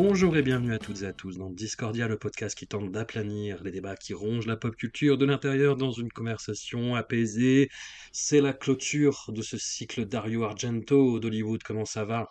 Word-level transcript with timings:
Bonjour 0.00 0.36
et 0.36 0.42
bienvenue 0.42 0.72
à 0.72 0.78
toutes 0.78 1.02
et 1.02 1.06
à 1.06 1.12
tous 1.12 1.38
dans 1.38 1.50
Discordia, 1.50 2.06
le 2.06 2.16
podcast 2.16 2.56
qui 2.56 2.68
tente 2.68 2.92
d'aplanir 2.92 3.64
les 3.64 3.72
débats 3.72 3.96
qui 3.96 4.14
rongent 4.14 4.46
la 4.46 4.56
pop 4.56 4.76
culture 4.76 5.18
de 5.18 5.26
l'intérieur 5.26 5.74
dans 5.74 5.90
une 5.90 6.12
conversation 6.12 6.94
apaisée. 6.94 7.68
C'est 8.12 8.40
la 8.40 8.52
clôture 8.52 9.32
de 9.34 9.42
ce 9.42 9.58
cycle 9.58 10.04
Dario 10.04 10.44
Argento 10.44 11.18
d'Hollywood. 11.18 11.64
Comment 11.64 11.84
ça 11.84 12.04
va? 12.04 12.28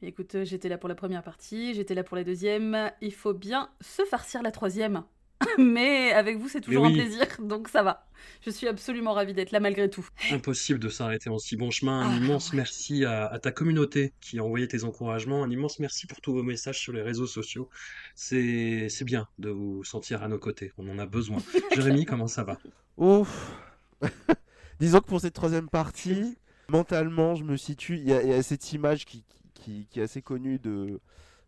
Écoute, 0.00 0.36
euh, 0.36 0.44
j'étais 0.44 0.68
là 0.68 0.78
pour 0.78 0.88
la 0.88 0.94
première 0.94 1.24
partie, 1.24 1.74
j'étais 1.74 1.96
là 1.96 2.04
pour 2.04 2.16
la 2.16 2.22
deuxième. 2.22 2.92
Il 3.00 3.12
faut 3.12 3.34
bien 3.34 3.68
se 3.80 4.04
farcir 4.04 4.40
la 4.40 4.52
troisième. 4.52 5.02
Mais 5.58 6.12
avec 6.12 6.38
vous, 6.38 6.48
c'est 6.48 6.60
toujours 6.60 6.82
oui. 6.84 6.90
un 6.92 6.94
plaisir, 7.04 7.26
donc 7.40 7.68
ça 7.68 7.82
va. 7.82 8.06
Je 8.44 8.50
suis 8.50 8.66
absolument 8.66 9.12
ravie 9.12 9.34
d'être 9.34 9.52
là 9.52 9.60
malgré 9.60 9.88
tout. 9.88 10.06
Impossible 10.30 10.78
de 10.80 10.88
s'arrêter 10.88 11.30
en 11.30 11.38
si 11.38 11.56
bon 11.56 11.70
chemin. 11.70 12.00
Un 12.02 12.10
Ah, 12.12 12.16
immense 12.16 12.50
ouais. 12.50 12.56
merci 12.56 13.04
à, 13.04 13.26
à 13.26 13.38
ta 13.38 13.52
communauté 13.52 14.12
qui 14.20 14.38
a 14.38 14.44
envoyé 14.44 14.66
tes 14.68 14.84
encouragements. 14.84 15.42
Un 15.44 15.50
immense 15.50 15.78
merci 15.78 16.06
pour 16.06 16.20
tous 16.20 16.32
vos 16.32 16.42
messages 16.42 16.80
sur 16.80 16.92
les 16.92 17.02
réseaux 17.02 17.26
sociaux. 17.26 17.68
C'est 18.14 18.88
c'est 18.88 19.04
bien 19.04 19.28
de 19.38 19.50
vous 19.50 19.84
sentir 19.84 20.22
à 20.22 20.28
nos 20.28 20.38
côtés. 20.38 20.72
On 20.78 20.88
en 20.88 20.98
a 20.98 21.06
besoin. 21.06 21.38
Jérémy, 21.74 22.04
comment 22.04 22.26
ça 22.28 22.44
va? 22.44 22.58
Ouf 22.96 23.52
Disons 24.80 25.00
que 25.00 25.06
pour 25.06 25.20
cette 25.20 25.34
troisième 25.34 25.68
partie, 25.68 26.36
mentalement, 26.68 27.34
je 27.34 27.44
me 27.44 27.56
situe. 27.56 27.96
Il 27.96 28.08
y, 28.08 28.12
a 28.12 28.22
il 28.22 28.28
y 28.28 28.32
a 28.32 28.42
cette 28.42 28.72
image 28.72 29.04
qui, 29.04 29.24
qui, 29.54 29.86
qui 29.90 30.00
est 30.00 30.04
assez 30.04 30.22
connue 30.22 30.58
de 30.58 31.00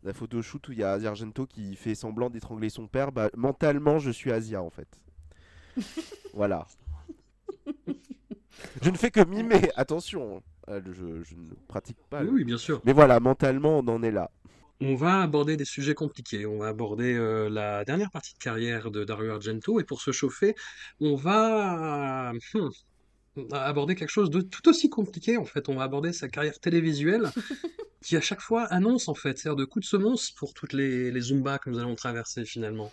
la 0.03 0.13
photoshoot 0.13 0.69
où 0.69 0.73
il 0.73 0.79
y 0.79 0.85
a 0.85 0.93
Asia 0.93 1.11
Argento 1.11 1.47
qui 1.47 1.77
fait 1.77 1.95
semblant 1.95 2.31
d'étrangler 2.31 2.71
son 2.71 2.87
père. 2.89 3.13
Bah, 3.13 3.31
mentalement, 3.37 3.99
je 3.99 4.11
suis 4.11 4.33
Asia 4.33 4.63
en 4.63 4.71
fait. 4.71 4.89
voilà. 6.33 6.67
Je 8.83 8.91
ne 8.91 8.97
fais 8.97 9.11
que 9.11 9.25
mimer, 9.25 9.71
attention. 9.77 10.43
euh, 10.69 10.81
Je, 10.87 11.23
je 11.23 11.35
ne 11.35 11.55
pratique 11.69 11.99
pas. 12.11 12.23
Le- 12.23 12.31
oui, 12.31 12.45
bien 12.45 12.59
sûr. 12.59 12.81
Mais 12.85 12.93
voilà, 12.93 13.21
mentalement, 13.21 13.79
on 13.79 13.89
en 13.89 14.03
est 14.03 14.11
là. 14.11 14.31
On 14.83 14.95
va 14.95 15.21
aborder 15.23 15.57
des 15.59 15.65
sujets 15.67 15.95
compliqués. 15.95 16.47
On 16.47 16.59
va 16.59 16.69
aborder 16.69 17.15
euh, 17.15 17.51
la 17.51 17.85
dernière 17.85 18.11
partie 18.11 18.33
de 18.35 18.39
carrière 18.39 18.91
de 18.91 19.05
Dario 19.05 19.31
Argento. 19.33 19.79
Et 19.81 19.85
pour 19.85 20.01
se 20.01 20.11
chauffer, 20.13 20.55
on 21.01 21.17
va 21.17 22.33
hmm, 22.55 22.69
aborder 23.53 23.95
quelque 23.95 24.11
chose 24.11 24.31
de 24.31 24.41
tout 24.41 24.69
aussi 24.69 24.89
compliqué. 24.89 25.37
En 25.37 25.45
fait, 25.45 25.69
on 25.69 25.77
va 25.77 25.85
aborder 25.85 26.13
sa 26.13 26.29
carrière 26.29 26.59
télévisuelle 26.59 27.31
qui 28.03 28.17
à 28.17 28.21
chaque 28.21 28.41
fois 28.41 28.65
annonce 28.65 29.09
en 29.09 29.15
fait, 29.15 29.39
sert 29.39 29.57
de 29.57 29.65
coup 29.65 29.81
de 29.81 29.85
semonce 29.85 30.31
pour 30.31 30.55
toutes 30.55 30.73
les, 30.73 31.11
les 31.11 31.21
Zumba 31.21 31.59
que 31.59 31.71
nous 31.71 31.79
allons 31.79 31.95
traverser 31.95 32.45
finalement. 32.45 32.91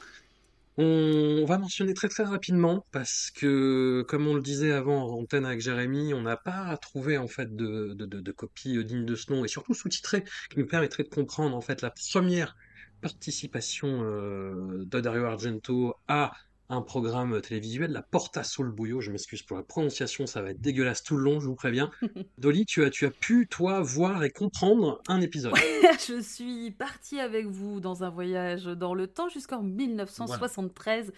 On 0.80 1.44
va 1.46 1.58
mentionner 1.58 1.96
très 1.96 2.08
très 2.08 2.24
rapidement 2.24 2.86
parce 2.92 3.31
que, 3.31 4.06
comme 4.08 4.28
on 4.28 4.36
le 4.36 4.44
disait 4.44 4.72
avant 4.72 5.09
en 5.09 5.22
antenne 5.22 5.44
avec 5.44 5.59
Jérémy, 5.59 6.14
on 6.14 6.22
n'a 6.22 6.38
pas 6.38 6.78
trouvé 6.78 7.18
en 7.18 7.28
fait 7.28 7.56
de, 7.56 7.96
de, 7.96 8.06
de, 8.06 8.19
de 8.19 8.31
copie 8.31 8.78
euh, 8.78 8.84
digne 8.84 9.04
de 9.04 9.16
ce 9.16 9.34
nom 9.34 9.44
et 9.44 9.48
surtout 9.48 9.74
sous-titrée 9.74 10.24
qui 10.52 10.59
nous 10.59 10.68
permettrait 10.68 11.02
de 11.02 11.09
comprendre 11.09 11.56
en 11.56 11.62
fait 11.62 11.81
la 11.81 11.90
première 11.90 12.56
participation 13.02 14.04
euh, 14.04 14.86
Argento 15.25 15.96
à 16.08 16.31
un 16.70 16.82
programme 16.82 17.40
télévisuel, 17.42 17.92
la 17.92 18.02
Porta 18.02 18.44
sul 18.44 18.72
Buio. 18.72 19.02
Je 19.02 19.12
m'excuse 19.12 19.42
pour 19.42 19.58
la 19.58 19.64
prononciation, 19.64 20.26
ça 20.26 20.42
va 20.42 20.52
être 20.52 20.62
dégueulasse 20.62 21.04
tout 21.04 21.16
le 21.16 21.24
long, 21.24 21.40
je 21.40 21.48
vous 21.48 21.56
préviens. 21.56 21.90
Dolly, 22.38 22.66
tu 22.66 22.84
as, 22.84 22.90
tu 22.90 23.06
as 23.06 23.12
pu, 23.12 23.48
toi, 23.48 23.82
voir 23.82 24.24
et 24.24 24.30
comprendre 24.30 25.02
un 25.08 25.22
épisode. 25.22 25.54
Je 26.08 26.22
suis 26.22 26.72
partie 26.72 27.20
avec 27.20 27.48
vous 27.48 27.80
dans 27.80 28.04
un 28.04 28.10
voyage 28.10 28.66
dans 28.66 28.94
le 28.94 29.08
temps 29.08 29.30
jusqu'en 29.30 29.62
1973. 29.64 31.12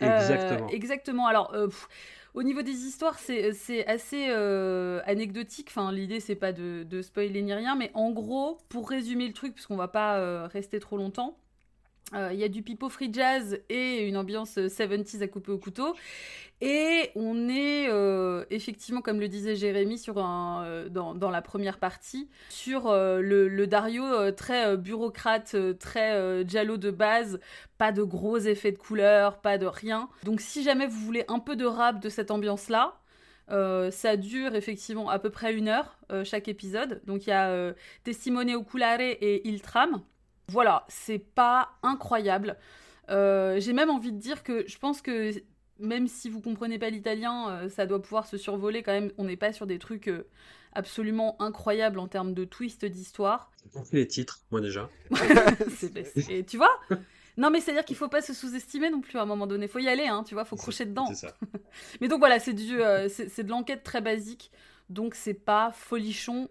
Euh, 0.00 0.18
Exactement. 0.20 0.68
exactement. 0.68 1.26
Alors, 1.26 1.52
euh, 1.54 1.66
pff, 1.66 1.88
au 2.34 2.42
niveau 2.42 2.62
des 2.62 2.72
histoires, 2.86 3.18
c'est 3.18 3.86
assez 3.86 4.28
euh, 4.30 5.00
anecdotique. 5.04 5.68
Enfin, 5.68 5.92
l'idée, 5.92 6.18
c'est 6.18 6.34
pas 6.34 6.52
de, 6.52 6.82
de 6.82 7.02
spoiler 7.02 7.42
ni 7.42 7.52
rien, 7.52 7.76
mais 7.76 7.90
en 7.94 8.10
gros, 8.10 8.58
pour 8.70 8.88
résumer 8.88 9.26
le 9.26 9.34
truc, 9.34 9.54
puisqu'on 9.54 9.76
va 9.76 9.88
pas 9.88 10.18
euh, 10.18 10.46
rester 10.46 10.80
trop 10.80 10.96
longtemps, 10.96 11.36
euh, 12.14 12.30
il 12.32 12.38
y 12.38 12.44
a 12.44 12.48
du 12.48 12.62
pipeau 12.62 12.88
free 12.88 13.12
jazz 13.12 13.58
et 13.68 14.06
une 14.06 14.16
ambiance 14.16 14.58
euh, 14.58 14.68
70s 14.68 15.22
à 15.22 15.28
couper 15.28 15.52
au 15.52 15.58
couteau. 15.58 15.94
Et 16.64 17.10
on 17.16 17.48
est 17.48 17.88
euh, 17.88 18.44
effectivement, 18.50 19.00
comme 19.00 19.18
le 19.18 19.26
disait 19.26 19.56
Jérémy 19.56 19.98
sur 19.98 20.14
euh, 20.18 20.88
dans, 20.88 21.30
la 21.30 21.42
première 21.42 21.78
partie, 21.78 22.28
sur 22.50 22.86
euh, 22.86 23.20
le, 23.20 23.66
Dario 23.66 24.04
euh, 24.04 24.30
très 24.30 24.68
euh, 24.68 24.76
bureaucrate, 24.76 25.56
euh, 25.56 25.74
très 25.74 26.12
euh, 26.12 26.44
giallo 26.46 26.76
de 26.76 26.92
base, 26.92 27.40
pas 27.78 27.90
de 27.90 28.04
gros 28.04 28.38
effets 28.38 28.70
de 28.70 28.78
couleur, 28.78 29.40
pas 29.40 29.58
de 29.58 29.66
rien. 29.66 30.08
Donc 30.22 30.40
si 30.40 30.62
jamais 30.62 30.86
vous 30.86 31.00
voulez 31.00 31.24
un 31.26 31.40
peu 31.40 31.56
de 31.56 31.64
rap 31.64 32.00
de 32.00 32.08
cette 32.08 32.30
ambiance-là, 32.30 32.94
euh, 33.50 33.90
ça 33.90 34.16
dure 34.16 34.54
effectivement 34.54 35.10
à 35.10 35.18
peu 35.18 35.30
près 35.30 35.52
une 35.52 35.66
heure 35.66 35.98
euh, 36.12 36.22
chaque 36.24 36.46
épisode. 36.46 37.02
Donc 37.06 37.26
il 37.26 37.30
y 37.30 37.32
a 37.32 37.48
euh, 37.48 37.72
Testimone 38.04 38.54
Oculare 38.54 39.00
et 39.00 39.42
Il 39.48 39.62
Tram. 39.62 40.00
Voilà, 40.48 40.84
c'est 40.88 41.18
pas 41.18 41.70
incroyable. 41.82 42.56
Euh, 43.10 43.58
J'ai 43.60 43.72
même 43.72 43.90
envie 43.90 44.12
de 44.12 44.18
dire 44.18 44.42
que 44.42 44.64
je 44.68 44.78
pense 44.78 45.02
que 45.02 45.30
même 45.78 46.06
si 46.06 46.28
vous 46.30 46.40
comprenez 46.40 46.78
pas 46.78 46.90
l'italien, 46.90 47.48
euh, 47.50 47.68
ça 47.68 47.86
doit 47.86 48.00
pouvoir 48.00 48.26
se 48.26 48.36
survoler 48.36 48.82
quand 48.82 48.92
même. 48.92 49.10
On 49.18 49.24
n'est 49.24 49.36
pas 49.36 49.52
sur 49.52 49.66
des 49.66 49.78
trucs 49.78 50.08
euh, 50.08 50.28
absolument 50.72 51.40
incroyables 51.40 51.98
en 51.98 52.06
termes 52.08 52.34
de 52.34 52.44
twist 52.44 52.84
d'histoire. 52.84 53.50
On 53.74 53.82
fait 53.84 53.96
les 53.96 54.06
titres, 54.06 54.40
moi 54.50 54.60
déjà. 54.60 54.88
C'est- 55.74 56.46
tu 56.46 56.56
vois? 56.56 56.78
Non, 57.38 57.50
mais 57.50 57.60
c'est-à-dire 57.60 57.84
qu'il 57.84 57.96
faut 57.96 58.08
pas 58.08 58.20
se 58.20 58.34
sous-estimer 58.34 58.90
non 58.90 59.00
plus 59.00 59.18
à 59.18 59.22
un 59.22 59.26
moment 59.26 59.46
donné. 59.46 59.66
Faut 59.66 59.78
y 59.78 59.88
aller, 59.88 60.06
hein, 60.06 60.22
tu 60.22 60.34
vois, 60.34 60.44
faut 60.44 60.56
crocher 60.56 60.84
dedans. 60.84 61.06
C'est 61.06 61.26
ça. 61.26 61.34
Mais 62.00 62.08
donc 62.08 62.18
voilà, 62.18 62.38
c'est 62.38 62.52
du, 62.52 62.82
euh, 62.82 63.08
c'est 63.08 63.42
de 63.42 63.48
l'enquête 63.48 63.82
très 63.82 64.02
basique. 64.02 64.50
Donc 64.90 65.14
c'est 65.14 65.32
pas 65.34 65.72
folichon, 65.72 66.48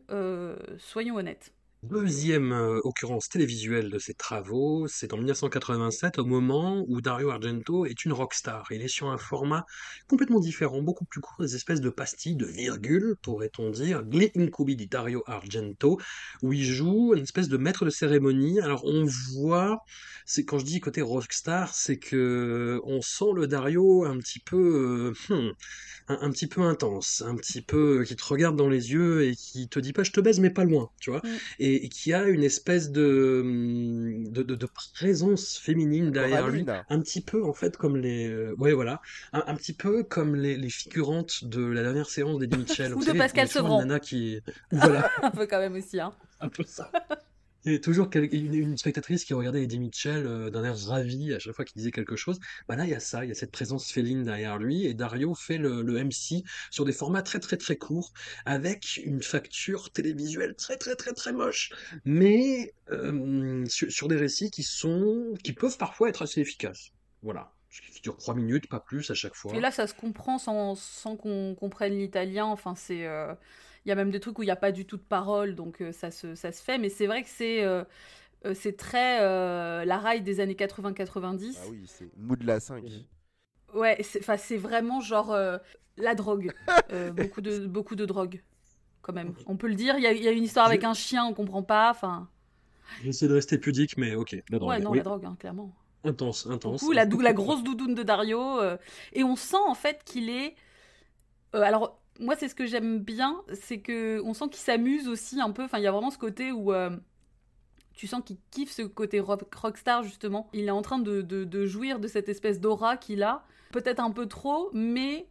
soyons 0.80 1.16
honnêtes. 1.18 1.54
Deuxième 1.84 2.52
euh, 2.52 2.80
occurrence 2.84 3.28
télévisuelle 3.28 3.90
de 3.90 3.98
ses 3.98 4.14
travaux, 4.14 4.88
c'est 4.88 5.14
en 5.14 5.18
1987, 5.18 6.20
au 6.20 6.26
moment 6.26 6.86
où 6.88 7.02
Dario 7.02 7.32
Argento 7.32 7.88
est 7.88 8.06
une 8.06 8.14
rockstar. 8.14 8.68
Il 8.72 8.84
est 8.84 8.88
sur 8.88 9.10
un 9.10 9.18
format 9.18 9.66
complètement 10.08 10.40
différent, 10.40 10.84
beaucoup 10.84 11.06
plus 11.06 11.22
court, 11.22 11.44
des 11.44 11.56
espèces 11.56 11.82
de 11.82 11.90
pastilles, 11.90 12.36
de 12.36 12.46
virgules, 12.46 13.16
pourrait-on 13.24 13.72
dire, 13.72 14.04
Gli 14.04 14.30
Incubi 14.38 14.76
di 14.76 14.86
Dario 14.86 15.24
Argento, 15.26 16.00
où 16.44 16.54
il 16.54 16.64
joue 16.64 17.16
une 17.16 17.24
espèce 17.24 17.50
de 17.50 17.58
maître 17.58 17.84
de 17.84 17.90
cérémonie. 17.90 18.62
Alors 18.62 18.86
on 18.86 19.06
voit, 19.34 19.82
c'est 20.28 20.46
quand 20.46 20.60
je 20.60 20.66
dis 20.66 20.82
côté 20.82 21.02
rockstar, 21.02 21.74
c'est 21.74 21.98
que 21.98 22.80
on 22.84 23.02
sent 23.02 23.34
le 23.34 23.48
Dario 23.48 24.06
un 24.06 24.20
petit 24.20 24.40
peu, 24.40 25.14
euh, 25.32 25.36
hmm, 25.36 25.52
un, 26.10 26.20
un 26.22 26.30
petit 26.30 26.48
peu 26.48 26.62
intense, 26.62 27.24
un 27.26 27.36
petit 27.36 27.64
peu 27.64 28.04
qui 28.04 28.16
te 28.16 28.24
regarde 28.24 28.56
dans 28.56 28.70
les 28.70 28.92
yeux 28.92 29.26
et 29.26 29.36
qui 29.36 29.68
te 29.68 29.80
dit 29.80 29.94
pas 29.94 30.04
je 30.04 30.12
te 30.12 30.22
baise 30.22 30.40
mais 30.40 30.52
pas 30.52 30.64
loin, 30.64 30.92
tu 31.00 31.10
vois 31.10 31.24
et, 31.60 31.71
et 31.76 31.90
qui 31.90 32.14
a 32.14 32.24
une 32.28 32.44
espèce 32.44 32.92
de, 32.92 33.42
hum, 33.44 34.28
de, 34.32 34.44
de, 34.44 34.56
de 34.56 34.68
présence 34.94 35.58
féminine 35.58 36.12
derrière 36.12 36.48
lui, 36.50 36.66
un 36.90 37.00
petit 37.02 37.22
peu 37.22 37.44
en 37.44 37.54
fait 37.54 37.78
comme 37.78 37.98
les, 37.98 38.28
euh, 38.30 38.56
ouais 38.58 38.74
voilà, 38.74 39.02
un, 39.34 39.44
un 39.48 39.56
petit 39.56 39.74
peu 39.74 40.04
comme 40.04 40.36
les, 40.36 40.58
les 40.58 40.70
figurantes 40.70 41.44
de 41.46 41.64
la 41.66 41.84
dernière 41.84 42.10
séance 42.10 42.40
d'Eddie 42.40 42.58
Mitchell, 42.58 42.94
Ou 42.96 43.00
de 43.00 43.06
savez, 43.06 43.20
Pascal 43.20 43.48
il 43.48 43.48
y 43.48 43.52
a 43.52 43.54
toujours 43.54 43.82
Sevran. 43.82 44.00
qui, 44.00 44.40
voilà, 44.72 45.10
Un 45.22 45.32
peu 45.32 45.46
quand 45.48 45.60
même 45.60 45.76
aussi, 45.76 46.00
hein. 46.00 46.14
un 46.40 46.50
peu 46.50 46.64
ça. 46.66 46.92
Il 47.66 47.74
y 47.74 47.76
a 47.76 47.80
toujours 47.80 48.10
une, 48.16 48.78
spectatrice 48.78 49.24
qui 49.24 49.36
regardait 49.36 49.64
Eddie 49.64 49.78
Mitchell 49.78 50.26
euh, 50.26 50.50
d'un 50.50 50.64
air 50.64 50.76
ravi 50.88 51.32
à 51.34 51.40
chaque 51.40 51.54
fois 51.54 51.64
qu'il 51.64 51.78
disait 51.78 51.92
quelque 51.92 52.16
chose. 52.16 52.40
Bah 52.68 52.76
là, 52.76 52.86
il 52.86 52.90
y 52.90 52.96
a 52.96 53.00
ça, 53.00 53.24
il 53.24 53.28
y 53.28 53.32
a 53.32 53.36
cette 53.36 53.52
présence 53.52 53.92
féline 53.92 54.24
derrière 54.24 54.58
lui, 54.58 54.86
et 54.86 54.96
Dario 54.96 55.36
fait 55.36 55.60
le, 55.60 55.84
MC 55.84 56.44
sur 56.72 56.86
des 56.86 56.94
formats 56.94 57.22
très 57.22 57.40
très 57.40 57.58
très 57.58 57.76
courts, 57.76 58.14
avec 58.46 59.00
une 59.04 59.22
facture 59.22 59.92
télévisuelle 59.92 60.56
très 60.56 60.78
très 60.78 60.96
très 60.96 61.14
très 61.14 61.34
moche, 61.34 61.72
mais 62.04 62.74
euh, 62.92 63.64
sur, 63.68 64.08
des 64.08 64.18
récits 64.18 64.50
qui 64.50 64.64
sont, 64.64 65.36
qui 65.44 65.54
peuvent 65.54 65.78
parfois 65.78 66.10
être 66.10 66.24
assez 66.24 66.42
efficaces. 66.42 66.92
Voilà. 67.22 67.54
qui 67.94 68.02
dure 68.02 68.18
3 68.18 68.34
minutes, 68.34 68.68
pas 68.68 68.80
plus 68.80 69.12
à 69.12 69.14
chaque 69.14 69.36
fois. 69.36 69.54
Et 69.56 69.60
là, 69.60 69.70
ça 69.70 69.86
se 69.86 69.94
comprend 69.94 70.40
sans, 70.40 70.74
sans 70.74 71.16
qu'on 71.16 71.54
comprenne 71.54 71.96
l'italien. 71.96 72.46
Enfin, 72.46 72.74
c'est. 72.76 73.06
euh, 73.06 73.36
Il 73.86 73.90
y 73.90 73.92
a 73.92 73.96
même 73.96 74.12
des 74.12 74.20
trucs 74.20 74.38
où 74.40 74.44
il 74.44 74.48
n'y 74.48 74.52
a 74.52 74.56
pas 74.56 74.72
du 74.72 74.86
tout 74.86 74.98
de 74.98 75.02
parole, 75.02 75.56
donc 75.56 75.82
euh, 75.82 75.92
ça, 75.92 76.12
se, 76.12 76.36
ça 76.36 76.52
se 76.52 76.62
fait. 76.64 76.78
Mais 76.78 76.90
c'est 76.90 77.08
vrai 77.08 77.24
que 77.24 77.30
c'est. 77.30 77.64
euh, 77.64 77.84
euh, 78.46 78.54
c'est 78.56 78.78
très 78.78 79.22
euh, 79.22 79.86
la 79.86 79.98
rail 80.00 80.22
des 80.22 80.40
années 80.40 80.56
80-90. 80.56 81.58
Ah 81.62 81.68
oui, 81.70 81.86
c'est 81.88 82.10
Mood 82.18 82.44
la 82.44 82.60
5. 82.60 82.84
Ouais, 83.74 83.98
c'est 84.04 84.58
vraiment 84.58 85.00
genre 85.02 85.32
euh, 85.32 85.58
la 85.98 86.16
drogue. 86.16 86.54
Euh, 86.92 87.12
beaucoup, 87.14 87.42
de, 87.42 87.66
beaucoup 87.68 87.96
de 87.96 88.06
drogue, 88.06 88.42
quand 89.02 89.14
même. 89.14 89.34
On 89.48 89.56
peut 89.58 89.68
le 89.68 89.76
dire. 89.76 89.96
Il 89.98 90.04
y 90.04 90.08
a, 90.08 90.12
il 90.12 90.24
y 90.24 90.28
a 90.28 90.32
une 90.32 90.44
histoire 90.44 90.66
avec 90.68 90.84
un 90.84 90.94
chien, 90.94 91.26
on 91.26 91.34
comprend 91.34 91.64
pas. 91.64 91.90
Enfin, 91.92 92.28
J'essaie 93.04 93.28
de 93.28 93.34
rester 93.34 93.58
pudique, 93.58 93.98
mais 93.98 94.16
ok. 94.16 94.36
La 94.50 94.60
drogue. 94.60 94.70
ouais, 94.70 94.80
non, 94.80 94.92
oui. 94.92 94.98
la 94.98 95.04
drogue, 95.04 95.26
hein, 95.26 95.36
clairement. 95.40 95.74
Intense, 96.04 96.48
intense. 96.48 96.84
La, 96.94 97.06
dou- 97.06 97.22
la 97.22 97.34
grosse 97.34 97.64
doudoune 97.64 97.94
de 97.96 98.04
Dario. 98.04 98.60
euh, 98.60 98.78
et 99.14 99.24
on 99.24 99.36
sent 99.36 99.56
en 99.68 99.76
fait 99.76 100.04
qu'il 100.04 100.30
est. 100.30 100.56
euh, 101.56 101.62
alors, 101.62 102.01
moi, 102.20 102.36
c'est 102.36 102.48
ce 102.48 102.56
que 102.56 102.66
j'aime 102.66 103.00
bien, 103.00 103.42
c'est 103.54 103.80
que 103.80 104.22
on 104.24 104.34
sent 104.34 104.46
qu'il 104.50 104.60
s'amuse 104.62 105.08
aussi 105.08 105.40
un 105.42 105.52
peu. 105.52 105.64
Enfin, 105.64 105.78
il 105.80 105.84
y 105.84 105.88
a 105.88 105.92
vraiment 105.92 106.12
ce 106.12 106.18
côté 106.18 106.52
où. 106.52 106.74
euh, 106.74 106.92
tu 107.94 108.08
sens 108.08 108.22
qu'il 108.26 108.38
kiffe 108.52 108.72
ce 108.72 108.84
côté 108.84 109.20
rock- 109.20 109.54
rockstar, 109.54 110.04
justement. 110.04 110.50
Il 110.54 110.66
est 110.66 110.72
en 110.72 110.82
train 110.82 110.98
de, 110.98 111.66
jouir 111.66 112.00
de 112.00 112.08
cette 112.08 112.30
espèce 112.30 112.60
d'aura 112.60 112.98
qu'il 112.98 113.22
a. 113.22 113.44
Peut-être 113.72 114.00
un 114.00 114.12
peu 114.12 114.28
trop, 114.28 114.70
mais 114.74 115.28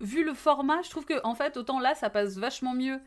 vu 0.00 0.24
le 0.24 0.32
format, 0.32 0.80
je 0.82 0.90
trouve 0.90 1.04
que, 1.04 1.14
en 1.24 1.34
fait, 1.34 1.56
autant 1.56 1.80
là, 1.80 1.94
ça 1.94 2.10
passe 2.10 2.36
vachement 2.36 2.74
mieux 2.74 3.00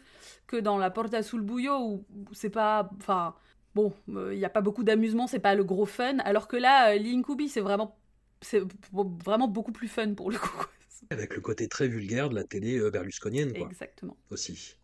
que 0.46 0.58
dans 0.58 0.78
La 0.78 0.92
Porta 0.92 1.24
sul 1.24 1.42
Buio, 1.42 1.78
où 1.80 2.06
c'est 2.32 2.50
pas. 2.50 2.90
Enfin, 2.98 3.34
bon, 3.76 3.94
il 4.08 4.38
n'y 4.38 4.46
a 4.46 4.50
pas 4.50 4.62
beaucoup 4.62 4.84
d'amusement, 4.84 5.26
c'est 5.26 5.40
pas 5.40 5.56
le 5.56 5.64
gros 5.64 5.86
fun. 5.86 6.20
Alors 6.20 6.48
que 6.48 6.58
là, 6.58 6.92
euh, 6.94 7.00
Linkubi, 7.00 7.50
c'est 7.50 7.62
vraiment. 7.62 7.98
C'est 8.42 8.62
vraiment 8.94 9.48
beaucoup 9.48 9.72
plus 9.72 9.88
fun 9.88 10.14
pour 10.14 10.30
le 10.30 10.38
coup. 10.38 10.66
Avec 11.10 11.36
le 11.36 11.42
côté 11.42 11.68
très 11.68 11.88
vulgaire 11.88 12.30
de 12.30 12.36
la 12.36 12.44
télé 12.44 12.78
euh, 12.78 12.90
berlusconienne, 12.92 13.54
quoi, 13.54 13.68
Exactement. 13.68 14.18
aussi. 14.30 14.76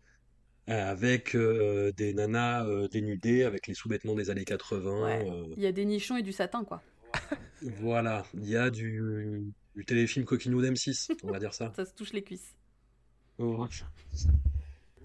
Avec 0.66 1.34
euh, 1.36 1.92
des 1.92 2.14
nanas 2.14 2.66
euh, 2.66 2.88
dénudées, 2.88 3.44
avec 3.44 3.66
les 3.66 3.74
sous-vêtements 3.74 4.14
des 4.14 4.30
années 4.30 4.44
80. 4.44 5.02
Ouais. 5.04 5.30
euh, 5.30 5.54
Il 5.56 5.62
y 5.62 5.66
a 5.66 5.72
des 5.72 5.84
nichons 5.84 6.16
et 6.16 6.22
du 6.22 6.32
satin, 6.32 6.64
quoi. 6.64 6.82
voilà, 7.80 8.24
il 8.34 8.48
y 8.48 8.56
a 8.56 8.70
du, 8.70 9.52
du 9.76 9.84
téléfilm 9.84 10.24
Coquinou 10.24 10.62
d'M6, 10.62 11.12
on 11.22 11.30
va 11.30 11.38
dire 11.38 11.54
ça. 11.54 11.72
Ça 11.76 11.84
se 11.84 11.92
touche 11.94 12.12
les 12.12 12.24
cuisses. 12.24 12.54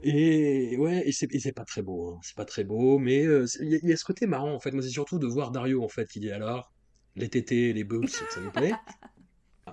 Et 0.02 0.78
ouais, 0.78 1.04
et 1.08 1.12
c'est 1.12 1.52
pas 1.52 1.66
très 1.66 1.82
beau, 1.82 2.14
hein. 2.14 2.20
C'est 2.24 2.36
pas 2.36 2.46
très 2.46 2.64
beau, 2.64 3.00
mais 3.00 3.24
il 3.24 3.70
y, 3.70 3.76
a- 3.76 3.80
il 3.84 3.90
y 3.90 3.92
a 3.94 3.98
ce 3.98 4.06
côté 4.06 4.28
marrant 4.28 4.54
en 4.54 4.60
fait. 4.60 4.72
Moi, 4.72 4.82
c'est 4.82 4.90
surtout 4.90 5.20
de 5.20 5.28
voir 5.28 5.52
Dario 5.52 5.84
en 5.84 5.90
fait 5.90 6.08
qui 6.08 6.20
dit 6.22 6.32
alors 6.32 6.72
les 7.16 7.28
tétés, 7.28 7.74
les 7.74 7.84
boobs, 7.84 8.08
ça 8.08 8.40
vous 8.40 8.52
plaît? 8.52 8.72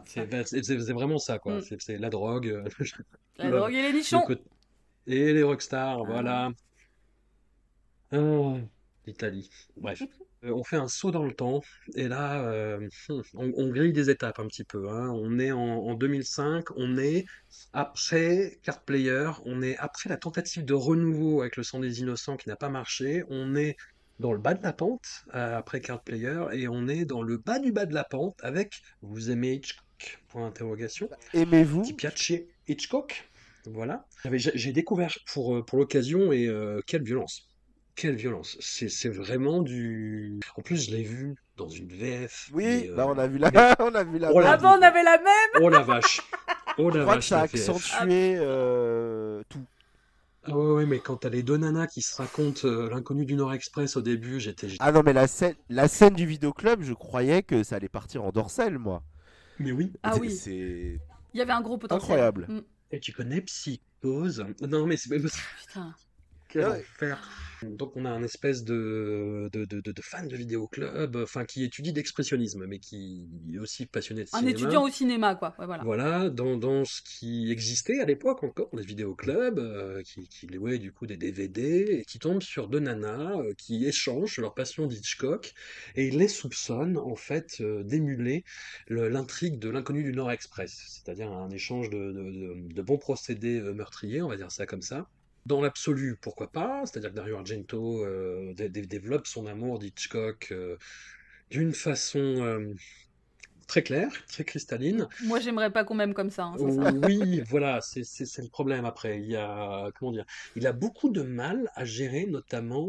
C'est 0.06 0.92
vraiment 0.92 1.18
ça 1.18 1.38
quoi. 1.38 1.58
Mm. 1.58 1.62
C'est 1.78 1.98
la 1.98 2.10
drogue, 2.10 2.48
euh, 2.48 2.64
La 3.38 3.50
drogue 3.50 3.74
et 3.74 3.82
les 3.82 3.92
le 3.92 3.98
nichons. 3.98 4.22
et 5.06 5.32
les 5.32 5.42
rockstars, 5.42 6.00
Ah. 6.00 6.04
voilà. 6.06 6.50
Ah, 8.12 8.56
l'Italie. 9.06 9.50
Bref, 9.76 10.02
Euh, 10.44 10.50
on 10.52 10.62
fait 10.64 10.76
un 10.76 10.86
saut 10.88 11.10
dans 11.10 11.24
le 11.24 11.32
temps 11.34 11.62
et 11.96 12.08
là, 12.08 12.42
euh, 12.44 12.88
on, 13.34 13.52
on 13.56 13.68
grille 13.70 13.92
des 13.92 14.10
étapes 14.10 14.38
un 14.38 14.46
petit 14.46 14.64
peu. 14.64 14.88
hein. 14.90 15.08
On 15.14 15.38
est 15.38 15.50
en, 15.50 15.58
en 15.60 15.94
2005, 15.94 16.70
on 16.76 16.98
est 16.98 17.24
après 17.72 18.58
Card 18.62 18.84
Player, 18.84 19.30
on 19.46 19.62
est 19.62 19.76
après 19.78 20.08
la 20.10 20.18
tentative 20.18 20.64
de 20.64 20.74
renouveau 20.74 21.40
avec 21.40 21.56
le 21.56 21.62
sang 21.62 21.80
des 21.80 22.00
innocents 22.00 22.36
qui 22.36 22.48
n'a 22.48 22.56
pas 22.56 22.68
marché, 22.68 23.24
on 23.30 23.54
est 23.56 23.76
dans 24.18 24.32
le 24.32 24.38
bas 24.38 24.54
de 24.54 24.62
la 24.62 24.72
pente 24.74 25.06
euh, 25.34 25.56
après 25.58 25.80
Card 25.80 26.02
Player 26.02 26.44
et 26.52 26.68
on 26.68 26.86
est 26.88 27.04
dans 27.06 27.22
le 27.22 27.38
bas 27.38 27.58
du 27.58 27.72
bas 27.72 27.86
de 27.86 27.94
la 27.94 28.04
pente 28.04 28.36
avec 28.42 28.82
Vous 29.02 29.30
aimez 29.30 29.54
Hitchcock? 29.54 29.85
Point 30.28 30.46
d'interrogation. 30.46 31.08
Aimez-vous 31.34 31.82
piace 31.94 32.32
Hitchcock? 32.68 33.28
Voilà. 33.66 34.06
J'ai 34.32 34.72
découvert 34.72 35.16
pour, 35.32 35.56
euh, 35.56 35.62
pour 35.64 35.78
l'occasion 35.78 36.32
et 36.32 36.46
euh, 36.46 36.80
quelle 36.86 37.02
violence. 37.02 37.48
Quelle 37.96 38.14
violence. 38.16 38.56
C'est 38.60 38.88
c'est 38.90 39.08
vraiment 39.08 39.62
du. 39.62 40.38
En 40.56 40.62
plus, 40.62 40.86
je 40.86 40.90
l'ai 40.94 41.02
vu 41.02 41.34
dans 41.56 41.68
une 41.68 41.88
VF. 41.88 42.50
Oui, 42.52 42.64
mais, 42.64 42.90
euh, 42.90 42.94
bah 42.94 43.06
on 43.08 43.16
a 43.18 43.26
vu 43.26 43.38
la, 43.38 43.50
on 43.80 43.94
a 43.94 44.04
vu 44.04 44.18
la. 44.18 44.32
Oh 44.32 44.40
Ah 44.44 44.56
bon, 44.58 44.68
on 44.68 44.82
avait 44.82 45.02
la 45.02 45.18
même 45.18 45.62
Oh 45.62 45.68
la 45.68 45.80
vache. 45.80 46.20
Oh 46.78 46.90
Je 46.92 46.98
la 46.98 47.04
crois 47.04 47.14
que 47.14 47.20
vache, 47.20 47.28
ça 47.28 47.40
a 47.40 47.42
accentué 47.44 48.36
euh, 48.38 49.42
tout. 49.48 49.64
Ah 50.42 50.50
ouais, 50.56 50.72
ouais, 50.74 50.86
mais 50.86 50.98
quand 51.00 51.16
t'as 51.16 51.30
les 51.30 51.42
deux 51.42 51.56
nanas 51.56 51.86
qui 51.86 52.02
se 52.02 52.14
racontent 52.16 52.68
euh, 52.68 52.90
l'inconnu 52.90 53.24
du 53.24 53.34
Nord 53.34 53.54
Express 53.54 53.96
au 53.96 54.02
début, 54.02 54.40
j'étais. 54.40 54.68
j'étais- 54.68 54.84
Ah 54.84 54.92
non, 54.92 55.02
mais 55.02 55.14
la 55.14 55.26
scène, 55.26 55.54
la 55.70 55.88
scène 55.88 56.14
du 56.14 56.26
vidéoclub, 56.26 56.82
je 56.82 56.92
croyais 56.92 57.42
que 57.42 57.62
ça 57.62 57.76
allait 57.76 57.88
partir 57.88 58.24
en 58.24 58.30
dorsale, 58.30 58.78
moi. 58.78 59.02
Mais 59.58 59.72
oui. 59.72 59.92
Ah 60.02 60.12
C'est- 60.14 60.20
oui. 60.20 60.30
C'est 60.30 61.00
Il 61.34 61.38
y 61.38 61.40
avait 61.40 61.52
un 61.52 61.60
gros 61.60 61.78
potentiel. 61.78 62.02
incroyable. 62.02 62.46
Mm. 62.48 62.60
Et 62.92 63.00
tu 63.00 63.12
connais 63.12 63.40
Psychose? 63.40 64.44
Non, 64.62 64.86
mais 64.86 64.96
c'est. 64.96 65.08
Putain. 65.18 65.94
Quel 66.48 66.68
ouais. 66.68 66.80
enfer. 66.80 67.18
Donc 67.62 67.96
on 67.96 68.04
a 68.04 68.10
un 68.10 68.22
espèce 68.22 68.64
de, 68.64 69.48
de, 69.52 69.64
de, 69.64 69.80
de, 69.80 69.92
de 69.92 70.02
fan 70.02 70.28
de 70.28 70.36
vidéoclub, 70.36 71.16
enfin 71.16 71.44
qui 71.46 71.64
étudie 71.64 71.92
d'expressionnisme, 71.92 72.66
mais 72.66 72.78
qui 72.78 73.26
est 73.52 73.58
aussi 73.58 73.86
passionné 73.86 74.24
de 74.24 74.28
Un 74.32 74.38
cinéma. 74.40 74.50
étudiant 74.50 74.82
au 74.84 74.90
cinéma, 74.90 75.34
quoi. 75.34 75.54
Ouais, 75.58 75.66
voilà. 75.66 75.82
Voilà, 75.82 76.28
dans, 76.30 76.56
dans 76.58 76.84
ce 76.84 77.00
qui 77.02 77.50
existait 77.50 77.98
à 78.00 78.04
l'époque 78.04 78.44
encore, 78.44 78.68
les 78.74 78.82
vidéoclubs, 78.84 79.58
euh, 79.58 80.02
qui, 80.02 80.28
qui 80.28 80.46
louaient 80.46 80.78
du 80.78 80.92
coup 80.92 81.06
des 81.06 81.16
DVD, 81.16 81.86
et 82.00 82.04
qui 82.04 82.18
tombent 82.18 82.42
sur 82.42 82.68
deux 82.68 82.80
nanas 82.80 83.38
euh, 83.40 83.54
qui 83.56 83.86
échangent 83.86 84.38
leur 84.38 84.54
passion 84.54 84.86
d'Hitchcock, 84.86 85.54
et 85.94 86.06
ils 86.08 86.18
les 86.18 86.28
soupçonnent 86.28 86.98
en 86.98 87.16
fait 87.16 87.56
euh, 87.60 87.82
d'émuler 87.82 88.44
le- 88.86 89.08
l'intrigue 89.08 89.58
de 89.58 89.70
l'inconnu 89.70 90.02
du 90.04 90.12
Nord 90.12 90.30
Express, 90.30 90.84
c'est-à-dire 90.88 91.32
un 91.32 91.50
échange 91.50 91.88
de, 91.90 92.12
de, 92.12 92.30
de- 92.30 92.72
de 92.74 92.82
bons 92.82 92.98
procédés 92.98 93.58
euh, 93.60 93.72
meurtriers, 93.72 94.20
on 94.22 94.28
va 94.28 94.36
dire 94.36 94.52
ça 94.52 94.66
comme 94.66 94.82
ça. 94.82 95.08
Dans 95.46 95.62
l'absolu, 95.62 96.18
pourquoi 96.20 96.50
pas, 96.50 96.82
c'est-à-dire 96.84 97.10
que 97.10 97.14
Dario 97.16 97.36
Argento 97.36 98.04
euh, 98.04 98.52
dé- 98.54 98.68
dé- 98.68 98.86
développe 98.86 99.26
son 99.26 99.46
amour 99.46 99.78
d'Hitchcock 99.78 100.48
euh, 100.50 100.76
d'une 101.50 101.72
façon 101.72 102.18
euh, 102.18 102.74
très 103.68 103.82
claire, 103.84 104.10
très 104.26 104.44
cristalline. 104.44 105.06
Moi, 105.22 105.38
j'aimerais 105.38 105.70
pas 105.70 105.84
qu'on 105.84 105.94
m'aime 105.94 106.14
comme 106.14 106.30
ça. 106.30 106.44
hein, 106.44 106.56
ça. 106.58 106.90
Oui, 106.92 107.42
voilà, 107.48 107.80
c'est 107.80 108.02
le 108.38 108.48
problème 108.48 108.84
après. 108.84 109.20
Il 109.20 109.30
y 109.30 109.36
a, 109.36 109.88
comment 109.98 110.10
dire, 110.12 110.24
il 110.56 110.66
a 110.66 110.72
beaucoup 110.72 111.10
de 111.10 111.22
mal 111.22 111.70
à 111.74 111.84
gérer, 111.84 112.26
notamment, 112.26 112.86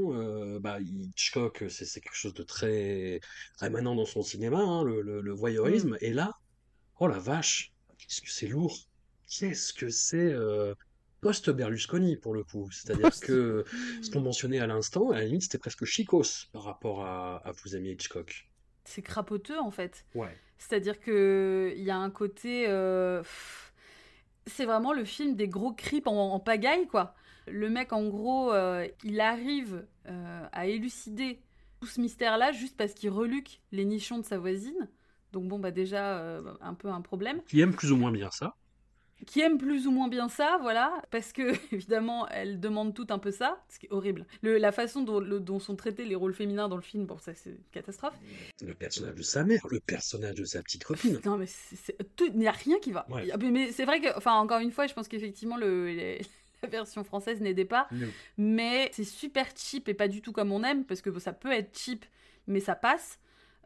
bah, 0.60 0.80
Hitchcock, 0.80 1.64
c'est 1.70 1.86
quelque 2.02 2.16
chose 2.16 2.34
de 2.34 2.44
très, 2.44 3.20
maintenant 3.62 3.96
dans 3.96 4.06
son 4.06 4.24
cinéma, 4.24 4.60
hein, 4.60 4.84
le, 4.84 5.02
le- 5.02 5.22
le 5.22 5.32
voyeurisme. 5.32 5.92
Mm. 5.92 5.98
Et 6.02 6.14
là, 6.14 6.32
oh 7.00 7.08
la 7.08 7.20
vache, 7.20 7.72
qu'est-ce 8.00 8.22
que 8.22 8.32
c'est 8.32 8.48
lourd. 8.48 8.76
Qu'est-ce 9.30 9.74
que 9.74 9.90
c'est 9.90 10.34
post-Berlusconi 11.28 12.16
pour 12.16 12.34
le 12.34 12.44
coup. 12.44 12.70
C'est-à-dire 12.72 13.12
que 13.20 13.66
ce 14.02 14.10
qu'on 14.12 14.22
mentionnait 14.22 14.60
à 14.60 14.68
l'instant, 14.68 15.12
à 15.12 15.16
la 15.16 15.26
limite, 15.26 15.44
c'était 15.44 15.58
presque 15.58 15.86
chicos 15.86 16.48
par 16.54 16.64
rapport 16.64 17.04
à, 17.04 17.38
à 17.46 17.52
Vous 17.52 17.76
Hitchcock. 17.76 18.48
C'est 18.86 19.02
crapoteux, 19.02 19.60
en 19.60 19.72
fait. 19.72 20.06
Ouais. 20.16 20.36
C'est-à-dire 20.58 21.00
que 21.00 21.74
il 21.76 21.84
y 21.84 21.92
a 21.92 21.98
un 21.98 22.10
côté. 22.10 22.66
euh, 22.68 23.22
C'est 24.46 24.66
vraiment 24.66 24.94
le 24.94 25.04
film 25.04 25.36
des 25.36 25.50
gros 25.50 25.74
creeps 25.74 26.08
en, 26.08 26.16
en 26.16 26.40
pagaille, 26.40 26.88
quoi. 26.88 27.14
Le 27.48 27.70
mec, 27.70 27.94
en 27.94 28.06
gros, 28.08 28.54
euh, 28.54 28.88
il 29.04 29.20
arrive 29.20 29.86
euh, 30.08 30.46
à 30.52 30.68
élucider 30.68 31.40
tout 31.80 31.88
ce 31.88 32.02
mystère-là 32.02 32.52
juste 32.52 32.76
parce 32.78 32.94
qu'il 32.94 33.10
reluque 33.10 33.62
les 33.72 33.86
nichons 33.86 34.20
de 34.20 34.26
sa 34.26 34.38
voisine. 34.38 34.90
Donc 35.34 35.48
bon, 35.48 35.60
bah 35.60 35.72
déjà, 35.72 36.18
euh, 36.20 36.42
un 36.62 36.74
peu 36.74 36.88
un 36.90 37.02
problème. 37.02 37.42
Qui 37.48 37.60
aime 37.62 37.76
plus 37.76 37.92
ou 37.92 37.98
moins 37.98 38.12
bien 38.12 38.32
ça. 38.32 38.56
Qui 39.26 39.42
aime 39.42 39.58
plus 39.58 39.88
ou 39.88 39.92
moins 39.92 40.08
bien 40.08 40.30
ça, 40.30 40.58
voilà. 40.62 41.02
Parce 41.12 41.34
que, 41.34 41.54
évidemment, 41.74 42.28
elle 42.30 42.60
demande 42.60 42.94
tout 42.94 43.08
un 43.10 43.18
peu 43.20 43.32
ça. 43.32 43.62
Ce 43.68 43.80
qui 43.80 43.88
est 43.88 43.92
horrible. 43.92 44.26
Le- 44.44 44.58
la 44.58 44.72
façon 44.72 45.02
dont, 45.02 45.20
le- 45.20 45.40
dont 45.40 45.60
sont 45.60 45.76
traités 45.76 46.06
les 46.06 46.16
rôles 46.16 46.34
féminins 46.36 46.70
dans 46.70 46.76
le 46.76 46.82
film, 46.84 47.06
bon, 47.06 47.18
ça, 47.18 47.34
c'est 47.34 47.50
une 47.50 47.58
catastrophe. 47.72 48.14
Le 48.66 48.74
personnage 48.74 49.16
de 49.16 49.24
sa 49.24 49.44
mère, 49.44 49.66
le 49.72 49.80
personnage 49.80 50.36
de 50.36 50.46
sa 50.46 50.62
petite 50.62 50.84
copine. 50.84 51.20
Non, 51.26 51.38
mais 51.38 51.46
il 52.28 52.38
n'y 52.38 52.48
a 52.48 52.52
rien 52.52 52.80
qui 52.80 52.92
va. 52.92 53.06
Ouais. 53.10 53.24
Il 53.24 53.28
y 53.28 53.32
a- 53.32 53.38
Mais, 53.38 53.72
c'est 53.72 53.86
vrai 53.86 54.00
que, 54.02 54.16
enfin, 54.16 54.34
encore 54.36 54.60
une 54.60 54.72
fois, 54.72 54.88
je 54.88 54.94
pense 54.94 55.08
qu'effectivement, 55.08 55.58
le, 55.58 55.88
les- 55.88 56.22
la 56.64 56.70
version 56.70 57.04
française 57.04 57.42
n'aidait 57.42 57.66
pas. 57.66 57.88
Mais 58.38 58.90
c'est 58.94 59.04
super 59.04 59.48
cheap 59.56 59.90
et 59.90 59.94
pas 59.94 60.08
du 60.08 60.22
tout 60.22 60.32
comme 60.32 60.52
on 60.52 60.64
aime, 60.64 60.86
parce 60.86 61.02
que 61.02 61.10
bon, 61.10 61.20
ça 61.20 61.34
peut 61.34 61.52
être 61.52 61.78
cheap, 61.78 62.06
mais 62.48 62.60
ça 62.60 62.76
passe. 62.76 63.20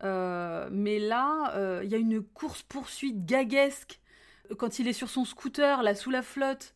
Euh, 0.03 0.67
mais 0.71 0.97
là, 0.97 1.53
euh, 1.55 1.81
il 1.83 1.91
y 1.91 1.95
a 1.95 1.97
une 1.99 2.21
course-poursuite 2.23 3.25
gaguesque 3.25 3.99
quand 4.57 4.79
il 4.79 4.87
est 4.87 4.93
sur 4.93 5.09
son 5.09 5.25
scooter, 5.25 5.83
là, 5.83 5.95
sous 5.95 6.11
la 6.11 6.21
flotte. 6.21 6.75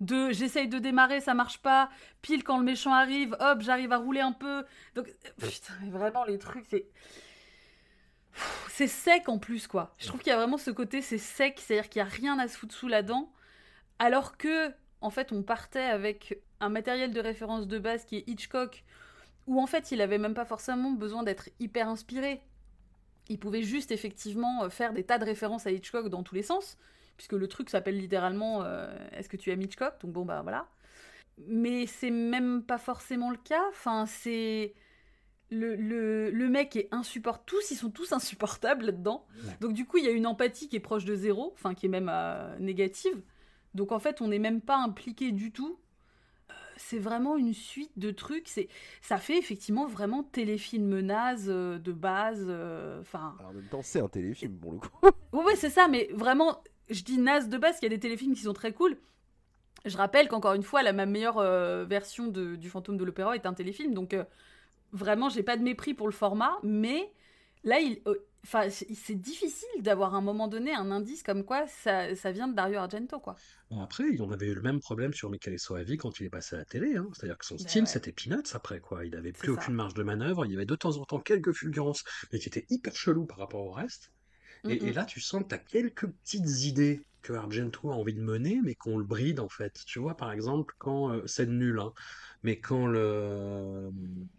De 0.00 0.30
j'essaye 0.30 0.68
de 0.68 0.78
démarrer, 0.78 1.20
ça 1.20 1.32
marche 1.32 1.58
pas. 1.58 1.88
Pile 2.20 2.44
quand 2.44 2.58
le 2.58 2.64
méchant 2.64 2.92
arrive, 2.92 3.34
hop, 3.40 3.62
j'arrive 3.62 3.92
à 3.92 3.96
rouler 3.96 4.20
un 4.20 4.32
peu. 4.32 4.64
Donc, 4.94 5.08
euh, 5.08 5.46
putain, 5.48 5.72
mais 5.82 5.90
vraiment, 5.90 6.24
les 6.24 6.38
trucs, 6.38 6.66
c'est. 6.68 6.86
C'est 8.68 8.88
sec 8.88 9.30
en 9.30 9.38
plus, 9.38 9.66
quoi. 9.66 9.94
Je 9.96 10.06
trouve 10.06 10.20
qu'il 10.20 10.28
y 10.28 10.32
a 10.32 10.36
vraiment 10.36 10.58
ce 10.58 10.70
côté, 10.70 11.00
c'est 11.00 11.16
sec, 11.16 11.58
c'est-à-dire 11.58 11.88
qu'il 11.88 12.02
n'y 12.02 12.08
a 12.08 12.12
rien 12.12 12.38
à 12.38 12.48
se 12.48 12.58
foutre 12.58 12.74
sous 12.74 12.88
la 12.88 13.02
dent. 13.02 13.32
Alors 13.98 14.36
que, 14.36 14.70
en 15.00 15.08
fait, 15.08 15.32
on 15.32 15.42
partait 15.42 15.80
avec 15.80 16.38
un 16.60 16.68
matériel 16.68 17.12
de 17.12 17.20
référence 17.20 17.66
de 17.66 17.78
base 17.78 18.04
qui 18.04 18.16
est 18.16 18.28
Hitchcock, 18.28 18.84
où 19.46 19.60
en 19.60 19.66
fait, 19.66 19.92
il 19.92 20.02
avait 20.02 20.18
même 20.18 20.34
pas 20.34 20.44
forcément 20.44 20.90
besoin 20.90 21.22
d'être 21.22 21.48
hyper 21.60 21.88
inspiré. 21.88 22.42
il 23.28 23.38
pouvait 23.38 23.62
juste 23.62 23.90
effectivement 23.90 24.64
euh, 24.64 24.68
faire 24.68 24.92
des 24.92 25.04
tas 25.04 25.18
de 25.18 25.24
références 25.24 25.66
à 25.66 25.70
Hitchcock 25.70 26.08
dans 26.08 26.22
tous 26.22 26.34
les 26.34 26.42
sens, 26.42 26.76
puisque 27.16 27.32
le 27.32 27.48
truc 27.48 27.70
s'appelle 27.70 27.98
littéralement 27.98 28.62
euh, 28.62 28.94
Est-ce 29.12 29.28
que 29.28 29.36
tu 29.36 29.50
aimes 29.50 29.62
Hitchcock? 29.62 29.94
Donc 30.00 30.12
bon, 30.12 30.24
bah 30.24 30.42
voilà. 30.42 30.68
Mais 31.46 31.86
c'est 31.86 32.10
même 32.10 32.62
pas 32.62 32.78
forcément 32.78 33.30
le 33.30 33.36
cas. 33.36 33.62
Enfin, 33.70 34.06
c'est. 34.06 34.74
Le, 35.48 35.76
le, 35.76 36.30
le 36.30 36.48
mec 36.48 36.74
est 36.74 36.88
insupportable. 36.90 37.44
Tous, 37.46 37.70
ils 37.70 37.76
sont 37.76 37.90
tous 37.90 38.12
insupportables 38.12 38.86
là-dedans. 38.86 39.26
Donc 39.60 39.74
du 39.74 39.86
coup, 39.86 39.98
il 39.98 40.04
y 40.04 40.08
a 40.08 40.10
une 40.10 40.26
empathie 40.26 40.68
qui 40.68 40.74
est 40.74 40.80
proche 40.80 41.04
de 41.04 41.14
zéro, 41.14 41.52
enfin 41.54 41.72
qui 41.74 41.86
est 41.86 41.88
même 41.88 42.10
euh, 42.12 42.58
négative. 42.58 43.22
Donc 43.72 43.92
en 43.92 44.00
fait, 44.00 44.20
on 44.20 44.26
n'est 44.28 44.40
même 44.40 44.60
pas 44.60 44.78
impliqué 44.78 45.30
du 45.30 45.52
tout. 45.52 45.78
Euh, 46.50 46.54
C'est 46.78 46.98
vraiment 46.98 47.36
une 47.36 47.54
suite 47.54 47.96
de 47.96 48.10
trucs. 48.10 48.48
C'est, 48.48 48.68
ça 49.02 49.18
fait 49.18 49.38
effectivement 49.38 49.86
vraiment 49.86 50.24
téléfilm 50.24 50.98
naze 50.98 51.46
euh, 51.48 51.78
de 51.78 51.92
base. 51.92 52.50
Enfin, 53.00 53.36
Alors, 53.38 53.52
en 53.52 53.54
même 53.54 53.68
temps, 53.68 53.82
c'est 53.82 54.00
un 54.00 54.08
téléfilm 54.08 54.58
pour 54.58 54.72
le 54.72 54.78
coup. 54.78 54.98
Ouais, 55.32 55.44
ouais, 55.44 55.54
c'est 55.56 55.70
ça, 55.70 55.86
mais 55.86 56.08
vraiment, 56.12 56.60
je 56.90 57.02
dis 57.02 57.18
naze 57.18 57.48
de 57.48 57.58
base, 57.58 57.78
qu'il 57.78 57.84
y 57.90 57.92
a 57.92 57.96
des 57.96 58.00
téléfilms 58.00 58.34
qui 58.34 58.42
sont 58.42 58.52
très 58.52 58.72
cool. 58.72 58.96
Je 59.84 59.96
rappelle 59.96 60.28
qu'encore 60.28 60.54
une 60.54 60.62
fois, 60.64 60.82
la, 60.82 60.92
ma 60.92 61.06
meilleure 61.06 61.38
euh, 61.38 61.84
version 61.84 62.26
de- 62.28 62.56
du 62.56 62.70
Fantôme 62.70 62.96
de 62.96 63.04
l'Opéra 63.04 63.36
est 63.36 63.46
un 63.46 63.54
téléfilm, 63.54 63.94
donc 63.94 64.14
euh, 64.14 64.24
vraiment, 64.92 65.28
j'ai 65.28 65.42
pas 65.42 65.56
de 65.56 65.62
mépris 65.62 65.94
pour 65.94 66.08
le 66.08 66.12
format, 66.12 66.58
mais 66.62 67.12
là, 67.64 67.78
il, 67.80 68.00
euh, 68.08 68.16
enfin, 68.44 68.68
c'est 68.70 68.92
c'est 68.94 69.14
difficile 69.14 69.82
d'avoir 69.82 70.14
à 70.14 70.18
un 70.18 70.22
moment 70.22 70.48
donné 70.48 70.74
un 70.74 70.90
indice 70.90 71.22
comme 71.22 71.44
quoi 71.44 71.66
ça, 71.68 72.14
ça 72.16 72.32
vient 72.32 72.48
de 72.48 72.54
Dario 72.54 72.78
Argento, 72.78 73.20
quoi. 73.20 73.36
Bon, 73.70 73.80
après, 73.82 74.04
on 74.20 74.30
avait 74.32 74.46
eu 74.48 74.54
le 74.54 74.62
même 74.62 74.80
problème 74.80 75.12
sur 75.12 75.30
Michele 75.30 75.58
Soavi 75.58 75.96
quand 75.98 76.18
il 76.20 76.26
est 76.26 76.30
passé 76.30 76.54
à 76.56 76.58
la 76.60 76.64
télé. 76.64 76.96
hein. 76.96 77.08
C'est-à-dire 77.12 77.38
que 77.38 77.44
son 77.46 77.56
Ben 77.56 77.68
style, 77.68 77.82
ouais. 77.82 77.86
c'était 77.86 78.12
Peanuts 78.12 78.54
après, 78.54 78.80
quoi. 78.80 79.04
Il 79.04 79.14
avait 79.16 79.32
plus 79.32 79.52
ça. 79.54 79.54
aucune 79.54 79.74
marge 79.74 79.94
de 79.94 80.02
manœuvre. 80.04 80.46
Il 80.46 80.52
y 80.52 80.54
avait 80.56 80.66
de 80.66 80.74
temps 80.76 80.96
en 80.98 81.04
temps 81.04 81.20
quelques 81.20 81.52
fulgurances, 81.52 82.04
mais 82.32 82.38
qui 82.38 82.48
étaient 82.48 82.66
hyper 82.70 82.94
chelous 82.96 83.26
par 83.26 83.38
rapport 83.38 83.64
au 83.66 83.72
reste. 83.72 84.10
Et, 84.68 84.88
Mm, 84.88 84.90
et 84.90 84.92
là, 84.92 85.04
tu 85.04 85.20
sens 85.20 85.42
que 85.42 85.48
tu 85.48 85.54
as 85.54 85.58
quelques 85.58 86.06
petites 86.08 86.62
idées 86.64 87.02
que 87.22 87.32
Argento 87.32 87.90
a 87.90 87.94
envie 87.96 88.14
de 88.14 88.20
mener, 88.22 88.60
mais 88.64 88.74
qu'on 88.76 88.98
le 88.98 89.04
bride 89.04 89.40
en 89.40 89.48
fait. 89.48 89.72
Tu 89.86 89.98
vois, 89.98 90.16
par 90.16 90.30
exemple, 90.32 90.74
quand 90.78 91.12
euh, 91.12 91.26
c'est 91.26 91.46
nul, 91.46 91.80
hein, 91.80 91.92
mais 92.42 92.60
quand 92.60 92.86
le, 92.86 93.90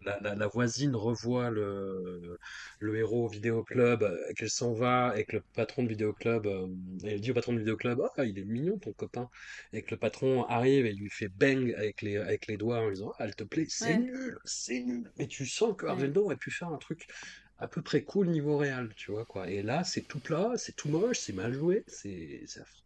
la, 0.01 0.19
la- 0.21 0.35
la 0.35 0.47
voisine 0.47 0.95
revoit 0.95 1.49
le, 1.49 2.37
le 2.79 2.95
héros 2.97 3.25
au 3.25 3.27
vidéoclub, 3.27 4.03
euh, 4.03 4.15
qu'elle 4.37 4.49
s'en 4.49 4.73
va, 4.73 5.13
et 5.19 5.25
que 5.25 5.37
le 5.37 5.43
patron 5.53 5.83
de 5.83 5.89
vidéoclub, 5.89 6.45
euh, 6.47 6.67
elle 7.03 7.19
dit 7.21 7.31
au 7.31 7.33
patron 7.33 7.53
de 7.53 7.59
vidéoclub, 7.59 7.99
ah, 8.17 8.23
il 8.25 8.39
est 8.39 8.45
mignon 8.45 8.77
ton 8.79 8.93
copain, 8.93 9.29
et 9.73 9.83
que 9.83 9.91
le 9.91 9.97
patron 9.99 10.43
arrive 10.45 10.85
et 10.85 10.93
lui 10.93 11.09
fait 11.09 11.29
bang 11.29 11.73
avec 11.77 12.01
les, 12.01 12.17
avec 12.17 12.47
les 12.47 12.55
doigts 12.57 12.79
en 12.79 12.85
lui 12.87 12.95
disant, 12.95 13.11
ah, 13.19 13.25
elle 13.25 13.35
te 13.35 13.43
plaît, 13.43 13.65
c'est 13.69 13.95
Ouais. 13.95 13.97
nul, 13.97 14.37
c'est 14.45 14.79
nul. 14.81 15.11
Mais 15.17 15.27
tu 15.27 15.45
sens 15.45 15.75
que 15.77 15.85
Ouais. 15.87 16.11
Argento 16.11 16.23
aurait 16.25 16.37
pu 16.37 16.51
faire 16.51 16.69
un 16.69 16.77
truc 16.77 17.05
à 17.59 17.67
peu 17.67 17.81
près 17.81 18.03
cool 18.03 18.27
niveau 18.29 18.57
réel, 18.57 18.93
tu 18.95 19.11
vois, 19.11 19.25
quoi. 19.25 19.49
Et 19.49 19.61
là, 19.63 19.83
c'est 19.83 20.01
tout 20.03 20.19
plat, 20.19 20.53
c'est 20.57 20.75
tout 20.75 20.89
moche, 20.89 21.19
c'est 21.19 21.33
mal 21.33 21.53
joué, 21.53 21.83
c'est 21.87 22.43
c'est 22.47 22.61
affreux. 22.61 22.83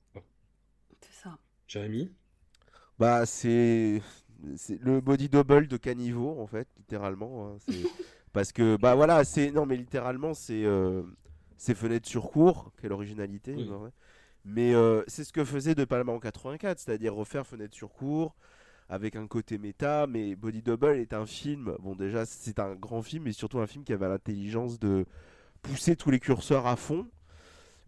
C'est 1.01 1.13
ça. 1.24 1.38
Jérémy? 1.68 2.12
Bah, 3.00 3.25
c'est 3.25 4.01
c'est 4.56 4.80
le 4.82 5.01
body 5.01 5.30
double 5.30 5.68
de 5.68 5.78
Caniveau 5.78 6.40
en 6.42 6.48
fait, 6.48 6.68
littéralement. 6.78 7.48
hein, 7.54 7.58
c'est- 7.60 7.90
Parce 8.34 8.51
que 8.54 8.78
bah 8.78 8.96
voilà, 8.96 9.24
c'est 9.25 9.51
non 9.51 9.66
mais 9.66 9.75
littéralement 9.75 10.34
c'est 10.34 10.63
euh, 10.66 11.04
c'est 11.58 11.75
fenêtre 11.75 12.08
sur 12.08 12.30
cours, 12.32 12.72
quelle 12.82 12.94
originalité. 12.94 13.54
Oui. 13.56 13.70
Mais 14.46 14.74
euh, 14.74 15.04
c'est 15.08 15.24
ce 15.24 15.34
que 15.34 15.46
faisait 15.46 15.75
De 15.75 15.86
Palma 15.86 16.13
en 16.13 16.20
84, 16.20 16.80
c'est-à-dire 16.80 17.13
refaire 17.16 17.46
fenêtre 17.48 17.75
sur 17.75 17.92
cours 17.94 18.36
avec 18.92 19.16
un 19.16 19.26
côté 19.26 19.58
méta. 19.58 20.06
Mais 20.06 20.36
Body 20.36 20.62
Double 20.62 20.98
est 20.98 21.14
un 21.14 21.26
film. 21.26 21.76
Bon 21.80 21.96
déjà 21.96 22.26
c'est 22.28 22.60
un 22.60 22.76
grand 22.76 23.02
film, 23.02 23.24
mais 23.24 23.32
surtout 23.32 23.60
un 23.60 23.68
film 23.68 23.84
qui 23.84 23.94
avait 23.94 24.08
l'intelligence 24.08 24.80
de 24.80 25.06
pousser 25.64 25.96
tous 25.96 26.12
les 26.12 26.20
curseurs 26.20 26.68
à 26.68 26.76
fond. 26.76 27.08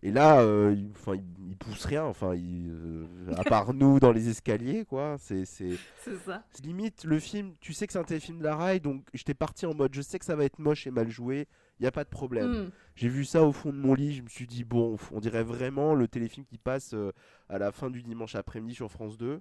Et 0.05 0.11
là, 0.11 0.41
euh, 0.41 0.75
il, 0.77 0.91
enfin, 0.91 1.15
il, 1.15 1.23
il 1.47 1.55
pousse 1.55 1.85
rien, 1.85 2.03
enfin, 2.03 2.35
il, 2.35 2.69
euh, 2.69 3.05
à 3.37 3.43
part 3.45 3.73
nous 3.73 4.01
dans 4.01 4.11
les 4.11 4.27
escaliers, 4.27 4.83
quoi. 4.83 5.15
C'est, 5.17 5.45
ça. 6.25 6.43
limite 6.61 7.05
le 7.05 7.19
film. 7.19 7.53
Tu 7.61 7.71
sais 7.71 7.87
que 7.87 7.93
c'est 7.93 7.99
un 7.99 8.03
téléfilm 8.03 8.39
de 8.39 8.43
la 8.43 8.57
rail, 8.57 8.81
donc 8.81 9.05
j'étais 9.13 9.33
parti 9.33 9.65
en 9.65 9.73
mode, 9.73 9.93
je 9.95 10.01
sais 10.01 10.19
que 10.19 10.25
ça 10.25 10.35
va 10.35 10.43
être 10.43 10.59
moche 10.59 10.87
et 10.87 10.91
mal 10.91 11.09
joué. 11.09 11.47
Il 11.79 11.83
y 11.83 11.87
a 11.87 11.91
pas 11.91 12.03
de 12.03 12.09
problème. 12.09 12.65
Mm. 12.65 12.71
J'ai 12.95 13.07
vu 13.07 13.23
ça 13.23 13.43
au 13.43 13.53
fond 13.53 13.69
de 13.69 13.77
mon 13.77 13.93
lit, 13.93 14.13
je 14.13 14.23
me 14.23 14.27
suis 14.27 14.45
dit 14.45 14.65
bon, 14.65 14.97
on 15.13 15.21
dirait 15.21 15.43
vraiment 15.43 15.95
le 15.95 16.09
téléfilm 16.09 16.45
qui 16.45 16.57
passe 16.57 16.93
euh, 16.93 17.13
à 17.47 17.57
la 17.57 17.71
fin 17.71 17.89
du 17.89 18.03
dimanche 18.03 18.35
après-midi 18.35 18.75
sur 18.75 18.91
France 18.91 19.17
2, 19.17 19.39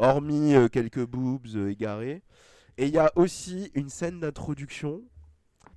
hormis 0.00 0.54
euh, 0.54 0.68
quelques 0.68 1.04
boobs 1.06 1.46
euh, 1.54 1.70
égarés. 1.70 2.22
Et 2.78 2.86
il 2.86 2.92
y 2.94 2.98
a 2.98 3.12
aussi 3.16 3.70
une 3.74 3.88
scène 3.90 4.20
d'introduction 4.20 5.02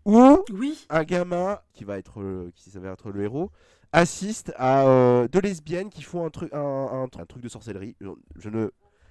où 0.05 0.37
Oui. 0.53 0.85
un 0.89 1.03
gamin 1.03 1.59
qui 1.73 1.83
va 1.83 1.97
être 1.97 2.21
le- 2.21 2.51
qui 2.55 2.69
s'avère 2.69 2.93
être 2.93 3.11
le 3.11 3.23
héros 3.23 3.51
assiste 3.91 4.51
à 4.57 4.87
euh, 4.87 5.27
deux 5.27 5.39
lesbiennes 5.41 5.89
qui 5.89 6.01
font 6.01 6.25
un 6.25 6.29
truc 6.29 6.51
un, 6.53 6.59
un- 6.59 7.03
un 7.03 7.25
truc 7.25 7.43
de 7.43 7.49
sorcellerie. 7.49 7.95
Je, 8.37 8.49
ne 8.49 8.69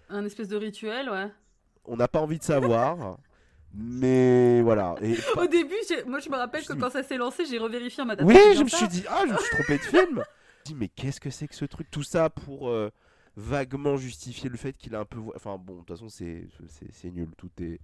Un 0.08 0.24
espèce 0.24 0.48
de 0.48 0.56
rituel, 0.56 1.08
ouais. 1.10 1.28
on 1.84 1.96
n'a 1.96 2.08
pas 2.08 2.20
envie 2.20 2.38
de 2.38 2.42
savoir. 2.44 3.18
Mais 3.74 4.60
voilà. 4.62 4.94
Et 5.02 5.14
Au 5.36 5.46
début, 5.46 5.74
moi 6.06 6.18
je 6.18 6.28
me 6.28 6.36
rappelle 6.36 6.64
que 6.66 6.74
quand 6.74 6.90
ça 6.90 7.02
s'est 7.02 7.16
lancé, 7.16 7.44
j'ai 7.46 7.58
revérifié 7.58 8.02
en 8.02 8.06
mode. 8.06 8.20
Oui, 8.22 8.36
je 8.56 8.62
me 8.62 8.68
suis 8.68 8.88
dit, 8.88 9.04
ah, 9.08 9.22
je 9.26 9.32
me 9.32 9.38
suis 9.38 9.50
trompé 9.56 9.78
de 9.78 9.82
film. 9.82 10.08
Je 10.10 10.14
me 10.14 10.22
suis 10.22 10.24
dit, 10.66 10.74
mais 10.74 10.88
qu'est-ce 10.88 11.20
que 11.20 11.30
c'est 11.30 11.48
que 11.48 11.54
ce 11.54 11.64
truc? 11.64 11.90
Tout 11.90 12.02
ça 12.02 12.28
pour 12.28 12.68
euh, 12.68 12.90
vaguement 13.36 13.96
justifier 13.96 14.48
le 14.50 14.56
fait 14.56 14.76
qu'il 14.76 14.94
a 14.94 15.00
un 15.00 15.04
peu. 15.04 15.18
Enfin, 15.34 15.56
bon, 15.58 15.74
de 15.74 15.78
toute 15.80 15.88
façon, 15.88 16.08
c'est 16.08 16.46
c'est- 16.68 16.92
c'est 16.92 17.10
nul. 17.10 17.28
Tout 17.36 17.50
est. 17.60 17.80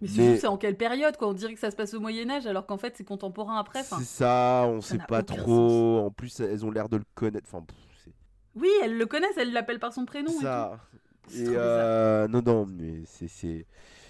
Mais 0.00 0.08
surtout, 0.08 0.36
c'est 0.40 0.46
en 0.46 0.56
quelle 0.56 0.76
période 0.76 1.16
quoi? 1.16 1.28
On 1.28 1.32
dirait 1.32 1.54
que 1.54 1.60
ça 1.60 1.70
se 1.72 1.76
passe 1.76 1.92
au 1.94 2.00
Moyen-Âge 2.00 2.46
alors 2.46 2.66
qu'en 2.66 2.78
fait 2.78 2.94
c'est 2.96 3.04
contemporain 3.04 3.58
après. 3.58 3.82
C'est 3.82 4.04
ça, 4.04 4.64
on 4.68 4.80
ça 4.80 4.92
sait 4.94 4.98
pas 5.08 5.22
trop. 5.24 5.98
En 6.06 6.10
plus, 6.10 6.38
elles 6.40 6.64
ont 6.64 6.70
l'air 6.70 6.88
de 6.88 6.98
le 6.98 7.04
connaître. 7.16 7.48
Enfin, 7.52 7.64
pff, 7.64 8.12
Oui, 8.54 8.68
elles 8.82 8.96
le 8.96 9.06
connaissent, 9.06 9.36
elles 9.36 9.52
l'appellent 9.52 9.80
par 9.80 9.92
son 9.92 10.04
prénom. 10.04 10.30
et 10.30 10.42
ça. 10.42 10.78
tout. 11.24 11.34
Et 11.36 11.46
euh, 11.48 12.28
non, 12.28 12.42
non, 12.42 12.64
mais 12.66 13.02
c'est. 13.06 13.66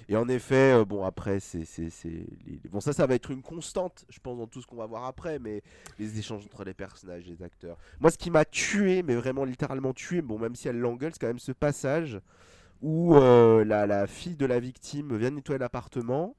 Et 0.08 0.16
en 0.16 0.26
effet, 0.28 0.72
euh, 0.72 0.84
bon, 0.86 1.04
après, 1.04 1.38
c'est. 1.38 1.64
Bon, 2.70 2.80
ça, 2.80 2.94
ça 2.94 3.06
va 3.06 3.14
être 3.14 3.30
une 3.30 3.42
constante, 3.42 4.06
je 4.08 4.18
pense, 4.20 4.38
dans 4.38 4.46
tout 4.46 4.62
ce 4.62 4.66
qu'on 4.66 4.76
va 4.76 4.86
voir 4.86 5.04
après, 5.04 5.38
mais 5.38 5.62
les 5.98 6.18
échanges 6.18 6.44
entre 6.46 6.64
les 6.64 6.72
personnages, 6.72 7.26
les 7.26 7.42
acteurs. 7.42 7.76
Moi, 8.00 8.10
ce 8.10 8.16
qui 8.16 8.30
m'a 8.30 8.46
tué, 8.46 9.02
mais 9.02 9.14
vraiment 9.14 9.44
littéralement 9.44 9.92
tué, 9.92 10.22
bon, 10.22 10.38
même 10.38 10.54
si 10.54 10.66
elle 10.66 10.78
l'engueule, 10.78 11.12
c'est 11.12 11.20
quand 11.20 11.26
même 11.26 11.38
ce 11.38 11.52
passage 11.52 12.20
où 12.80 13.16
euh, 13.16 13.64
la, 13.64 13.86
la 13.86 14.06
fille 14.06 14.36
de 14.36 14.46
la 14.46 14.60
victime 14.60 15.14
vient 15.16 15.30
nettoyer 15.30 15.58
l'appartement. 15.58 16.36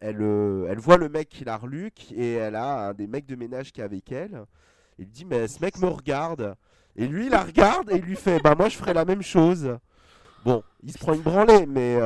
Elle, 0.00 0.20
euh, 0.20 0.66
elle 0.68 0.78
voit 0.78 0.98
le 0.98 1.08
mec 1.08 1.30
qui 1.30 1.44
la 1.44 1.56
reluque 1.56 2.12
et 2.12 2.34
elle 2.34 2.56
a 2.56 2.88
un 2.88 2.94
des 2.94 3.06
mecs 3.06 3.26
de 3.26 3.36
ménage 3.36 3.72
qui 3.72 3.80
est 3.80 3.84
avec 3.84 4.12
elle. 4.12 4.44
Il 4.98 5.08
dit 5.08 5.24
Mais 5.24 5.48
ce 5.48 5.60
mec 5.60 5.78
me 5.78 5.88
regarde. 5.88 6.56
Et 6.94 7.06
lui, 7.06 7.26
il 7.26 7.30
la 7.30 7.42
regarde 7.44 7.90
et 7.90 7.96
il 7.96 8.02
lui 8.02 8.16
fait 8.16 8.38
Bah, 8.40 8.54
moi, 8.54 8.68
je 8.68 8.76
ferais 8.76 8.92
la 8.92 9.04
même 9.04 9.22
chose. 9.22 9.78
Bon, 10.44 10.62
il 10.82 10.92
se 10.92 10.98
prend 10.98 11.14
une 11.14 11.22
branlée, 11.22 11.64
mais... 11.66 11.96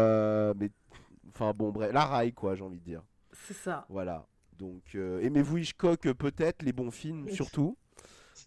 Enfin, 1.34 1.52
bon, 1.54 1.70
bref, 1.70 1.92
la 1.92 2.04
raille, 2.04 2.32
quoi, 2.32 2.54
j'ai 2.54 2.62
envie 2.62 2.78
de 2.78 2.84
dire. 2.84 3.02
C'est 3.32 3.54
ça. 3.56 3.86
Voilà. 3.88 4.26
Donc, 4.58 4.94
euh, 4.94 5.20
aimez-vous 5.20 5.58
Hitchcock, 5.58 6.06
euh, 6.06 6.14
peut-être, 6.14 6.62
les 6.62 6.72
bons 6.72 6.90
films, 6.90 7.24
Oui. 7.26 7.34
surtout? 7.34 7.76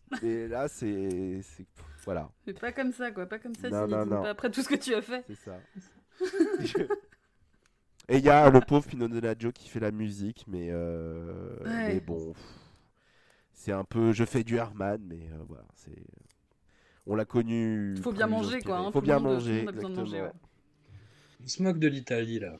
Et 0.24 0.48
là, 0.48 0.68
c'est. 0.68 1.42
Voilà, 2.06 2.30
Mais 2.46 2.54
pas 2.54 2.72
comme 2.72 2.92
ça 2.92 3.12
quoi, 3.12 3.26
pas 3.26 3.40
comme 3.40 3.56
ça. 3.56 3.68
Non, 3.70 3.88
non, 3.88 4.06
non. 4.06 4.22
pas 4.22 4.30
après 4.30 4.52
tout 4.52 4.62
ce 4.62 4.70
que 4.70 4.76
tu 4.76 4.94
as 4.94 5.02
fait. 5.02 5.24
c'est 5.28 5.36
ça. 5.36 5.60
Et 8.08 8.18
il 8.18 8.24
y 8.24 8.30
a 8.30 8.48
le 8.52 8.60
pauvre 8.62 8.86
Pino 8.88 9.08
Donaggio 9.08 9.52
qui 9.52 9.68
fait 9.68 9.80
la 9.80 9.92
musique, 9.92 10.46
mais, 10.48 10.68
euh, 10.72 11.58
Ouais. 11.64 11.96
mais 11.96 12.00
bon, 12.00 12.34
c'est 13.52 13.72
un 13.72 13.84
peu, 13.84 14.12
je 14.12 14.24
fais 14.26 14.44
du 14.44 14.58
Herman, 14.58 15.02
mais 15.04 15.28
euh, 15.32 15.38
voilà, 15.48 15.66
c'est, 15.74 16.06
on 17.08 17.16
l'a 17.16 17.26
connu. 17.26 17.96
Faut 17.98 18.12
bien 18.12 18.28
manger, 18.28 18.62
quoi, 18.62 18.78
hein, 18.78 18.92
Faut 18.92 19.02
bien 19.02 19.18
manger, 19.18 19.66
de 19.66 19.72
manger, 19.72 19.78
exactement. 19.88 20.32
On 21.44 21.48
se 21.48 21.64
moque 21.64 21.80
de 21.80 21.88
l'Italie, 21.88 22.38
là. 22.40 22.60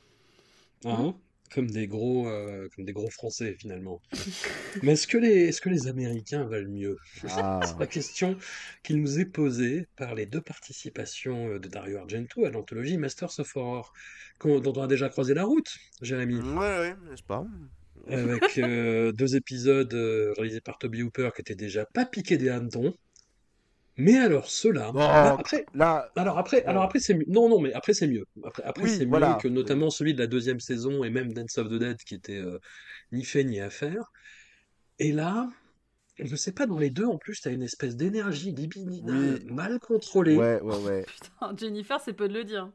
Hein 0.84 1.06
Mhm. 1.06 1.14
Comme 1.54 1.70
des 1.70 1.86
gros, 1.86 2.26
euh, 2.28 2.68
comme 2.74 2.84
des 2.84 2.92
gros 2.92 3.08
Français, 3.08 3.54
finalement. 3.56 4.02
Mais 4.82 4.92
est-ce 4.92 5.06
que 5.06 5.16
les, 5.16 5.44
est-ce 5.46 5.60
que 5.60 5.68
les 5.68 5.86
Américains 5.86 6.44
valent 6.44 6.68
mieux? 6.68 6.96
Ah, 7.28 7.60
C'est 7.64 7.78
la 7.78 7.86
question 7.86 8.36
qui 8.82 8.94
nous 8.94 9.20
est 9.20 9.26
posée 9.26 9.86
par 9.94 10.16
les 10.16 10.26
deux 10.26 10.40
participations 10.40 11.50
euh, 11.50 11.58
de 11.60 11.68
Dario 11.68 11.98
Argento 11.98 12.44
à 12.44 12.50
l'anthologie 12.50 12.98
Masters 12.98 13.38
of 13.38 13.56
Horror, 13.56 13.92
dont 14.44 14.72
on 14.76 14.82
a 14.82 14.86
déjà 14.88 15.08
croisé 15.08 15.34
la 15.34 15.44
route, 15.44 15.72
Jérémy. 16.02 16.40
ouais, 16.40 16.58
ouais, 16.58 16.96
n'est-ce 17.08 17.22
pas? 17.22 17.46
Avec 18.08 18.58
euh, 18.58 19.12
deux 19.12 19.36
épisodes 19.36 19.92
réalisés 20.36 20.60
par 20.60 20.78
Toby 20.78 21.02
Hooper 21.02 21.30
qui 21.34 21.42
étaient 21.42 21.54
déjà 21.54 21.86
pas 21.86 22.04
piqués 22.06 22.38
des 22.38 22.48
hannetons. 22.48 22.92
Mais 23.98 24.16
alors 24.18 24.48
ceux-là, 24.48 24.92
Bon, 24.92 25.00
bah, 25.00 25.36
après, 25.38 25.64
Là, 25.74 26.10
alors 26.16 26.38
après, 26.38 26.62
alors 26.64 26.82
après 26.82 27.00
c'est 27.00 27.14
mieux. 27.14 27.24
Non, 27.28 27.48
non, 27.48 27.60
mais 27.60 27.72
après 27.72 27.94
c'est 27.94 28.06
mieux. 28.06 28.24
Après, 28.44 28.62
après 28.64 28.82
Oui, 28.84 28.90
c'est 28.90 29.06
mieux 29.06 29.34
que 29.40 29.48
notamment 29.48 29.90
celui 29.90 30.12
de 30.14 30.18
la 30.18 30.26
deuxième 30.26 30.60
saison 30.60 31.02
et 31.02 31.10
même 31.10 31.32
Dance 31.32 31.56
of 31.58 31.68
the 31.68 31.74
Dead 31.78 31.96
qui 31.98 32.14
était 32.14 32.36
euh, 32.36 32.58
ni 33.12 33.24
fait 33.24 33.44
ni 33.44 33.60
à 33.60 33.70
faire. 33.70 34.12
Et 34.98 35.12
là, 35.12 35.48
je 36.18 36.36
sais 36.36 36.52
pas, 36.52 36.66
dans 36.66 36.78
les 36.78 36.90
deux 36.90 37.04
en 37.06 37.18
plus, 37.18 37.40
t'as 37.40 37.52
une 37.52 37.62
espèce 37.62 37.96
d'énergie 37.96 38.52
libidinale 38.52 39.38
Oui. 39.44 39.46
mal 39.52 39.78
contrôlée. 39.80 40.36
ouais, 40.36 40.60
ouais, 40.62 40.78
ouais. 40.84 41.06
Putain, 41.06 41.54
Jennifer, 41.56 42.00
c'est 42.00 42.12
peu 42.12 42.28
de 42.28 42.34
le 42.34 42.44
dire. 42.44 42.70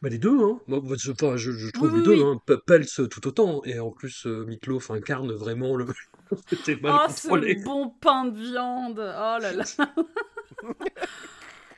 Bah, 0.00 0.08
les 0.08 0.18
deux, 0.18 0.38
hein. 0.40 0.60
Moi, 0.68 0.80
je, 0.96 1.10
enfin, 1.10 1.36
je, 1.36 1.50
je 1.50 1.70
trouve 1.72 1.88
Oui, 1.90 1.96
les 1.96 2.02
deux, 2.04 2.12
oui. 2.12 2.22
hein, 2.22 2.40
Pels 2.66 2.86
tout 2.86 3.26
autant. 3.26 3.62
Et 3.64 3.80
en 3.80 3.90
plus, 3.90 4.26
euh, 4.26 4.44
Meatloaf 4.46 4.90
incarne 4.90 5.32
vraiment 5.32 5.74
le, 5.76 5.86
C'était 6.48 6.76
mal 6.76 6.92
Oh, 6.94 7.06
contrôlé. 7.08 7.58
ce 7.58 7.64
bon 7.64 7.90
pain 8.00 8.26
de 8.26 8.38
viande. 8.38 8.98
Oh 8.98 9.38
là 9.42 9.52
là. 9.52 9.64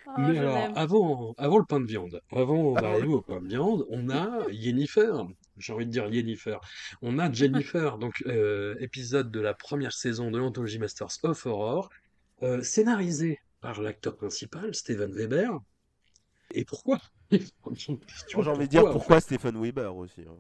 Oh, 0.07 0.13
Mais 0.19 0.35
je 0.35 0.41
alors, 0.41 0.57
avant, 0.77 1.35
avant 1.39 1.59
le 1.59 1.65
pain 1.65 1.79
de 1.79 1.87
viande, 1.87 2.21
avant 2.33 2.75
d'arriver 2.75 3.07
au 3.15 3.21
pain 3.21 3.41
de 3.41 3.47
viande, 3.47 3.87
on 3.91 4.11
a 4.11 4.41
Yennefer. 4.51 5.13
J'ai 5.57 5.73
envie 5.73 5.87
de 5.87 5.93
dire 5.93 6.09
Yennefer. 6.13 6.57
On 7.01 7.19
a 7.21 7.31
Jennifer, 7.31 7.97
donc 7.97 8.25
euh, 8.27 8.75
épisode 8.81 9.31
de 9.31 9.39
la 9.39 9.55
première 9.55 9.93
saison 9.93 10.33
de 10.33 10.39
l'anthologie 10.39 10.81
Masters 10.81 11.17
of 11.23 11.47
Horror, 11.47 11.91
euh, 12.43 12.61
scénarisé 12.63 13.39
par 13.61 13.81
l'acteur 13.83 14.17
principal, 14.17 14.75
Steven 14.75 15.13
Weber. 15.13 15.61
Et 16.55 16.65
pourquoi? 16.65 16.99
J'ai 17.31 17.93
envie 18.35 18.67
de 18.67 18.67
dire 18.67 18.87
en 18.87 18.93
pourquoi 18.93 19.21
Stephen 19.21 19.63
Weber 19.63 19.95
aussi. 19.95 20.23
hein. 20.23 20.35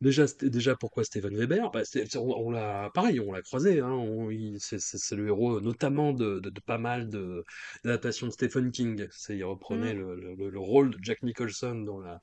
Déjà, 0.00 0.26
déjà 0.42 0.76
pourquoi 0.76 1.04
Steven 1.04 1.34
Weber? 1.36 1.70
Bah, 1.70 1.82
on, 2.16 2.18
on 2.46 2.50
l'a 2.50 2.90
pareil, 2.94 3.18
on 3.20 3.32
l'a 3.32 3.42
croisé. 3.42 3.80
Hein, 3.80 4.28
c'est 4.58 5.14
le 5.16 5.26
héros 5.28 5.60
notamment 5.60 6.12
de, 6.12 6.38
de- 6.40 6.50
de 6.50 6.60
pas 6.60 6.78
mal 6.78 7.08
de 7.08 7.42
d'adaptations 7.84 8.26
de 8.26 8.32
Stephen 8.32 8.70
King. 8.70 9.06
C'est 9.10 9.36
il 9.38 9.44
reprenait 9.44 9.94
Mm. 9.94 9.98
le, 9.98 10.34
le- 10.36 10.50
le 10.50 10.58
rôle 10.60 10.90
de 10.90 10.98
Jack 11.02 11.22
Nicholson 11.22 11.76
dans 11.80 11.98
la, 12.00 12.20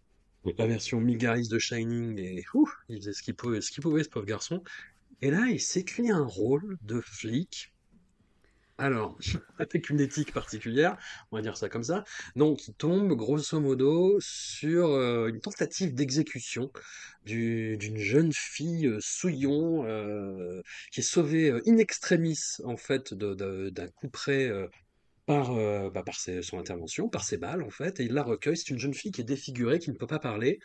la 0.57 0.67
version 0.67 0.99
Migaris 1.01 1.47
de 1.49 1.59
Shining 1.59 2.19
et 2.19 2.43
ouh, 2.53 2.69
il 2.89 2.97
faisait 2.97 3.13
ce 3.13 3.23
qu'il 3.23 3.35
pouvait, 3.35 3.61
ce 3.61 3.71
qu'il 3.71 3.83
pouvait, 3.83 4.03
ce 4.03 4.09
pauvre 4.09 4.25
garçon. 4.25 4.63
Et 5.21 5.31
là, 5.31 5.47
il 5.49 5.61
s'écrit 5.61 6.11
un 6.11 6.25
rôle 6.25 6.77
de 6.81 7.01
flic. 7.01 7.72
Alors, 8.83 9.17
avec 9.59 9.89
une 9.89 10.01
éthique 10.01 10.33
particulière, 10.33 10.97
on 11.31 11.37
va 11.37 11.41
dire 11.41 11.55
ça 11.55 11.69
comme 11.69 11.83
ça. 11.83 12.03
Donc, 12.35 12.67
il 12.67 12.73
tombe 12.73 13.13
grosso 13.13 13.57
modo 13.61 14.17
sur 14.19 14.87
euh, 14.89 15.29
une 15.29 15.39
tentative 15.39 15.93
d'exécution 15.93 16.69
du- 17.23 17.77
d'une 17.77 17.95
jeune 17.97 18.33
fille 18.33 18.87
euh, 18.87 18.97
souillon 18.99 19.85
euh, 19.85 20.61
qui 20.91 20.99
est 20.99 21.03
sauvée 21.03 21.53
in 21.65 21.77
extremis 21.77 22.37
en 22.65 22.75
fait 22.75 23.13
d'un 23.13 23.87
coup 23.87 24.09
près 24.09 24.51
par, 25.25 25.53
euh, 25.53 25.89
bah, 25.89 26.03
par 26.03 26.15
ses- 26.19 26.41
son 26.41 26.59
intervention, 26.59 27.07
par 27.07 27.23
ses 27.23 27.37
balles 27.37 27.63
en 27.63 27.69
fait, 27.69 28.01
et 28.01 28.03
il 28.03 28.13
la 28.13 28.23
recueille. 28.23 28.57
C'est 28.57 28.71
une 28.71 28.79
jeune 28.79 28.93
fille 28.93 29.13
qui 29.13 29.21
est 29.21 29.23
défigurée, 29.23 29.79
qui 29.79 29.91
ne 29.91 29.95
peut 29.95 30.07
pas 30.07 30.19
parler 30.19 30.59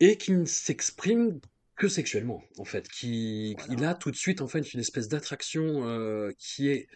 et 0.00 0.18
qui 0.18 0.32
ne 0.32 0.44
s'exprime 0.44 1.40
que 1.76 1.88
sexuellement 1.88 2.42
en 2.58 2.64
fait. 2.64 2.86
Qui, 2.88 3.56
il 3.70 3.84
a 3.84 3.94
tout 3.94 4.10
de 4.10 4.16
suite 4.16 4.42
en 4.42 4.48
fait 4.48 4.74
une 4.74 4.80
espèce 4.80 5.08
d'attraction 5.08 5.88
euh, 5.88 6.30
qui 6.38 6.68
est 6.68 6.86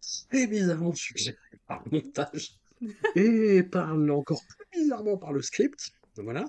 très 0.00 0.46
bizarrement 0.46 0.94
suggérée 0.94 1.36
par 1.66 1.82
le 1.84 2.00
montage 2.00 2.52
et 3.16 3.62
par 3.62 3.92
encore 3.92 4.42
plus 4.46 4.80
bizarrement 4.80 5.16
par 5.16 5.32
le 5.32 5.42
script. 5.42 5.92
Voilà. 6.22 6.46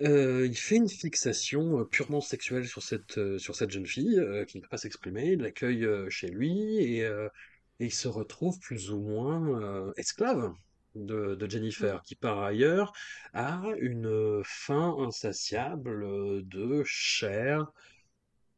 Euh, 0.00 0.46
il 0.46 0.56
fait 0.56 0.76
une 0.76 0.88
fixation 0.88 1.80
euh, 1.80 1.84
purement 1.84 2.20
sexuelle 2.20 2.66
sur 2.66 2.82
cette, 2.82 3.18
euh, 3.18 3.38
sur 3.38 3.54
cette 3.54 3.70
jeune 3.70 3.86
fille 3.86 4.18
euh, 4.18 4.44
qui 4.44 4.56
ne 4.56 4.62
peut 4.62 4.68
pas 4.68 4.78
s'exprimer. 4.78 5.32
Il 5.32 5.40
l'accueille 5.40 5.86
chez 6.08 6.28
lui 6.28 6.78
et, 6.78 7.00
et 7.00 7.84
il 7.84 7.92
se 7.92 8.08
retrouve 8.08 8.58
plus 8.60 8.90
ou 8.90 9.00
moins 9.00 9.92
esclave 9.96 10.52
de, 10.94 11.34
de 11.34 11.50
Jennifer, 11.50 12.02
qui 12.02 12.14
par 12.14 12.40
ailleurs 12.42 12.92
a 13.32 13.62
une 13.78 14.42
faim 14.44 14.96
insatiable 15.00 16.46
de 16.48 16.82
chair 16.84 17.70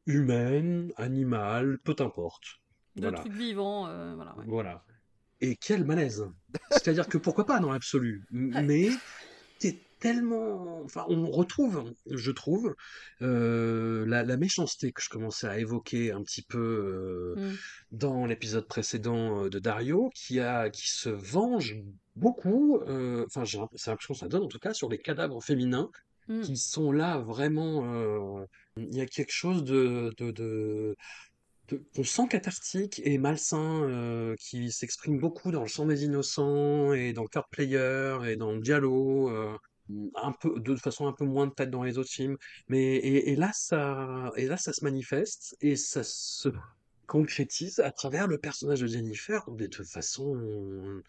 humaine, 0.06 0.92
animale, 0.96 1.78
peu 1.84 1.94
importe. 1.98 2.61
De 2.96 3.02
Voilà. 3.02 3.18
trucs 3.20 3.32
vivants. 3.32 3.86
euh, 3.88 4.14
voilà, 4.14 4.36
ouais. 4.36 4.44
Voilà. 4.46 4.84
Et 5.40 5.56
quel 5.56 5.84
malaise. 5.84 6.24
C'est-à-dire 6.70 7.08
que 7.08 7.18
pourquoi 7.18 7.46
pas 7.46 7.58
dans 7.58 7.72
l'absolu, 7.72 8.24
mais 8.30 8.90
c'est 9.58 9.78
tellement. 9.98 10.82
Enfin, 10.84 11.04
on 11.08 11.30
retrouve, 11.30 11.92
je 12.10 12.30
trouve, 12.30 12.74
euh, 13.22 14.04
la, 14.06 14.22
la 14.24 14.36
méchanceté 14.36 14.92
que 14.92 15.02
je 15.02 15.08
commençais 15.08 15.46
à 15.48 15.58
évoquer 15.58 16.12
un 16.12 16.22
petit 16.22 16.42
peu 16.42 16.58
euh, 16.58 17.34
Mm. 17.36 17.54
dans 17.92 18.26
l'épisode 18.26 18.66
précédent 18.68 19.48
de 19.48 19.58
Dario, 19.58 20.10
qui 20.14 20.38
a, 20.40 20.70
qui 20.70 20.88
se 20.88 21.08
venge 21.08 21.76
beaucoup. 22.14 22.78
Enfin, 23.26 23.44
j'ai 23.44 23.58
l'impression 23.58 24.14
que 24.14 24.20
ça 24.20 24.28
donne 24.28 24.42
en 24.44 24.48
tout 24.48 24.58
cas 24.60 24.74
sur 24.74 24.88
les 24.88 24.98
cadavres 24.98 25.42
féminins 25.42 25.90
Mm. 26.28 26.42
qui 26.42 26.56
sont 26.56 26.92
là 26.92 27.18
vraiment. 27.18 28.46
Il 28.76 28.94
y 28.94 29.00
a 29.00 29.06
quelque 29.06 29.32
chose 29.32 29.64
de, 29.64 30.14
de, 30.18 30.30
de, 30.30 30.96
de- 31.68 31.82
qu'on 31.94 32.04
sent 32.04 32.28
cathartique 32.28 33.00
et 33.04 33.18
malsain, 33.18 33.82
euh, 33.88 34.34
qui 34.38 34.70
s'exprime 34.72 35.18
beaucoup 35.18 35.50
dans 35.52 35.62
le 35.62 35.68
sang 35.68 35.86
des 35.86 36.04
innocents 36.04 36.92
et 36.92 37.12
dans 37.12 37.22
le 37.22 37.28
Card 37.28 37.48
Player 37.50 38.18
et 38.26 38.36
dans 38.36 38.52
le 38.52 38.60
Diallo, 38.60 39.30
euh, 39.30 39.56
un 40.16 40.32
peu, 40.32 40.58
de 40.60 40.76
façon 40.76 41.06
un 41.06 41.12
peu 41.12 41.24
moins 41.24 41.48
peut-être 41.48 41.70
dans 41.70 41.82
les 41.82 41.98
autres 41.98 42.10
films. 42.10 42.36
Mais 42.68 42.96
et, 42.96 43.30
et 43.32 43.36
là 43.36 43.50
ça, 43.54 44.30
et 44.36 44.46
là 44.46 44.56
ça 44.56 44.72
se 44.72 44.84
manifeste 44.84 45.56
et 45.60 45.76
ça 45.76 46.02
se 46.04 46.48
concrétise 47.06 47.80
à 47.80 47.90
travers 47.90 48.26
le 48.26 48.38
personnage 48.38 48.80
de 48.80 48.86
Jennifer 48.86 49.44
de 49.50 49.66
toute 49.66 49.88
façon. 49.88 51.02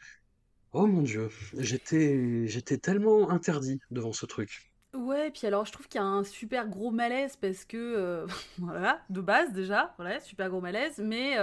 Oh 0.74 0.88
mon 0.88 1.04
Dieu, 1.04 1.30
j'étais, 1.58 2.48
j'étais 2.48 2.78
tellement 2.78 3.30
interdit 3.30 3.80
devant 3.92 4.12
ce 4.12 4.26
truc. 4.26 4.73
Ouais, 4.94 5.32
puis 5.32 5.48
alors 5.48 5.66
je 5.66 5.72
trouve 5.72 5.88
qu'il 5.88 6.00
y 6.00 6.04
a 6.04 6.06
un 6.08 6.24
super 6.24 6.68
gros 6.68 6.92
malaise 6.92 7.36
parce 7.36 7.66
que, 7.66 7.78
euh, 7.78 8.28
voilà, 8.60 9.02
de 9.10 9.22
base 9.22 9.52
déjà, 9.52 9.94
voilà, 9.98 10.20
super 10.20 10.50
gros 10.50 10.62
malaise, 10.62 11.00
mais 11.04 11.36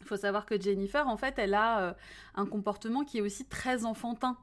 il 0.00 0.06
faut 0.06 0.16
savoir 0.16 0.46
que 0.46 0.60
Jennifer, 0.60 1.06
en 1.08 1.16
fait, 1.16 1.34
elle 1.38 1.54
a 1.54 1.80
euh, 1.90 1.92
un 2.34 2.46
comportement 2.46 3.04
qui 3.04 3.18
est 3.18 3.20
aussi 3.20 3.44
très 3.46 3.84
enfantin. 3.84 4.36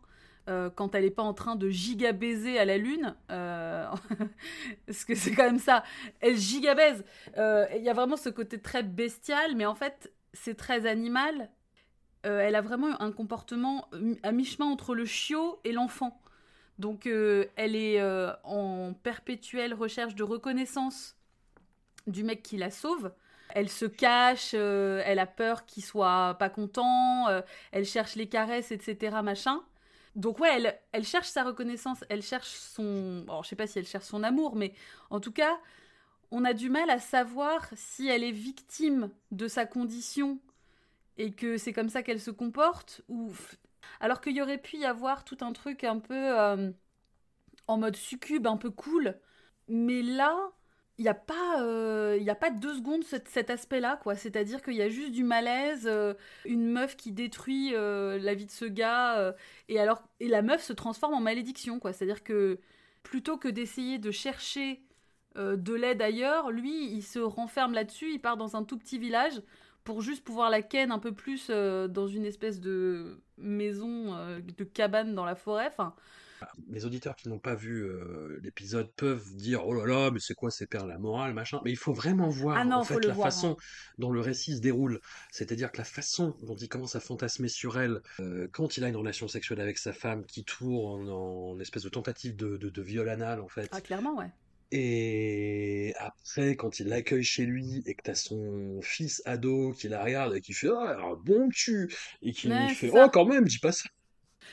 Euh, 0.47 0.69
quand 0.69 0.93
elle 0.93 1.05
n'est 1.05 1.09
pas 1.11 1.23
en 1.23 1.33
train 1.33 1.55
de 1.55 1.69
giga 1.69 2.11
baiser 2.11 2.59
à 2.59 2.65
la 2.65 2.77
lune, 2.77 3.15
euh, 3.31 3.87
parce 4.87 5.03
que 5.05 5.15
c'est 5.15 5.31
quand 5.31 5.45
même 5.45 5.57
ça, 5.59 5.83
elle 6.21 6.37
giga 6.37 6.75
baise. 6.75 7.03
Euh, 7.37 7.65
Il 7.75 7.83
y 7.83 7.89
a 7.89 7.93
vraiment 7.93 8.17
ce 8.17 8.29
côté 8.29 8.59
très 8.61 8.83
bestial, 8.83 9.55
mais 9.55 9.65
en 9.65 9.73
fait, 9.75 10.13
c'est 10.33 10.55
très 10.55 10.85
animal. 10.85 11.49
Euh, 12.25 12.39
elle 12.41 12.55
a 12.55 12.61
vraiment 12.61 13.01
un 13.01 13.11
comportement 13.11 13.87
euh, 13.93 14.15
à 14.23 14.31
mi-chemin 14.31 14.67
entre 14.67 14.95
le 14.95 15.05
chiot 15.05 15.59
et 15.63 15.71
l'enfant. 15.71 16.19
Donc 16.79 17.07
euh, 17.07 17.45
elle 17.55 17.75
est 17.75 18.01
euh, 18.01 18.33
en 18.43 18.93
perpétuelle 18.93 19.73
recherche 19.73 20.15
de 20.15 20.23
reconnaissance 20.23 21.15
du 22.07 22.23
mec 22.23 22.43
qui 22.43 22.57
la 22.57 22.71
sauve. 22.71 23.13
Elle 23.49 23.69
se 23.69 23.85
cache, 23.85 24.51
euh, 24.53 25.01
elle 25.05 25.19
a 25.19 25.27
peur 25.27 25.65
qu'il 25.65 25.83
soit 25.83 26.35
pas 26.39 26.49
content, 26.49 27.27
elle 27.71 27.85
cherche 27.85 28.15
les 28.15 28.27
caresses, 28.27 28.71
etc. 28.71 29.17
Machin. 29.23 29.61
Donc 30.15 30.39
ouais, 30.39 30.49
elle, 30.53 30.79
elle 30.91 31.05
cherche 31.05 31.27
sa 31.27 31.43
reconnaissance, 31.43 32.03
elle 32.09 32.21
cherche 32.21 32.49
son... 32.49 33.23
Alors 33.27 33.43
je 33.43 33.49
sais 33.49 33.55
pas 33.55 33.67
si 33.67 33.79
elle 33.79 33.87
cherche 33.87 34.05
son 34.05 34.23
amour, 34.23 34.55
mais 34.55 34.73
en 35.09 35.19
tout 35.19 35.31
cas, 35.31 35.57
on 36.31 36.45
a 36.45 36.53
du 36.53 36.69
mal 36.69 36.89
à 36.89 36.99
savoir 36.99 37.67
si 37.75 38.07
elle 38.07 38.23
est 38.23 38.31
victime 38.31 39.09
de 39.31 39.47
sa 39.47 39.65
condition 39.65 40.39
et 41.17 41.31
que 41.31 41.57
c'est 41.57 41.73
comme 41.73 41.89
ça 41.89 42.03
qu'elle 42.03 42.19
se 42.19 42.31
comporte, 42.31 43.01
ou 43.07 43.31
alors 43.99 44.21
qu'il 44.21 44.35
y 44.35 44.41
aurait 44.41 44.57
pu 44.57 44.77
y 44.77 44.85
avoir 44.85 45.23
tout 45.23 45.37
un 45.41 45.53
truc 45.53 45.83
un 45.83 45.99
peu 45.99 46.39
euh, 46.39 46.71
en 47.67 47.77
mode 47.77 47.95
succube, 47.95 48.47
un 48.47 48.57
peu 48.57 48.71
cool. 48.71 49.19
Mais 49.67 50.01
là, 50.01 50.51
il 50.97 51.01
n'y 51.03 51.09
a, 51.09 51.13
pas, 51.13 51.61
euh, 51.61 52.17
y 52.21 52.29
a 52.29 52.35
pas 52.35 52.51
deux 52.51 52.75
secondes 52.75 53.03
cet, 53.03 53.49
aspect-là, 53.49 53.97
quoi. 54.01 54.15
C'est-à-dire 54.15 54.61
qu'il 54.61 54.75
y 54.75 54.81
a 54.81 54.89
juste 54.89 55.11
du 55.11 55.23
malaise, 55.23 55.87
euh, 55.87 56.13
une 56.45 56.67
meuf 56.71 56.95
qui 56.95 57.11
détruit 57.11 57.75
euh, 57.75 58.17
la 58.19 58.33
vie 58.33 58.45
de 58.45 58.51
ce 58.51 58.65
gars, 58.65 59.35
et, 59.67 59.79
alors, 59.79 60.03
et 60.19 60.27
la 60.27 60.41
meuf 60.41 60.63
se 60.63 60.73
transforme 60.73 61.13
en 61.13 61.19
malédiction, 61.19 61.79
quoi. 61.79 61.91
C'est-à-dire 61.93 62.23
que 62.23 62.59
plutôt 63.03 63.37
que 63.37 63.47
d'essayer 63.49 63.99
de 63.99 64.11
chercher 64.11 64.81
de 65.35 65.73
l'aide 65.73 66.01
ailleurs, 66.01 66.49
lui, 66.49 66.85
il 66.93 67.03
se 67.03 67.19
renferme 67.19 67.73
là-dessus, 67.73 68.13
il 68.13 68.19
part 68.19 68.37
dans 68.37 68.55
un 68.55 68.63
tout 68.63 68.77
petit 68.77 68.97
village 68.97 69.41
pour 69.85 70.01
juste 70.01 70.23
pouvoir 70.23 70.49
la 70.49 70.61
ken 70.61 70.91
un 70.91 70.99
peu 70.99 71.13
plus 71.13 71.47
euh, 71.49 71.87
dans 71.87 72.07
une 72.07 72.25
espèce 72.25 72.59
de 72.59 73.21
maison, 73.37 74.13
euh, 74.15 74.41
de 74.41 74.63
cabane 74.65 75.15
dans 75.15 75.25
la 75.25 75.35
forêt. 75.35 75.67
Enfin, 75.67 75.95
Les 76.69 76.85
auditeurs 76.85 77.15
qui 77.15 77.29
n'ont 77.29 77.39
pas 77.39 77.55
vu 77.55 77.83
euh, 77.83 78.39
l'épisode 78.43 78.91
peuvent 78.95 79.35
dire 79.35 79.65
oh 79.65 79.73
là 79.73 79.85
là 79.85 80.11
mais 80.11 80.19
c'est 80.19 80.33
quoi 80.33 80.51
ces 80.51 80.67
perles 80.67 80.89
la 80.89 80.97
morale 80.97 81.33
machin 81.33 81.61
mais 81.63 81.71
il 81.71 81.77
faut 81.77 81.93
vraiment 81.93 82.29
voir 82.29 82.57
Ah 82.57 82.65
non, 82.65 82.77
en 82.77 82.83
fait 82.83 82.99
la 83.05 83.13
voir, 83.13 83.27
façon 83.27 83.51
hein. 83.51 83.63
dont 83.99 84.11
le 84.11 84.19
récit 84.19 84.55
se 84.55 84.61
déroule 84.61 84.99
c'est-à-dire 85.31 85.71
que 85.71 85.77
la 85.77 85.83
façon 85.85 86.35
dont 86.43 86.55
il 86.55 86.67
commence 86.67 86.95
à 86.95 86.99
fantasmer 86.99 87.47
sur 87.47 87.79
elle 87.79 88.01
euh, 88.19 88.47
quand 88.51 88.77
il 88.77 88.83
a 88.83 88.89
une 88.89 88.97
relation 88.97 89.27
sexuelle 89.27 89.61
avec 89.61 89.77
sa 89.77 89.93
femme 89.93 90.25
qui 90.25 90.43
tourne 90.43 91.09
en, 91.09 91.51
en 91.51 91.59
espèce 91.59 91.83
de 91.83 91.89
tentative 91.89 92.35
de, 92.35 92.57
de, 92.57 92.69
de 92.69 92.81
viol 92.81 93.07
anal 93.07 93.39
en 93.39 93.47
fait 93.47 93.69
ah, 93.71 93.81
clairement, 93.81 94.17
ouais. 94.17 94.31
Et 94.77 95.93
après, 95.97 96.55
quand 96.55 96.79
il 96.79 96.87
l'accueille 96.87 97.23
chez 97.23 97.45
lui 97.45 97.81
et 97.85 97.93
que 97.95 98.03
t'as 98.03 98.15
son 98.15 98.79
fils 98.81 99.21
ado 99.25 99.71
qui 99.73 99.87
la 99.87 100.03
regarde 100.03 100.35
et 100.35 100.41
qui 100.41 100.53
fait 100.53 100.69
Ah, 100.69 100.97
un 100.99 101.13
bon 101.15 101.49
cul 101.49 101.93
et 102.21 102.33
qui 102.33 102.49
Ouais, 102.49 102.67
lui 102.67 102.75
fait 102.75 102.89
ça. 102.89 103.05
Oh, 103.05 103.09
quand 103.09 103.25
même, 103.25 103.45
dis 103.45 103.59
pas 103.59 103.71
ça. 103.71 103.89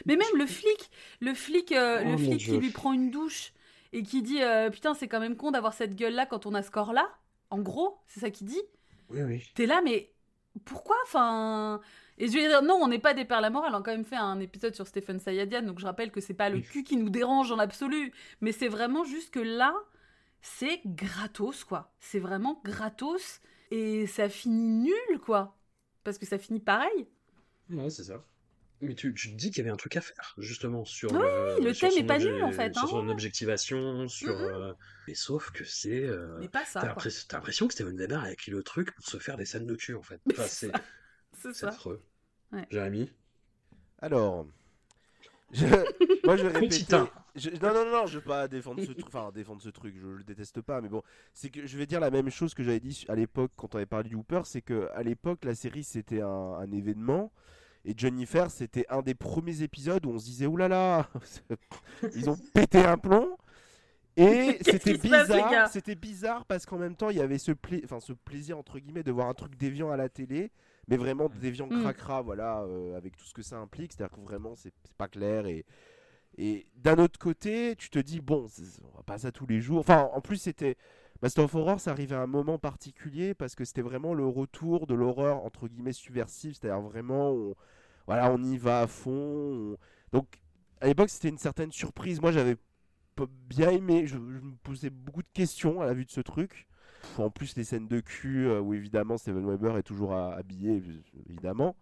Mais 0.06 0.16
même 0.16 0.36
le 0.36 0.46
flic, 0.46 0.90
le 1.20 1.34
flic, 1.34 1.72
euh, 1.72 2.02
Oh, 2.04 2.10
le 2.12 2.16
flic 2.16 2.38
qui 2.38 2.56
lui 2.56 2.70
prend 2.70 2.92
une 2.92 3.10
douche 3.10 3.52
et 3.92 4.02
qui 4.02 4.22
dit 4.22 4.42
euh, 4.42 4.70
putain 4.70 4.94
c'est 4.94 5.08
quand 5.08 5.20
même 5.20 5.36
con 5.36 5.50
d'avoir 5.50 5.74
cette 5.74 5.94
gueule 5.96 6.14
là 6.14 6.24
quand 6.24 6.46
on 6.46 6.54
a 6.54 6.62
ce 6.62 6.70
corps 6.70 6.92
là. 6.92 7.08
En 7.50 7.58
gros, 7.60 7.98
c'est 8.06 8.20
ça 8.20 8.30
qu'il 8.30 8.46
dit. 8.46 8.62
Oui, 9.10 9.22
oui. 9.22 9.44
T'es 9.54 9.66
là, 9.66 9.82
mais 9.84 10.12
pourquoi 10.64 10.96
Enfin. 11.04 11.80
Et 12.18 12.28
je 12.28 12.32
veux 12.32 12.46
dire, 12.46 12.62
non, 12.62 12.74
on 12.80 12.88
n'est 12.88 12.98
pas 12.98 13.14
des 13.14 13.24
pères 13.24 13.40
la 13.40 13.50
morale. 13.50 13.72
On 13.74 13.78
a 13.78 13.82
quand 13.82 13.90
même 13.90 14.04
fait 14.04 14.16
un 14.16 14.38
épisode 14.38 14.74
sur 14.74 14.86
Stephen 14.86 15.18
Sayadian, 15.18 15.62
donc 15.62 15.80
je 15.80 15.86
rappelle 15.86 16.10
que 16.12 16.20
c'est 16.20 16.34
pas 16.34 16.50
le 16.50 16.60
cul 16.60 16.84
qui 16.84 16.96
nous 16.96 17.10
dérange 17.10 17.50
en 17.50 17.58
absolu, 17.58 18.12
mais 18.40 18.52
c'est 18.52 18.68
vraiment 18.68 19.02
juste 19.04 19.32
que 19.32 19.40
là, 19.40 19.74
c'est 20.42 20.80
gratos, 20.84 21.64
quoi. 21.64 21.92
C'est 22.00 22.18
vraiment 22.20 22.60
gratos. 22.64 23.40
et 23.70 24.06
ça 24.06 24.28
finit 24.28 24.68
nul, 24.90 25.18
quoi. 25.24 25.56
Parce 26.04 26.18
que 26.18 26.26
ça 26.26 26.38
finit 26.38 26.60
pareil. 26.60 27.08
Ouais, 27.70 27.88
c'est 27.90 28.04
ça. 28.04 28.22
Mais 28.80 28.94
tu, 28.96 29.14
tu 29.14 29.30
te 29.30 29.36
dis 29.36 29.50
qu'il 29.50 29.58
y 29.58 29.60
avait 29.60 29.70
un 29.70 29.76
truc 29.76 29.96
à 29.96 30.00
faire, 30.00 30.34
justement, 30.38 30.84
sur 30.84 31.12
Oui, 31.12 31.18
le, 31.20 31.64
le 31.64 31.72
sur 31.72 31.88
thème 31.88 31.98
est 31.98 32.06
pas 32.06 32.18
nul, 32.18 32.42
en 32.42 32.50
fait, 32.50 32.74
Sur 32.74 32.82
hein. 32.84 32.86
son 32.88 33.08
objectivation, 33.08 34.08
sur. 34.08 34.34
Mhm. 34.36 34.42
euh, 34.44 34.74
Mais 35.06 35.14
sauf 35.14 35.52
que 35.52 35.62
c'est. 35.64 36.02
euh, 36.04 36.36
Mais 36.40 36.48
pas 36.48 36.64
ça, 36.64 36.80
T'as 36.80 37.36
l'impression 37.38 37.68
que 37.68 37.74
Steven 37.74 37.96
Weber 37.96 38.20
a 38.20 38.32
écrit 38.32 38.50
le 38.50 38.64
truc 38.64 38.92
pour 38.96 39.06
se 39.06 39.18
faire 39.18 39.36
des 39.36 39.44
scènes 39.46 39.66
de 39.66 39.76
cul, 39.76 39.94
en 39.94 40.02
fait. 40.02 40.20
Enfin, 40.32 40.44
c'est 40.48 40.72
c'est 41.38 41.54
ça. 41.54 41.68
affreux. 41.68 42.02
Ouais. 42.50 42.66
Jérémy 42.70 43.12
Alors, 44.00 44.46
je, 45.52 45.64
moi 46.24 46.36
je 46.36 46.46
vais 46.46 46.58
répéter. 46.58 46.96
Je- 47.34 47.50
non, 47.50 47.72
non, 47.74 47.90
non, 47.90 48.06
je 48.06 48.18
veux 48.18 48.24
pas 48.24 48.48
défendre 48.48 48.80
ce 48.82 48.92
truc. 48.92 49.06
Enfin, 49.06 49.30
défendre 49.32 49.62
ce 49.62 49.68
truc, 49.70 49.94
je 50.00 50.06
le 50.06 50.24
déteste 50.24 50.60
pas, 50.60 50.80
mais 50.80 50.88
bon, 50.88 51.02
c'est 51.32 51.50
que 51.50 51.66
je 51.66 51.78
vais 51.78 51.86
dire 51.86 52.00
la 52.00 52.10
même 52.10 52.30
chose 52.30 52.54
que 52.54 52.62
j'avais 52.62 52.80
dit 52.80 53.04
à 53.08 53.14
l'époque 53.14 53.52
quand 53.56 53.74
on 53.74 53.78
avait 53.78 53.86
parlé 53.86 54.08
du 54.08 54.14
Hooper, 54.14 54.42
c'est 54.44 54.62
que 54.62 54.88
à 54.94 55.02
l'époque 55.02 55.44
la 55.44 55.54
série 55.54 55.84
c'était 55.84 56.20
un, 56.22 56.26
un 56.28 56.70
événement. 56.72 57.32
Et 57.84 57.94
Jennifer, 57.96 58.48
c'était 58.50 58.86
un 58.90 59.02
des 59.02 59.14
premiers 59.14 59.62
épisodes 59.62 60.06
où 60.06 60.10
on 60.10 60.18
se 60.18 60.24
disait 60.26 60.46
oulala, 60.46 61.08
ils 62.14 62.30
ont 62.30 62.36
pété 62.54 62.78
un 62.78 62.96
plomb. 62.96 63.36
Et 64.16 64.58
c'était 64.62 64.92
bizarre, 64.98 65.50
c'était 65.68 65.94
bizarre 65.94 66.44
parce 66.44 66.66
qu'en 66.66 66.76
même 66.78 66.94
temps 66.96 67.08
il 67.10 67.16
y 67.16 67.20
avait 67.22 67.38
ce, 67.38 67.52
pla- 67.52 67.78
enfin, 67.84 67.98
ce 67.98 68.12
plaisir 68.12 68.58
entre 68.58 68.78
guillemets 68.78 69.02
de 69.02 69.10
voir 69.10 69.28
un 69.28 69.34
truc 69.34 69.56
déviant 69.56 69.90
à 69.90 69.96
la 69.96 70.08
télé, 70.10 70.50
mais 70.86 70.96
vraiment 70.98 71.28
déviant 71.40 71.66
Mm. 71.66 71.80
cracra, 71.80 72.20
voilà, 72.20 72.60
euh, 72.62 72.94
avec 72.96 73.16
tout 73.16 73.24
ce 73.24 73.32
que 73.32 73.40
ça 73.42 73.56
implique, 73.58 73.92
c'est-à-dire 73.92 74.14
que 74.14 74.20
vraiment 74.20 74.54
c'est 74.54 74.74
pas 74.98 75.08
clair 75.08 75.46
et 75.46 75.64
et 76.38 76.66
d'un 76.76 76.96
autre 76.98 77.18
côté 77.18 77.76
tu 77.76 77.90
te 77.90 77.98
dis 77.98 78.20
bon, 78.20 78.46
on 78.92 78.96
va 78.96 79.02
pas 79.04 79.18
ça 79.18 79.32
tous 79.32 79.46
les 79.46 79.60
jours. 79.60 79.80
Enfin 79.80 80.08
en 80.14 80.20
plus 80.20 80.36
c'était 80.38 80.76
Master 81.22 81.44
of 81.44 81.54
Horror, 81.54 81.80
ça 81.80 81.90
arrivait 81.92 82.16
à 82.16 82.20
un 82.22 82.26
moment 82.26 82.58
particulier 82.58 83.34
parce 83.34 83.54
que 83.54 83.64
c'était 83.64 83.82
vraiment 83.82 84.14
le 84.14 84.26
retour 84.26 84.86
de 84.86 84.94
l'horreur 84.94 85.44
entre 85.44 85.68
guillemets 85.68 85.92
subversive, 85.92 86.54
c'est-à-dire 86.54 86.80
vraiment 86.80 87.30
on, 87.32 87.54
voilà 88.06 88.30
on 88.32 88.42
y 88.42 88.56
va 88.58 88.80
à 88.82 88.86
fond. 88.86 89.12
on- 89.12 89.76
Donc 90.12 90.40
à 90.80 90.86
l'époque 90.86 91.10
c'était 91.10 91.28
une 91.28 91.38
certaine 91.38 91.72
surprise. 91.72 92.20
Moi 92.20 92.32
j'avais 92.32 92.56
bien 93.48 93.70
aimé, 93.70 94.06
je 94.06 94.16
me 94.18 94.54
posais 94.62 94.90
beaucoup 94.90 95.22
de 95.22 95.28
questions 95.32 95.80
à 95.80 95.86
la 95.86 95.94
vue 95.94 96.04
de 96.04 96.10
ce 96.10 96.20
truc. 96.20 96.66
En 97.18 97.30
plus 97.30 97.56
les 97.56 97.64
scènes 97.64 97.88
de 97.88 98.00
cul 98.00 98.46
euh, 98.46 98.60
où 98.60 98.74
évidemment 98.74 99.16
Steven 99.18 99.46
Weber 99.46 99.76
est 99.76 99.82
toujours 99.82 100.14
habillé 100.14 100.82
évidemment. 101.28 101.74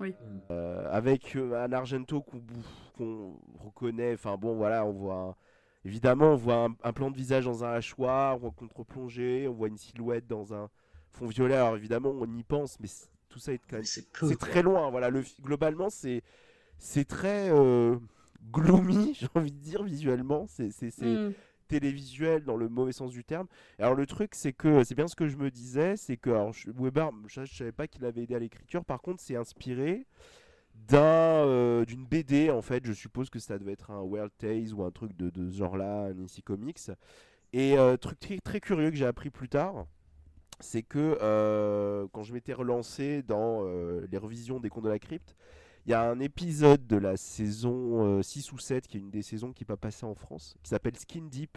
Oui. 0.00 0.14
Euh, 0.50 0.88
avec 0.92 1.36
euh, 1.36 1.64
un 1.64 1.72
Argento 1.72 2.22
qu'on 2.22 3.38
reconnaît, 3.58 4.14
enfin 4.14 4.36
bon 4.36 4.54
voilà 4.56 4.84
on 4.86 4.92
voit 4.92 5.14
un- 5.16 5.34
Évidemment, 5.84 6.32
on 6.32 6.36
voit 6.36 6.64
un, 6.64 6.74
un 6.82 6.92
plan 6.92 7.12
de 7.12 7.16
visage 7.16 7.44
dans 7.44 7.62
un 7.64 7.70
hachoir, 7.74 8.34
on 8.34 8.38
voit 8.38 8.50
contre-plongée, 8.50 9.46
on 9.46 9.52
voit 9.52 9.68
une 9.68 9.76
silhouette 9.76 10.26
dans 10.26 10.52
un 10.52 10.68
fond 11.12 11.28
violet. 11.28 11.54
Alors 11.54 11.76
évidemment, 11.76 12.10
on 12.12 12.26
y 12.36 12.42
pense, 12.42 12.80
mais 12.80 12.88
tout 13.28 13.38
ça 13.38 13.52
est 13.52 13.58
quand 13.70 13.76
même. 13.76 13.84
C'est 13.84 14.36
très 14.36 14.62
loin. 14.62 14.90
Voilà, 14.90 15.10
le, 15.10 15.22
globalement, 15.42 15.88
c'est 15.88 16.24
c'est 16.78 17.04
très 17.06 17.50
euh, 17.52 17.96
gloomy, 18.52 19.14
j'ai 19.20 19.28
envie 19.36 19.52
de 19.52 19.60
dire 19.60 19.84
visuellement. 19.84 20.46
C'est 20.48 20.70
Mm. 21.00 21.32
Télévisuel 21.66 22.44
dans 22.44 22.56
le 22.56 22.68
mauvais 22.68 22.92
sens 22.92 23.12
du 23.12 23.24
terme. 23.24 23.46
Alors 23.78 23.94
le 23.94 24.06
truc, 24.06 24.34
c'est 24.34 24.52
que 24.52 24.84
c'est 24.84 24.94
bien 24.94 25.08
ce 25.08 25.16
que 25.16 25.28
je 25.28 25.36
me 25.36 25.50
disais, 25.50 25.96
c'est 25.96 26.16
que 26.16 26.30
alors, 26.30 26.52
Weber, 26.66 27.10
je, 27.26 27.44
je 27.44 27.54
savais 27.54 27.72
pas 27.72 27.86
qu'il 27.86 28.04
avait 28.04 28.22
aidé 28.22 28.34
à 28.34 28.38
l'écriture. 28.38 28.84
Par 28.84 29.00
contre, 29.00 29.20
c'est 29.20 29.36
inspiré 29.36 30.06
euh, 30.94 31.84
d'une 31.84 32.04
BD 32.04 32.50
en 32.50 32.62
fait. 32.62 32.84
Je 32.86 32.92
suppose 32.92 33.30
que 33.30 33.38
ça 33.38 33.58
devait 33.58 33.72
être 33.72 33.90
un 33.90 34.00
World 34.00 34.32
Tales 34.38 34.72
ou 34.72 34.82
un 34.84 34.90
truc 34.90 35.16
de, 35.16 35.50
ce 35.50 35.56
genre-là, 35.56 36.06
un 36.06 36.42
Comics. 36.44 36.90
Et 37.52 37.78
euh, 37.78 37.96
truc 37.96 38.20
très, 38.20 38.38
très 38.38 38.60
curieux 38.60 38.90
que 38.90 38.96
j'ai 38.96 39.06
appris 39.06 39.30
plus 39.30 39.48
tard, 39.48 39.86
c'est 40.60 40.82
que 40.82 41.18
euh, 41.22 42.06
quand 42.12 42.22
je 42.22 42.32
m'étais 42.32 42.52
relancé 42.52 43.22
dans 43.22 43.60
euh, 43.64 44.06
les 44.10 44.18
revisions 44.18 44.60
des 44.60 44.68
Contes 44.68 44.84
de 44.84 44.90
la 44.90 44.98
Crypte, 44.98 45.36
il 45.86 45.90
y 45.90 45.94
a 45.94 46.02
un 46.02 46.18
épisode 46.18 46.84
de 46.88 46.96
la 46.96 47.16
saison 47.16 48.18
euh, 48.18 48.22
6 48.22 48.50
ou 48.52 48.58
7, 48.58 48.88
qui 48.88 48.96
est 48.96 49.00
une 49.00 49.10
des 49.10 49.22
saisons 49.22 49.52
qui 49.52 49.62
n'est 49.62 49.66
pas 49.66 49.76
passée 49.76 50.04
en 50.04 50.16
France, 50.16 50.56
qui 50.64 50.70
s'appelle 50.70 50.96
Skin 50.96 51.28
Deep, 51.30 51.56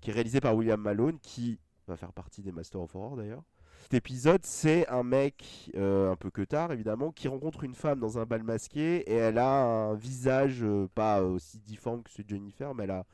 qui 0.00 0.10
est 0.10 0.12
réalisé 0.12 0.40
par 0.40 0.54
William 0.54 0.80
Malone, 0.80 1.18
qui 1.18 1.58
va 1.88 1.96
faire 1.96 2.12
partie 2.12 2.42
des 2.42 2.52
Masters 2.52 2.82
of 2.82 2.94
Horror 2.94 3.16
d'ailleurs. 3.16 3.42
Cet 3.82 3.94
épisode, 3.94 4.44
c'est 4.44 4.88
un 4.88 5.02
mec, 5.02 5.70
euh, 5.76 6.12
un 6.12 6.16
peu 6.16 6.30
que 6.30 6.42
tard 6.42 6.70
évidemment, 6.72 7.10
qui 7.10 7.26
rencontre 7.26 7.64
une 7.64 7.74
femme 7.74 7.98
dans 7.98 8.18
un 8.18 8.24
bal 8.24 8.44
masqué 8.44 8.98
et 8.98 9.14
elle 9.14 9.38
a 9.38 9.64
un 9.64 9.94
visage 9.94 10.62
euh, 10.62 10.88
pas 10.94 11.22
aussi 11.22 11.58
difforme 11.58 12.04
que 12.04 12.10
celui 12.10 12.24
de 12.24 12.30
Jennifer, 12.30 12.72
mais 12.72 12.84
elle 12.84 12.92
a 12.92 13.04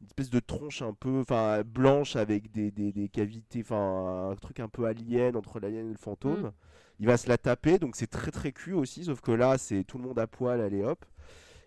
une 0.00 0.06
espèce 0.06 0.30
de 0.30 0.40
tronche 0.40 0.80
un 0.80 0.94
peu, 0.94 1.24
blanche 1.66 2.16
avec 2.16 2.50
des, 2.50 2.70
des, 2.70 3.08
cavités, 3.10 3.64
un 3.70 4.34
truc 4.40 4.60
un 4.60 4.68
peu 4.68 4.86
alien 4.86 5.36
entre 5.36 5.60
l'alien 5.60 5.86
et 5.86 5.92
le 5.92 5.98
fantôme. 5.98 6.42
Mm. 6.42 6.52
Il 7.00 7.06
va 7.06 7.16
se 7.16 7.28
la 7.28 7.38
taper, 7.38 7.78
donc 7.78 7.96
c'est 7.96 8.06
très 8.06 8.30
très 8.30 8.52
cul 8.52 8.72
aussi, 8.72 9.04
sauf 9.04 9.20
que 9.20 9.32
là 9.32 9.58
c'est 9.58 9.82
tout 9.84 9.98
le 9.98 10.04
monde 10.04 10.18
à 10.18 10.26
poil, 10.26 10.60
allez 10.60 10.82
hop. 10.82 11.04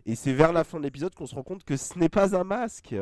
Et 0.05 0.15
c'est 0.15 0.31
vers 0.33 0.53
la 0.53 0.63
fin 0.63 0.77
de 0.77 0.83
l'épisode 0.83 1.13
qu'on 1.13 1.25
se 1.25 1.35
rend 1.35 1.43
compte 1.43 1.63
que 1.65 1.75
ce 1.75 1.99
n'est 1.99 2.07
pas 2.09 2.33
un 2.35 2.45
masque. 2.45 2.95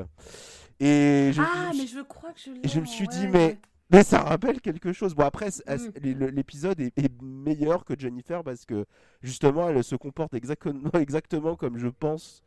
Et 0.79 1.31
je, 1.33 1.41
Ah, 1.41 1.69
je- 1.71 1.77
mais 1.77 1.87
je 1.87 1.99
crois 2.01 2.31
que 2.33 2.39
je 2.39 2.49
l'ai. 2.51 2.59
et 2.63 2.67
je 2.67 2.79
me 2.79 2.85
suis 2.85 3.05
ouais, 3.07 3.13
dit, 3.13 3.27
mais, 3.27 3.57
mais 3.91 4.03
ça 4.03 4.19
rappelle 4.23 4.59
quelque 4.59 4.91
chose. 4.91 5.13
Bon, 5.13 5.23
après, 5.23 5.49
Mm. 5.49 6.25
l'épisode 6.31 6.79
est, 6.81 6.97
est 6.97 7.21
meilleur 7.21 7.85
que 7.85 7.93
Jennifer 7.97 8.43
parce 8.43 8.65
que 8.65 8.85
justement, 9.21 9.69
elle 9.69 9.83
se 9.83 9.95
comporte 9.95 10.33
exactement, 10.33 10.89
exactement 10.99 11.55
comme 11.55 11.77
je 11.77 11.87
pense. 11.87 12.41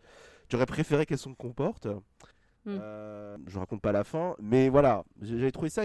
J'aurais 0.50 0.66
préféré 0.66 1.06
qu'elle 1.06 1.18
se 1.18 1.28
comporte. 1.30 1.86
Mm. 1.86 2.76
Euh, 2.80 3.36
je 3.46 3.58
raconte 3.60 3.80
pas 3.80 3.92
la 3.92 4.02
fin, 4.02 4.34
mais 4.42 4.68
voilà, 4.68 5.04
j'ai- 5.22 5.38
j'avais 5.38 5.52
trouvé 5.52 5.70
ça 5.70 5.82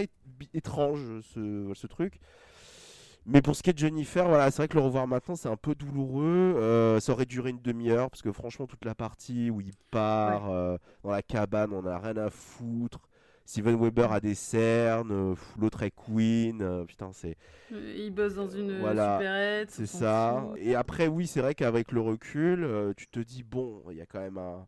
étrange 0.52 1.20
ce, 1.32 1.70
ce 1.74 1.86
truc. 1.86 2.18
Mais 3.26 3.40
pour 3.40 3.56
ce 3.56 3.62
qui 3.62 3.70
est 3.70 3.72
de 3.72 3.78
Jennifer, 3.78 4.28
voilà, 4.28 4.50
c'est 4.50 4.58
vrai 4.58 4.68
que 4.68 4.74
le 4.76 4.82
revoir 4.82 5.06
maintenant, 5.06 5.34
c'est 5.34 5.48
un 5.48 5.56
peu 5.56 5.74
douloureux. 5.74 6.56
Euh, 6.58 7.00
ça 7.00 7.12
aurait 7.12 7.24
duré 7.24 7.50
une 7.50 7.60
demi-heure 7.60 8.10
parce 8.10 8.20
que 8.20 8.32
franchement, 8.32 8.66
toute 8.66 8.84
la 8.84 8.94
partie 8.94 9.50
où 9.50 9.60
il 9.62 9.72
part 9.90 10.50
euh, 10.50 10.76
dans 11.02 11.10
la 11.10 11.22
cabane, 11.22 11.72
on 11.72 11.86
a 11.86 11.98
rien 11.98 12.16
à 12.18 12.28
foutre. 12.28 13.00
Steven 13.46 13.76
Weber 13.80 14.10
a 14.12 14.20
des 14.20 14.34
cernes, 14.34 15.10
euh, 15.12 15.34
l'autre 15.58 15.82
est 15.82 15.90
Queen. 15.90 16.84
putain, 16.86 17.12
c'est 17.12 17.36
Il 17.70 18.10
bosse 18.10 18.34
dans 18.34 18.48
une 18.48 18.80
Voilà, 18.80 19.16
supérette. 19.18 19.70
c'est 19.70 19.86
ça. 19.86 20.46
Et 20.56 20.74
après, 20.74 21.06
oui, 21.08 21.26
c'est 21.26 21.40
vrai 21.40 21.54
qu'avec 21.54 21.92
le 21.92 22.00
recul, 22.02 22.68
tu 22.96 23.06
te 23.08 23.20
dis 23.20 23.42
bon, 23.42 23.82
il 23.90 23.96
y 23.96 24.02
a 24.02 24.06
quand 24.06 24.20
même 24.20 24.38
un. 24.38 24.66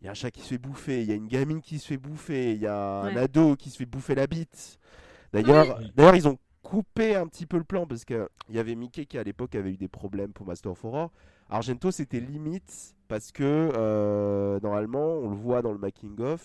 Il 0.00 0.04
y 0.04 0.08
a 0.08 0.10
un 0.10 0.14
chat 0.14 0.30
qui 0.30 0.40
se 0.42 0.48
fait 0.48 0.58
bouffer, 0.58 1.02
il 1.02 1.08
y 1.08 1.12
a 1.12 1.14
une 1.14 1.26
gamine 1.26 1.62
qui 1.62 1.78
se 1.78 1.86
fait 1.86 1.96
bouffer, 1.96 2.52
il 2.52 2.60
y 2.60 2.66
a 2.66 3.00
un 3.02 3.16
ado 3.16 3.56
qui 3.56 3.70
se 3.70 3.78
fait 3.78 3.86
bouffer 3.86 4.14
la 4.14 4.26
bite. 4.26 4.78
D'ailleurs, 5.32 5.78
Oui. 5.78 5.90
d'ailleurs, 5.96 6.14
ils 6.16 6.28
ont 6.28 6.38
coupé 6.68 7.14
un 7.14 7.26
petit 7.28 7.46
peu 7.46 7.58
le 7.58 7.64
plan 7.64 7.86
parce 7.86 8.04
que 8.04 8.28
il 8.48 8.56
y 8.56 8.58
avait 8.58 8.74
Mickey 8.74 9.06
qui 9.06 9.18
à 9.18 9.22
l'époque 9.22 9.54
avait 9.54 9.70
eu 9.70 9.76
des 9.76 9.88
problèmes 9.88 10.32
pour 10.32 10.46
Master 10.46 10.72
of 10.72 10.84
Horror. 10.84 11.10
Argento, 11.48 11.90
c'était 11.92 12.18
limite 12.20 12.96
parce 13.08 13.30
que 13.30 13.44
euh, 13.44 14.58
normalement, 14.62 15.06
on 15.22 15.30
le 15.30 15.36
voit 15.36 15.62
dans 15.62 15.70
le 15.72 15.78
making 15.78 16.20
of. 16.20 16.42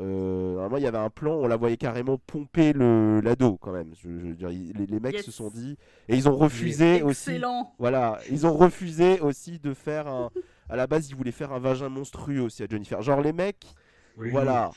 euh, 0.00 0.54
normalement, 0.54 0.76
il 0.78 0.82
y 0.82 0.86
avait 0.86 0.98
un 0.98 1.10
plan, 1.10 1.34
on 1.34 1.46
la 1.46 1.56
voyait 1.56 1.76
carrément 1.76 2.18
pomper 2.18 2.72
le 2.72 3.20
l'ado 3.20 3.56
quand 3.60 3.72
même. 3.72 3.92
Je, 3.94 4.10
je 4.18 4.26
veux 4.26 4.34
dire, 4.34 4.48
les, 4.48 4.86
les 4.86 5.00
mecs 5.00 5.14
Yes. 5.14 5.24
se 5.24 5.30
sont 5.30 5.50
dit 5.50 5.76
et 6.08 6.16
ils 6.16 6.28
ont 6.28 6.36
refusé 6.36 7.02
aussi. 7.02 7.30
Excellent. 7.30 7.72
Voilà, 7.78 8.18
ils 8.30 8.44
ont 8.46 8.54
refusé 8.56 9.20
aussi 9.20 9.58
de 9.60 9.72
faire 9.72 10.08
un. 10.08 10.30
À 10.68 10.76
la 10.76 10.86
base, 10.86 11.08
ils 11.08 11.16
voulaient 11.16 11.30
faire 11.32 11.52
un 11.52 11.58
vagin 11.60 11.88
monstrueux 11.88 12.40
aussi 12.42 12.62
à 12.62 12.66
Jennifer. 12.68 13.00
Genre 13.02 13.20
les 13.22 13.32
mecs, 13.32 13.66
Oui. 14.16 14.30
voilà. 14.30 14.70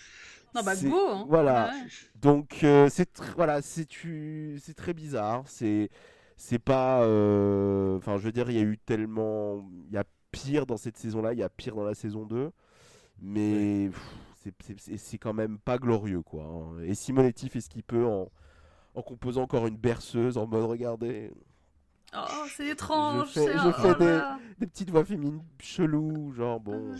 Non, 0.56 0.64
bah, 0.64 0.76
go, 0.76 0.96
hein. 1.10 1.26
Voilà. 1.30 1.72
Ouais. 1.72 1.88
Donc 2.22 2.64
euh, 2.64 2.90
c'est 2.90 3.12
tr- 3.18 3.34
voilà, 3.36 3.62
c'est 3.62 3.86
tu, 3.86 4.60
très 4.76 4.94
bizarre. 4.94 5.44
C'est 5.48 5.90
c'est 6.38 6.60
pas. 6.60 7.04
euh, 7.04 7.98
Enfin, 7.98 8.18
je 8.18 8.24
veux 8.24 8.32
dire, 8.32 8.50
il 8.50 8.58
y 8.58 8.60
a 8.60 8.64
eu 8.64 8.78
tellement, 8.78 9.70
il 9.88 9.94
y 9.94 9.98
a 9.98 10.04
pire 10.32 10.66
dans 10.66 10.78
cette 10.78 10.98
saison-là, 10.98 11.34
il 11.34 11.40
y 11.40 11.44
a 11.44 11.50
pire 11.50 11.76
dans 11.76 11.84
la 11.84 11.94
saison 11.94 12.26
2, 12.26 12.52
mais 13.22 13.92
c'est- 14.98 15.18
quand 15.18 15.34
même 15.34 15.58
pas 15.60 15.78
glorieux 15.78 16.22
quoi. 16.22 16.44
hein. 16.46 16.82
Et 16.84 16.96
Simonetti 16.96 17.48
fait 17.50 17.62
ce 17.62 17.70
qu'il 17.70 17.84
peut 17.84 18.06
en 18.06 18.30
en 18.94 19.02
composant 19.04 19.44
encore 19.44 19.68
une 19.68 19.78
berceuse 19.78 20.38
en 20.38 20.48
mode 20.48 20.66
regardez 20.66 21.32
Oh, 22.14 22.20
c'est 22.58 22.68
étrange. 22.68 23.30
fais- 23.30 23.54
je 23.58 23.72
fais 23.72 23.92
oh 23.92 24.00
des- 24.00 24.20
des 24.60 24.68
petites 24.68 24.90
voix 24.90 25.06
féminines 25.06 25.42
cheloues, 25.62 26.34
genre 26.34 26.60
bon. 26.60 26.94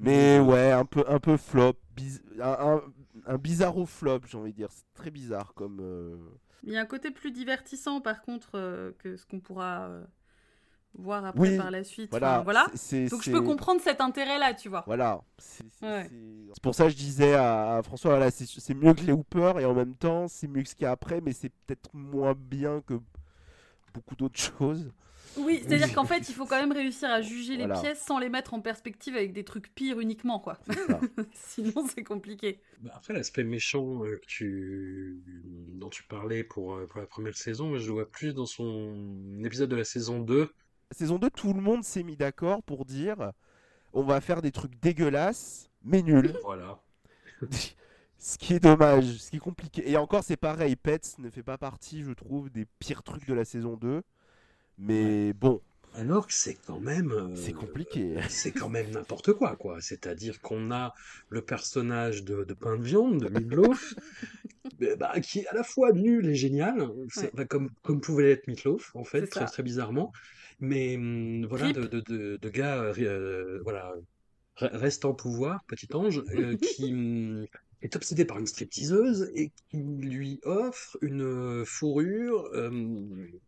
Mais 0.00 0.40
ouais, 0.40 0.72
un 0.72 0.84
peu, 0.84 1.04
un 1.08 1.18
peu 1.20 1.36
flop, 1.36 1.74
biz- 1.96 2.22
un, 2.40 2.76
un, 2.76 2.82
un 3.26 3.38
bizarro 3.38 3.86
flop, 3.86 4.20
j'ai 4.26 4.38
envie 4.38 4.52
de 4.52 4.56
dire. 4.56 4.68
C'est 4.72 4.92
très 4.94 5.10
bizarre 5.10 5.52
comme. 5.54 5.78
euh, 5.80 6.16
Il 6.64 6.72
y 6.72 6.76
a 6.76 6.80
un 6.80 6.86
côté 6.86 7.10
plus 7.10 7.30
divertissant, 7.32 8.00
par 8.00 8.22
contre, 8.22 8.50
euh, 8.54 8.92
que 8.98 9.16
ce 9.16 9.26
qu'on 9.26 9.40
pourra 9.40 9.88
euh, 9.88 10.04
voir 10.94 11.24
après 11.24 11.40
Oui, 11.50 11.56
par 11.58 11.70
la 11.70 11.84
suite. 11.84 12.10
Voilà. 12.10 12.36
Enfin, 12.36 12.42
voilà. 12.44 12.66
c'est- 12.74 13.04
c'est- 13.06 13.10
Donc 13.10 13.22
je 13.22 13.30
peux 13.30 13.42
comprendre 13.42 13.80
cet 13.82 14.00
intérêt-là, 14.00 14.54
tu 14.54 14.68
vois. 14.70 14.82
Voilà. 14.86 15.20
C'est 15.38 15.64
c'est- 15.78 15.86
Ouais. 15.86 16.06
c'est- 16.08 16.48
c'est 16.54 16.62
pour 16.62 16.74
ça 16.74 16.84
que 16.84 16.90
je 16.90 16.96
disais 16.96 17.34
à, 17.34 17.76
à 17.76 17.82
François, 17.82 18.12
voilà, 18.12 18.30
c'est 18.30 18.46
c'est 18.46 18.74
mieux 18.74 18.94
que 18.94 19.02
les 19.02 19.12
Hoopers 19.12 19.60
et 19.60 19.64
en 19.66 19.74
même 19.74 19.94
temps, 19.94 20.28
c'est 20.28 20.48
mieux 20.48 20.62
que 20.62 20.68
ce 20.68 20.74
qu'il 20.74 20.84
y 20.84 20.86
a 20.86 20.92
après, 20.92 21.20
mais 21.20 21.32
c'est 21.32 21.50
peut-être 21.66 21.90
moins 21.94 22.34
bien 22.34 22.80
que 22.80 22.94
beaucoup 23.94 24.16
d'autres 24.16 24.38
choses. 24.58 24.90
Oui, 25.36 25.62
c'est-à-dire 25.64 25.92
qu'en 25.94 26.04
fait, 26.04 26.28
il 26.28 26.34
faut 26.34 26.46
quand 26.46 26.60
même 26.60 26.72
réussir 26.72 27.10
à 27.10 27.22
juger 27.22 27.56
les 27.56 27.66
pièces 27.68 28.02
sans 28.04 28.18
les 28.18 28.28
mettre 28.28 28.54
en 28.54 28.60
perspective 28.60 29.14
avec 29.14 29.32
des 29.32 29.44
trucs 29.44 29.74
pires 29.74 30.00
uniquement, 30.00 30.40
quoi. 30.40 30.58
Sinon, 31.34 31.86
c'est 31.88 32.04
compliqué. 32.04 32.60
Bah, 32.80 32.92
Après, 32.94 33.14
l'aspect 33.14 33.44
méchant 33.44 34.04
euh, 34.04 34.16
que 34.16 34.26
tu... 34.26 35.22
dont 35.74 35.88
tu 35.88 36.02
parlais 36.04 36.42
pour, 36.42 36.74
euh, 36.74 36.86
pour 36.86 37.00
la 37.00 37.06
première 37.06 37.36
saison, 37.36 37.78
je 37.78 37.86
le 37.86 37.92
vois 37.92 38.10
plus 38.10 38.34
dans 38.34 38.46
son 38.46 39.42
épisode 39.44 39.70
de 39.70 39.76
la 39.76 39.84
saison 39.84 40.20
2. 40.20 40.52
Saison 40.90 41.18
2, 41.18 41.30
tout 41.30 41.52
le 41.52 41.60
monde 41.60 41.84
s'est 41.84 42.02
mis 42.02 42.16
d'accord 42.16 42.62
pour 42.62 42.84
dire 42.84 43.32
on 43.92 44.02
va 44.02 44.20
faire 44.20 44.42
des 44.42 44.52
trucs 44.52 44.78
dégueulasses, 44.80 45.70
mais 45.82 46.02
nuls. 46.02 46.34
Voilà. 46.44 46.80
ce 48.18 48.38
qui 48.38 48.54
est 48.54 48.60
dommage, 48.60 49.16
ce 49.16 49.30
qui 49.30 49.36
est 49.36 49.40
compliqué. 49.40 49.90
Et 49.90 49.96
encore, 49.96 50.22
c'est 50.24 50.36
pareil, 50.36 50.76
Pets 50.76 51.18
ne 51.18 51.30
fait 51.30 51.42
pas 51.42 51.58
partie, 51.58 52.02
je 52.02 52.12
trouve, 52.12 52.50
des 52.50 52.66
pires 52.78 53.02
trucs 53.02 53.26
de 53.26 53.34
la 53.34 53.44
saison 53.44 53.76
2. 53.76 54.02
Mais 54.80 55.32
bon, 55.32 55.60
Alors 55.94 56.26
que 56.26 56.32
c'est 56.32 56.54
quand 56.66 56.80
même. 56.80 57.12
euh, 57.12 57.34
c'est 57.36 57.52
compliqué. 57.52 58.16
C'est 58.28 58.52
quand 58.52 58.68
même 58.68 58.90
n'importe 58.90 59.32
quoi, 59.34 59.56
quoi. 59.56 59.80
C'est-à-dire 59.80 60.40
qu'on 60.40 60.70
a 60.72 60.92
le 61.28 61.42
personnage 61.42 62.24
de, 62.24 62.44
de 62.44 62.54
pain 62.54 62.76
de 62.76 62.82
viande, 62.82 63.20
de 63.20 63.28
euh, 64.82 64.96
bah, 64.96 65.20
qui 65.20 65.40
est 65.40 65.46
à 65.48 65.54
la 65.54 65.62
fois 65.64 65.92
nul 65.92 66.26
et 66.28 66.34
génial, 66.34 66.82
Ouais. 67.16 67.30
bah, 67.34 67.44
comme, 67.44 67.70
comme 67.82 68.00
pouvait 68.00 68.24
l'être 68.24 68.46
Meatloaf, 68.46 68.94
en 68.94 69.04
fait, 69.04 69.26
très, 69.26 69.46
très 69.46 69.62
bizarrement. 69.62 70.12
Mais 70.60 70.96
hum, 70.96 71.46
voilà, 71.46 71.72
de, 71.72 71.82
de, 71.86 72.00
de, 72.00 72.36
de 72.40 72.48
gars, 72.48 72.82
euh, 72.82 72.94
euh, 72.98 73.60
voilà, 73.64 73.92
re- 74.58 74.76
reste 74.76 75.04
en 75.04 75.14
pouvoir, 75.14 75.64
petit 75.66 75.88
ange, 75.94 76.22
euh, 76.34 76.56
qui 76.62 76.92
hum, 76.94 77.46
est 77.82 77.96
obsédé 77.96 78.24
par 78.24 78.38
une 78.38 78.46
stripteaseuse 78.46 79.30
et 79.34 79.52
qui 79.70 79.78
lui 79.78 80.40
offre 80.44 80.98
une 81.02 81.64
fourrure. 81.66 82.44
euh, 82.54 82.70
j'ai- 83.28 83.40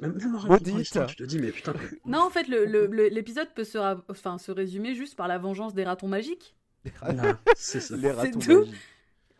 même, 0.00 0.18
Maudite. 0.46 0.98
tu 1.08 1.16
te 1.16 1.24
dis, 1.24 1.38
mais 1.38 1.50
putain, 1.50 1.72
Non, 2.06 2.20
en 2.20 2.30
fait, 2.30 2.44
l'épisode 2.48 3.48
peut 3.54 3.64
se, 3.64 3.78
ra- 3.78 4.02
enfin, 4.08 4.38
se 4.38 4.50
résumer 4.52 4.94
juste 4.94 5.16
par 5.16 5.28
la 5.28 5.38
vengeance 5.38 5.74
des 5.74 5.84
ratons 5.84 6.08
magiques. 6.08 6.54
voilà, 7.00 7.38
c'est 7.56 7.80
ça. 7.80 7.96
Les 7.96 8.10
ratons 8.10 8.38
tout. 8.40 8.58
magiques. 8.60 8.74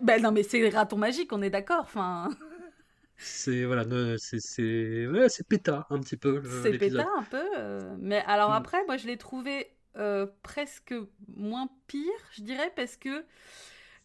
Ben 0.00 0.20
non, 0.22 0.32
mais 0.32 0.42
c'est 0.42 0.58
les 0.60 0.70
ratons 0.70 0.96
magiques, 0.98 1.32
on 1.32 1.42
est 1.42 1.50
d'accord. 1.50 1.80
Enfin, 1.82 2.28
C'est 3.16 3.64
voilà, 3.64 3.84
c'est 4.18 4.40
c'est 4.40 5.06
ouais, 5.06 5.28
c'est 5.28 5.46
péta 5.46 5.86
un 5.90 6.00
petit 6.00 6.16
peu 6.16 6.42
c'est 6.62 6.76
pétard 6.76 7.06
un 7.18 7.22
peu. 7.22 7.42
euh, 7.56 7.94
Mais 8.00 8.22
alors 8.26 8.50
Mm. 8.50 8.54
après, 8.54 8.84
moi, 8.86 8.96
je 8.96 9.06
l'ai 9.06 9.16
trouvé 9.16 9.68
euh, 9.96 10.26
presque 10.42 10.94
moins 11.36 11.68
pire, 11.86 12.10
je 12.32 12.42
dirais, 12.42 12.72
parce 12.74 12.96
que 12.96 13.24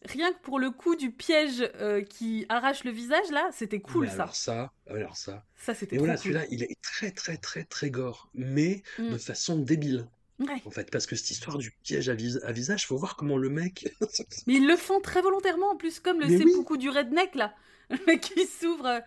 rien 0.04 0.32
que 0.32 0.38
pour 0.40 0.58
le 0.58 0.70
coup 0.70 0.96
du 0.96 1.10
piège 1.10 1.68
euh, 1.76 2.02
qui 2.02 2.46
arrache 2.48 2.84
le 2.84 2.90
visage, 2.90 3.30
là, 3.30 3.48
c'était 3.52 3.80
cool 3.80 4.08
ça. 4.08 4.14
Alors 4.22 4.34
ça, 4.36 4.72
alors 4.88 5.16
ça. 5.16 5.44
Ça, 5.56 5.74
c'était 5.74 5.96
Et 5.96 5.98
voilà, 5.98 6.14
cool. 6.14 6.22
celui-là, 6.22 6.44
il 6.50 6.62
est 6.62 6.80
très 6.82 7.10
très 7.10 7.36
très 7.36 7.64
très 7.64 7.90
gore, 7.90 8.30
mais 8.34 8.82
Mm. 8.98 9.10
de 9.12 9.18
façon 9.18 9.58
débile 9.58 10.06
Ouais. 10.40 10.62
en 10.66 10.70
fait, 10.70 10.88
parce 10.92 11.06
que 11.06 11.16
cette 11.16 11.32
histoire 11.32 11.58
du 11.58 11.72
piège 11.82 12.08
à, 12.08 12.14
vis- 12.14 12.38
à 12.44 12.52
visage, 12.52 12.86
faut 12.86 12.96
voir 12.96 13.16
comment 13.16 13.36
le 13.36 13.48
mec. 13.48 13.92
Mais 14.46 14.54
ils 14.54 14.68
le 14.68 14.76
font 14.76 15.00
très 15.00 15.20
volontairement 15.20 15.70
en 15.70 15.76
plus, 15.76 15.98
comme 15.98 16.20
le 16.20 16.26
Mais 16.28 16.36
oui. 16.36 16.52
seppuku 16.52 16.78
du 16.78 16.90
redneck 16.90 17.34
là, 17.34 17.54
le 17.90 17.98
mec 18.06 18.20
qui 18.20 18.46
s'ouvre. 18.46 18.86
euh. 18.86 19.00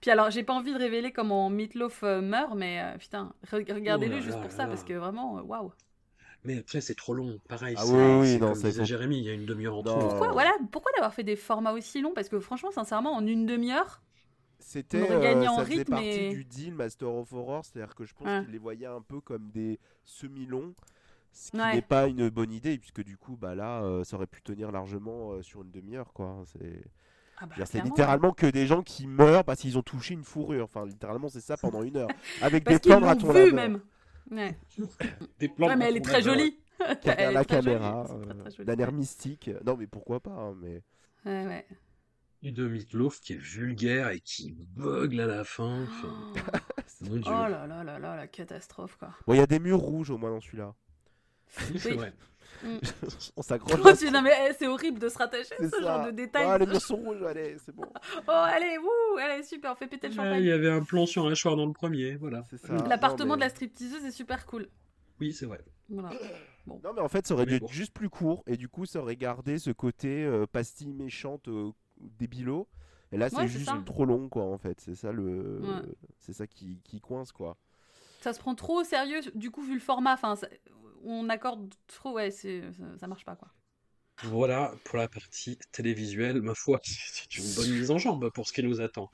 Puis 0.00 0.10
alors, 0.10 0.30
j'ai 0.30 0.42
pas 0.42 0.54
envie 0.54 0.72
de 0.72 0.78
révéler 0.78 1.12
comment 1.12 1.50
Meatloaf 1.50 2.02
euh, 2.04 2.22
meurt, 2.22 2.54
mais 2.56 2.80
euh, 2.82 2.96
putain, 2.98 3.34
re- 3.52 3.70
regardez-le 3.72 4.16
Oh 4.16 4.20
juste 4.22 4.36
là 4.36 4.42
pour 4.42 4.50
ça, 4.50 4.62
là. 4.62 4.68
parce 4.68 4.82
que 4.82 4.94
vraiment, 4.94 5.34
waouh. 5.42 5.72
Mais 6.44 6.58
après, 6.58 6.80
c'est 6.80 6.94
trop 6.96 7.14
long. 7.14 7.38
Pareil, 7.48 7.74
Ah 7.78 7.82
c'est 7.84 7.92
oui, 7.92 8.20
oui, 8.20 8.26
c'est 8.32 8.38
non, 8.40 8.52
comme 8.52 8.62
disait 8.62 8.84
Jérémy, 8.84 9.18
il 9.18 9.24
y 9.24 9.30
a 9.30 9.32
une 9.32 9.46
demi-heure 9.46 9.76
en 9.76 9.82
Non. 9.84 9.94
tout. 9.94 10.08
Pourquoi, 10.08 10.32
voilà, 10.32 10.52
pourquoi 10.72 10.90
d'avoir 10.92 11.14
fait 11.14 11.22
des 11.22 11.36
formats 11.36 11.72
aussi 11.72 12.00
longs? 12.00 12.12
Parce 12.14 12.28
que 12.28 12.40
franchement, 12.40 12.70
sincèrement, 12.72 13.12
en 13.14 13.24
une 13.26 13.46
demi-heure, 13.46 14.02
C'était, 14.58 15.08
euh, 15.10 15.46
en 15.46 15.56
ça 15.58 15.64
faisait 15.64 15.76
rythme 15.78 15.90
partie 15.92 16.06
et- 16.08 16.30
du 16.30 16.44
deal 16.44 16.74
Master 16.74 17.08
of 17.14 17.32
Horror, 17.32 17.64
c'est-à-dire 17.64 17.94
que 17.94 18.04
je 18.04 18.14
pense 18.14 18.26
Ouais. 18.26 18.40
qu'ils 18.42 18.52
les 18.52 18.58
voyaient 18.58 18.86
un 18.86 19.00
peu 19.02 19.20
comme 19.20 19.50
des 19.50 19.78
semi-longs, 20.04 20.74
ce 21.32 21.50
qui 21.52 21.56
Ouais. 21.58 21.74
n'est 21.74 21.82
pas 21.82 22.06
une 22.08 22.28
bonne 22.28 22.52
idée, 22.52 22.76
puisque 22.78 23.02
du 23.04 23.16
coup, 23.16 23.36
bah 23.36 23.54
là, 23.54 23.82
euh, 23.82 24.02
ça 24.04 24.16
aurait 24.16 24.26
pu 24.26 24.42
tenir 24.42 24.70
largement 24.72 25.32
euh, 25.32 25.42
sur 25.42 25.62
une 25.62 25.70
demi-heure, 25.70 26.12
quoi. 26.12 26.42
C'est, 26.52 26.82
ah 27.38 27.46
bah, 27.46 27.64
c'est 27.66 27.82
littéralement 27.82 28.32
que 28.32 28.46
des 28.46 28.66
gens 28.66 28.82
qui 28.82 29.06
meurent 29.06 29.44
parce 29.44 29.60
qu'ils 29.60 29.78
ont 29.78 29.82
touché 29.82 30.14
une 30.14 30.24
fourrure. 30.24 30.64
Enfin, 30.64 30.86
littéralement, 30.86 31.28
c'est 31.28 31.40
ça 31.40 31.56
pendant 31.56 31.82
une 31.82 31.96
heure, 31.96 32.08
avec 32.42 32.64
Parce 32.64 32.80
des 32.80 32.88
plans 32.88 32.98
vu 33.00 33.06
laveurs. 33.06 33.54
même. 33.54 33.80
Ouais. 34.30 34.56
Des 35.38 35.48
plans 35.48 35.66
Ouais, 35.68 35.74
de 35.74 35.78
mais 35.78 35.88
elle 35.88 35.96
est 35.96 36.00
très 36.04 36.22
jolie. 36.22 36.58
Est 37.04 37.30
la 37.32 37.44
caméra, 37.44 38.06
euh, 38.10 38.64
d'un 38.64 38.76
air 38.78 38.92
mystique. 38.92 39.50
Non, 39.64 39.76
mais 39.76 39.86
pourquoi 39.86 40.20
pas 40.20 40.30
hein, 40.32 40.56
mais... 40.60 40.82
Ouais, 41.24 41.46
ouais. 41.46 41.66
Et 42.42 42.50
de 42.50 42.66
Meatloaf 42.66 43.20
qui 43.20 43.34
est 43.34 43.36
vulgaire 43.36 44.08
et 44.10 44.18
qui 44.18 44.50
bugle 44.52 45.20
à 45.20 45.26
la 45.26 45.44
fin. 45.44 45.84
enfin, 45.84 46.32
Oh 46.36 47.04
mon 47.04 47.16
Dieu. 47.16 47.30
là 47.30 47.66
là 47.66 47.84
là 47.84 47.98
là, 48.00 48.16
la 48.16 48.26
catastrophe 48.26 48.96
quoi. 48.96 49.10
Bon, 49.26 49.34
il 49.34 49.36
y 49.36 49.40
a 49.40 49.46
des 49.46 49.60
murs 49.60 49.78
rouges 49.78 50.10
au 50.10 50.18
moins 50.18 50.30
dans 50.30 50.40
celui-là. 50.40 50.74
Oui, 51.84 51.92
vrai. 51.94 52.12
On 53.36 53.42
s'accroche. 53.42 53.80
Oh, 53.84 54.10
non 54.12 54.22
mais 54.22 54.30
eh, 54.48 54.52
c'est 54.56 54.68
horrible 54.68 55.00
de 55.00 55.08
se 55.08 55.18
rattacher 55.18 55.54
à 55.58 55.64
ce 55.64 55.68
ça. 55.68 55.80
genre 55.80 56.06
de 56.06 56.10
détails. 56.12 56.46
Ah, 56.48 56.58
les 56.58 56.78
sont 56.78 56.96
rouges, 56.96 57.22
allez, 57.24 57.56
c'est 57.64 57.74
bon. 57.74 57.84
Oh 58.28 58.30
allez, 58.30 58.78
wouh, 58.78 59.18
allez 59.18 59.42
super, 59.42 59.72
on 59.72 59.74
fait 59.74 59.88
péter 59.88 60.08
le 60.08 60.14
Ouais, 60.14 60.22
il 60.22 60.26
champagne. 60.28 60.44
y 60.44 60.50
avait 60.52 60.70
un 60.70 60.82
plan 60.84 61.04
sur 61.04 61.26
un 61.26 61.34
choir 61.34 61.56
dans 61.56 61.66
le 61.66 61.72
premier, 61.72 62.14
voilà. 62.16 62.42
C'est 62.50 62.58
ça. 62.58 62.72
L'appartement 62.88 63.34
de 63.34 63.40
la 63.40 63.48
stripteaseuse 63.48 64.04
est 64.04 64.12
super 64.12 64.46
cool. 64.46 64.68
Oui, 65.20 65.32
c'est 65.32 65.46
vrai. 65.46 65.60
Voilà. 65.88 66.10
Non, 66.66 66.80
mais 66.94 67.00
en 67.00 67.08
fait, 67.08 67.26
ça 67.26 67.34
aurait 67.34 67.46
Mais 67.46 67.52
dû 67.54 67.58
bon. 67.60 67.66
être 67.66 67.72
juste 67.72 67.92
plus 67.92 68.08
court, 68.08 68.44
et 68.46 68.56
du 68.56 68.68
coup, 68.68 68.86
ça 68.86 69.00
aurait 69.00 69.16
gardé 69.16 69.58
ce 69.58 69.70
côté 69.70 70.24
euh, 70.24 70.46
pastille 70.46 70.92
méchante 70.92 71.48
euh, 71.48 71.72
débilo. 71.98 72.68
Et 73.10 73.18
là, 73.18 73.28
c'est 73.28 73.36
Ouais, 73.36 73.48
juste 73.48 73.70
trop 73.84 74.04
long, 74.04 74.28
quoi, 74.28 74.44
en 74.44 74.56
fait. 74.58 74.80
C'est 74.80 74.94
ça 74.94 75.10
le, 75.12 75.60
Ouais. 75.60 75.82
c'est 76.18 76.32
ça 76.32 76.46
qui, 76.46 76.80
qui 76.84 77.00
coince, 77.00 77.32
quoi. 77.32 77.56
Ça 78.20 78.32
se 78.32 78.38
prend 78.38 78.54
trop 78.54 78.80
au 78.80 78.84
sérieux, 78.84 79.20
du 79.34 79.50
coup 79.50 79.62
vu 79.62 79.74
le 79.74 79.80
format, 79.80 80.14
enfin, 80.14 80.36
ça- 80.36 80.46
on 81.04 81.28
accorde 81.28 81.74
trop, 81.86 82.12
ouais, 82.12 82.30
ça, 82.30 82.48
ça 82.98 83.06
marche 83.06 83.24
pas 83.24 83.36
quoi. 83.36 83.48
Voilà 84.24 84.74
pour 84.84 84.98
la 84.98 85.08
partie 85.08 85.58
télévisuelle. 85.72 86.42
Ma 86.42 86.54
foi, 86.54 86.80
c'est 86.84 87.36
une 87.36 87.52
bonne 87.54 87.70
mise 87.70 87.90
en 87.90 87.98
jambe 87.98 88.30
pour 88.30 88.46
ce 88.46 88.52
qui 88.52 88.62
nous 88.62 88.80
attend. 88.80 89.10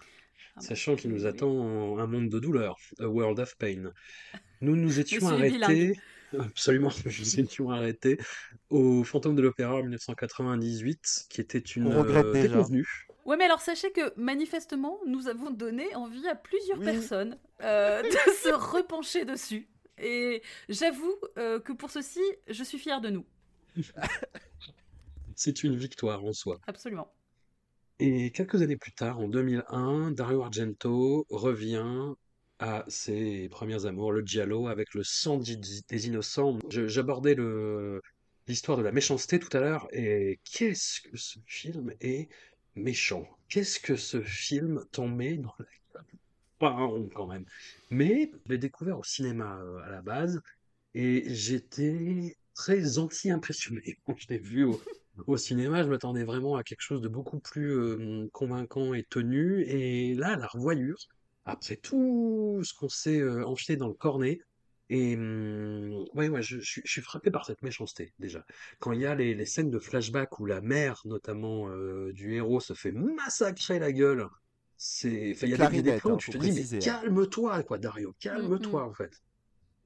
Ah 0.57 0.62
bah, 0.68 0.68
Sachant 0.68 0.96
qu'il 0.96 1.11
nous 1.11 1.24
oui. 1.24 1.27
attend 1.27 1.98
un 1.98 2.07
monde 2.07 2.29
de 2.29 2.38
douleur, 2.38 2.77
a 2.98 3.07
world 3.09 3.38
of 3.40 3.57
pain. 3.59 3.92
Nous 4.61 4.77
nous 4.77 4.98
étions 5.01 5.27
arrêtés, 5.29 5.98
absolument, 6.38 6.90
nous 7.05 7.12
nous 7.18 7.40
étions 7.40 7.70
arrêtés 7.70 8.18
au 8.70 9.05
Fantôme 9.05 9.37
de 9.37 9.42
l'Opéra 9.42 9.77
en 9.77 9.83
1998, 9.83 11.27
qui 11.31 11.40
était 11.40 11.59
une 11.59 11.87
On 11.87 11.98
regrette 11.98 12.27
euh, 12.27 12.33
déjà. 12.33 12.48
déconvenue. 12.48 12.87
Ouais, 13.24 13.37
mais 13.37 13.44
alors 13.44 13.61
sachez 13.61 13.92
que 13.92 14.12
manifestement, 14.18 14.98
nous 15.07 15.29
avons 15.29 15.51
donné 15.51 15.94
envie 15.94 16.27
à 16.29 16.35
plusieurs 16.35 16.79
Oui. 16.79 16.85
personnes 16.87 17.38
euh, 17.62 18.03
de 18.03 18.09
se 18.42 18.53
repencher 18.53 19.24
dessus. 19.24 19.68
Et 20.00 20.42
j'avoue 20.68 21.14
euh, 21.37 21.61
que 21.61 21.72
pour 21.72 21.90
ceci, 21.90 22.20
je 22.48 22.64
suis 22.64 22.78
fière 22.78 23.00
de 23.00 23.11
nous. 23.11 23.24
C'est 25.34 25.62
une 25.62 25.76
victoire 25.76 26.24
en 26.24 26.32
soi. 26.32 26.58
Absolument. 26.66 27.12
Et 28.00 28.30
quelques 28.30 28.62
années 28.62 28.76
plus 28.76 28.92
tard, 28.92 29.18
en 29.18 29.28
2001, 29.28 30.12
Dario 30.12 30.42
Argento 30.42 31.26
revient 31.30 32.14
à 32.58 32.84
ses 32.88 33.48
premiers 33.48 33.87
amours, 33.87 34.12
le 34.12 34.22
giallo, 34.24 34.68
avec 34.68 34.94
le 34.94 35.04
sang 35.04 35.38
des 35.38 36.06
innocents. 36.06 36.58
J'abordais 36.70 37.37
l'histoire 38.46 38.78
de 38.78 38.82
la 38.82 38.92
méchanceté 38.92 39.38
tout 39.38 39.54
à 39.56 39.61
l'heure, 39.61 39.88
et 39.92 40.40
qu'est-ce 40.44 41.00
que 41.00 41.16
ce 41.16 41.38
film 41.46 41.92
est 42.00 42.28
méchant? 42.74 43.28
Qu'est-ce 43.48 43.80
que 43.80 43.96
ce 43.96 44.22
film 44.22 44.84
t'en 44.92 45.08
met 45.08 45.37
dans 45.37 45.54
la? 45.58 45.66
Pas 46.59 46.71
un 46.71 46.87
rond 46.87 47.09
quand 47.14 47.27
même. 47.27 47.44
Mais 47.90 48.31
je 48.47 48.53
l'ai 48.53 48.59
découvert 48.59 48.99
au 48.99 49.05
cinéma 49.05 49.59
euh, 49.61 49.79
à 49.85 49.90
la 49.90 50.03
base, 50.03 50.40
et 50.94 51.25
j'étais 51.29 52.37
très 52.55 52.99
anti-impressionné 52.99 53.99
quand 54.07 54.16
je 54.18 54.27
l'ai 54.29 54.38
vu 54.38 54.64
au, 55.27 55.37
cinéma, 55.37 55.83
je 55.83 55.88
m'attendais 55.88 56.25
vraiment 56.25 56.57
à 56.57 56.62
quelque 56.62 56.81
chose 56.81 57.01
de 57.01 57.09
beaucoup 57.09 57.40
plus 57.40 57.73
euh, 57.73 58.29
convaincant 58.33 58.94
et 58.94 59.05
tenu. 59.05 59.62
Et 59.62 60.14
là, 60.14 60.37
la 60.37 60.47
revoyure, 60.47 60.99
après 61.44 61.77
tout 61.77 62.61
ce 62.64 62.75
qu'on 62.75 62.88
s'est 62.88 63.21
euh, 63.21 63.44
enfié 63.47 63.77
dans 63.77 63.88
le 63.88 63.94
cornet, 63.94 64.40
et 64.90 65.16
hum, 65.16 66.07
ouais, 66.14 66.29
ouais, 66.29 66.42
je, 66.42 66.61
suis 66.61 67.03
frappé 67.03 67.31
par 67.31 67.44
cette 67.44 67.62
méchanceté 67.62 68.12
déjà. 68.18 68.44
Quand 68.81 68.92
il 68.92 69.01
y 69.01 69.07
a 69.07 69.14
les, 69.14 69.35
les 69.35 69.47
scènes 69.47 69.71
de 69.71 69.79
flashback 69.79 70.40
où 70.40 70.47
la 70.47 70.61
mère, 70.61 71.03
notamment 71.05 71.68
euh, 71.68 72.12
du 72.12 72.35
héros, 72.35 72.61
se 72.61 72.75
fait 72.75 72.92
massacrer 72.92 73.79
la 73.79 73.92
gueule, 73.92 74.27
c'est, 74.79 75.37
il 75.43 75.49
y 75.51 75.55
a 75.55 75.69
des- 75.69 75.83
des 75.83 75.91
où 76.05 76.12
hein, 76.12 76.17
tu 76.17 76.27
faut 76.27 76.33
te 76.33 76.38
dis, 76.38 76.53
mais 76.53 76.77
hein. 76.77 76.79
calme-toi, 76.81 77.62
quoi, 77.64 77.79
Dario, 77.79 78.14
calme-toi, 78.21 78.85
en 78.85 78.95
fait. 78.95 79.12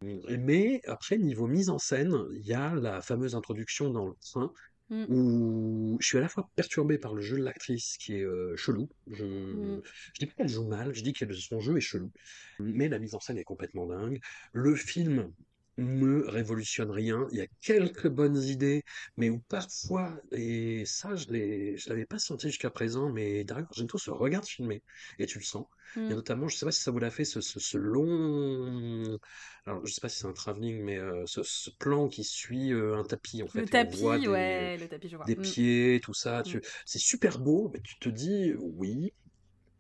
Mais 0.03 0.81
après, 0.87 1.17
niveau 1.19 1.47
mise 1.47 1.71
en 1.71 1.79
scène, 1.79 2.15
il 2.35 2.47
y 2.47 2.55
a 2.55 2.75
la 2.75 3.01
fameuse 3.01 3.35
introduction 3.35 3.91
dans 3.91 4.07
le 4.09 4.15
train 4.21 4.53
Mm. 4.91 5.05
où 5.09 5.97
je 6.01 6.07
suis 6.07 6.19
à 6.19 6.21
la 6.21 6.29
fois 6.29 6.51
perturbé 6.55 6.99
par 6.99 7.15
le 7.15 7.23
jeu 7.23 7.39
de 7.39 7.43
l'actrice 7.45 7.97
qui 7.99 8.17
est 8.17 8.25
euh, 8.25 8.55
chelou. 8.57 8.91
Je, 9.11 9.25
Mm. 9.25 9.83
je 10.13 10.19
dis 10.21 10.27
pas 10.27 10.35
qu'elle 10.35 10.49
joue 10.49 10.67
mal, 10.69 10.93
je 10.95 11.03
dis 11.03 11.15
que 11.15 11.33
son 11.33 11.61
jeu 11.61 11.77
est 11.79 11.81
chelou. 11.81 12.13
Mais 12.59 12.89
la 12.89 12.99
mise 12.99 13.15
en 13.15 13.21
scène 13.21 13.39
est 13.39 13.45
complètement 13.45 13.87
dingue. 13.87 14.21
Le 14.53 14.75
film 14.77 15.33
me 15.79 16.29
révolutionne 16.29 16.91
rien. 16.91 17.27
Il 17.33 17.39
y 17.39 17.41
a 17.43 17.47
quelques 17.61 18.09
bonnes 18.09 18.37
idées, 18.43 18.83
mais 19.17 19.31
où 19.31 19.41
parfois, 19.49 20.21
et 20.33 20.85
ça, 20.87 21.17
je 21.17 21.27
l'ai, 21.29 21.77
je 21.77 21.89
l'avais 21.91 22.07
pas 22.07 22.19
senti 22.19 22.49
jusqu'à 22.49 22.71
présent, 22.71 23.11
mais 23.13 23.45
Dario 23.45 23.67
Argento 23.71 23.99
se 23.99 24.11
regarde 24.11 24.47
filmer, 24.47 24.83
et 25.19 25.27
tu 25.27 25.39
le 25.39 25.45
sens. 25.45 25.67
Il 26.09 26.13
y 26.13 26.15
a 26.15 26.17
Mm. 26.17 26.17
notamment, 26.17 26.49
je 26.49 26.57
sais 26.57 26.67
pas 26.67 26.73
si 26.73 26.83
ça 26.83 26.91
vous 26.91 26.99
l'a 26.99 27.11
fait, 27.11 27.25
ce, 27.25 27.41
ce, 27.41 27.61
ce 27.61 27.79
long, 27.79 29.19
alors 29.67 29.85
je 29.87 29.93
sais 29.93 30.01
pas 30.01 30.09
si 30.09 30.19
c'est 30.21 30.27
un 30.27 30.33
travelling, 30.33 30.83
mais 30.83 30.99
euh, 30.99 31.25
ce, 31.27 31.43
ce 31.43 31.71
plan 31.79 32.09
qui 32.09 32.25
suit 32.25 32.73
euh, 32.73 32.97
un 32.97 33.05
tapis, 33.05 33.43
en 33.43 33.49
Le 33.55 33.67
fait, 33.67 33.73
et 33.73 33.79
on 33.79 33.89
tapis, 33.89 33.89
voit 33.89 34.19
des, 34.19 34.29
ouais, 34.29 34.77
le 34.77 34.89
tapis, 34.89 35.09
je 35.09 35.17
vois. 35.17 35.27
des 35.27 35.37
Mm. 35.37 35.53
pieds, 35.53 36.01
tout 36.03 36.15
ça. 36.15 36.43
Tu... 36.43 36.61
Mm. 36.61 36.65
C'est 36.87 36.99
super 36.99 37.39
beau, 37.39 37.71
mais 37.73 37.81
tu 37.83 37.99
te 37.99 38.09
dis 38.09 38.53
oui. 38.59 39.13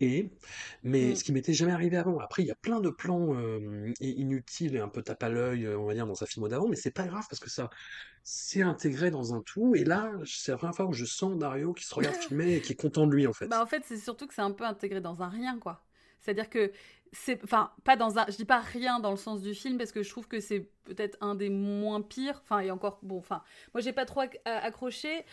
Et, 0.02 0.30
mais 0.82 1.12
Mm. 1.12 1.14
ce 1.14 1.24
qui 1.24 1.32
m'était 1.32 1.52
jamais 1.52 1.72
arrivé 1.72 1.96
avant. 1.96 2.18
Après, 2.18 2.42
il 2.42 2.46
y 2.46 2.50
a 2.50 2.56
plein 2.56 2.80
de 2.80 2.90
plans 2.90 3.34
euh, 3.36 3.92
inutiles 4.00 4.74
et 4.74 4.80
un 4.80 4.88
peu 4.88 5.02
tape 5.02 5.22
à 5.22 5.28
l'œil, 5.28 5.64
euh, 5.66 5.78
on 5.78 5.86
va 5.86 5.94
dire, 5.94 6.06
dans 6.06 6.14
sa 6.16 6.26
film 6.26 6.48
d'avant, 6.48 6.68
mais 6.68 6.76
c'est 6.76 6.90
pas 6.90 7.06
grave 7.06 7.24
parce 7.30 7.40
que 7.40 7.48
ça, 7.50 7.70
c'est 8.24 8.62
intégré 8.62 9.10
dans 9.10 9.34
un 9.34 9.42
tout. 9.42 9.74
Et 9.76 9.84
là, 9.84 10.12
c'est 10.26 10.50
la 10.52 10.58
première 10.58 10.74
fois 10.74 10.86
où 10.86 10.92
je 10.92 11.04
sens 11.04 11.38
Dario 11.38 11.72
qui 11.72 11.84
se 11.84 11.94
regarde 11.94 12.16
filmer 12.28 12.56
et 12.56 12.60
qui 12.60 12.72
est 12.72 12.76
content 12.76 13.06
de 13.06 13.14
lui, 13.14 13.26
en 13.26 13.32
fait. 13.32 13.46
Bah 13.46 13.62
en 13.62 13.66
fait, 13.66 13.84
c'est 13.86 13.96
surtout 13.96 14.26
que 14.26 14.34
c'est 14.34 14.42
un 14.42 14.52
peu 14.52 14.64
intégré 14.64 15.00
dans 15.00 15.22
un 15.22 15.28
rien, 15.28 15.58
quoi. 15.58 15.84
C'est-à-dire 16.20 16.48
que 16.50 16.72
c'est, 17.12 17.42
enfin, 17.44 17.70
pas 17.84 17.96
dans 17.96 18.18
un, 18.18 18.24
je 18.28 18.36
dis 18.36 18.44
pas 18.46 18.60
rien 18.60 18.98
dans 18.98 19.10
le 19.10 19.16
sens 19.16 19.42
du 19.42 19.54
film 19.54 19.76
parce 19.76 19.92
que 19.92 20.02
je 20.02 20.08
trouve 20.08 20.28
que 20.28 20.40
c'est 20.40 20.70
peut-être 20.84 21.18
un 21.20 21.34
des 21.34 21.50
moins 21.50 22.00
pires. 22.00 22.40
Enfin, 22.42 22.60
et 22.60 22.70
encore, 22.70 22.98
bon, 23.02 23.18
enfin, 23.18 23.42
moi 23.74 23.82
j'ai 23.82 23.92
pas 23.92 24.06
trop 24.06 24.20
a- 24.20 24.28
accroché. 24.44 25.24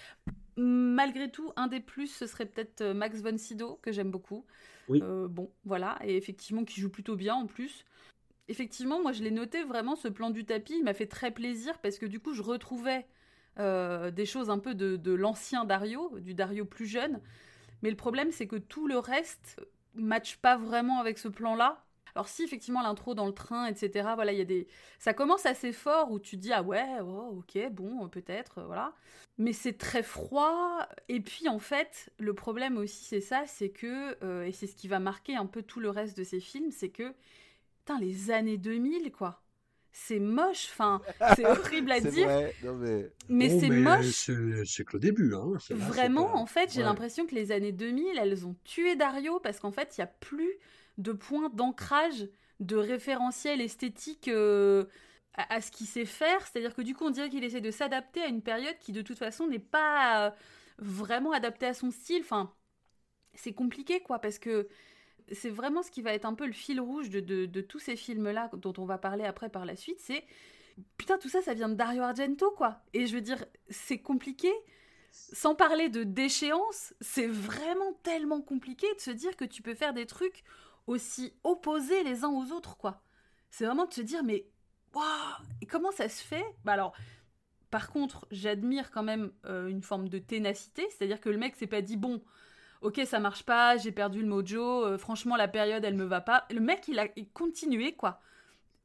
Malgré 0.57 1.31
tout, 1.31 1.53
un 1.55 1.67
des 1.67 1.79
plus, 1.79 2.07
ce 2.07 2.27
serait 2.27 2.45
peut-être 2.45 2.81
euh, 2.81 2.93
Max 2.93 3.21
von 3.21 3.37
Sydow 3.37 3.79
que 3.81 3.93
j'aime 3.93 4.11
beaucoup. 4.11 4.45
Oui. 4.89 5.01
Euh, 5.01 5.27
bon, 5.29 5.49
voilà, 5.63 5.97
et 6.03 6.17
effectivement 6.17 6.65
qui 6.65 6.81
joue 6.81 6.89
plutôt 6.89 7.15
bien 7.15 7.35
en 7.35 7.47
plus. 7.47 7.85
Effectivement, 8.49 9.01
moi 9.01 9.13
je 9.13 9.23
l'ai 9.23 9.31
noté 9.31 9.63
vraiment 9.63 9.95
ce 9.95 10.09
plan 10.09 10.31
du 10.31 10.43
tapis, 10.45 10.73
il 10.79 10.83
m'a 10.83 10.93
fait 10.93 11.05
très 11.07 11.31
plaisir 11.31 11.77
parce 11.79 11.97
que 11.97 12.05
du 12.05 12.19
coup 12.19 12.33
je 12.33 12.41
retrouvais 12.41 13.05
euh, 13.59 14.11
des 14.11 14.25
choses 14.25 14.49
un 14.49 14.59
peu 14.59 14.73
de, 14.75 14.97
de 14.97 15.13
l'ancien 15.13 15.63
Dario, 15.63 16.19
du 16.19 16.33
Dario 16.33 16.65
plus 16.65 16.87
jeune. 16.87 17.21
Mais 17.83 17.89
le 17.89 17.95
problème, 17.95 18.31
c'est 18.31 18.47
que 18.47 18.57
tout 18.57 18.87
le 18.87 18.97
reste 18.97 19.61
matche 19.95 20.37
pas 20.37 20.57
vraiment 20.57 20.99
avec 20.99 21.17
ce 21.17 21.27
plan-là. 21.27 21.83
Alors 22.15 22.27
si 22.27 22.43
effectivement 22.43 22.81
l'intro 22.81 23.13
dans 23.13 23.27
le 23.27 23.33
train, 23.33 23.67
etc. 23.67 24.09
Voilà, 24.15 24.31
il 24.31 24.39
y 24.39 24.41
a 24.41 24.45
des, 24.45 24.67
ça 24.97 25.13
commence 25.13 25.45
assez 25.45 25.71
fort 25.71 26.11
où 26.11 26.19
tu 26.19 26.37
dis 26.37 26.51
ah 26.53 26.63
ouais, 26.63 26.85
oh, 27.01 27.39
ok, 27.39 27.69
bon, 27.71 28.07
peut-être, 28.09 28.59
euh, 28.59 28.65
voilà. 28.65 28.93
Mais 29.37 29.53
c'est 29.53 29.77
très 29.77 30.03
froid. 30.03 30.87
Et 31.07 31.21
puis 31.21 31.47
en 31.49 31.59
fait, 31.59 32.11
le 32.17 32.33
problème 32.33 32.77
aussi, 32.77 33.05
c'est 33.05 33.21
ça, 33.21 33.43
c'est 33.47 33.69
que 33.69 34.17
euh, 34.23 34.45
et 34.45 34.51
c'est 34.51 34.67
ce 34.67 34.75
qui 34.75 34.87
va 34.87 34.99
marquer 34.99 35.35
un 35.35 35.45
peu 35.45 35.61
tout 35.61 35.79
le 35.79 35.89
reste 35.89 36.17
de 36.17 36.23
ces 36.23 36.39
films, 36.39 36.71
c'est 36.71 36.89
que 36.89 37.13
putain 37.79 37.99
les 37.99 38.31
années 38.31 38.57
2000 38.57 39.11
quoi. 39.11 39.41
C'est 39.91 40.19
moche, 40.19 40.67
enfin, 40.71 41.01
c'est 41.25 41.47
horrible 41.47 41.91
à 41.91 42.01
dire, 42.01 42.29
vrai, 42.29 42.53
non 42.61 42.75
mais. 42.75 43.11
mais 43.29 43.49
Oh, 43.49 43.59
c'est 43.59 43.71
moche. 43.71 44.13
c'est 44.13 44.65
c'est 44.65 44.83
que 44.85 44.93
le 44.93 44.99
début, 44.99 45.33
hein. 45.35 45.53
Là, 46.01 46.09
Vraiment, 46.11 46.35
pas- 46.35 46.35
en 46.35 46.47
fait, 46.47 46.73
j'ai 46.73 46.81
Ouais. 46.81 46.83
l'impression 46.83 47.27
que 47.27 47.35
les 47.35 47.51
années 47.51 47.71
2000, 47.71 48.17
elles 48.17 48.45
ont 48.47 48.55
tué 48.63 48.95
Dario 48.95 49.39
parce 49.39 49.59
qu'en 49.59 49.71
fait, 49.71 49.95
il 49.97 50.01
n'y 50.01 50.03
a 50.03 50.07
plus 50.07 50.57
de 50.97 51.11
points 51.11 51.49
d'ancrage, 51.49 52.27
de 52.59 52.75
référentiel 52.75 53.61
esthétique 53.61 54.27
euh, 54.29 54.85
à, 55.35 55.55
à 55.55 55.61
ce 55.61 55.69
qu'il 55.71 55.85
sait 55.87 56.05
faire. 56.05 56.41
C'est-à-dire 56.47 56.73
que 56.75 56.81
du 56.81 56.95
coup, 56.95 57.05
on 57.05 57.11
dirait 57.11 57.29
qu'il 57.29 57.43
essaie 57.43 57.61
de 57.61 57.69
s'adapter 57.71 58.21
à 58.23 58.27
une 58.27 58.41
période 58.41 58.77
qui, 58.79 58.93
de 58.93 59.01
toute 59.03 59.19
façon, 59.19 59.45
n'est 59.47 59.59
pas 59.59 60.27
euh, 60.29 60.31
vraiment 60.79 61.33
adaptée 61.33 61.67
à 61.67 61.73
son 61.75 61.91
style. 61.91 62.21
Enfin, 62.23 62.51
c'est 63.35 63.53
compliqué, 63.53 64.01
quoi, 64.01 64.19
parce 64.19 64.39
que 64.39 64.67
c'est 65.31 65.49
vraiment 65.49 65.83
ce 65.83 65.91
qui 65.91 66.01
va 66.01 66.13
être 66.13 66.25
un 66.25 66.33
peu 66.33 66.45
le 66.45 66.53
fil 66.53 66.79
rouge 66.79 67.09
de, 67.09 67.61
tous 67.61 67.79
ces 67.79 67.95
films-là 67.95 68.49
dont 68.53 68.73
on 68.77 68.85
va 68.85 68.97
parler 68.97 69.25
après 69.25 69.49
par 69.49 69.65
la 69.65 69.75
suite. 69.75 69.99
C'est 69.99 70.25
putain, 70.97 71.17
tout 71.17 71.29
ça, 71.29 71.41
ça 71.41 71.53
vient 71.53 71.69
de 71.69 71.75
Dario 71.75 72.03
Argento, 72.03 72.51
quoi. 72.51 72.81
Et 72.93 73.07
je 73.07 73.15
veux 73.15 73.21
dire, 73.21 73.43
c'est 73.69 73.99
compliqué. 73.99 74.51
Sans 75.11 75.55
parler 75.55 75.89
de 75.89 76.03
déchéance, 76.03 76.93
c'est 77.01 77.27
vraiment 77.27 77.93
tellement 78.03 78.41
compliqué 78.41 78.87
de 78.95 79.01
se 79.01 79.11
dire 79.11 79.35
que 79.35 79.45
tu 79.45 79.61
peux 79.61 79.73
faire 79.73 79.93
des 79.93 80.05
trucs 80.05 80.43
aussi 80.87 81.33
opposés 81.43 82.03
les 82.03 82.23
uns 82.23 82.29
aux 82.29 82.51
autres, 82.51 82.77
quoi. 82.77 83.01
C'est 83.49 83.65
vraiment 83.65 83.85
de 83.85 83.93
se 83.93 84.01
dire, 84.01 84.23
mais 84.23 84.47
waouh, 84.93 85.03
et 85.61 85.65
comment 85.65 85.91
ça 85.91 86.09
se 86.09 86.23
fait? 86.23 86.45
Bah 86.63 86.73
alors, 86.73 86.93
par 87.69 87.91
contre, 87.91 88.27
j'admire 88.31 88.91
quand 88.91 89.03
même 89.03 89.31
euh, 89.45 89.67
une 89.67 89.81
forme 89.81 90.09
de 90.09 90.19
ténacité, 90.19 90.87
c'est-à-dire 90.89 91.21
que 91.21 91.29
le 91.29 91.37
mec 91.37 91.55
s'est 91.55 91.67
pas 91.67 91.81
dit 91.81 91.97
bon, 91.97 92.21
ok, 92.81 93.01
ça 93.05 93.19
marche 93.19 93.43
pas, 93.43 93.77
j'ai 93.77 93.91
perdu 93.91 94.21
le 94.21 94.27
mojo, 94.27 94.85
euh, 94.85 94.97
franchement 94.97 95.35
la 95.35 95.47
période 95.47 95.83
elle 95.83 95.95
me 95.95 96.05
va 96.05 96.21
pas. 96.21 96.45
Le 96.51 96.59
mec 96.59 96.87
il 96.87 96.99
a 96.99 97.07
continué 97.33 97.93
quoi. 97.95 98.21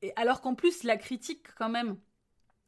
Et 0.02 0.12
alors 0.16 0.40
qu'en 0.40 0.54
plus 0.54 0.82
la 0.84 0.96
critique 0.96 1.46
quand 1.56 1.68
même 1.68 1.96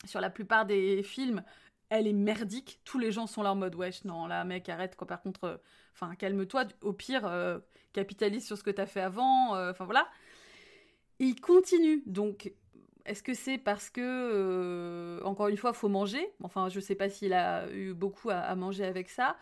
sur 0.04 0.20
la 0.20 0.30
plupart 0.30 0.66
des 0.66 1.02
films, 1.02 1.42
elle 1.88 2.06
est 2.06 2.12
merdique. 2.12 2.80
Tous 2.84 2.98
les 2.98 3.12
gens 3.12 3.26
sont 3.26 3.42
là 3.42 3.52
en 3.52 3.56
mode 3.56 3.74
wesh 3.74 4.04
non 4.04 4.26
là 4.26 4.44
mec 4.44 4.68
arrête 4.68 4.96
quoi. 4.96 5.06
Par 5.06 5.22
contre, 5.22 5.44
euh, 5.44 5.56
enfin 5.94 6.14
calme-toi. 6.14 6.64
Au 6.82 6.92
pire, 6.92 7.26
euh, 7.26 7.58
capitalise 7.92 8.46
sur 8.46 8.56
ce 8.58 8.62
que 8.62 8.70
t'as 8.70 8.86
fait 8.86 9.00
avant. 9.00 9.56
Enfin 9.70 9.84
voilà. 9.84 10.08
Il 11.18 11.40
continue 11.40 12.02
donc. 12.06 12.52
Est-ce 13.06 13.22
que 13.22 13.34
c'est 13.34 13.56
parce 13.56 13.88
que, 13.88 15.20
encore 15.24 15.46
une 15.46 15.56
fois, 15.56 15.72
faut 15.72 15.88
manger? 15.88 16.28
Enfin, 16.42 16.68
je 16.68 16.80
sais 16.80 16.96
pas 16.96 17.08
s'il 17.08 17.32
a 17.32 17.70
eu 17.70 17.94
beaucoup 17.94 18.30
à 18.30 18.52
manger 18.56 18.84
avec 18.84 19.08
ça. 19.08 19.36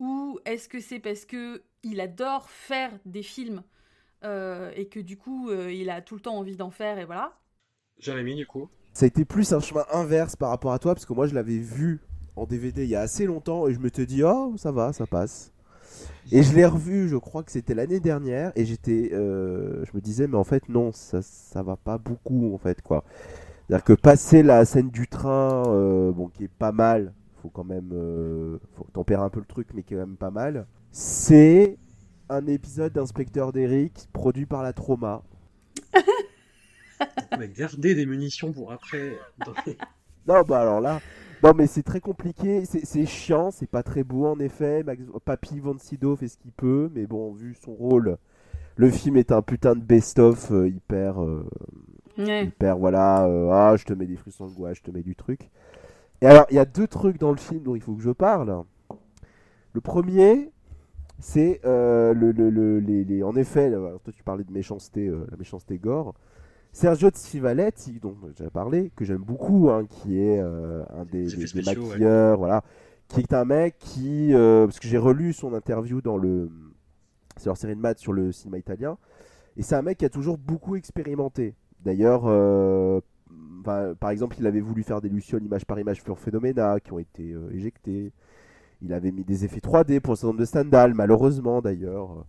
Ou 0.00 0.38
est-ce 0.44 0.68
que 0.68 0.80
c'est 0.80 1.00
parce 1.00 1.24
que 1.24 1.62
il 1.82 2.00
adore 2.00 2.48
faire 2.50 2.92
des 3.04 3.22
films 3.22 3.62
euh, 4.24 4.72
et 4.74 4.88
que 4.88 5.00
du 5.00 5.16
coup, 5.16 5.50
euh, 5.50 5.72
il 5.72 5.90
a 5.90 6.00
tout 6.00 6.14
le 6.14 6.20
temps 6.20 6.36
envie 6.36 6.56
d'en 6.56 6.70
faire 6.70 6.98
et 6.98 7.04
voilà. 7.04 7.32
Jérémy, 7.98 8.36
du 8.36 8.46
coup. 8.46 8.68
Ça 8.92 9.04
a 9.04 9.08
été 9.08 9.24
plus 9.24 9.52
un 9.52 9.60
chemin 9.60 9.84
inverse 9.92 10.36
par 10.36 10.50
rapport 10.50 10.72
à 10.72 10.78
toi, 10.78 10.94
parce 10.94 11.06
que 11.06 11.12
moi 11.12 11.26
je 11.26 11.34
l'avais 11.34 11.58
vu 11.58 12.00
en 12.36 12.46
DVD 12.46 12.84
il 12.84 12.90
y 12.90 12.96
a 12.96 13.00
assez 13.00 13.26
longtemps 13.26 13.68
et 13.68 13.74
je 13.74 13.78
me 13.78 13.88
suis 13.88 14.06
dit, 14.06 14.22
oh, 14.22 14.54
ça 14.56 14.72
va, 14.72 14.92
ça 14.92 15.06
passe. 15.06 15.52
Et 16.30 16.42
je 16.42 16.54
l'ai 16.54 16.66
revu, 16.66 17.08
je 17.08 17.16
crois 17.16 17.42
que 17.42 17.50
c'était 17.50 17.74
l'année 17.74 18.00
dernière, 18.00 18.52
et 18.54 18.66
j'étais, 18.66 19.10
euh, 19.12 19.84
je 19.86 19.90
me 19.94 20.00
disais, 20.00 20.26
mais 20.26 20.36
en 20.36 20.44
fait, 20.44 20.68
non, 20.68 20.92
ça, 20.92 21.22
ça 21.22 21.62
va 21.62 21.76
pas 21.76 21.96
beaucoup, 21.96 22.54
en 22.54 22.58
fait, 22.58 22.82
quoi. 22.82 23.04
C'est-à-dire 23.66 23.84
que 23.84 23.92
passer 23.94 24.42
la 24.42 24.64
scène 24.64 24.90
du 24.90 25.08
train, 25.08 25.62
euh, 25.68 26.12
bon, 26.12 26.28
qui 26.28 26.44
est 26.44 26.50
pas 26.50 26.72
mal, 26.72 27.14
faut 27.42 27.50
quand 27.50 27.64
même, 27.64 27.90
euh, 27.92 28.58
faut 28.74 28.86
tempérer 28.92 29.22
un 29.22 29.30
peu 29.30 29.40
le 29.40 29.46
truc, 29.46 29.68
mais 29.74 29.82
qui 29.82 29.94
est 29.94 29.96
quand 29.96 30.06
même 30.06 30.16
pas 30.16 30.30
mal, 30.30 30.66
c'est 30.90 31.78
un 32.28 32.46
épisode 32.46 32.92
d'Inspecteur 32.92 33.52
d'Eric 33.52 34.08
produit 34.12 34.46
par 34.46 34.62
la 34.62 34.72
Trauma. 34.72 35.22
Mais 37.38 37.48
garder 37.48 37.94
des 37.94 38.06
munitions 38.06 38.52
pour 38.52 38.72
après. 38.72 39.16
les- 39.66 39.76
Non, 40.26 40.42
bah 40.42 40.60
alors 40.62 40.80
là, 40.80 41.00
non, 41.42 41.52
mais 41.54 41.66
c'est 41.68 41.84
très 41.84 42.00
compliqué, 42.00 42.64
c'est 42.64 43.06
chiant, 43.06 43.50
c'est 43.52 43.68
pas 43.70 43.82
très 43.84 44.02
beau 44.02 44.26
en 44.26 44.38
effet. 44.40 44.82
Max, 44.82 45.02
Papy 45.24 45.60
Van 45.60 45.78
Sydow 45.78 46.16
fait 46.16 46.26
ce 46.28 46.36
qu'il 46.36 46.50
peut, 46.52 46.90
mais 46.94 47.06
bon, 47.06 47.32
vu 47.32 47.54
son 47.54 47.72
rôle, 47.74 48.18
le 48.76 48.90
film 48.90 49.16
est 49.16 49.30
un 49.30 49.42
putain 49.42 49.74
de 49.76 49.80
best-of 49.80 50.50
euh, 50.50 50.68
hyper, 50.68 51.22
euh, 51.22 51.48
hyper, 52.18 52.76
voilà, 52.76 53.26
euh, 53.26 53.50
ah, 53.52 53.76
je 53.76 53.84
te 53.84 53.92
mets 53.92 54.06
des 54.06 54.16
frissons 54.16 54.48
de 54.48 54.54
gouache, 54.54 54.78
je 54.78 54.82
te 54.82 54.90
mets 54.90 55.02
du 55.02 55.14
truc. 55.14 55.50
Et 56.20 56.26
alors, 56.26 56.46
il 56.50 56.56
y 56.56 56.58
a 56.58 56.64
deux 56.64 56.86
trucs 56.88 57.18
dans 57.18 57.30
le 57.30 57.36
film 57.36 57.62
dont 57.62 57.74
il 57.76 57.82
faut 57.82 57.94
que 57.94 58.02
je 58.02 58.10
parle. 58.10 58.64
Le 59.72 59.80
premier, 59.80 60.50
c'est 61.20 61.60
euh, 61.64 62.12
le, 62.14 62.32
le- 62.32 62.50
le- 62.50 62.80
les, 62.80 63.04
les- 63.04 63.22
en 63.22 63.36
effet, 63.36 63.70
toi 63.70 64.12
tu 64.12 64.22
parlais 64.24 64.44
de 64.44 64.52
méchanceté, 64.52 65.06
euh, 65.08 65.26
la 65.30 65.36
méchanceté 65.36 65.78
gore. 65.78 66.14
Sergio 66.72 67.10
de 67.10 67.16
Sivaletti, 67.16 67.98
dont 68.00 68.14
j'ai 68.36 68.50
parlé, 68.50 68.90
que 68.94 69.04
j'aime 69.04 69.22
beaucoup, 69.22 69.70
hein, 69.70 69.84
qui 69.88 70.20
est 70.20 70.38
euh, 70.40 70.84
un 70.90 71.04
des, 71.04 71.24
des- 71.26 71.36
des 71.36 71.46
spéciaux, 71.46 71.82
ouais. 71.82 71.88
maquilleurs, 71.90 72.38
voilà, 72.38 72.62
qui 73.08 73.20
est 73.20 73.32
un 73.32 73.44
mec 73.44 73.76
qui, 73.78 74.30
parce 74.32 74.78
que 74.78 74.86
j'ai 74.88 74.98
relu 74.98 75.32
son 75.32 75.54
interview 75.54 76.00
dans 76.02 76.16
le, 76.16 76.50
c'est 77.36 77.46
leur 77.46 77.56
série 77.56 77.74
de 77.76 77.80
maths 77.80 77.98
sur 77.98 78.12
le 78.12 78.32
cinéma 78.32 78.58
italien, 78.58 78.98
et 79.56 79.62
c'est 79.62 79.76
un 79.76 79.82
mec 79.82 79.98
qui 79.98 80.04
a 80.04 80.10
toujours 80.10 80.36
beaucoup 80.38 80.76
expérimenté. 80.76 81.54
D'ailleurs, 81.84 82.22
enfin, 83.60 83.94
par 83.98 84.10
exemple, 84.10 84.36
il 84.38 84.46
avait 84.46 84.60
voulu 84.60 84.82
faire 84.82 85.00
des 85.00 85.08
lucioles 85.08 85.42
image 85.44 85.64
par 85.66 85.78
image 85.78 86.02
pour 86.04 86.18
Phenomena, 86.18 86.80
qui 86.80 86.92
ont 86.92 86.98
été 86.98 87.32
euh, 87.32 87.50
éjectées. 87.52 88.12
Il 88.82 88.92
avait 88.92 89.12
mis 89.12 89.24
des 89.24 89.44
effets 89.44 89.60
3D 89.60 90.00
pour 90.00 90.12
le 90.14 90.16
syndrome 90.18 90.38
de 90.38 90.44
Stendhal, 90.44 90.94
malheureusement 90.94 91.60
d'ailleurs. 91.62 92.24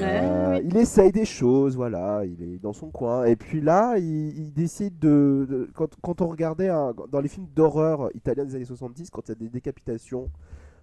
Euh, 0.00 0.60
il 0.64 0.76
essaye 0.78 1.12
des 1.12 1.26
choses, 1.26 1.76
voilà, 1.76 2.24
il 2.24 2.42
est 2.42 2.58
dans 2.58 2.72
son 2.72 2.90
coin. 2.90 3.24
Et 3.26 3.36
puis 3.36 3.60
là, 3.60 3.98
il, 3.98 4.38
il 4.38 4.52
décide 4.54 4.98
de. 4.98 5.46
de- 5.48 5.70
quand, 5.74 5.94
quand 6.00 6.22
on 6.22 6.28
regardait 6.28 6.70
un- 6.70 6.94
dans 7.10 7.20
les 7.20 7.28
films 7.28 7.48
d'horreur 7.54 8.08
italiens 8.14 8.46
des 8.46 8.54
années 8.54 8.64
70, 8.64 9.10
quand 9.10 9.28
il 9.28 9.30
y 9.30 9.32
a 9.32 9.34
des 9.34 9.48
décapitations 9.50 10.30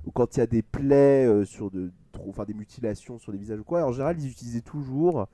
ou 0.06 0.12
quand 0.12 0.38
il 0.38 0.40
y 0.40 0.44
a 0.44 0.48
des 0.48 0.62
plaies 0.62 1.26
euh, 1.26 1.46
sur 1.46 1.72
de, 1.72 1.92
trop- 2.12 2.30
enfin 2.30 2.46
des 2.46 2.54
mutilations 2.54 3.18
sur 3.18 3.32
des 3.32 3.40
visages 3.40 3.60
ou 3.60 3.64
quoi, 3.64 3.84
en 3.86 3.92
général, 3.92 4.18
ils 4.20 4.30
utilisaient 4.30 4.62
toujours 4.62 5.28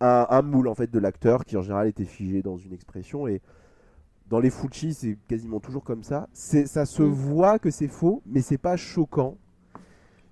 un, 0.00 0.26
un 0.30 0.42
moule 0.42 0.68
en 0.68 0.74
fait 0.74 0.90
de 0.90 0.98
l'acteur 0.98 1.44
qui 1.44 1.56
en 1.56 1.62
général 1.62 1.88
était 1.88 2.04
figé 2.04 2.42
dans 2.42 2.56
une 2.56 2.72
expression. 2.72 3.26
Et 3.28 3.40
dans 4.28 4.40
les 4.40 4.50
Fucci, 4.50 4.94
c'est 4.94 5.18
quasiment 5.28 5.60
toujours 5.60 5.84
comme 5.84 6.02
ça. 6.02 6.28
C'est, 6.32 6.66
ça 6.66 6.86
se 6.86 7.02
Mm. 7.02 7.10
voit 7.12 7.58
que 7.58 7.70
c'est 7.70 7.88
faux, 7.88 8.22
mais 8.26 8.40
c'est 8.40 8.58
pas 8.58 8.76
choquant. 8.76 9.36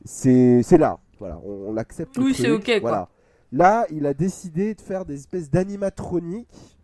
C'est, 0.05 0.63
c'est 0.63 0.79
là. 0.79 0.99
Voilà, 1.19 1.39
on, 1.45 1.69
on 1.69 1.73
l'accepte. 1.73 2.17
Oui, 2.19 2.35
c'est 2.35 2.51
ok, 2.51 2.65
quoi. 2.81 2.81
Voilà. 2.81 3.09
Là, 3.53 3.87
il 3.91 4.07
a 4.07 4.15
décidé 4.15 4.75
de 4.75 4.81
faire 4.81 5.05
des 5.05 5.15
espèces 5.15 5.51
d'animatroniques 5.51 6.79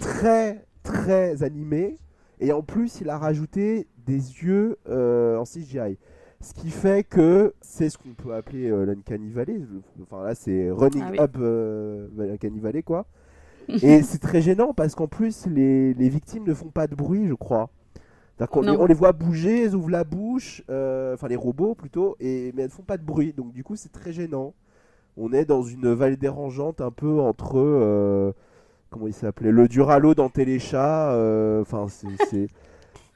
très 0.00 0.66
très 0.82 1.42
animé. 1.42 1.98
Et 2.40 2.52
en 2.52 2.62
plus, 2.62 3.00
il 3.00 3.08
a 3.10 3.18
rajouté 3.18 3.86
des 4.06 4.14
yeux 4.42 4.78
euh, 4.88 5.36
en 5.38 5.44
CGI. 5.44 5.98
Ce 6.42 6.54
qui 6.54 6.70
fait 6.70 7.04
que 7.04 7.52
c'est 7.60 7.90
ce 7.90 7.98
qu'on 7.98 8.14
peut 8.14 8.34
appeler 8.34 8.70
euh, 8.70 8.86
l'Uncanny 8.86 9.30
Valley. 9.30 9.60
Enfin 10.02 10.24
là, 10.24 10.34
c'est 10.34 10.70
Running 10.70 11.02
Ah 11.04 11.10
oui. 11.12 11.18
Up 11.20 11.36
euh, 11.38 12.08
l'Uncanny 12.16 12.60
Valley, 12.60 12.82
quoi. 12.82 13.06
Et 13.82 14.02
c'est 14.02 14.18
très 14.20 14.40
gênant 14.40 14.72
parce 14.72 14.94
qu'en 14.94 15.06
plus, 15.06 15.46
les, 15.46 15.92
les 15.94 16.08
victimes 16.08 16.44
ne 16.46 16.54
font 16.54 16.70
pas 16.70 16.86
de 16.86 16.94
bruit, 16.94 17.26
je 17.28 17.34
crois. 17.34 17.68
Les- 18.62 18.68
on 18.78 18.86
les 18.86 18.94
voit 18.94 19.12
bouger, 19.12 19.64
elles 19.64 19.74
ouvrent 19.74 19.90
la 19.90 20.04
bouche, 20.04 20.62
euh, 20.70 21.12
enfin 21.14 21.28
les 21.28 21.36
robots 21.36 21.74
plutôt, 21.74 22.16
et, 22.20 22.52
mais 22.54 22.62
elles 22.62 22.68
ne 22.68 22.72
font 22.72 22.82
pas 22.82 22.96
de 22.96 23.04
bruit. 23.04 23.34
Donc 23.34 23.52
du 23.52 23.62
coup, 23.62 23.76
c'est 23.76 23.92
très 23.92 24.12
gênant. 24.14 24.54
On 25.18 25.32
est 25.34 25.44
dans 25.44 25.62
une 25.62 25.92
vallée 25.92 26.16
dérangeante 26.16 26.80
un 26.80 26.90
peu 26.90 27.20
entre. 27.20 27.58
euh, 27.58 28.32
comment 28.90 29.06
il 29.08 29.12
s'appelait 29.14 29.52
Le 29.52 29.68
Duralo 29.68 30.14
dans 30.14 30.30
Téléchat. 30.30 31.12
euh, 31.12 31.60
Enfin, 31.62 31.86
c'est- 31.88 32.48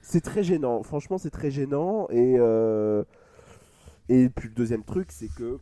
c'est. 0.05 0.21
Très 0.21 0.43
gênant, 0.43 0.83
franchement 0.83 1.19
c'est 1.19 1.31
très 1.31 1.51
gênant 1.51 2.09
et 2.11 2.37
euh, 2.39 3.05
et 4.09 4.29
puis 4.29 4.49
le 4.49 4.55
deuxième 4.55 4.85
truc 4.85 5.13
c'est 5.13 5.29
que 5.29 5.59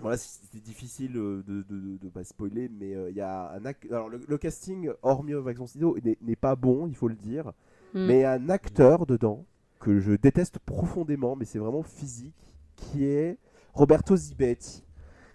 voilà 0.00 0.16
c'était 0.16 0.60
difficile 0.60 1.16
euh, 1.16 1.42
de, 1.46 1.62
de, 1.62 1.80
de, 1.80 1.96
de 1.98 2.08
pas 2.08 2.24
spoiler 2.24 2.68
mais 2.68 2.94
euh, 2.94 3.10
il 3.10 3.16
y 3.16 3.20
a 3.22 3.52
un 3.52 3.64
alors 3.90 4.08
le, 4.08 4.20
le 4.26 4.38
casting 4.38 4.90
hormis 5.02 5.32
Vaccon 5.34 5.66
Sido 5.66 5.96
n'est 6.04 6.18
n'est 6.20 6.36
pas 6.36 6.56
bon 6.56 6.86
il 6.86 6.94
faut 6.96 7.08
le 7.08 7.16
dire 7.16 7.52
Mm. 7.94 8.06
mais 8.06 8.18
il 8.18 8.20
y 8.22 8.24
a 8.24 8.32
un 8.32 8.48
acteur 8.50 9.06
dedans 9.06 9.46
que 9.80 10.00
je 10.00 10.12
déteste 10.12 10.58
profondément 10.58 11.36
mais 11.36 11.44
c'est 11.44 11.58
vraiment 11.58 11.82
physique 11.82 12.34
qui 12.76 13.04
est 13.04 13.38
Roberto 13.74 14.16
Zibetti 14.16 14.84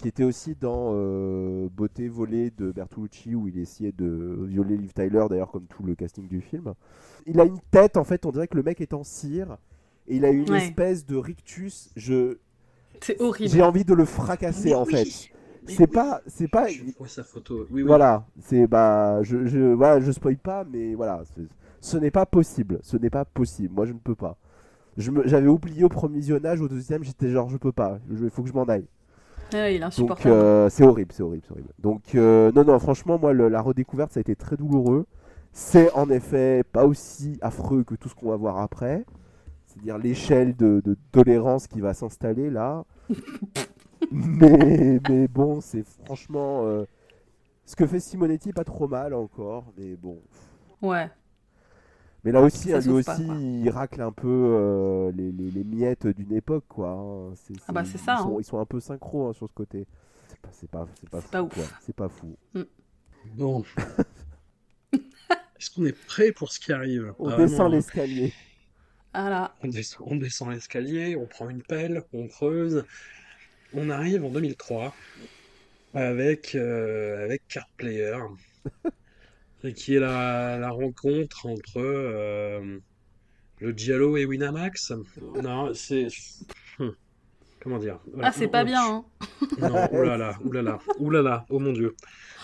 qui 0.02 0.08
était 0.08 0.24
aussi 0.24 0.56
dans 0.60 0.91
euh, 0.93 1.70
Beauté 1.76 2.08
volée 2.10 2.52
de 2.52 2.72
Bertolucci 2.72 3.36
où 3.36 3.47
il 3.47 3.58
essayait 3.60 3.91
de 3.91 4.38
violer 4.47 4.78
Liv 4.78 4.93
Tyler 4.93 5.26
d'ailleurs 5.30 5.52
comme 5.52 5.66
tout 5.68 5.84
le 5.84 5.95
casting 5.95 6.28
du 6.28 6.41
film. 6.41 6.74
Il 7.28 7.39
a 7.39 7.45
une 7.45 7.60
tête 7.72 7.97
en 7.97 8.04
fait, 8.04 8.26
on 8.26 8.32
dirait 8.32 8.47
que 8.47 8.58
le 8.58 8.64
mec 8.64 8.82
est 8.82 8.93
en 8.93 9.04
cire 9.04 9.58
et 10.08 10.16
il 10.18 10.26
a 10.26 10.30
une 10.32 10.49
Ouais. 10.49 10.58
espèce 10.66 11.06
de 11.06 11.16
rictus. 11.16 11.91
Je 11.95 12.38
C'est 13.02 13.22
horrible. 13.22 13.49
j'ai 13.52 13.62
envie 13.62 13.86
de 13.86 13.93
le 13.93 14.06
fracasser 14.06 14.70
Mais 14.70 14.76
en 14.76 14.86
oui, 14.86 14.91
fait. 14.93 15.06
C'est 15.68 15.82
oui. 15.82 15.88
pas 15.88 16.22
c'est 16.26 16.47
pas 16.47 16.68
Je 16.68 16.84
vois 16.97 17.08
sa 17.08 17.24
photo. 17.24 17.60
Oui, 17.70 17.82
oui. 17.82 17.84
voilà, 17.84 18.26
c'est 18.39 18.66
bah 18.68 19.22
je 19.24 19.45
je 19.45 19.60
voilà, 19.74 19.99
je 19.99 20.12
spoil 20.12 20.38
pas 20.38 20.66
mais 20.66 20.95
voilà, 20.95 21.24
ce 21.80 21.97
n'est 21.97 22.12
pas 22.12 22.26
possible, 22.26 22.80
ce 22.82 22.97
n'est 22.97 23.10
pas 23.12 23.26
possible. 23.26 23.74
Moi 23.76 23.86
je 23.86 23.93
ne 23.93 23.99
peux 23.99 24.16
pas. 24.16 24.38
Je 24.97 25.12
me- 25.12 25.26
j'avais 25.28 25.47
oublié 25.47 25.84
au 25.84 25.89
premier 25.89 26.18
visionnage, 26.18 26.60
au 26.62 26.68
deuxième 26.68 27.04
j'étais 27.04 27.30
genre 27.30 27.49
je 27.49 27.58
peux 27.58 27.72
pas, 27.72 27.99
il 28.10 28.30
faut 28.32 28.41
que 28.43 28.49
je 28.49 28.54
m'en 28.54 28.66
aille. 28.66 28.86
Ouais, 29.54 29.76
il 29.76 29.82
est 29.82 29.86
Donc 29.97 30.26
insupportable. 30.26 30.36
euh, 30.36 30.70
c'est 30.70 30.84
horrible, 30.86 31.12
c'est 31.14 31.24
horrible, 31.24 31.43
c'est 31.45 31.52
horrible. 31.52 31.74
Donc 31.80 32.16
euh, 32.16 32.52
non, 32.56 32.64
non, 32.64 32.80
franchement, 32.80 33.20
moi, 33.20 33.34
le- 33.34 33.49
la 33.49 33.62
redécouverte, 33.62 34.12
ça 34.14 34.20
a 34.20 34.22
été 34.22 34.36
très 34.36 34.58
douloureux. 34.58 35.06
C'est 35.54 35.91
en 35.93 36.10
effet 36.10 36.64
pas 36.72 36.86
aussi 36.86 37.38
affreux 37.41 37.84
que 37.84 37.95
tout 37.95 38.10
ce 38.10 38.16
qu'on 38.16 38.30
va 38.30 38.38
voir 38.38 38.58
après. 38.60 39.06
C'est-à-dire 39.68 39.97
l'échelle 39.97 40.56
de, 40.56 40.82
de 40.86 40.97
tolérance 41.12 41.68
qui 41.68 41.82
va 41.82 41.93
s'installer 41.93 42.49
là. 42.49 42.86
mais, 44.12 44.99
mais 45.10 45.28
bon, 45.28 45.62
c'est 45.62 45.84
franchement... 46.06 46.64
euh, 46.66 46.86
ce 47.66 47.76
que 47.76 47.88
fait 47.88 47.99
Simonetti, 48.02 48.54
pas 48.54 48.66
trop 48.66 48.88
mal 48.88 49.14
encore, 49.14 49.66
mais 49.78 49.95
bon. 49.95 50.20
Ouais. 50.82 51.10
Mais 52.24 52.32
là 52.32 52.41
aussi, 52.41 52.69
Ça 52.69 52.78
hein, 52.78 52.80
lui 52.82 52.89
aussi, 52.91 53.05
pas, 53.05 53.17
il 53.17 53.69
racle 53.69 54.01
un 54.01 54.11
peu 54.11 54.28
euh, 54.28 55.11
les, 55.15 55.32
les- 55.32 55.49
les 55.51 55.63
miettes 55.63 56.05
d'une 56.07 56.34
époque, 56.34 56.65
quoi. 56.67 56.89
hein. 56.91 57.34
Ah 57.67 57.72
bah, 57.72 57.84
c'est- 57.84 57.97
ça, 57.97 58.17
Ils 58.19 58.24
sont, 58.24 58.36
hein. 58.36 58.38
ils 58.39 58.45
sont 58.45 58.59
un 58.59 58.65
peu 58.65 58.80
synchro 58.80 59.28
hein, 59.30 59.34
sur 59.34 59.47
ce 59.47 59.53
côté. 59.53 59.88
C'est 60.28 60.69
pas, 60.69 60.88
c'est 60.99 61.09
pas, 61.09 61.22
c'est 61.22 61.32
pas 61.32 61.41
fou. 61.49 61.61
C'est 61.82 61.95
pas 61.95 62.09
fou. 62.09 62.36
Bon. 63.36 63.63
Est-ce 65.59 65.69
qu'on 65.72 65.86
est 65.86 66.05
prêt 66.07 66.32
pour 66.32 66.51
ce 66.51 66.59
qui 66.59 66.74
arrive? 66.74 67.13
On 67.19 67.30
Ah, 67.30 67.38
descend 67.38 67.72
l'escalier. 67.72 68.34
Voilà. 69.13 69.55
On 69.63 69.67
descend, 69.67 70.07
on 70.09 70.15
descend 70.15 70.51
l'escalier, 70.51 71.15
on 71.15 71.26
prend 71.26 71.49
une 71.49 71.61
pelle, 71.61 72.03
on 72.13 72.28
creuse. 72.28 72.86
On 73.74 73.89
arrive 73.89 74.24
en 74.26 74.30
2003 74.30 74.93
avec, 75.93 76.55
euh, 76.55 77.24
avec 77.26 77.47
Card 77.47 77.69
Player, 77.78 78.15
qui 79.70 79.95
est 79.95 79.99
la, 79.99 80.57
la 80.57 80.70
rencontre 80.70 81.45
entre 81.45 81.78
euh, 81.78 82.80
le 83.59 83.72
Giallo 83.72 84.18
et 84.18 84.26
Winamax. 84.26 84.93
Non, 85.41 85.74
c'est. 85.74 86.07
Hum. 86.80 86.95
Comment 87.62 87.78
dire? 87.78 87.99
Ah, 88.22 88.32
c'est 88.32 88.47
pas 88.47 88.64
bien, 88.64 88.84
hein. 88.84 89.05
Non, 89.59 89.88
oulala, 89.93 90.39
oulala, 90.43 90.80
oulala, 90.97 91.45
oh 91.49 91.59
mon 91.59 91.74
Dieu. 91.74 91.95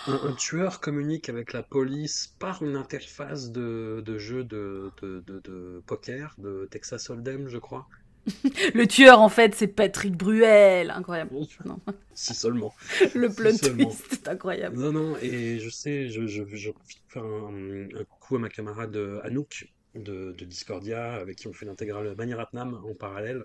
Un, 0.05 0.13
un 0.30 0.34
tueur 0.34 0.80
communique 0.80 1.28
avec 1.28 1.53
la 1.53 1.63
police 1.63 2.36
par 2.38 2.61
une 2.61 2.76
interface 2.76 3.51
de, 3.51 4.03
de 4.05 4.18
jeu 4.20 4.43
de, 4.43 4.91
de, 5.01 5.24
de, 5.26 5.39
de 5.39 5.82
poker, 5.88 6.36
de 6.38 6.68
Texas 6.70 7.09
Hold'em, 7.09 7.47
je 7.47 7.57
crois. 7.57 7.88
Le 8.73 8.86
tueur, 8.88 9.19
en 9.19 9.30
fait, 9.30 9.55
c'est 9.55 9.67
Patrick 9.67 10.15
Bruel. 10.15 10.91
Incroyable. 10.91 11.32
Non. 11.65 11.80
Si 12.13 12.34
seulement. 12.34 12.73
Le 13.13 13.30
plot 13.30 13.51
Si 13.51 13.69
twist, 13.71 14.05
c'est 14.09 14.28
incroyable. 14.28 14.75
Non, 14.75 14.91
non, 14.91 15.17
et 15.21 15.59
je 15.59 15.69
sais, 15.69 16.09
je, 16.09 16.25
je, 16.25 16.43
je 16.51 16.71
faire 17.07 17.23
un, 17.23 17.88
un 17.93 18.03
coucou 18.05 18.38
à 18.38 18.39
ma 18.39 18.49
camarade 18.49 18.95
euh, 18.95 19.21
Anouk 19.23 19.67
de, 19.93 20.34
de 20.36 20.45
Discordia, 20.45 21.13
avec 21.13 21.38
qui 21.38 21.47
on 21.47 21.53
fait 21.53 21.65
l'intégrale 21.67 22.15
Maniratnam 22.17 22.73
en 22.84 22.95
parallèle. 22.95 23.43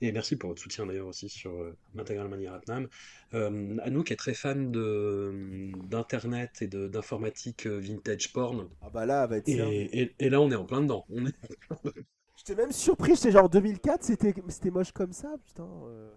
Et 0.00 0.12
merci 0.12 0.36
pour 0.36 0.50
votre 0.50 0.62
soutien 0.62 0.86
d'ailleurs 0.86 1.06
aussi 1.08 1.28
sur 1.28 1.52
euh, 1.52 1.76
l'intégrale 1.94 2.28
Maniratnam. 2.28 2.88
Euh, 3.34 3.76
Anouk 3.82 4.10
est 4.12 4.16
très 4.16 4.34
fan 4.34 4.70
de, 4.70 5.70
d'internet 5.88 6.62
et 6.62 6.68
de, 6.68 6.86
d'informatique 6.88 7.66
euh, 7.66 7.78
vintage 7.78 8.32
porn. 8.32 8.68
Ah 8.80 8.90
bah 8.90 9.06
là, 9.06 9.26
va 9.26 9.38
être 9.38 9.48
Et, 9.48 10.02
et, 10.02 10.14
et 10.18 10.30
là, 10.30 10.40
on 10.40 10.50
est 10.50 10.56
en 10.56 10.64
plein 10.64 10.82
dedans. 10.82 11.04
On 11.10 11.26
est... 11.26 11.34
J'étais 12.46 12.60
même 12.60 12.72
surpris, 12.72 13.14
j'étais 13.14 13.30
genre 13.30 13.48
2004, 13.48 14.02
c'était 14.04 14.34
c'était 14.48 14.70
moche 14.70 14.92
comme 14.92 15.12
ça, 15.12 15.28
putain. 15.46 15.66
euh. 15.88 16.10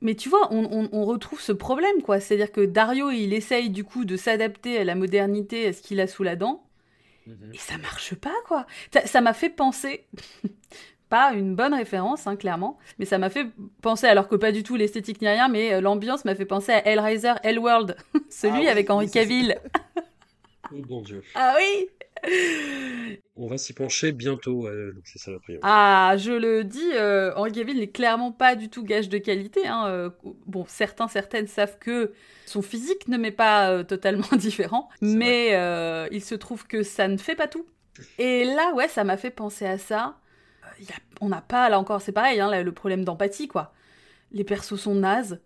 Mais 0.00 0.14
tu 0.14 0.28
vois, 0.28 0.48
on, 0.50 0.64
on- 0.72 0.88
on 0.92 1.04
retrouve 1.04 1.40
ce 1.40 1.52
problème, 1.52 2.02
quoi. 2.02 2.20
C'est-à-dire 2.20 2.50
que 2.50 2.62
Dario, 2.62 3.10
il 3.10 3.32
essaye 3.34 3.68
du 3.70 3.84
coup 3.84 4.04
de 4.04 4.16
s'adapter 4.16 4.78
à 4.78 4.84
la 4.84 4.94
modernité, 4.94 5.66
à 5.68 5.72
ce 5.72 5.82
qu'il 5.82 6.00
a 6.00 6.06
sous 6.06 6.22
la 6.22 6.36
dent, 6.36 6.64
et 7.52 7.58
ça 7.58 7.76
marche 7.78 8.14
pas, 8.16 8.34
quoi. 8.48 8.66
Ça 8.92 9.06
ça 9.06 9.20
m'a 9.20 9.32
fait 9.34 9.50
penser, 9.50 10.06
pas 11.10 11.32
une 11.34 11.54
bonne 11.54 11.74
référence, 11.74 12.26
hein, 12.26 12.34
clairement, 12.36 12.78
mais 12.98 13.04
ça 13.04 13.18
m'a 13.18 13.28
fait 13.30 13.46
penser, 13.82 14.06
alors 14.06 14.28
que 14.28 14.36
pas 14.36 14.50
du 14.52 14.62
tout 14.62 14.74
l'esthétique 14.76 15.20
ni 15.20 15.28
rien, 15.28 15.48
mais 15.48 15.74
euh, 15.74 15.80
l'ambiance 15.82 16.24
m'a 16.24 16.34
fait 16.34 16.46
penser 16.46 16.72
à 16.72 16.84
Hellraiser, 16.88 17.34
Hellworld, 17.42 17.96
celui 18.30 18.56
Ah 18.56 18.60
oui, 18.60 18.68
avec 18.68 18.88
Henri 18.90 19.06
c'est- 19.08 19.20
Cavill. 19.20 19.60
Oh 20.90 21.00
Dieu. 21.02 21.22
Ah 21.34 21.54
oui 21.58 21.88
On 23.36 23.46
va 23.48 23.58
s'y 23.58 23.72
pencher 23.72 24.12
bientôt, 24.12 24.66
euh, 24.66 24.92
donc 24.94 25.02
c'est 25.06 25.18
ça 25.18 25.30
la 25.32 25.38
priorité. 25.38 25.66
Ah, 25.68 26.14
je 26.18 26.32
le 26.32 26.64
dis, 26.64 26.90
euh, 26.94 27.32
Henri 27.34 27.52
Cavill 27.52 27.78
n'est 27.78 27.90
clairement 27.90 28.30
pas 28.32 28.54
du 28.54 28.68
tout 28.68 28.84
gage 28.84 29.08
de 29.08 29.18
qualité. 29.18 29.66
hein, 29.66 29.86
euh, 29.88 30.10
bon, 30.46 30.64
certains, 30.68 31.08
certaines 31.08 31.46
savent 31.48 31.78
que 31.78 32.12
son 32.46 32.62
physique 32.62 33.08
ne 33.08 33.16
m'est 33.16 33.30
pas 33.32 33.70
euh, 33.70 33.82
totalement 33.84 34.26
différent, 34.36 34.88
mais 35.00 35.48
il 36.12 36.22
se 36.22 36.34
trouve 36.34 36.66
que 36.66 36.82
ça 36.82 37.08
ne 37.08 37.16
fait 37.16 37.34
pas 37.34 37.48
tout. 37.48 37.66
Et 38.18 38.44
là, 38.44 38.72
ouais, 38.74 38.88
ça 38.88 39.04
m'a 39.04 39.16
fait 39.16 39.30
penser 39.30 39.66
à 39.66 39.78
ça. 39.78 40.16
Y 40.80 40.84
a- 40.90 40.94
on 41.20 41.28
n'a 41.28 41.40
pas, 41.42 41.68
là 41.68 41.78
encore, 41.78 42.00
c'est 42.02 42.12
pareil, 42.12 42.40
hein, 42.40 42.50
là, 42.50 42.62
le 42.62 42.72
problème 42.72 43.04
d'empathie, 43.04 43.48
quoi. 43.48 43.72
Les 44.32 44.44
persos 44.44 44.76
sont 44.80 44.94
nazes. 44.94 45.40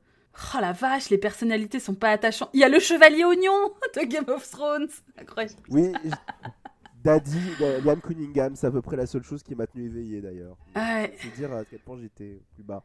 Oh 0.54 0.58
la 0.60 0.72
vache, 0.72 1.08
les 1.10 1.18
personnalités 1.18 1.80
sont 1.80 1.94
pas 1.94 2.10
attachantes. 2.10 2.50
Il 2.52 2.60
y 2.60 2.64
a 2.64 2.68
le 2.68 2.78
chevalier 2.78 3.24
oignon 3.24 3.72
de 3.96 4.04
Game 4.06 4.28
of 4.28 4.48
Thrones. 4.50 4.88
Incroyable. 5.18 5.54
Oui, 5.70 5.92
Daddy, 7.02 7.38
euh, 7.60 7.80
Liam 7.82 8.00
Cunningham, 8.00 8.56
c'est 8.56 8.66
à 8.66 8.70
peu 8.70 8.82
près 8.82 8.96
la 8.96 9.06
seule 9.06 9.22
chose 9.22 9.42
qui 9.42 9.54
m'a 9.54 9.66
tenu 9.66 9.84
éveillé 9.86 10.20
d'ailleurs. 10.20 10.56
Ouais. 10.74 11.14
C'est 11.20 11.34
dire 11.36 11.52
à 11.52 11.64
quel 11.64 11.78
point 11.78 11.96
j'étais 12.00 12.40
plus 12.54 12.64
bas. 12.64 12.84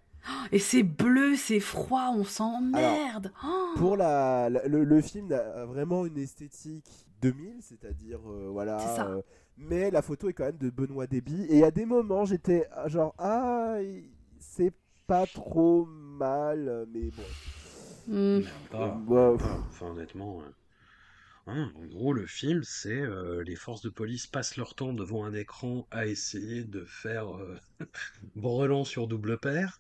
Et 0.52 0.60
c'est 0.60 0.84
bleu, 0.84 1.36
c'est 1.36 1.60
froid, 1.60 2.12
on 2.16 2.24
s'emmerde. 2.24 3.34
Oh. 3.44 3.74
Pour 3.78 3.98
la, 3.98 4.50
la- 4.50 4.68
le, 4.68 4.84
le 4.84 5.02
film 5.02 5.32
a 5.34 5.66
vraiment 5.66 6.06
une 6.06 6.20
esthétique 6.20 7.08
2000, 7.24 7.56
c'est-à-dire 7.62 8.20
euh, 8.30 8.50
voilà. 8.52 8.78
C'est 8.80 8.96
ça. 8.96 9.08
euh, 9.08 9.22
mais 9.58 9.90
la 9.90 10.04
photo 10.04 10.30
est 10.30 10.34
quand 10.34 10.46
même 10.46 10.58
de 10.58 10.70
Benoît 10.70 11.08
Déby. 11.08 11.48
Et 11.50 11.64
à 11.64 11.72
des 11.72 11.86
moments, 11.86 12.24
j'étais 12.26 12.68
ah, 12.72 12.88
genre 12.88 13.16
ah, 13.18 13.78
c'est 14.40 14.74
pas 15.08 15.26
trop 15.26 15.88
mal, 16.22 16.68
euh, 16.70 16.86
mais 16.94 17.12
bon. 17.12 17.30
Hmm. 18.08 18.42
Pas- 18.72 19.04
pas- 19.40 19.60
enfin, 19.70 19.88
honnêtement. 19.92 20.42
euh, 20.44 20.50
hein, 21.48 21.72
en 21.76 21.86
gros, 21.88 22.14
le 22.14 22.26
film, 22.28 22.62
c'est 22.64 23.02
euh, 23.02 23.44
les 23.44 23.56
forces 23.56 23.82
de 23.82 23.90
police 23.90 24.28
passent 24.28 24.58
leur 24.58 24.76
temps 24.76 24.94
devant 24.94 25.26
un 25.26 25.34
écran 25.34 25.88
à 25.92 26.08
essayer 26.08 26.64
de 26.64 26.86
faire 26.86 27.36
euh, 27.38 27.58
brelan 28.36 28.86
sur 28.86 29.08
double 29.08 29.40
paire 29.40 29.80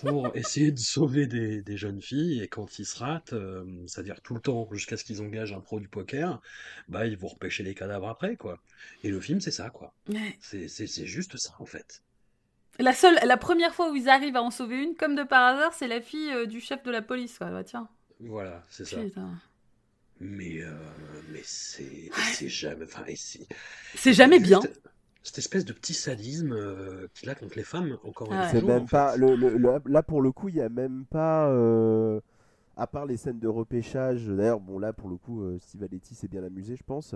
pour 0.00 0.30
essayer 0.36 0.72
de 0.72 0.78
sauver 0.78 1.26
des, 1.26 1.62
des 1.62 1.76
jeunes 1.76 2.02
filles. 2.02 2.42
Et 2.42 2.48
quand 2.48 2.78
ils 2.78 2.86
se 2.86 2.98
ratent, 2.98 3.32
euh, 3.34 3.64
c'est-à-dire 3.86 4.20
tout 4.22 4.34
le 4.34 4.40
temps 4.40 4.68
jusqu'à 4.72 4.96
ce 4.96 5.04
qu'ils 5.04 5.22
engagent 5.22 5.52
un 5.54 5.60
pro 5.60 5.80
du 5.80 5.88
poker, 5.88 6.40
bah 6.88 7.06
ils 7.06 7.18
vont 7.18 7.28
repêcher 7.28 7.62
les 7.64 7.74
cadavres 7.74 8.08
après, 8.08 8.36
quoi. 8.36 8.58
Et 9.02 9.10
le 9.10 9.20
film, 9.20 9.40
c'est 9.40 9.50
ça, 9.52 9.70
quoi. 9.70 9.94
Ouais. 10.08 10.38
C'est 10.40 10.68
c'est- 10.68 10.86
c'est 10.88 11.06
juste 11.06 11.36
ça, 11.38 11.54
en 11.60 11.66
fait. 11.66 12.02
La 12.78 12.92
seule, 12.92 13.18
la 13.24 13.36
première 13.36 13.74
fois 13.74 13.90
où 13.90 13.96
ils 13.96 14.08
arrivent 14.08 14.36
à 14.36 14.42
en 14.42 14.50
sauver 14.50 14.82
une, 14.82 14.94
comme 14.96 15.14
de 15.14 15.22
par 15.22 15.54
hasard, 15.54 15.72
c'est 15.72 15.88
la 15.88 16.00
fille 16.00 16.30
euh, 16.32 16.46
du 16.46 16.60
chef 16.60 16.82
de 16.82 16.90
la 16.90 17.02
police. 17.02 17.38
Quoi. 17.38 17.48
Bah, 17.50 17.64
tiens, 17.64 17.88
Voilà, 18.20 18.62
c'est 18.68 18.84
ça. 18.84 18.98
putain. 19.00 19.30
Mais, 20.20 20.62
euh, 20.62 20.72
mais 21.30 21.40
c'est 21.44 22.10
c'est 22.32 22.48
jamais. 22.48 22.84
Enfin, 22.84 23.04
c'est 23.16 23.46
C'est 23.94 24.12
jamais 24.14 24.38
bien. 24.40 24.60
Cette 25.22 25.38
espèce 25.38 25.64
de 25.64 25.72
petit 25.72 25.92
sadisme 25.94 26.52
euh, 26.52 27.08
qu'il 27.14 27.28
a 27.28 27.34
contre 27.34 27.56
les 27.56 27.64
femmes, 27.64 27.98
encore 28.04 28.28
Ah 28.30 28.34
une 28.34 28.40
ouais. 28.42 28.48
C'est 28.52 28.60
fois. 28.60 28.74
même 28.74 28.82
en 28.84 28.86
pas. 28.86 29.12
fait. 29.12 29.18
Le, 29.18 29.34
le- 29.36 29.56
le- 29.56 29.82
là, 29.86 30.02
pour 30.02 30.22
le 30.22 30.30
coup, 30.32 30.48
il 30.48 30.56
y 30.56 30.60
a 30.62 30.68
même 30.68 31.04
pas. 31.06 31.48
euh, 31.50 32.20
à 32.78 32.86
part 32.86 33.06
les 33.06 33.16
scènes 33.16 33.38
de 33.40 33.48
repêchage. 33.48 34.26
D'ailleurs, 34.26 34.60
bon, 34.60 34.78
là, 34.78 34.92
pour 34.92 35.08
le 35.08 35.16
coup, 35.16 35.42
euh, 35.42 35.58
Steve 35.60 35.82
Aletti 35.82 36.14
s'est 36.14 36.28
bien 36.28 36.44
amusé, 36.44 36.76
je 36.76 36.82
pense. 36.84 37.14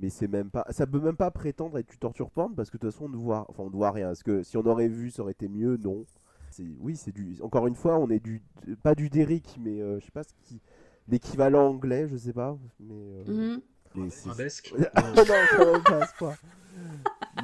Mais 0.00 0.10
c'est 0.10 0.28
même 0.28 0.50
pas. 0.50 0.64
Ça 0.70 0.86
peut 0.86 1.00
même 1.00 1.16
pas 1.16 1.30
prétendre 1.30 1.78
être 1.78 1.88
du 1.88 1.98
torture 1.98 2.30
porn 2.30 2.54
parce 2.54 2.68
que 2.70 2.76
de 2.76 2.82
toute 2.82 2.92
façon, 2.92 3.06
on 3.06 3.08
ne 3.08 3.16
voit, 3.16 3.46
enfin, 3.48 3.62
on 3.62 3.70
ne 3.70 3.74
voit 3.76 3.90
rien. 3.92 4.08
Parce 4.08 4.22
que 4.22 4.42
si 4.42 4.56
on 4.56 4.66
aurait 4.66 4.88
vu, 4.88 5.10
ça 5.10 5.22
aurait 5.22 5.32
été 5.32 5.48
mieux? 5.48 5.76
Non. 5.78 6.04
C'est 6.50 6.64
oui, 6.80 6.96
c'est 6.96 7.12
du. 7.12 7.36
Encore 7.42 7.66
une 7.66 7.74
fois, 7.74 7.98
on 7.98 8.08
est 8.10 8.20
du 8.20 8.42
pas 8.82 8.94
du 8.94 9.08
Derrick, 9.08 9.56
mais 9.60 9.80
euh, 9.80 9.98
je 10.00 10.04
sais 10.06 10.10
pas 10.12 10.22
ce 10.22 10.32
qui. 10.44 10.60
L'équivalent 11.08 11.68
anglais, 11.68 12.08
je 12.08 12.16
sais 12.16 12.32
pas. 12.32 12.58
Mais. 12.80 12.94
euh, 13.28 13.58
mais 13.94 14.10
c'est- 14.10 14.28
Arabesque. 14.28 14.74
Ah 14.94 15.02
non, 15.16 16.00
pas. 16.18 16.34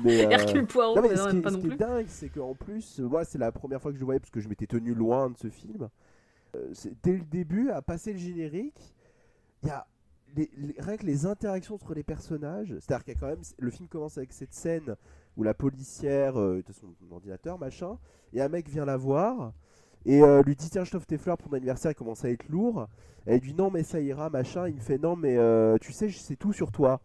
Mais, 0.04 0.26
euh, 0.26 0.30
Hercule 0.30 0.66
Poirot, 0.66 0.96
non, 0.96 1.02
mais 1.02 1.08
mais 1.10 1.16
ce 1.16 1.22
non, 1.22 1.28
qui, 1.28 1.36
même 1.36 1.38
est, 1.38 1.42
pas 1.42 1.50
ce 1.50 1.54
non 1.56 1.60
qui 1.60 1.66
est 1.66 1.70
plus. 1.70 1.78
dingue, 1.78 2.06
c'est 2.08 2.28
qu'en 2.30 2.54
plus, 2.54 3.00
euh, 3.00 3.04
moi, 3.08 3.24
c'est 3.24 3.38
la 3.38 3.52
première 3.52 3.80
fois 3.80 3.90
que 3.90 3.96
je 3.96 4.00
le 4.00 4.04
voyais 4.06 4.20
parce 4.20 4.30
que 4.30 4.40
je 4.40 4.48
m'étais 4.48 4.66
tenu 4.66 4.94
loin 4.94 5.30
de 5.30 5.36
ce 5.38 5.48
film. 5.48 5.88
Euh, 6.56 6.72
dès 7.02 7.12
le 7.16 7.24
début, 7.24 7.70
à 7.70 7.80
passer 7.82 8.12
le 8.12 8.18
générique, 8.18 8.94
il 9.62 9.68
y 9.68 9.70
a 9.70 9.86
rien 10.78 10.96
que 10.96 11.06
les 11.06 11.26
interactions 11.26 11.74
entre 11.74 11.94
les 11.94 12.02
personnages. 12.02 12.74
C'est-à-dire 12.80 13.04
qu'il 13.04 13.14
y 13.14 13.16
a 13.16 13.20
quand 13.20 13.28
même. 13.28 13.42
Le 13.58 13.70
film 13.70 13.88
commence 13.88 14.18
avec 14.18 14.32
cette 14.32 14.54
scène 14.54 14.96
où 15.36 15.42
la 15.42 15.54
policière 15.54 16.38
euh, 16.38 16.62
à 16.68 16.72
son 16.72 16.94
ordinateur, 17.10 17.58
machin, 17.58 17.98
et 18.32 18.42
un 18.42 18.48
mec 18.48 18.68
vient 18.68 18.84
la 18.84 18.96
voir 18.96 19.52
et 20.04 20.22
euh, 20.22 20.42
lui 20.42 20.56
dit 20.56 20.68
Tiens, 20.70 20.84
je 20.84 20.90
t'offre 20.90 21.06
tes 21.06 21.18
fleurs 21.18 21.38
pour 21.38 21.50
ton 21.50 21.56
anniversaire, 21.56 21.92
il 21.92 21.94
commence 21.94 22.24
à 22.24 22.30
être 22.30 22.48
lourd. 22.48 22.88
Elle 23.26 23.40
lui 23.40 23.52
dit 23.52 23.54
Non, 23.54 23.70
mais 23.70 23.82
ça 23.82 24.00
ira, 24.00 24.30
machin. 24.30 24.68
Il 24.68 24.74
me 24.74 24.80
fait 24.80 24.98
Non, 24.98 25.16
mais 25.16 25.36
euh, 25.36 25.78
tu 25.80 25.92
sais, 25.92 26.08
je 26.08 26.18
sais 26.18 26.36
tout 26.36 26.52
sur 26.52 26.72
toi. 26.72 27.00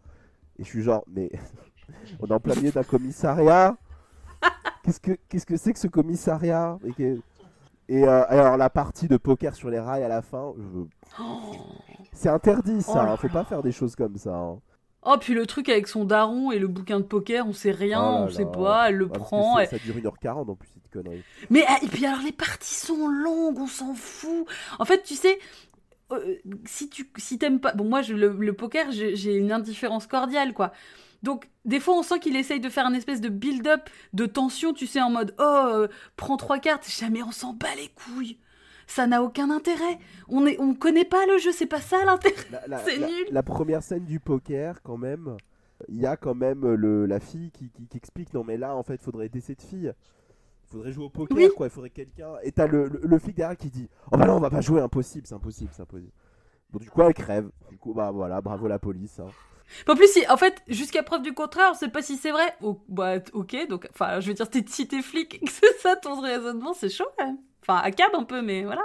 Et 0.58 0.64
je 0.64 0.68
suis 0.68 0.82
genre 0.82 1.04
Mais 1.06 1.30
on 2.20 2.26
est 2.26 2.32
en 2.32 2.40
plein 2.40 2.54
milieu 2.56 2.72
d'un 2.72 2.82
commissariat. 2.82 3.76
Qu'est-ce 4.82 5.00
que 5.00 5.12
qu'est-ce 5.28 5.46
que 5.46 5.56
c'est 5.56 5.72
que 5.72 5.78
ce 5.78 5.88
commissariat? 5.88 6.78
Et, 7.88 8.04
euh, 8.04 8.24
alors 8.28 8.56
la 8.56 8.70
partie 8.70 9.08
de 9.08 9.16
poker 9.16 9.54
sur 9.54 9.70
les 9.70 9.80
rails 9.80 10.02
à 10.04 10.08
la 10.08 10.22
fin, 10.22 10.52
je- 10.58 10.84
c'est 12.12 12.28
interdit 12.28 12.82
ça. 12.82 12.92
Oh 13.06 13.12
hein, 13.12 13.16
Faut 13.16 13.28
pas 13.28 13.44
faire 13.44 13.62
des 13.62 13.72
choses 13.72 13.96
comme 13.96 14.16
ça. 14.16 14.34
hein. 14.34 14.58
Oh, 15.02 15.14
puis 15.18 15.32
le 15.32 15.46
truc 15.46 15.68
avec 15.68 15.86
son 15.88 16.04
daron 16.04 16.50
et 16.50 16.58
le 16.58 16.66
bouquin 16.66 16.98
de 16.98 17.04
poker, 17.04 17.46
on 17.46 17.52
sait 17.52 17.70
rien, 17.70 18.00
Oh 18.00 18.12
là 18.12 18.20
on 18.24 18.28
sait 18.28 18.42
là. 18.44 18.50
pas, 18.50 18.88
elle 18.88 18.96
le 18.96 19.08
prend. 19.08 19.56
Ça 19.64 19.78
dure 19.78 19.96
1h40 19.96 20.50
en 20.50 20.54
plus 20.56 20.68
cette 20.74 20.90
connerie. 20.92 21.22
Mais 21.50 21.64
ah, 21.68 21.78
et 21.82 21.86
puis 21.86 22.04
alors 22.04 22.20
les 22.24 22.32
parties 22.32 22.74
sont 22.74 23.06
longues, 23.08 23.58
on 23.58 23.66
s'en 23.68 23.94
fout. 23.94 24.46
En 24.78 24.84
fait, 24.84 25.02
tu 25.04 25.14
sais, 25.14 25.38
euh, 26.10 26.34
si 26.66 26.88
tu 26.90 27.10
si 27.16 27.38
t'aimes 27.38 27.60
pas, 27.60 27.72
bon 27.74 27.84
moi 27.84 28.02
je, 28.02 28.14
le, 28.14 28.28
le 28.36 28.52
poker 28.52 28.90
j'ai 28.90 29.34
une 29.36 29.52
indifférence 29.52 30.06
cordiale 30.06 30.52
quoi. 30.52 30.72
Donc 31.22 31.48
des 31.64 31.80
fois 31.80 31.94
on 31.98 32.02
sent 32.02 32.20
qu'il 32.20 32.36
essaye 32.36 32.60
de 32.60 32.68
faire 32.68 32.86
un 32.86 32.94
espèce 32.94 33.20
de 33.20 33.28
build-up 33.28 33.88
de 34.12 34.26
tension, 34.26 34.72
tu 34.72 34.86
sais 34.86 35.00
en 35.02 35.10
mode 35.10 35.34
oh 35.38 35.42
euh, 35.42 35.88
prends 36.16 36.36
trois 36.36 36.58
cartes, 36.58 36.88
jamais 36.88 37.22
on 37.22 37.32
s'en 37.32 37.52
bat 37.54 37.74
les 37.76 37.88
couilles. 37.88 38.38
Ça 38.86 39.06
n'a 39.06 39.22
aucun 39.22 39.50
intérêt. 39.50 39.98
On 40.28 40.46
est 40.46 40.58
on 40.60 40.74
connaît 40.74 41.04
pas 41.04 41.26
le 41.26 41.38
jeu, 41.38 41.52
c'est 41.52 41.66
pas 41.66 41.80
ça 41.80 42.04
l'intérêt. 42.04 42.36
C'est 42.84 42.98
nul. 42.98 43.26
la 43.30 43.42
première 43.42 43.82
scène 43.82 44.04
du 44.04 44.18
poker, 44.20 44.80
quand 44.82 44.96
même, 44.96 45.36
il 45.88 45.96
y 46.00 46.06
a 46.06 46.16
quand 46.16 46.34
même 46.34 46.66
le, 46.74 47.04
la 47.06 47.20
fille 47.20 47.50
qui, 47.50 47.70
qui- 47.70 47.86
qui 47.86 47.96
explique 47.96 48.32
non 48.32 48.44
mais 48.44 48.56
là 48.56 48.74
en 48.76 48.82
fait 48.82 49.02
faudrait 49.02 49.26
aider 49.26 49.40
cette 49.40 49.62
fille. 49.62 49.92
Faudrait 50.70 50.92
jouer 50.92 51.04
au 51.06 51.10
poker 51.10 51.36
Oui. 51.36 51.48
quoi, 51.56 51.66
il 51.66 51.70
faudrait 51.70 51.90
quelqu'un. 51.90 52.32
Et 52.42 52.52
t'as 52.52 52.66
le, 52.66 52.88
le, 52.88 53.00
le 53.02 53.18
flic 53.18 53.34
derrière 53.36 53.56
qui 53.56 53.70
dit 53.70 53.88
oh 54.12 54.16
bah 54.16 54.26
non 54.26 54.34
on 54.36 54.40
va 54.40 54.50
pas 54.50 54.60
jouer, 54.60 54.80
impossible, 54.80 55.26
c'est 55.26 55.34
impossible, 55.34 55.70
c'est 55.74 55.82
impossible. 55.82 56.12
Bon 56.70 56.78
du 56.78 56.88
coup 56.90 57.02
elle 57.02 57.14
crève. 57.14 57.50
Du 57.70 57.76
coup 57.76 57.92
bah 57.92 58.10
voilà, 58.12 58.40
bravo 58.40 58.68
la 58.68 58.78
police. 58.78 59.18
hein. 59.20 59.26
En 59.88 59.94
plus, 59.94 60.08
si, 60.12 60.26
en 60.28 60.36
fait, 60.36 60.62
jusqu'à 60.68 61.02
preuve 61.02 61.22
du 61.22 61.32
contraire, 61.34 61.68
on 61.72 61.74
sait 61.74 61.88
pas 61.88 62.02
si 62.02 62.16
c'est 62.16 62.30
vrai. 62.30 62.54
Oh, 62.62 62.80
bah, 62.88 63.16
ok, 63.32 63.68
donc, 63.68 63.88
enfin, 63.92 64.20
je 64.20 64.28
veux 64.28 64.34
dire, 64.34 64.48
t'es, 64.48 64.64
si 64.66 64.86
t'es 64.88 65.02
flic 65.02 65.40
c'est 65.48 65.78
ça 65.80 65.96
ton 65.96 66.20
raisonnement, 66.20 66.74
c'est 66.74 66.88
chaud 66.88 67.06
quand 67.16 67.26
même. 67.26 67.38
Enfin, 67.62 67.80
à 67.82 67.90
cab 67.90 68.10
un 68.14 68.24
peu, 68.24 68.42
mais 68.42 68.64
voilà. 68.64 68.82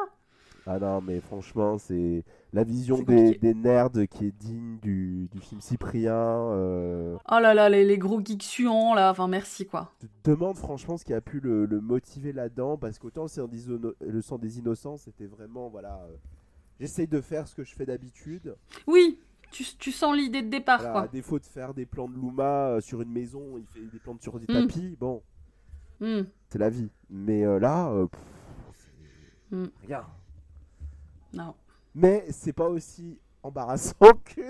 Ah 0.65 0.79
non 0.79 1.01
mais 1.01 1.19
franchement 1.19 1.77
c'est 1.77 2.23
la 2.53 2.63
vision 2.63 3.01
des, 3.01 3.38
nerds 3.53 3.89
qui 4.09 4.27
est 4.27 4.31
digne 4.31 4.77
du, 4.81 5.27
du 5.29 5.39
film 5.41 5.59
Cyprien. 5.59 6.13
euh, 6.15 7.17
Oh 7.29 7.39
là 7.41 7.53
là, 7.53 7.67
les, 7.67 7.84
les 7.84 7.97
gros 7.97 8.21
geeks 8.23 8.43
suants, 8.43 8.93
là, 8.93 9.11
enfin, 9.11 9.27
merci 9.27 9.65
quoi. 9.65 9.91
te 9.99 10.31
demande 10.31 10.55
franchement 10.55 10.95
ce 10.97 11.03
qui 11.03 11.13
a 11.13 11.19
pu 11.19 11.41
le, 11.41 11.65
le 11.65 11.81
motiver 11.81 12.31
là-dedans 12.31 12.77
parce 12.77 12.97
qu'autant 12.97 13.25
le 13.25 14.21
sang 14.21 14.38
des 14.38 14.57
innocents 14.59 14.95
c'était 14.95 15.25
vraiment 15.25 15.67
voilà 15.67 15.99
euh, 16.09 16.15
j'essaye 16.79 17.07
de 17.07 17.19
faire 17.19 17.45
ce 17.49 17.55
que 17.55 17.65
je 17.65 17.75
fais 17.75 17.86
d'habitude 17.86 18.55
Oui, 18.88 19.19
tu, 19.54 19.64
tu 19.78 19.91
sens 19.91 20.16
l'idée 20.16 20.41
de 20.41 20.49
départ, 20.49 20.80
Voilà, 20.82 20.95
à 20.97 21.01
quoi. 21.04 21.08
défaut 21.10 21.39
de 21.39 21.45
faire 21.45 21.74
des 21.74 21.86
plans 21.86 22.08
de 22.10 22.16
Luma 22.16 22.68
euh, 22.70 22.82
sur 22.82 23.01
une 23.01 23.12
maison 23.12 23.58
il 23.58 23.66
fait 23.68 23.86
des 23.88 23.99
plans 23.99 24.18
sur 24.20 24.39
des 24.39 24.45
Mm. 24.54 24.68
tapis 24.68 24.97
bon 24.99 25.22
Hmm. 26.01 26.24
c'est 26.49 26.58
la 26.60 26.70
vie 26.70 26.89
mais 27.10 27.45
euh, 27.45 27.60
là 27.60 27.89
euh, 27.91 28.08
pff, 28.08 28.20
Mm. 29.51 29.66
regarde 29.84 30.08
Non. 31.34 31.54
mais 31.95 32.26
c'est 32.32 32.51
pas 32.54 32.68
aussi 32.68 33.20
embarrassant 33.43 33.95
que 34.26 34.41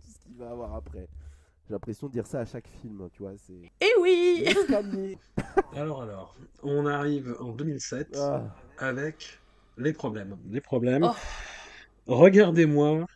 ce 0.00 0.18
qu'il 0.24 0.34
va 0.38 0.50
avoir 0.50 0.74
après 0.74 1.06
j'ai 1.68 1.74
l'impression 1.74 2.06
de 2.08 2.12
dire 2.12 2.26
ça 2.26 2.40
à 2.40 2.44
chaque 2.44 2.66
film 2.80 3.08
tu 3.12 3.22
vois 3.22 3.34
c'est 3.36 3.70
Eh 3.80 4.00
oui 4.00 4.44
Alors, 5.74 6.02
alors, 6.02 6.36
on 6.62 6.86
arrive 6.86 7.36
en 7.40 7.52
2007 7.52 8.16
Ah. 8.18 8.42
avec 8.78 9.38
les 9.78 9.92
problèmes. 9.92 10.36
Les 10.50 10.60
problèmes. 10.60 11.04
Oh. 11.04 11.14
Regardez-moi, 12.06 13.06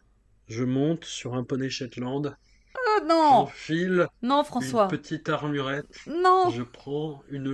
je 0.49 0.65
monte 0.65 1.05
sur 1.05 1.35
un 1.35 1.45
poney 1.45 1.69
Shetland, 1.71 2.37
Oh 2.79 3.05
non 3.07 3.31
j'enfile 3.47 4.07
Non, 4.23 4.41
une 4.41 4.45
François. 4.45 4.89
petite 4.89 5.29
armurette, 5.29 5.99
Non 6.07 6.51
je 6.51 6.63
prends 6.63 7.23
une 7.31 7.53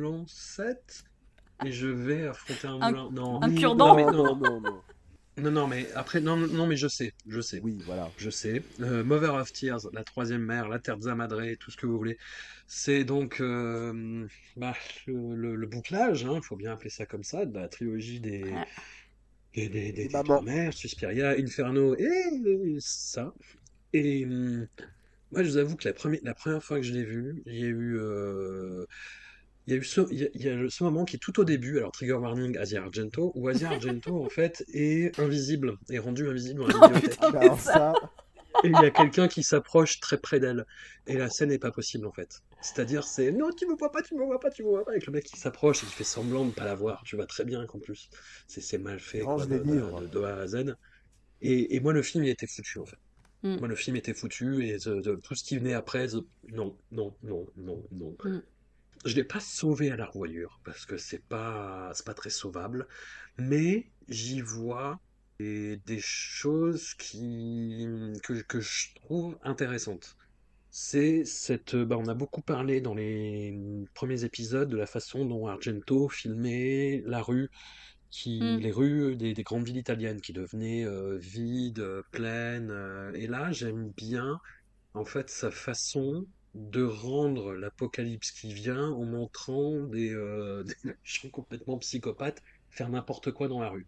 lancette 0.00 1.04
et 1.64 1.72
je 1.72 1.86
vais 1.88 2.26
affronter 2.26 2.66
un 2.66 2.80
Un- 2.80 2.90
moulin. 2.90 3.08
Non, 3.12 3.42
un 3.42 3.54
cure-dent 3.54 3.88
non, 3.88 3.94
mais 3.96 4.04
non, 4.04 4.12
non, 4.12 4.36
non, 4.36 4.60
non. 4.60 4.82
non, 5.38 5.50
non, 5.50 5.66
mais 5.66 5.86
après, 5.94 6.20
non, 6.20 6.36
non, 6.36 6.66
mais 6.66 6.76
je 6.76 6.88
sais, 6.88 7.12
je 7.26 7.40
sais. 7.40 7.60
oui 7.62 7.78
voilà 7.86 8.10
Je 8.18 8.28
sais. 8.30 8.62
Euh, 8.80 9.04
Mother 9.04 9.34
of 9.34 9.52
Tears, 9.52 9.80
la 9.92 10.04
troisième 10.04 10.42
mère, 10.42 10.68
la 10.68 10.78
Terza 10.78 11.14
Madre, 11.14 11.40
tout 11.60 11.70
ce 11.70 11.76
que 11.76 11.86
vous 11.86 11.96
voulez. 11.96 12.18
C'est 12.66 13.04
donc 13.04 13.40
euh, 13.40 14.26
bah, 14.56 14.74
le, 15.06 15.34
le- 15.34 15.54
le 15.56 15.66
bouclage, 15.66 16.26
il 16.30 16.42
faut 16.42 16.56
bien 16.56 16.72
appeler 16.72 16.90
ça 16.90 17.06
comme 17.06 17.22
ça, 17.24 17.46
de 17.46 17.58
la 17.58 17.68
trilogie 17.68 18.20
des, 18.20 18.42
Ouais. 18.44 18.66
Des, 19.56 19.68
des, 19.68 19.92
des, 19.92 20.08
Des 20.08 20.72
Suspiria, 20.72 21.30
Inferno 21.38 21.96
et 21.96 22.76
ça. 22.80 23.34
Et 23.92 24.24
hum, 24.26 24.68
moi, 25.32 25.42
je 25.42 25.48
vous 25.50 25.56
avoue 25.58 25.76
que 25.76 25.88
la 25.88 25.94
première, 25.94 26.20
la 26.22 26.34
première 26.34 26.62
fois 26.62 26.78
que 26.78 26.84
je 26.84 26.92
l'ai 26.92 27.04
vu, 27.04 27.42
il 27.46 27.54
y 27.56 27.64
a 27.64 27.68
eu, 27.68 27.98
euh, 27.98 28.84
il 29.66 29.74
y 29.74 29.76
a 29.76 29.80
eu 29.80 29.84
ce, 29.84 30.02
il 30.12 30.20
y 30.20 30.24
a, 30.24 30.28
il 30.34 30.42
y 30.42 30.48
a 30.48 30.70
ce 30.70 30.84
moment 30.84 31.04
qui 31.04 31.16
est 31.16 31.20
tout 31.20 31.40
au 31.40 31.44
début, 31.44 31.78
alors 31.78 31.92
trigger 31.92 32.14
warning 32.14 32.56
Asia 32.58 32.82
Argento, 32.82 33.32
où 33.34 33.48
Asia 33.48 33.70
Argento 33.70 34.24
en 34.24 34.28
fait 34.28 34.64
est 34.74 35.18
invisible, 35.20 35.76
est 35.90 35.98
rendu 35.98 36.28
invisible 36.28 36.60
dans 36.60 36.68
la 36.68 36.74
Oh 37.20 37.32
bibliothèque. 37.32 37.52
putain, 37.62 37.96
Et 38.62 38.68
il 38.68 38.78
y 38.78 38.84
a 38.84 38.90
quelqu'un 38.90 39.28
qui 39.28 39.42
s'approche 39.42 40.00
très 40.00 40.18
près 40.18 40.40
d'elle. 40.40 40.64
Et 41.06 41.16
la 41.16 41.30
scène 41.30 41.50
n'est 41.50 41.58
pas 41.58 41.70
possible 41.72 42.06
en 42.06 42.12
fait. 42.12 42.40
C'est-à-dire, 42.60 43.04
c'est 43.04 43.32
non, 43.32 43.50
tu 43.56 43.66
me 43.66 43.76
vois 43.76 43.92
pas, 43.92 44.02
tu 44.02 44.14
me 44.14 44.24
vois 44.24 44.40
pas, 44.40 44.50
tu 44.50 44.62
me 44.64 44.68
vois 44.68 44.84
pas. 44.84 44.92
Avec 44.92 45.06
le 45.06 45.12
mec 45.12 45.24
qui 45.24 45.36
s'approche 45.38 45.82
et 45.82 45.86
qui 45.86 45.92
fait 45.94 46.04
semblant 46.04 46.44
de 46.46 46.52
pas 46.52 46.64
la 46.64 46.74
voir. 46.74 47.02
Tu 47.04 47.16
vois 47.16 47.26
très 47.26 47.44
bien 47.44 47.66
qu'en 47.66 47.78
plus, 47.80 48.08
c'est 48.46 48.60
c'est 48.60 48.78
mal 48.78 48.98
fait 49.00 49.20
quoi, 49.20 49.46
de, 49.46 49.58
de- 49.58 50.06
de 50.08 50.20
A 50.22 50.36
à 50.38 50.46
Z. 50.46 50.74
Et, 51.40 51.76
et 51.76 51.80
moi, 51.80 51.92
le 51.92 52.02
film, 52.02 52.24
il 52.24 52.30
était 52.30 52.46
foutu 52.46 52.78
en 52.78 52.86
fait. 52.86 52.96
Mm. 53.42 53.56
Moi, 53.56 53.68
le 53.68 53.76
film 53.76 53.96
était 53.96 54.14
foutu 54.14 54.66
et 54.66 54.78
de- 54.78 55.00
de- 55.00 55.16
tout 55.16 55.34
ce 55.34 55.44
qui 55.44 55.58
venait 55.58 55.74
après, 55.74 56.08
the- 56.08 56.26
non, 56.52 56.78
non, 56.90 57.16
non, 57.22 57.46
non, 57.56 57.84
non. 57.92 58.16
Mm. 58.24 58.40
Je 59.04 59.14
l'ai 59.14 59.24
pas 59.24 59.40
sauvé 59.40 59.90
à 59.90 59.96
la 59.96 60.06
revoyure 60.06 60.60
parce 60.64 60.86
que 60.86 60.96
c'est 60.96 61.24
pas, 61.28 61.92
c'est 61.94 62.06
pas 62.06 62.14
très 62.14 62.30
sauvable, 62.30 62.88
mais 63.38 63.92
j'y 64.08 64.40
vois 64.40 65.00
des, 65.38 65.76
des 65.78 66.00
choses 66.00 66.94
qui, 66.94 67.86
que, 68.24 68.42
que 68.42 68.60
je 68.60 68.94
trouve 68.96 69.38
intéressantes. 69.42 70.16
C'est 70.70 71.24
cette, 71.24 71.76
bah, 71.76 71.98
on 71.98 72.08
a 72.08 72.14
beaucoup 72.14 72.42
parlé 72.42 72.80
dans 72.80 72.94
les 72.94 73.58
premiers 73.94 74.24
épisodes 74.24 74.68
de 74.70 74.76
la 74.76 74.86
façon 74.86 75.24
dont 75.26 75.46
Argento 75.48 76.08
filmait 76.10 77.02
la 77.06 77.22
rue, 77.22 77.50
qui, 78.10 78.58
Mm. 78.58 78.60
les 78.60 78.72
rues 78.72 79.16
des, 79.16 79.34
des 79.34 79.42
grandes 79.42 79.64
villes 79.66 79.76
italiennes 79.78 80.20
qui 80.20 80.32
devenaient 80.32 80.84
euh, 80.86 81.18
vides, 81.18 81.80
euh, 81.80 82.02
pleines. 82.12 82.70
euh, 82.70 83.12
et 83.14 83.26
là, 83.26 83.52
j'aime 83.52 83.90
bien, 83.96 84.40
en 84.94 85.04
fait, 85.04 85.30
sa 85.30 85.50
façon 85.52 86.26
de 86.54 86.84
rendre 86.84 87.54
l'apocalypse 87.54 88.32
qui 88.32 88.52
vient 88.54 88.90
en 88.90 89.04
montrant 89.06 89.84
des, 89.88 90.10
euh, 90.14 90.64
des 90.84 90.94
gens 91.04 91.30
complètement 91.30 91.78
psychopathes 91.78 92.42
faire 92.70 92.88
n'importe 92.90 93.32
quoi 93.32 93.48
dans 93.48 93.60
la 93.60 93.70
rue. 93.70 93.86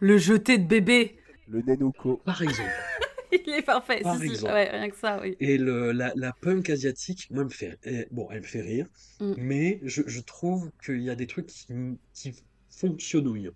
Le 0.00 0.18
jeté 0.18 0.58
de 0.58 0.66
bébé 0.66 1.18
le 1.48 1.60
Nenuko 1.62 2.16
Par 2.24 2.40
exemple. 2.42 2.70
Il 3.46 3.52
est 3.52 3.62
parfait, 3.62 4.00
Par 4.00 4.14
si, 4.16 4.22
si. 4.22 4.30
exemple. 4.32 4.52
Ouais, 4.54 4.70
rien 4.70 4.88
que 4.88 4.96
ça, 4.96 5.20
oui. 5.20 5.36
Et 5.40 5.58
le, 5.58 5.90
la, 5.92 6.12
la 6.14 6.32
punk 6.32 6.70
asiatique, 6.70 7.26
moi, 7.30 7.44
me 7.44 7.48
fait, 7.50 7.78
bon, 8.12 8.28
elle 8.30 8.40
me 8.40 8.46
fait 8.46 8.60
rire, 8.62 8.86
Mm. 9.20 9.34
mais 9.38 9.80
je, 9.82 10.02
je 10.06 10.20
trouve 10.20 10.70
qu'il 10.84 11.02
y 11.02 11.10
a 11.10 11.14
des 11.16 11.26
trucs 11.26 11.46
qui, 11.48 11.66
qui 12.14 12.32
fonctionnouillent. 12.70 13.50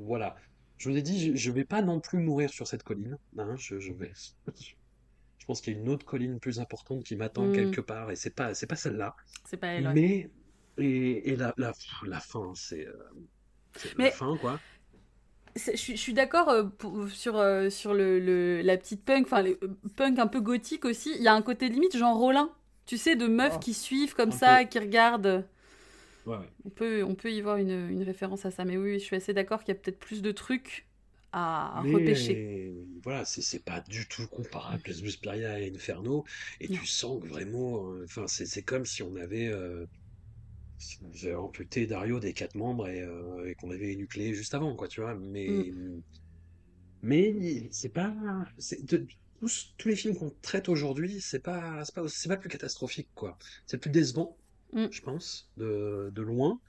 Voilà. 0.00 0.36
je 0.78 0.90
vous 0.90 0.96
ai 0.96 1.02
dit, 1.02 1.30
je, 1.32 1.36
je 1.36 1.50
vais 1.52 1.64
pas 1.64 1.80
non 1.80 2.00
plus 2.00 2.18
mourir 2.18 2.50
sur 2.50 2.66
cette 2.66 2.82
colline. 2.82 3.16
hein, 3.38 3.54
je, 3.56 3.78
je 3.78 3.92
vais. 3.92 4.12
Je 5.38 5.46
pense 5.46 5.60
qu'il 5.60 5.74
y 5.74 5.76
a 5.76 5.78
une 5.80 5.90
autre 5.90 6.06
colline 6.06 6.40
plus 6.40 6.58
importante 6.58 7.04
qui 7.04 7.16
m'attend 7.16 7.44
Mm. 7.44 7.52
quelque 7.52 7.80
part, 7.82 8.10
et 8.10 8.16
c'est 8.16 8.34
pas, 8.34 8.54
c'est 8.54 8.66
pas 8.66 8.76
celle-là. 8.76 9.14
C'est 9.44 9.58
pas 9.58 9.68
elle. 9.68 9.86
ouais. 9.86 9.92
Mais 9.94 10.30
et, 10.78 11.30
et 11.32 11.36
la, 11.36 11.52
la, 11.58 11.72
la 12.06 12.18
fin, 12.20 12.52
c'est 12.54 12.86
euh, 12.86 12.94
c'est 13.76 13.96
Mais- 13.98 14.04
la 14.06 14.10
fin 14.10 14.36
quoi. 14.38 14.58
Je 15.56 15.94
suis, 15.96 16.14
d'accord 16.14 16.48
euh, 16.48 16.64
sur, 17.10 17.36
euh, 17.38 17.70
sur 17.70 17.94
le, 17.94 18.18
le- 18.18 18.60
la 18.62 18.76
petite 18.76 19.04
punk, 19.04 19.26
enfin 19.26 19.44
euh, 19.46 19.56
punk 19.96 20.18
un 20.18 20.26
peu 20.26 20.40
gothique 20.40 20.84
aussi. 20.84 21.12
Il 21.16 21.22
y 21.22 21.28
a 21.28 21.34
un 21.34 21.42
côté 21.42 21.68
limite 21.68 21.96
genre 21.96 22.16
Rollin, 22.18 22.50
tu 22.86 22.98
sais, 22.98 23.14
de 23.14 23.26
meufs 23.28 23.58
Ah. 23.58 23.60
qui 23.60 23.72
suivent 23.72 24.14
comme 24.14 24.32
ça, 24.32 24.64
qui 24.64 24.78
regardent. 24.80 25.46
Ouais, 26.26 26.36
ouais. 26.36 26.48
On 26.64 26.70
peut, 26.70 27.04
on 27.04 27.14
peut 27.14 27.32
y 27.32 27.40
voir 27.40 27.56
une, 27.58 27.90
une 27.90 28.02
référence 28.02 28.44
à 28.46 28.50
ça. 28.50 28.64
Mais 28.64 28.76
oui, 28.76 28.98
je 28.98 29.04
suis 29.04 29.16
assez 29.16 29.34
d'accord 29.34 29.60
qu'il 29.64 29.74
y 29.74 29.76
a 29.76 29.80
peut-être 29.80 29.98
plus 29.98 30.22
de 30.22 30.32
trucs 30.32 30.86
à, 31.32 31.82
Mais 31.82 31.92
repêcher. 31.92 32.74
voilà, 33.02 33.24
c'est 33.24 33.64
pas 33.64 33.80
du 33.80 34.06
tout 34.08 34.26
comparable 34.28 34.82
à 34.88 34.92
Suspiria 34.92 35.58
et 35.60 35.70
Inferno, 35.74 36.24
et 36.60 36.68
Non. 36.68 36.78
tu 36.78 36.86
sens 36.86 37.20
que 37.22 37.26
vraiment, 37.28 37.92
enfin 38.04 38.26
c'est 38.28 38.46
c'est 38.46 38.62
comme 38.62 38.86
si 38.86 39.02
on 39.02 39.16
avait, 39.16 39.48
euh, 39.48 39.86
on 41.02 41.10
avait 41.10 41.34
amputé 41.34 41.86
Dario 41.86 42.20
des 42.20 42.32
quatre 42.34 42.54
membres 42.56 42.88
et, 42.88 43.00
euh, 43.02 43.48
et 43.48 43.54
qu'on 43.56 43.70
avait 43.70 43.92
énucléé 43.92 44.34
juste 44.34 44.54
avant, 44.54 44.76
quoi, 44.76 44.88
tu 44.88 45.00
vois. 45.00 45.14
Mais 45.14 45.72
Mm. 45.72 46.02
mais 47.02 47.68
c'est 47.72 47.90
pas, 47.90 48.14
de- 48.82 49.06
tous, 49.40 49.74
tous 49.76 49.88
les 49.88 49.96
films 49.96 50.16
qu'on 50.16 50.30
traite 50.42 50.68
aujourd'hui, 50.68 51.20
c'est 51.20 51.40
pas 51.40 51.84
c'est 51.84 51.94
pas 51.94 52.04
c'est 52.08 52.28
pas 52.28 52.34
le 52.36 52.40
plus 52.40 52.48
catastrophique, 52.48 53.10
quoi. 53.14 53.36
C'est 53.66 53.76
le 53.76 53.80
plus 53.80 53.90
décevant, 53.90 54.38
Mm. 54.72 54.88
je 54.90 55.00
pense, 55.02 55.50
de 55.56 56.10
de 56.14 56.22
loin 56.22 56.60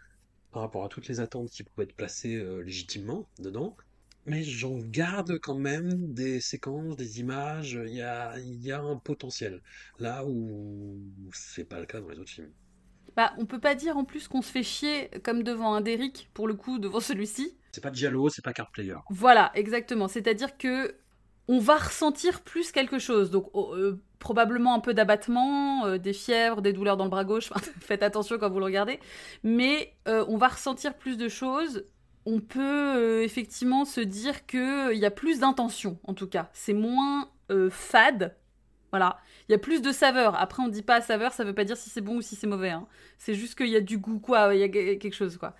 par 0.51 0.63
rapport 0.63 0.85
à 0.85 0.89
toutes 0.89 1.07
les 1.09 1.19
attentes 1.21 1.49
qui 1.51 1.63
pouvaient 1.63 1.85
être 1.85 1.95
placées 1.95 2.35
euh, 2.37 2.61
légitimement 2.61 3.29
dedans. 3.39 3.77
Mais 4.25 4.43
j'en 4.43 4.79
garde 4.79 5.39
quand 5.39 5.59
même 5.59 6.13
des 6.13 6.41
séquences, 6.41 6.97
des 6.97 7.19
images, 7.21 7.79
il 7.87 7.93
y 7.95 8.01
a, 8.01 8.37
il 8.39 8.61
y 8.63 8.71
a 8.71 8.81
un 8.81 8.97
potentiel. 8.97 9.61
Là 9.99 10.25
où 10.27 11.01
c'est 11.33 11.65
pas 11.65 11.79
le 11.81 11.85
cas 11.87 12.01
dans 12.01 12.09
les 12.09 12.19
autres 12.19 12.31
films. 12.31 12.53
Bah, 13.15 13.33
on 13.37 13.45
peut 13.45 13.59
pas 13.59 13.75
dire 13.75 13.97
en 13.97 14.03
plus 14.03 14.27
qu'on 14.27 14.41
se 14.41 14.51
fait 14.51 14.63
chier 14.63 15.09
comme 15.23 15.43
devant 15.43 15.73
un 15.73 15.81
Derrick, 15.81 16.29
pour 16.33 16.47
le 16.47 16.53
coup, 16.53 16.79
devant 16.79 16.99
celui-ci. 16.99 17.57
C'est 17.71 17.81
pas 17.81 17.91
Giallo, 17.91 18.29
c'est 18.29 18.43
pas 18.43 18.53
Card 18.53 18.71
Player. 18.71 18.97
Voilà, 19.09 19.51
exactement. 19.53 20.07
C'est-à-dire 20.07 20.57
que 20.57 20.95
on 21.47 21.59
va 21.59 21.75
ressentir 21.75 22.41
plus 22.41 22.71
quelque 22.71 22.99
chose. 22.99 23.31
Donc 23.31 23.49
oh, 23.53 23.73
euh, 23.75 24.01
probablement 24.19 24.73
un 24.73 24.79
peu 24.79 24.93
d'abattement, 24.93 25.85
euh, 25.85 25.97
des 25.97 26.13
fièvres, 26.13 26.61
des 26.61 26.73
douleurs 26.73 26.97
dans 26.97 27.03
le 27.03 27.09
bras 27.09 27.23
gauche. 27.23 27.49
Faites 27.79 28.03
attention 28.03 28.37
quand 28.37 28.49
vous 28.49 28.59
le 28.59 28.65
regardez. 28.65 28.99
Mais 29.43 29.93
euh, 30.07 30.25
on 30.27 30.37
va 30.37 30.47
ressentir 30.47 30.95
plus 30.95 31.17
de 31.17 31.29
choses. 31.29 31.85
On 32.25 32.39
peut 32.39 33.21
effectivement 33.23 33.85
se 33.85 34.01
dire 34.01 34.47
que 34.47 34.91
il 34.93 34.99
y 34.99 35.05
a 35.05 35.11
plus 35.11 35.41
d'intention, 35.41 35.99
en 36.05 36.15
tout 36.15 36.27
cas. 36.27 36.49
C'est 36.53 36.73
moins 36.73 37.29
fade. 37.69 38.35
Voilà, 38.95 39.17
il 39.49 39.51
y 39.51 39.55
a 39.55 39.57
plus 39.57 39.81
de 39.81 39.91
saveur. 39.91 40.39
Après, 40.39 40.63
on 40.63 40.69
dit 40.69 40.81
pas 40.81 41.01
saveur, 41.01 41.33
ça 41.33 41.43
veut 41.43 41.53
pas 41.53 41.65
dire 41.65 41.75
si 41.75 41.89
c'est 41.89 41.99
bon 41.99 42.15
ou 42.15 42.21
si 42.21 42.37
c'est 42.37 42.47
mauvais. 42.47 42.69
hein. 42.69 42.87
C'est 43.17 43.33
juste 43.33 43.55
qu'il 43.57 43.67
y 43.67 43.75
a 43.75 43.81
du 43.81 43.97
goût, 43.97 44.19
quoi. 44.19 44.55
Il 44.55 44.61
y 44.61 44.63
a 44.63 44.69
quelque 44.69 45.11
chose, 45.11 45.35
quoi. 45.35 45.53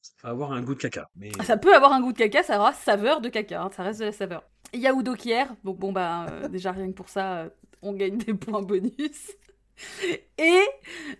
Ça 0.00 0.12
va 0.22 0.30
avoir 0.30 0.52
un 0.52 0.62
goût 0.62 0.74
de 0.74 0.80
caca. 0.80 1.10
Mais 1.14 1.30
Ça 1.44 1.58
peut 1.58 1.74
avoir 1.74 1.92
un 1.92 2.00
goût 2.00 2.14
de 2.14 2.16
caca, 2.16 2.42
ça 2.42 2.58
aura 2.58 2.72
saveur 2.72 3.20
de 3.20 3.28
caca, 3.28 3.60
hein, 3.60 3.70
ça 3.76 3.82
reste 3.82 4.00
de 4.00 4.06
la 4.06 4.12
saveur. 4.12 4.42
Il 4.72 4.80
y 4.80 4.86
a 4.86 4.92
Udo 4.94 5.14
donc 5.64 5.78
bon 5.78 5.92
bah 5.92 6.24
euh, 6.30 6.48
déjà 6.48 6.72
rien 6.72 6.88
que 6.88 6.94
pour 6.96 7.10
ça, 7.10 7.40
euh, 7.40 7.48
on 7.82 7.92
gagne 7.92 8.16
des 8.16 8.32
points 8.32 8.62
bonus. 8.62 9.32
Et 10.38 10.62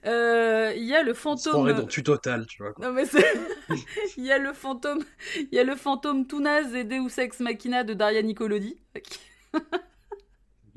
euh, 0.06 0.72
il 0.74 0.84
y 0.84 0.94
a 0.96 1.02
le 1.02 1.12
fantôme. 1.12 1.70
dans 1.70 1.86
tu 1.86 2.02
total, 2.02 2.46
tu 2.46 2.62
vois. 2.62 2.72
quoi. 2.72 2.86
Non 2.86 2.92
mais 2.94 3.04
il 4.16 4.24
y 4.24 4.32
a 4.32 4.38
le 4.38 4.54
fantôme, 4.54 5.04
il 5.36 5.54
y 5.54 5.58
a 5.58 5.64
le 5.64 5.76
fantôme 5.76 6.26
tout 6.26 6.40
naze 6.40 6.74
et 6.74 6.84
Deus 6.84 7.18
Ex 7.18 7.40
Machina 7.40 7.84
de 7.84 7.92
Daria 7.92 8.22
Nicolodi. 8.22 8.80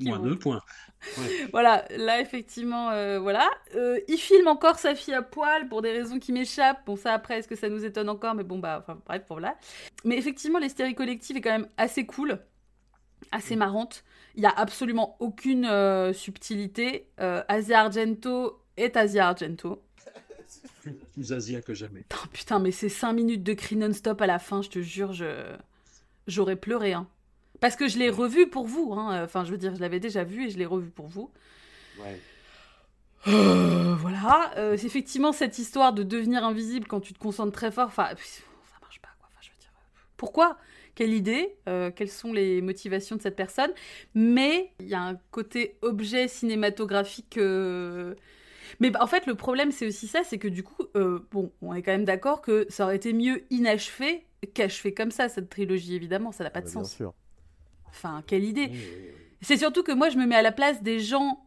Moins 0.04 0.18
deux 0.18 0.38
points. 0.38 0.60
Voilà, 1.52 1.84
là 1.96 2.20
effectivement, 2.20 2.90
euh, 2.90 3.18
voilà. 3.18 3.50
Euh, 3.74 3.98
il 4.08 4.18
filme 4.18 4.48
encore 4.48 4.78
sa 4.78 4.94
fille 4.94 5.14
à 5.14 5.22
poil 5.22 5.68
pour 5.68 5.82
des 5.82 5.90
raisons 5.90 6.18
qui 6.18 6.32
m'échappent. 6.32 6.84
Bon, 6.86 6.96
ça 6.96 7.12
après, 7.12 7.38
est-ce 7.38 7.48
que 7.48 7.56
ça 7.56 7.68
nous 7.68 7.84
étonne 7.84 8.08
encore? 8.08 8.34
Mais 8.34 8.44
bon, 8.44 8.58
bah, 8.58 8.78
enfin, 8.82 9.00
bref, 9.06 9.24
voilà. 9.28 9.56
Mais 10.04 10.16
effectivement, 10.16 10.58
l'hystérie 10.58 10.94
collective 10.94 11.36
est 11.36 11.40
quand 11.40 11.50
même 11.50 11.68
assez 11.76 12.06
cool, 12.06 12.38
assez 13.32 13.56
marrante. 13.56 14.04
Il 14.34 14.40
n'y 14.40 14.46
a 14.46 14.54
absolument 14.56 15.16
aucune 15.20 15.66
euh, 15.66 16.12
subtilité. 16.12 17.08
Asia 17.18 17.80
Argento 17.80 18.62
est 18.76 18.96
Asia 18.96 19.28
Argento. 19.28 19.82
Plus 21.14 21.32
Asia 21.32 21.60
que 21.62 21.74
jamais. 21.74 22.04
Oh, 22.14 22.26
putain, 22.32 22.58
mais 22.58 22.70
ces 22.70 22.88
5 22.88 23.12
minutes 23.12 23.42
de 23.42 23.52
cri 23.54 23.76
non-stop 23.76 24.20
à 24.20 24.26
la 24.26 24.38
fin, 24.38 24.62
je 24.62 24.70
te 24.70 24.80
jure, 24.80 25.12
je... 25.12 25.54
j'aurais 26.26 26.56
pleuré. 26.56 26.92
Hein. 26.92 27.06
Parce 27.62 27.76
que 27.76 27.88
je 27.88 27.96
l'ai 27.98 28.10
revu 28.10 28.48
pour 28.48 28.66
vous. 28.66 28.92
hein. 28.92 29.24
Enfin, 29.24 29.44
je 29.44 29.50
veux 29.52 29.56
dire, 29.56 29.74
je 29.74 29.80
l'avais 29.80 30.00
déjà 30.00 30.24
vu 30.24 30.46
et 30.46 30.50
je 30.50 30.58
l'ai 30.58 30.66
revu 30.66 30.90
pour 30.90 31.06
vous. 31.06 31.30
Ouais. 32.00 32.18
Euh, 33.28 33.94
voilà, 33.94 34.52
Euh, 34.56 34.76
c'est 34.76 34.86
effectivement 34.86 35.32
cette 35.32 35.58
histoire 35.58 35.92
de 35.92 36.02
devenir 36.02 36.44
invisible 36.44 36.86
quand 36.88 37.00
tu 37.00 37.12
te 37.14 37.18
concentres 37.20 37.52
très 37.52 37.70
fort, 37.70 37.86
enfin, 37.86 38.08
ça 38.16 38.42
marche 38.82 39.00
pas 39.00 39.08
quoi. 39.20 39.28
Enfin, 39.30 39.38
je 39.40 39.50
veux 39.50 39.56
dire, 39.60 39.70
euh, 39.76 40.00
pourquoi? 40.16 40.58
Quelle 40.96 41.14
idée? 41.14 41.54
Euh, 41.68 41.90
Quelles 41.94 42.10
sont 42.10 42.32
les 42.32 42.60
motivations 42.60 43.14
de 43.16 43.22
cette 43.22 43.36
personne? 43.36 43.70
Mais 44.14 44.72
il 44.80 44.88
y 44.88 44.94
a 44.94 45.00
un 45.02 45.14
côté 45.30 45.78
objet 45.82 46.26
cinématographique. 46.28 47.38
euh, 47.38 48.14
Mais 48.80 48.90
bah, 48.90 48.98
en 49.02 49.06
fait, 49.06 49.26
le 49.26 49.36
problème 49.36 49.70
c'est 49.70 49.86
aussi 49.86 50.08
ça, 50.08 50.24
c'est 50.24 50.38
que 50.38 50.48
du 50.48 50.64
coup, 50.64 50.82
euh, 50.96 51.20
bon, 51.30 51.52
on 51.62 51.74
est 51.74 51.82
quand 51.82 51.92
même 51.92 52.04
d'accord 52.04 52.42
que 52.42 52.66
ça 52.70 52.84
aurait 52.84 52.96
été 52.96 53.12
mieux 53.12 53.44
inachevé 53.50 54.26
qu'achevé 54.54 54.92
comme 54.92 55.12
ça 55.12 55.28
cette 55.28 55.48
trilogie. 55.48 55.94
Évidemment, 55.94 56.32
ça 56.32 56.42
n'a 56.42 56.50
pas 56.50 56.60
de 56.60 56.66
Bah, 56.66 56.72
bien 56.72 56.82
sens. 56.82 56.96
sûr. 56.96 57.14
Enfin, 57.92 58.22
quelle 58.26 58.44
idée 58.44 58.68
Oui, 58.70 58.78
oui, 58.78 58.98
oui. 59.04 59.10
c'est 59.42 59.56
surtout 59.58 59.82
que 59.82 59.92
moi, 59.92 60.08
je 60.08 60.16
me 60.18 60.26
mets 60.26 60.34
à 60.36 60.42
la 60.42 60.52
place 60.52 60.82
des 60.82 60.98
gens 60.98 61.46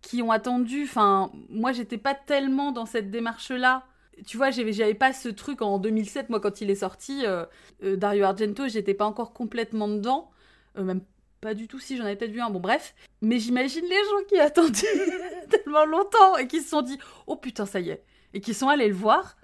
qui 0.00 0.22
ont 0.22 0.30
attendu. 0.30 0.84
Enfin, 0.84 1.30
moi, 1.48 1.72
j'étais 1.72 1.98
pas 1.98 2.14
tellement 2.14 2.72
dans 2.72 2.86
cette 2.86 3.10
démarche-là. 3.10 3.84
Tu 4.26 4.36
vois, 4.38 4.50
j'avais 4.50 4.94
pas 4.94 5.12
ce 5.12 5.28
truc 5.28 5.60
en 5.60 5.78
2007, 5.78 6.30
moi, 6.30 6.40
quand 6.40 6.60
il 6.60 6.70
est 6.70 6.76
sorti. 6.76 7.26
euh, 7.26 7.44
euh, 7.82 7.96
Dario 7.96 8.24
Argento, 8.24 8.66
j'étais 8.68 8.94
pas 8.94 9.04
encore 9.04 9.32
complètement 9.34 9.88
dedans. 9.88 10.30
Euh, 10.78 10.84
même 10.84 11.02
pas 11.42 11.52
du 11.52 11.68
tout, 11.68 11.78
si 11.78 11.96
j'en 11.98 12.04
avais 12.04 12.16
peut-être 12.16 12.30
vu 12.32 12.40
un. 12.40 12.48
Bon, 12.48 12.60
bref. 12.60 12.94
Mais 13.20 13.38
j'imagine 13.38 13.84
les 13.84 13.90
gens 13.90 14.24
qui 14.28 14.38
attendu 14.40 14.86
tellement 15.50 15.84
longtemps 15.84 16.36
et 16.38 16.46
qui 16.46 16.62
se 16.62 16.70
sont 16.70 16.82
dit 16.82 16.98
Oh 17.26 17.36
putain, 17.36 17.66
ça 17.66 17.80
y 17.80 17.90
est. 17.90 18.02
Et 18.32 18.40
qui 18.40 18.54
sont 18.54 18.68
allés 18.68 18.88
le 18.88 18.94
voir. 18.94 19.36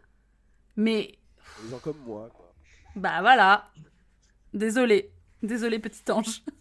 Mais, 0.76 1.12
Les 1.64 1.70
gens 1.70 1.78
comme 1.78 1.98
moi. 2.06 2.30
Quoi. 2.34 2.54
bah 2.96 3.20
voilà. 3.20 3.68
Désolé. 4.54 5.10
Désolé, 5.42 5.78
petit 5.78 6.10
ange. 6.10 6.42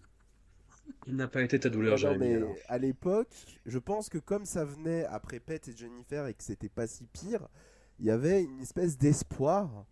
Il 1.08 1.16
n'a 1.16 1.28
pas 1.28 1.42
été 1.44 1.60
ta 1.60 1.70
douleur, 1.70 1.98
Non, 2.04 2.10
non, 2.10 2.14
Jérémy. 2.14 2.20
mais 2.20 2.36
alors. 2.36 2.56
à 2.68 2.78
l'époque, 2.78 3.34
je 3.66 3.80
pense 3.80 4.10
que 4.10 4.18
comme 4.20 4.46
ça 4.46 4.66
venait 4.66 5.06
après 5.06 5.40
Pet 5.40 5.68
et 5.68 5.76
Jennifer 5.76 6.28
et 6.28 6.34
que 6.34 6.44
c'était 6.44 6.70
pas 6.70 6.88
si 6.88 7.06
pire, 7.08 7.48
il 8.00 8.06
y 8.06 8.12
avait 8.12 8.44
une 8.44 8.60
espèce 8.62 8.98
d'espoir 8.98 9.86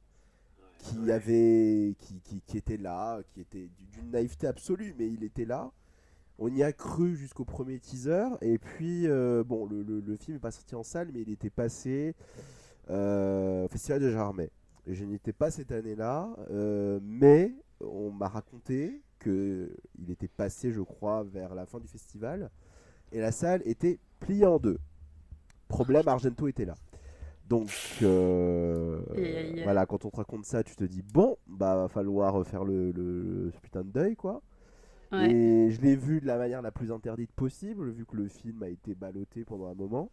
qui 0.78 1.12
avait 1.12 1.96
qui, 2.00 2.22
qui, 2.22 2.42
qui 2.42 2.58
était 2.58 2.78
là, 2.78 3.22
qui 3.34 3.42
était 3.42 3.70
d'une 3.92 4.12
naïveté 4.12 4.48
absolue, 4.48 4.96
mais 4.98 5.08
il 5.10 5.24
était 5.24 5.46
là. 5.46 5.72
On 6.40 6.50
y 6.54 6.64
a 6.64 6.72
cru 6.74 7.16
jusqu'au 7.18 7.46
premier 7.46 7.80
teaser 7.80 8.28
et 8.42 8.58
puis 8.60 9.08
euh, 9.08 9.44
bon, 9.44 9.66
le, 9.66 9.84
le, 9.84 10.00
le 10.02 10.16
film 10.18 10.38
est 10.38 10.40
pas 10.40 10.52
sorti 10.52 10.76
en 10.76 10.84
salle, 10.84 11.10
mais 11.14 11.22
il 11.22 11.32
était 11.32 11.50
passé 11.50 12.16
euh, 12.90 13.66
au 13.66 13.68
Festival 13.68 14.02
de 14.02 14.12
Jarmet. 14.12 14.52
Et 14.88 14.96
je 14.96 15.06
n'étais 15.06 15.34
pas 15.34 15.52
cette 15.52 15.72
année-là, 15.72 16.30
euh, 16.52 17.00
mais 17.04 17.54
on 17.82 18.12
m'a 18.12 18.28
raconté 18.28 19.02
que 19.20 19.76
il 19.98 20.12
était 20.12 20.28
passé, 20.28 20.72
je 20.72 20.82
crois, 20.82 21.24
vers 21.24 21.56
la 21.56 21.66
fin 21.66 21.80
du 21.80 21.88
festival 21.88 22.50
et 23.12 23.20
la 23.20 23.32
salle 23.32 23.62
était 23.66 24.00
pliée 24.20 24.46
en 24.46 24.60
deux. 24.60 24.80
Problème, 25.68 26.08
Argento 26.08 26.48
était 26.48 26.66
là. 26.66 26.76
Donc 27.48 27.70
euh, 28.04 29.02
voilà, 29.64 29.86
quand 29.86 30.06
on 30.06 30.10
te 30.12 30.18
raconte 30.18 30.46
ça, 30.46 30.64
tu 30.64 30.76
te 30.76 30.84
dis 30.84 31.02
bon, 31.02 31.38
bah 31.48 31.76
va 31.76 31.88
falloir 31.88 32.46
faire 32.46 32.64
le, 32.64 32.92
le- 32.92 33.52
ce 33.52 33.60
putain 33.60 33.84
de 33.84 33.90
deuil 33.90 34.16
quoi. 34.16 34.42
Ouais. 35.12 35.32
Et 35.32 35.72
je 35.72 35.82
l'ai 35.82 35.96
vu 35.96 36.22
de 36.22 36.28
la 36.28 36.38
manière 36.38 36.62
la 36.62 36.72
plus 36.72 36.92
interdite 36.92 37.32
possible, 37.32 37.90
vu 37.90 38.06
que 38.06 38.16
le 38.16 38.28
film 38.28 38.62
a 38.62 38.70
été 38.70 38.94
ballotté 38.94 39.44
pendant 39.46 39.68
un 39.68 39.74
moment. 39.74 40.12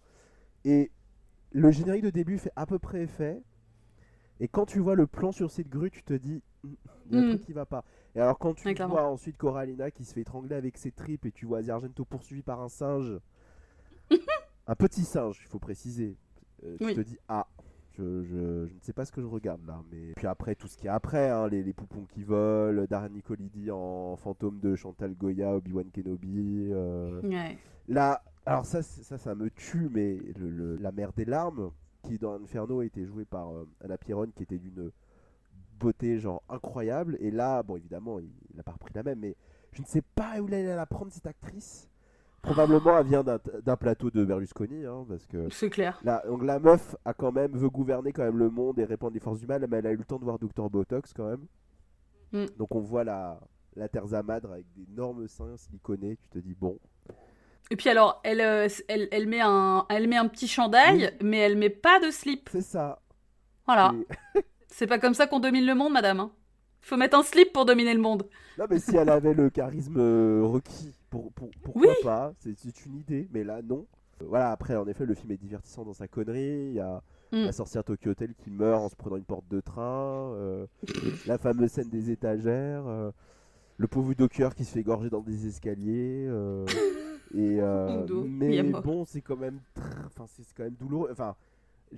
Et 0.65 0.91
le 1.53 1.71
générique 1.71 2.05
de 2.05 2.11
début 2.11 2.39
fait 2.39 2.53
à 2.57 2.65
peu 2.67 2.79
près 2.79 3.03
effet. 3.03 3.43
Et 4.41 4.49
quand 4.49 4.67
tu 4.67 4.79
vois 4.81 4.95
le 4.95 5.07
plan 5.07 5.33
sur 5.33 5.51
cette 5.51 5.69
grue, 5.69 5.91
tu 5.91 6.03
te 6.03 6.15
dis, 6.15 6.43
il 7.11 7.15
y 7.15 7.19
a 7.19 7.21
un 7.21 7.25
Mm. 7.27 7.29
truc 7.31 7.43
qui 7.43 7.53
va 7.53 7.67
pas. 7.67 7.85
Et 8.15 8.21
alors 8.21 8.39
quand 8.39 8.55
tu 8.55 8.67
Ouais, 8.69 8.75
vois 8.75 9.07
ensuite 9.09 9.37
Coralina 9.37 9.91
qui 9.91 10.05
se 10.05 10.13
fait 10.15 10.23
étrangler 10.23 10.55
avec 10.57 10.77
ses 10.79 10.91
tripes 10.93 11.27
et 11.27 11.33
tu 11.33 11.47
vois 11.47 11.61
Argento 11.69 12.05
poursuivi 12.05 12.43
par 12.43 12.61
un 12.61 12.69
singe, 12.69 13.19
un 14.67 14.75
petit 14.75 15.05
singe, 15.05 15.41
il 15.45 15.49
faut 15.49 15.59
préciser, 15.59 16.17
euh, 16.65 16.77
tu 16.79 16.85
Oui. 16.87 16.95
te 16.95 17.01
dis, 17.01 17.19
ah, 17.29 17.47
je, 17.93 18.23
je- 18.25 18.67
je 18.67 18.75
ne 18.75 18.81
sais 18.81 18.93
pas 18.93 19.05
ce 19.05 19.13
que 19.13 19.21
je 19.23 19.27
regarde 19.27 19.65
là. 19.67 19.83
Mais 19.91 20.13
puis 20.17 20.27
après, 20.27 20.55
tout 20.55 20.67
ce 20.69 20.77
qui 20.77 20.87
est 20.87 20.91
après, 20.91 21.31
hein, 21.31 21.49
les, 21.49 21.63
les 21.63 21.73
poupons 21.73 22.05
qui 22.05 22.23
volent, 22.25 22.85
Darren 22.89 23.11
Nicolidi 23.11 23.71
en 23.71 24.17
fantôme 24.17 24.59
de 24.61 24.75
Chantal 24.77 25.15
Goya, 25.15 25.55
Obi-Wan 25.57 25.91
Kenobi. 25.91 26.69
euh, 26.73 27.21
Ouais. 27.23 27.57
Là, 27.89 28.23
alors 28.45 28.67
ça, 28.67 28.83
ça, 28.83 29.17
ça 29.19 29.35
me 29.35 29.51
tue, 29.51 29.89
mais 29.91 30.17
le, 30.39 30.51
le- 30.51 30.77
la 30.77 30.93
mère 30.93 31.13
des 31.13 31.25
larmes, 31.25 31.71
qui 32.03 32.19
dans 32.19 32.35
Inferno 32.35 32.83
était 32.83 33.05
jouée 33.05 33.25
par 33.25 33.51
euh, 33.55 33.69
Anna 33.83 33.97
Pierron, 33.99 34.29
qui 34.35 34.43
était 34.45 34.59
d'une 34.59 34.91
beauté 35.79 36.19
genre 36.19 36.43
incroyable. 36.49 37.17
Et 37.21 37.31
là, 37.31 37.63
bon, 37.63 37.77
évidemment, 37.77 38.19
il 38.19 38.31
n'a 38.57 38.63
pas 38.63 38.73
repris 38.73 38.93
la 38.95 39.03
même, 39.03 39.19
mais 39.21 39.37
je 39.73 39.83
ne 39.83 39.87
sais 39.87 40.03
pas 40.03 40.41
où 40.41 40.49
elle 40.51 40.67
la 40.67 40.87
prendre 40.87 41.13
cette 41.13 41.27
actrice. 41.27 41.89
Probablement, 42.43 42.97
elle 42.99 43.07
vient 43.07 43.25
d'un- 43.25 43.77
plateau 43.77 44.11
de 44.11 44.25
Berlusconi, 44.25 44.85
hein, 44.87 45.05
parce 45.09 45.27
que 45.27 45.49
C'est 45.51 45.69
clair. 45.71 45.99
la, 46.05 46.23
donc 46.27 46.45
la 46.45 46.61
meuf 46.61 46.95
a 47.05 47.13
quand 47.13 47.33
même 47.33 47.53
veut 47.57 47.69
gouverner 47.71 48.13
quand 48.13 48.23
même 48.23 48.39
le 48.39 48.51
monde 48.51 48.79
et 48.79 48.85
répandre 48.85 49.15
les 49.15 49.21
forces 49.21 49.41
du 49.41 49.47
mal, 49.47 49.67
mais 49.69 49.79
elle 49.79 49.87
a 49.89 49.93
eu 49.93 49.97
le 49.97 50.05
temps 50.05 50.19
de 50.19 50.25
voir 50.25 50.39
Dr 50.39 50.71
Botox 50.71 51.13
quand 51.13 51.29
même. 51.29 51.45
Mm. 52.33 52.47
Donc 52.57 52.75
on 52.75 52.81
voit 52.81 53.05
la 53.05 53.41
la 53.75 53.89
Terza 53.89 54.23
Madre 54.23 54.53
avec 54.53 54.65
d'énormes 54.75 55.29
seins 55.29 55.57
siliconés. 55.57 56.17
Tu 56.17 56.29
te 56.29 56.39
dis 56.39 56.55
bon, 56.55 56.79
Et 57.71 57.77
puis 57.77 57.91
alors, 57.91 58.21
elle, 58.25 58.41
euh, 58.41 58.69
elle, 58.89 59.09
elle, 59.11 59.27
met 59.27 59.41
un, 59.43 59.85
elle 59.91 60.09
met 60.09 60.17
un 60.17 60.29
petit 60.29 60.49
chandail, 60.49 61.15
mais 61.23 61.39
elle 61.39 61.57
met 61.59 61.69
pas 61.69 62.01
de 62.01 62.11
slip. 62.11 62.49
c'est 62.53 62.63
ça. 62.63 63.03
Voilà. 63.67 63.93
Et- 64.35 64.41
C'est 64.69 64.87
pas 64.87 64.99
comme 64.99 65.15
ça 65.15 65.27
qu'on 65.27 65.41
domine 65.41 65.65
le 65.67 65.75
monde, 65.75 65.93
madame. 65.93 66.21
hein. 66.21 66.31
Faut 66.83 66.97
mettre 66.97 67.19
un 67.19 67.23
slip 67.23 67.53
pour 67.53 67.65
dominer 67.65 67.95
le 67.95 68.01
monde. 68.01 68.29
Non, 68.59 68.67
mais 68.71 68.79
si 68.79 68.97
elle 68.97 69.09
avait 69.09 69.35
le 69.35 69.51
charisme 69.51 69.97
euh, 69.99 70.43
requis, 70.45 70.93
pour, 71.11 71.33
pour- 71.33 71.51
pourquoi 71.63 71.83
Oui. 71.83 71.95
pas 72.03 72.33
C'est 72.39 72.87
une 72.87 72.97
idée, 72.99 73.29
mais 73.33 73.43
là, 73.45 73.61
non. 73.63 73.87
Euh, 74.23 74.27
Voilà, 74.29 74.51
après, 74.53 74.77
en 74.77 74.87
effet, 74.87 75.05
le 75.05 75.15
film 75.15 75.33
est 75.33 75.37
divertissant 75.37 75.85
dans 75.85 75.93
sa 75.95 76.07
connerie. 76.09 76.69
Il 76.69 76.75
y 76.75 76.81
a 76.81 77.03
Mm. 77.33 77.47
la 77.47 77.53
sorcière 77.53 77.83
Tokyo 77.83 78.11
Hotel 78.11 78.35
qui 78.37 78.51
meurt 78.51 78.81
en 78.81 78.89
se 78.89 78.95
prenant 78.95 79.17
une 79.17 79.25
porte 79.25 79.49
de 79.49 79.61
train. 79.61 80.33
euh, 80.37 80.67
la 81.27 81.39
fameuse 81.39 81.71
scène 81.73 81.89
des 81.89 82.11
étagères. 82.13 82.87
euh, 82.87 83.11
le 83.79 83.89
pauvre 83.89 84.15
Docker 84.15 84.55
qui 84.55 84.65
se 84.65 84.73
fait 84.75 84.81
égorger 84.81 85.11
dans 85.11 85.21
des 85.23 85.47
escaliers. 85.49 86.25
euh, 86.29 86.65
et, 87.35 87.61
mais 88.29 88.63
bon, 88.63 89.05
c'est 89.05 89.23
quand 89.23 89.37
même 89.37 89.59
enfin, 90.07 90.27
c'est 90.29 90.45
quand 90.57 90.63
même 90.65 90.75
douloureux. 90.77 91.09
Enfin, 91.11 91.35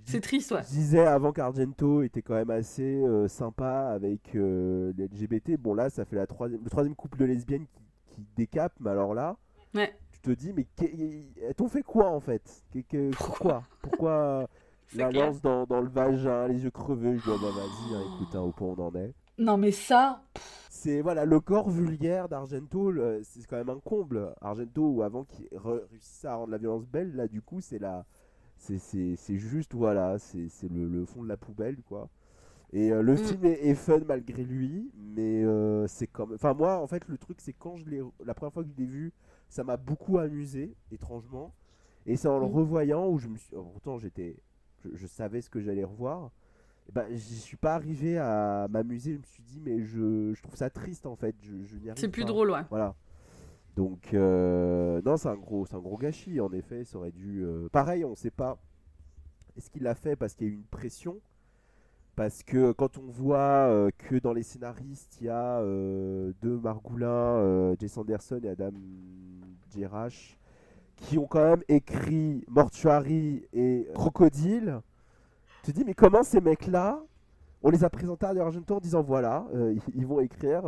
C'est 0.05 0.21
triste, 0.21 0.51
ouais. 0.53 0.63
je 0.63 0.69
disais 0.69 1.07
avant 1.07 1.33
qu'Argento 1.33 2.03
était 2.03 2.23
quand 2.23 2.35
même 2.35 2.51
assez 2.51 3.03
euh, 3.03 3.27
sympa 3.27 3.89
avec 3.89 4.35
euh, 4.37 4.93
les 4.97 5.07
LGBT. 5.07 5.57
Bon, 5.59 5.75
là, 5.75 5.91
ça 5.91 6.05
fait 6.05 6.17
la 6.17 6.27
troisième, 6.27 6.63
le 6.63 6.71
troisième 6.71 6.95
couple 6.95 7.19
de 7.19 7.25
lesbiennes 7.25 7.67
qui, 7.67 7.83
qui 8.15 8.27
décape, 8.37 8.73
mais 8.81 8.91
alors 8.91 9.15
là, 9.15 9.37
Ouais. 9.75 9.95
tu 10.13 10.21
te 10.21 10.31
dis, 10.31 10.53
mais 10.53 10.67
elles 11.43 11.55
t'ont 11.55 11.69
fait 11.69 11.83
quoi 11.83 12.11
en 12.11 12.21
fait? 12.21 12.63
Que- 12.73 12.81
que- 12.81 13.11
Pourquoi 13.17 13.63
Pourquoi? 13.83 14.49
La 14.95 15.09
clair. 15.11 15.27
lance 15.27 15.43
dans, 15.43 15.67
dans 15.67 15.81
le 15.83 15.89
vagin, 15.89 16.49
les 16.49 16.65
yeux 16.65 16.71
crevés 16.71 17.19
Je 17.19 17.23
dis, 17.25 17.29
oh, 17.31 17.39
bah 17.43 17.51
vas-y, 17.51 17.95
hein, 17.95 18.03
écoute, 18.15 18.35
hein, 18.35 18.41
au 18.41 18.53
point 18.53 18.69
on 18.79 18.87
en 18.87 18.95
est. 18.95 19.13
Non, 19.37 19.57
mais 19.59 19.71
ça, 19.71 20.23
C'est 20.71 21.01
voilà, 21.03 21.25
le 21.27 21.41
corps 21.41 21.69
vulgaire 21.71 22.29
d'Argento, 22.29 22.93
c'est 23.23 23.47
quand 23.47 23.57
même 23.57 23.69
un 23.71 23.81
comble. 23.81 24.35
Argento, 24.41 25.03
avant 25.03 25.25
qu'il 25.25 25.47
réussisse 25.53 26.25
à 26.25 26.37
rendre 26.37 26.51
la 26.53 26.59
violence 26.59 26.87
belle, 26.87 27.15
là, 27.17 27.27
du 27.29 27.43
coup, 27.43 27.61
c'est 27.61 27.79
la. 27.79 28.05
C'est- 28.59 29.37
juste, 29.39 29.75
voilà, 29.75 30.19
c'est 30.19 30.49
le, 30.71 30.89
le 30.89 31.05
fond 31.05 31.23
de 31.23 31.29
la 31.29 31.37
poubelle, 31.37 31.77
quoi. 31.89 32.09
Et 32.73 32.93
euh, 32.93 33.01
le 33.03 33.15
Mm. 33.15 33.17
film 33.19 33.45
est, 33.47 33.67
est 33.69 33.75
fun 33.75 34.01
malgré 34.07 34.45
lui, 34.45 34.91
mais 34.95 35.43
euh, 35.45 35.87
c'est 35.87 36.07
comme. 36.07 36.35
Enfin, 36.35 36.53
moi, 36.55 36.79
en 36.83 36.87
fait, 36.87 37.07
le 37.09 37.17
truc, 37.17 37.41
c'est 37.41 37.55
quand 37.55 37.77
je 37.79 37.87
l'ai. 37.89 38.03
La 38.25 38.35
première 38.35 38.53
fois 38.53 38.63
que 38.63 38.69
je 38.69 38.75
l'ai 38.77 38.85
vu, 38.87 39.13
ça 39.49 39.65
m'a 39.65 39.77
beaucoup 39.79 40.19
amusé, 40.19 40.75
étrangement. 40.93 41.55
Et 42.05 42.17
c'est 42.17 42.29
en 42.29 42.39
le 42.39 42.47
Mm. 42.47 42.53
revoyant 42.53 43.09
où 43.09 43.19
je 43.19 43.29
me 43.29 43.37
suis. 43.39 43.55
Pourtant, 43.55 43.99
j'étais. 43.99 44.37
Je, 44.85 44.91
je 44.95 45.07
savais 45.07 45.41
ce 45.41 45.49
que 45.51 45.61
j'allais 45.61 45.85
revoir. 45.85 46.31
Eh 46.91 46.93
ben, 46.93 47.07
j'y 47.11 47.37
suis 47.37 47.57
pas 47.57 47.75
arrivé 47.75 48.19
à 48.19 48.67
m'amuser. 48.71 49.13
Je 49.15 49.19
me 49.19 49.25
suis 49.25 49.43
dit, 49.43 49.61
mais 49.65 49.81
je, 49.83 50.33
je 50.35 50.43
trouve 50.43 50.57
ça 50.57 50.69
triste 50.71 51.07
en 51.07 51.17
fait. 51.17 51.35
Je, 51.43 51.63
je 51.65 51.77
n'y 51.77 51.91
c'est 51.97 52.09
plus 52.09 52.23
pas. 52.23 52.29
drôle, 52.29 52.51
ouais. 52.51 52.63
Voilà. 52.71 52.95
Donc, 53.79 54.13
euh, 54.13 55.01
non, 55.05 55.17
c'est 55.17 55.29
un, 55.29 55.37
gros, 55.37 55.65
un 55.73 55.79
gros 55.79 55.97
gâchis, 55.97 56.41
en 56.41 56.51
effet. 56.53 56.83
Ça 56.83 56.99
aurait 56.99 57.13
dû. 57.13 57.45
euh, 57.45 57.69
Pareil, 57.71 58.05
on 58.05 58.17
sait 58.17 58.33
pas. 58.33 58.59
Est-ce 59.57 59.71
qu'il 59.71 59.85
l'a 59.85 59.95
fait 59.95 60.17
parce 60.17 60.35
qu'il 60.35 60.49
y 60.49 60.51
a 60.51 60.53
eu 60.53 60.57
une 60.57 60.65
pression 60.65 61.21
Parce 62.17 62.43
que 62.43 62.73
quand 62.73 62.99
on 62.99 63.07
voit 63.09 63.39
euh, 63.39 63.91
que 63.97 64.17
dans 64.17 64.33
les 64.33 64.43
scénaristes, 64.43 65.19
il 65.21 65.27
y 65.27 65.29
a 65.29 65.61
euh, 65.61 66.33
deux 66.43 66.59
Margoulin, 66.59 67.75
Jess 67.81 67.97
Anderson 67.97 68.41
et 68.43 68.49
Adam 68.49 68.73
Gerash, 69.73 70.37
qui 70.97 71.17
ont 71.17 71.27
quand 71.29 71.45
même 71.51 71.63
écrit 71.69 72.45
Mortuary 72.49 73.47
et 73.53 73.87
Crocodile, 73.95 74.81
tu 75.63 75.73
te 75.73 75.79
dis, 75.79 75.85
mais 75.85 75.95
comment 75.95 76.25
ces 76.25 76.41
mecs-là, 76.41 77.01
on 77.63 77.71
les 77.71 77.85
a 77.85 77.91
présentés 77.91 78.27
à 78.27 78.31
Argento 78.31 78.75
en 78.75 78.81
disant 78.81 79.03
voilà, 79.03 79.47
ils- 79.95 80.07
vont 80.07 80.19
écrire 80.19 80.63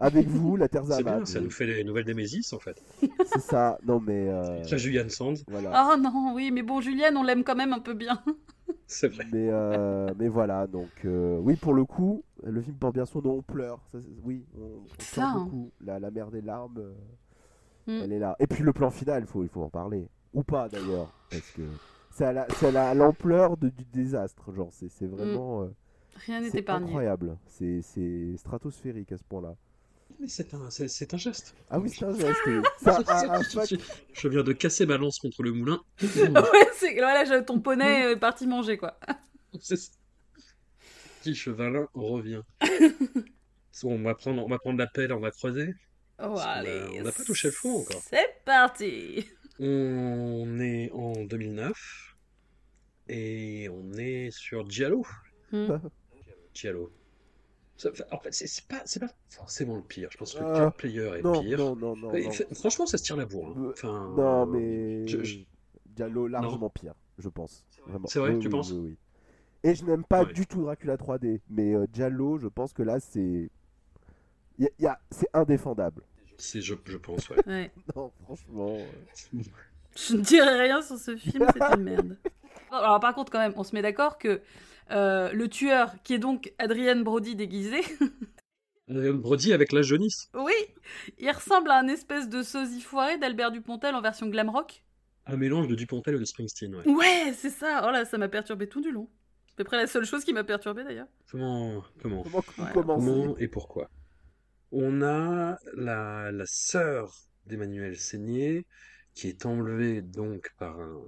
avec 0.00 0.26
vous 0.26 0.56
la 0.56 0.68
Terre 0.68 0.84
C'est 0.86 1.04
bien, 1.04 1.24
ça 1.24 1.40
nous 1.40 1.50
fait 1.50 1.66
les 1.66 1.84
nouvelles 1.84 2.04
d'Emesis 2.06 2.52
en 2.52 2.58
fait. 2.58 2.82
C'est 3.26 3.40
ça, 3.40 3.78
non 3.86 4.00
mais. 4.00 4.28
euh, 4.28 4.62
Ça, 4.64 4.76
Julian 4.76 5.08
Sands, 5.08 5.34
voilà. 5.48 5.70
Ah 5.74 5.96
non, 5.98 6.32
oui, 6.34 6.50
mais 6.50 6.62
bon, 6.62 6.80
Julienne, 6.80 7.16
on 7.16 7.22
l'aime 7.22 7.44
quand 7.44 7.54
même 7.56 7.72
un 7.72 7.78
peu 7.80 7.94
bien. 7.94 8.20
c'est 8.86 9.08
vrai. 9.08 9.26
Mais, 9.32 9.48
euh, 9.50 10.08
mais 10.18 10.28
voilà, 10.28 10.66
donc 10.66 10.90
euh, 11.04 11.38
oui, 11.38 11.56
pour 11.56 11.74
le 11.74 11.84
coup, 11.84 12.24
le 12.42 12.60
film 12.60 12.76
porte 12.76 12.94
bien 12.94 13.04
son 13.06 13.20
nom, 13.22 13.34
on 13.38 13.42
pleure. 13.42 13.80
Ça, 13.92 13.98
oui, 14.24 14.44
on, 14.58 14.62
on 14.64 14.82
Ça, 14.98 15.12
pleure 15.20 15.26
hein. 15.28 15.44
beaucoup. 15.44 15.70
La, 15.84 15.98
la 16.00 16.10
mer 16.10 16.30
des 16.30 16.40
larmes, 16.40 16.78
euh, 16.78 16.92
Mm. 17.86 18.00
elle 18.04 18.12
est 18.12 18.18
là. 18.18 18.36
Et 18.38 18.46
puis 18.46 18.62
le 18.62 18.74
plan 18.74 18.90
final, 18.90 19.22
il 19.22 19.26
faut, 19.26 19.42
il 19.42 19.48
faut 19.48 19.62
en 19.62 19.70
parler. 19.70 20.06
Ou 20.34 20.42
pas 20.42 20.68
d'ailleurs, 20.68 21.10
parce 21.30 21.50
que 21.52 21.62
c'est 22.10 22.26
à 22.26 22.32
la- 22.32 22.46
la- 22.72 22.94
l'ampleur 22.94 23.56
de- 23.56 23.70
du 23.70 23.84
désastre. 23.86 24.52
Genre, 24.52 24.68
c'est 24.70 24.90
c'est 24.90 25.06
vraiment. 25.06 25.62
euh, 25.62 25.68
Rien 26.26 26.40
n'est 26.42 26.50
c'est 26.50 26.58
épargné. 26.58 26.86
incroyable. 26.86 27.36
C'est 27.46 27.80
c'est 27.80 28.36
stratosphérique 28.36 29.10
à 29.12 29.16
ce 29.16 29.24
point-là. 29.24 29.54
Mais 30.20 30.28
c'est 30.28 30.52
un, 30.52 30.68
c'est, 30.68 30.86
c'est 30.88 31.14
un 31.14 31.16
geste. 31.16 31.54
Ah 31.70 31.78
oui, 31.78 31.88
c'est 31.88 32.04
un 32.04 32.14
geste. 32.14 32.38
un- 32.46 33.30
un 33.30 33.40
fac- 33.40 33.80
Je 34.12 34.28
viens 34.28 34.42
de 34.42 34.52
casser 34.52 34.84
ma 34.84 34.98
lance 34.98 35.18
contre 35.18 35.42
le 35.42 35.52
moulin. 35.52 35.80
ouais, 36.02 36.68
c'est 36.74 36.94
voilà, 36.94 37.42
ton 37.42 37.58
poney 37.60 38.12
est 38.12 38.16
parti 38.16 38.46
manger, 38.46 38.76
quoi. 38.76 38.98
C'est 39.60 39.76
ça. 39.76 39.90
Petit 41.20 41.34
chevalin, 41.34 41.88
on 41.94 42.06
revient. 42.08 42.42
on, 43.84 44.02
va 44.02 44.14
prendre, 44.14 44.44
on 44.44 44.48
va 44.48 44.58
prendre 44.58 44.78
la 44.78 44.86
pelle, 44.86 45.12
on 45.12 45.20
va 45.20 45.30
creuser. 45.30 45.74
Oh, 46.22 46.36
allez. 46.38 47.00
on 47.00 47.02
n'a 47.02 47.12
pas 47.12 47.24
touché 47.24 47.48
le 47.48 47.52
fond 47.52 47.80
encore. 47.80 48.02
C'est 48.08 48.42
parti. 48.44 49.26
On 49.58 50.58
est 50.60 50.90
en 50.92 51.24
2009 51.24 51.72
et 53.08 53.68
on 53.70 53.92
est 53.94 54.30
sur 54.30 54.68
Giallo. 54.70 55.04
Hmm. 55.52 55.78
Giallo. 56.54 56.92
En 58.12 58.18
fait, 58.18 58.32
c'est 58.32 58.46
c'est 58.46 58.66
pas, 58.66 58.82
c'est 58.84 59.00
pas 59.00 59.10
forcément 59.28 59.76
le 59.76 59.82
pire. 59.82 60.08
Je 60.12 60.18
pense 60.18 60.34
que 60.34 60.42
Ah, 60.42 60.52
Cat 60.66 60.70
Player 60.72 61.10
est 61.18 61.22
Non, 61.22 61.40
pire. 61.42 61.58
non, 61.58 61.76
non, 61.76 61.96
non. 61.96 62.12
Franchement, 62.54 62.86
ça 62.86 62.98
se 62.98 63.02
tire 63.04 63.16
la 63.16 63.26
bourre. 63.26 63.54
hein. 63.56 63.62
Euh, 63.66 63.72
Enfin, 63.72 64.12
Non, 64.16 64.46
mais. 64.46 65.06
je- 65.06 65.22
je- 65.24 65.38
Diallo 65.86 66.26
largement 66.28 66.70
pire, 66.70 66.94
je 67.18 67.28
pense. 67.28 67.64
C'est 68.06 68.18
vrai, 68.20 68.32
Oui, 68.34 68.38
tu 68.38 68.46
oui, 68.46 68.50
penses 68.52 68.70
oui, 68.72 68.78
oui. 68.90 68.96
Et 69.62 69.74
je 69.74 69.84
n'aime 69.84 70.04
pas 70.04 70.22
Ouais. 70.24 70.32
du 70.32 70.46
tout 70.46 70.62
Dracula 70.62 70.96
3D, 70.96 71.40
mais 71.50 71.74
euh, 71.74 71.86
Giallo, 71.92 72.38
je 72.38 72.46
pense 72.48 72.72
que 72.72 72.82
là, 72.82 73.00
c'est. 73.00 73.50
Y 74.58 74.66
a- 74.66 74.70
y 74.78 74.86
a- 74.86 75.00
C'est 75.10 75.28
indéfendable. 75.34 76.02
c'est, 76.38 76.60
je, 76.62 76.74
je 76.86 76.96
pense, 76.96 77.28
ouais. 77.30 77.36
Ouais. 77.46 77.70
Non, 77.96 78.10
franchement. 78.24 78.76
euh, 79.34 79.38
Je 79.96 80.16
ne 80.16 80.20
dirai 80.22 80.60
rien 80.62 80.80
sur 80.82 80.96
ce 80.98 81.16
film, 81.16 81.46
c'est 81.52 81.74
une 81.74 81.82
merde. 81.82 82.16
Alors 82.70 83.00
par 83.00 83.14
contre, 83.14 83.32
quand 83.32 83.38
même, 83.40 83.52
on 83.56 83.64
se 83.64 83.74
met 83.74 83.82
d'accord 83.82 84.16
que 84.16 84.40
euh, 84.90 85.32
le 85.32 85.48
tueur, 85.48 85.94
qui 86.02 86.14
est 86.14 86.18
donc 86.18 86.52
Adrienne 86.58 87.02
Brody 87.02 87.36
déguisée, 87.36 87.82
Euh, 88.90 89.12
Brody 89.12 89.52
avec 89.52 89.70
la 89.70 89.82
jaunisse. 89.82 90.28
oui, 90.34 90.52
il 91.18 91.30
ressemble 91.30 91.70
à 91.70 91.78
un 91.78 91.86
espèce 91.86 92.28
de 92.28 92.42
sosie 92.42 92.80
foiré 92.80 93.18
d'Albert 93.18 93.52
Dupontel 93.52 93.94
en 93.94 94.00
version 94.00 94.26
glam 94.26 94.50
rock. 94.50 94.82
Un 95.26 95.36
mélange 95.36 95.68
de 95.68 95.76
Dupontel 95.76 96.16
et 96.16 96.18
de 96.18 96.24
Springsteen, 96.24 96.74
ouais. 96.74 96.88
Ouais, 96.88 97.32
c'est 97.36 97.50
ça. 97.50 97.84
Oh 97.86 97.92
là, 97.92 98.04
ça 98.04 98.18
m'a 98.18 98.28
perturbé 98.28 98.68
tout 98.68 98.80
du 98.80 98.90
long. 98.90 99.08
C'est 99.46 99.52
à 99.52 99.56
peu 99.58 99.64
près 99.64 99.76
la 99.76 99.86
seule 99.86 100.04
chose 100.04 100.24
qui 100.24 100.32
m'a 100.32 100.42
perturbé 100.42 100.82
d'ailleurs. 100.82 101.06
Comment, 101.30 101.84
comment, 102.02 102.24
Comment 102.24 102.42
Ouais. 102.58 102.72
comment 102.74 103.36
et 103.38 103.46
pourquoi? 103.46 103.88
On 104.72 105.02
a 105.02 105.56
la, 105.74 106.32
la 106.32 106.46
sœur 106.46 107.14
d'Emmanuel 107.46 107.96
Seigné 107.96 108.66
qui 109.14 109.28
est 109.28 109.46
enlevée 109.46 110.02
donc 110.02 110.50
par 110.58 110.80
un 110.80 111.00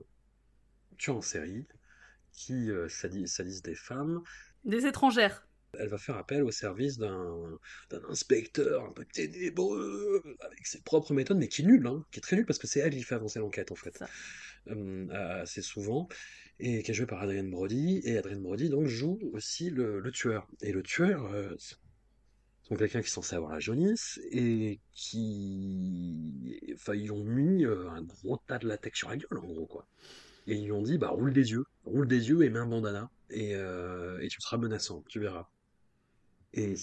tueur 0.98 1.16
en 1.16 1.20
série 1.22 1.66
qui 2.32 2.70
euh, 2.70 2.88
sadise 2.88 3.62
des 3.62 3.74
femmes. 3.74 4.22
Des 4.64 4.86
étrangères. 4.86 5.46
Elle 5.78 5.88
va 5.88 5.96
faire 5.96 6.16
appel 6.16 6.42
au 6.42 6.50
service 6.50 6.98
d'un 6.98 7.58
inspecteur 8.10 8.84
un 8.84 8.92
peu 8.92 9.06
ténébreux, 9.06 10.22
avec 10.40 10.66
ses 10.66 10.82
propres 10.82 11.14
méthodes, 11.14 11.38
mais 11.38 11.48
qui 11.48 11.62
est 11.62 11.64
nul, 11.64 11.86
hein, 11.86 12.04
qui 12.10 12.18
est 12.18 12.22
très 12.22 12.36
nul 12.36 12.44
parce 12.44 12.58
que 12.58 12.66
c'est 12.66 12.80
elle 12.80 12.94
qui 12.94 13.02
fait 13.02 13.14
avancer 13.14 13.38
l'enquête 13.38 13.72
en 13.72 13.74
fait, 13.74 13.96
Ça. 13.96 14.06
Euh, 14.70 15.08
assez 15.42 15.62
souvent, 15.62 16.08
et 16.60 16.82
qui 16.82 16.90
est 16.90 16.94
joué 16.94 17.06
par 17.06 17.22
Adrien 17.22 17.44
Brody. 17.44 18.00
Et 18.04 18.18
Adrien 18.18 18.38
Brody 18.38 18.68
donc 18.68 18.86
joue 18.86 19.18
aussi 19.32 19.70
le, 19.70 19.98
le 19.98 20.12
tueur. 20.12 20.46
Et 20.60 20.72
le 20.72 20.82
tueur, 20.82 21.24
euh, 21.32 21.54
c'est 21.58 21.76
donc 22.70 22.78
quelqu'un 22.78 23.00
qui 23.00 23.08
est 23.08 23.10
censé 23.10 23.34
avoir 23.34 23.52
la 23.52 23.58
jaunisse 23.58 24.20
et 24.30 24.80
qui, 24.92 26.58
enfin, 26.74 26.94
ils 26.94 27.12
ont 27.12 27.24
mis 27.24 27.64
euh, 27.64 27.90
un 27.90 28.02
gros 28.02 28.38
tas 28.46 28.58
de 28.58 28.68
latex 28.68 28.98
sur 28.98 29.10
la 29.10 29.16
gueule 29.16 29.38
en 29.38 29.46
gros 29.46 29.66
quoi. 29.66 29.86
Et 30.46 30.54
ils 30.56 30.64
lui 30.64 30.72
ont 30.72 30.82
dit 30.82 30.98
bah 30.98 31.08
roule 31.10 31.32
des 31.32 31.50
yeux, 31.52 31.64
roule 31.84 32.08
des 32.08 32.28
yeux 32.28 32.42
et 32.42 32.50
mets 32.50 32.58
un 32.58 32.66
bandana 32.66 33.10
et, 33.30 33.54
euh, 33.54 34.20
et 34.20 34.28
tu 34.28 34.40
seras 34.40 34.56
menaçant, 34.58 35.04
tu 35.08 35.20
verras. 35.20 35.48
Et 36.54 36.74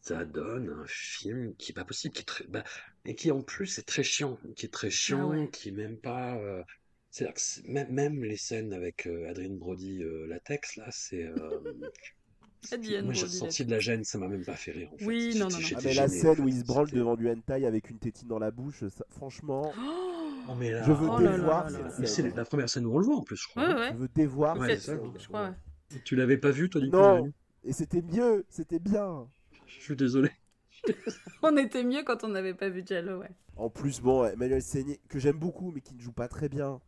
ça 0.00 0.24
donne 0.24 0.68
un 0.70 0.84
film 0.86 1.54
qui 1.56 1.72
est 1.72 1.74
pas 1.74 1.84
possible, 1.84 2.12
qui 2.14 2.22
est 2.22 2.26
très, 2.26 2.44
bah, 2.46 2.64
et 3.06 3.14
qui 3.14 3.30
en 3.30 3.40
plus 3.42 3.78
est 3.78 3.86
très 3.86 4.02
chiant, 4.02 4.38
qui 4.56 4.66
est 4.66 4.72
très 4.72 4.90
chiant, 4.90 5.30
ouais. 5.30 5.48
qui 5.50 5.68
est 5.70 5.72
même 5.72 5.96
pas. 5.96 6.36
euh, 6.36 6.62
c'est-à-dire 7.10 7.34
que 7.34 7.70
même, 7.70 7.92
même 7.92 8.24
les 8.24 8.36
scènes 8.36 8.72
avec 8.72 9.06
euh, 9.06 9.28
Adrien 9.30 9.54
Brody 9.54 10.02
euh, 10.02 10.26
latex 10.26 10.76
là, 10.76 10.88
c'est 10.90 11.24
euh, 11.24 11.60
Moi, 13.02 13.12
j'ai 13.12 13.26
ressenti 13.26 13.64
de 13.66 13.70
la 13.70 13.78
gêne, 13.78 14.04
ça 14.04 14.18
m'a 14.18 14.26
même 14.26 14.44
pas 14.44 14.56
fait 14.56 14.72
rire. 14.72 14.90
En 14.92 14.96
fait. 14.96 15.04
Oui, 15.04 15.34
non, 15.36 15.48
non, 15.48 15.58
non. 15.58 15.68
Ah, 15.76 15.80
mais 15.84 15.94
la 15.94 16.08
scène 16.08 16.34
fait. 16.34 16.40
où 16.40 16.48
il 16.48 16.58
se 16.58 16.64
branle 16.64 16.90
devant 16.90 17.14
du 17.14 17.28
hentai 17.28 17.66
avec 17.66 17.90
une 17.90 17.98
tétine 17.98 18.28
dans 18.28 18.38
la 18.38 18.50
bouche, 18.50 18.86
ça- 18.88 19.04
franchement, 19.10 19.70
Oh, 19.78 20.13
mais 20.58 20.70
là- 20.70 20.82
je 20.82 20.92
veux 20.92 21.08
Oh 21.10 21.18
dévoir 21.18 21.66
c'est 22.04 22.34
la 22.36 22.44
première 22.44 22.68
scène 22.68 22.86
où 22.86 22.94
on 22.94 22.98
le 22.98 23.04
voit 23.04 23.16
en 23.16 23.22
plus, 23.22 23.36
je 23.36 23.48
crois. 23.48 23.62
Ouais, 23.66 23.72
non 23.74 23.80
ouais. 23.80 23.90
Je 23.92 23.96
veux 23.96 24.08
dévoir 24.08 24.58
Ouais, 24.58 24.76
ça. 24.76 24.94
Je 25.18 25.26
crois. 25.28 25.54
Tu 26.04 26.16
l'avais 26.16 26.36
pas 26.38 26.50
vu, 26.50 26.68
toi, 26.68 26.80
Nico 26.80 26.96
Non. 26.96 27.32
Et 27.64 27.72
c'était 27.72 28.02
mieux, 28.02 28.44
c'était 28.50 28.78
bien. 28.78 29.26
Je 29.66 29.80
suis 29.80 29.96
désolé. 29.96 30.30
On 31.42 31.56
était 31.56 31.82
mieux 31.84 32.02
quand 32.04 32.24
on 32.24 32.28
n'avait 32.28 32.52
pas 32.54 32.68
vu 32.68 32.82
Jallo, 32.86 33.18
ouais. 33.20 33.30
En 33.56 33.70
plus, 33.70 34.00
bon, 34.00 34.24
Emmanuel 34.26 34.60
Seigné, 34.62 35.00
que 35.08 35.18
j'aime 35.18 35.38
beaucoup, 35.38 35.70
mais 35.70 35.80
qui 35.80 35.94
ne 35.94 36.00
joue 36.00 36.12
pas 36.12 36.28
très 36.28 36.48
bien. 36.48 36.80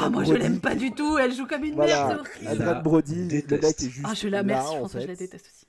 Ah, 0.00 0.08
moi 0.08 0.22
je 0.24 0.34
l'aime 0.34 0.60
pas 0.60 0.74
du 0.76 0.92
tout, 0.92 1.18
elle 1.18 1.32
joue 1.32 1.46
comme 1.46 1.64
une 1.64 1.74
Voilà. 1.74 2.06
merde, 2.08 2.26
Adrien 2.46 2.64
la 2.64 2.74
Brody, 2.74 3.22
le 3.22 3.26
déteste. 3.28 3.62
mec 3.62 3.82
est 3.82 3.90
juste 3.90 4.06
Ah, 4.08 4.14
je 4.14 4.28
la 4.28 4.44
François, 4.44 5.00
je 5.00 5.04
fait. 5.06 5.12
la 5.12 5.16
déteste 5.16 5.46
aussi. 5.46 5.66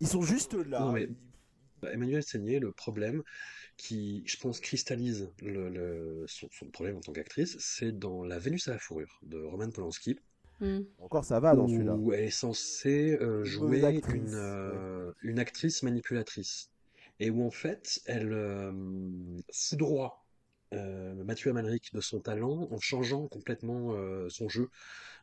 Ils 0.00 0.06
sont 0.06 0.22
juste 0.22 0.54
là. 0.54 0.80
Non, 0.80 0.92
mais- 0.92 1.08
Bah, 1.80 1.88
Emmanuel 1.92 2.22
Seigné, 2.22 2.60
le 2.60 2.70
problème 2.70 3.22
qui, 3.76 4.22
je 4.26 4.36
pense, 4.38 4.60
cristallise 4.60 5.30
le, 5.42 5.68
le- 5.70 6.24
son, 6.28 6.48
son 6.52 6.66
problème 6.70 6.96
en 6.96 7.00
tant 7.00 7.12
qu'actrice, 7.12 7.56
c'est 7.60 7.92
dans 7.98 8.24
La 8.24 8.38
Vénus 8.38 8.68
à 8.68 8.72
la 8.72 8.78
fourrure 8.78 9.18
de 9.22 9.42
Roman 9.42 9.70
Polanski, 9.70 10.18
Hmm. 10.60 10.82
Encore 10.98 11.24
ça 11.26 11.40
va 11.40 11.54
dans 11.54 11.68
celui-là. 11.68 12.00
où 12.00 12.12
elle 12.12 12.24
est 12.24 12.30
censée 12.30 13.18
euh, 13.20 13.44
jouer 13.44 13.82
mauvaise 13.82 13.84
actrice, 13.84 14.04
une, 14.06 14.34
euh, 14.34 15.12
une 15.22 15.38
actrice 15.38 15.82
manipulatrice. 15.82 16.70
Et 17.20 17.30
où 17.30 17.44
en 17.46 17.50
fait, 17.50 18.00
elle 18.06 18.32
euh, 18.32 18.72
foudroie 19.52 20.24
euh, 20.74 21.14
Mathieu 21.24 21.50
Amalric 21.50 21.92
de 21.92 22.00
son 22.00 22.20
talent 22.20 22.68
en 22.70 22.78
changeant 22.80 23.28
complètement 23.28 23.92
euh, 23.94 24.28
son 24.30 24.48
jeu 24.48 24.70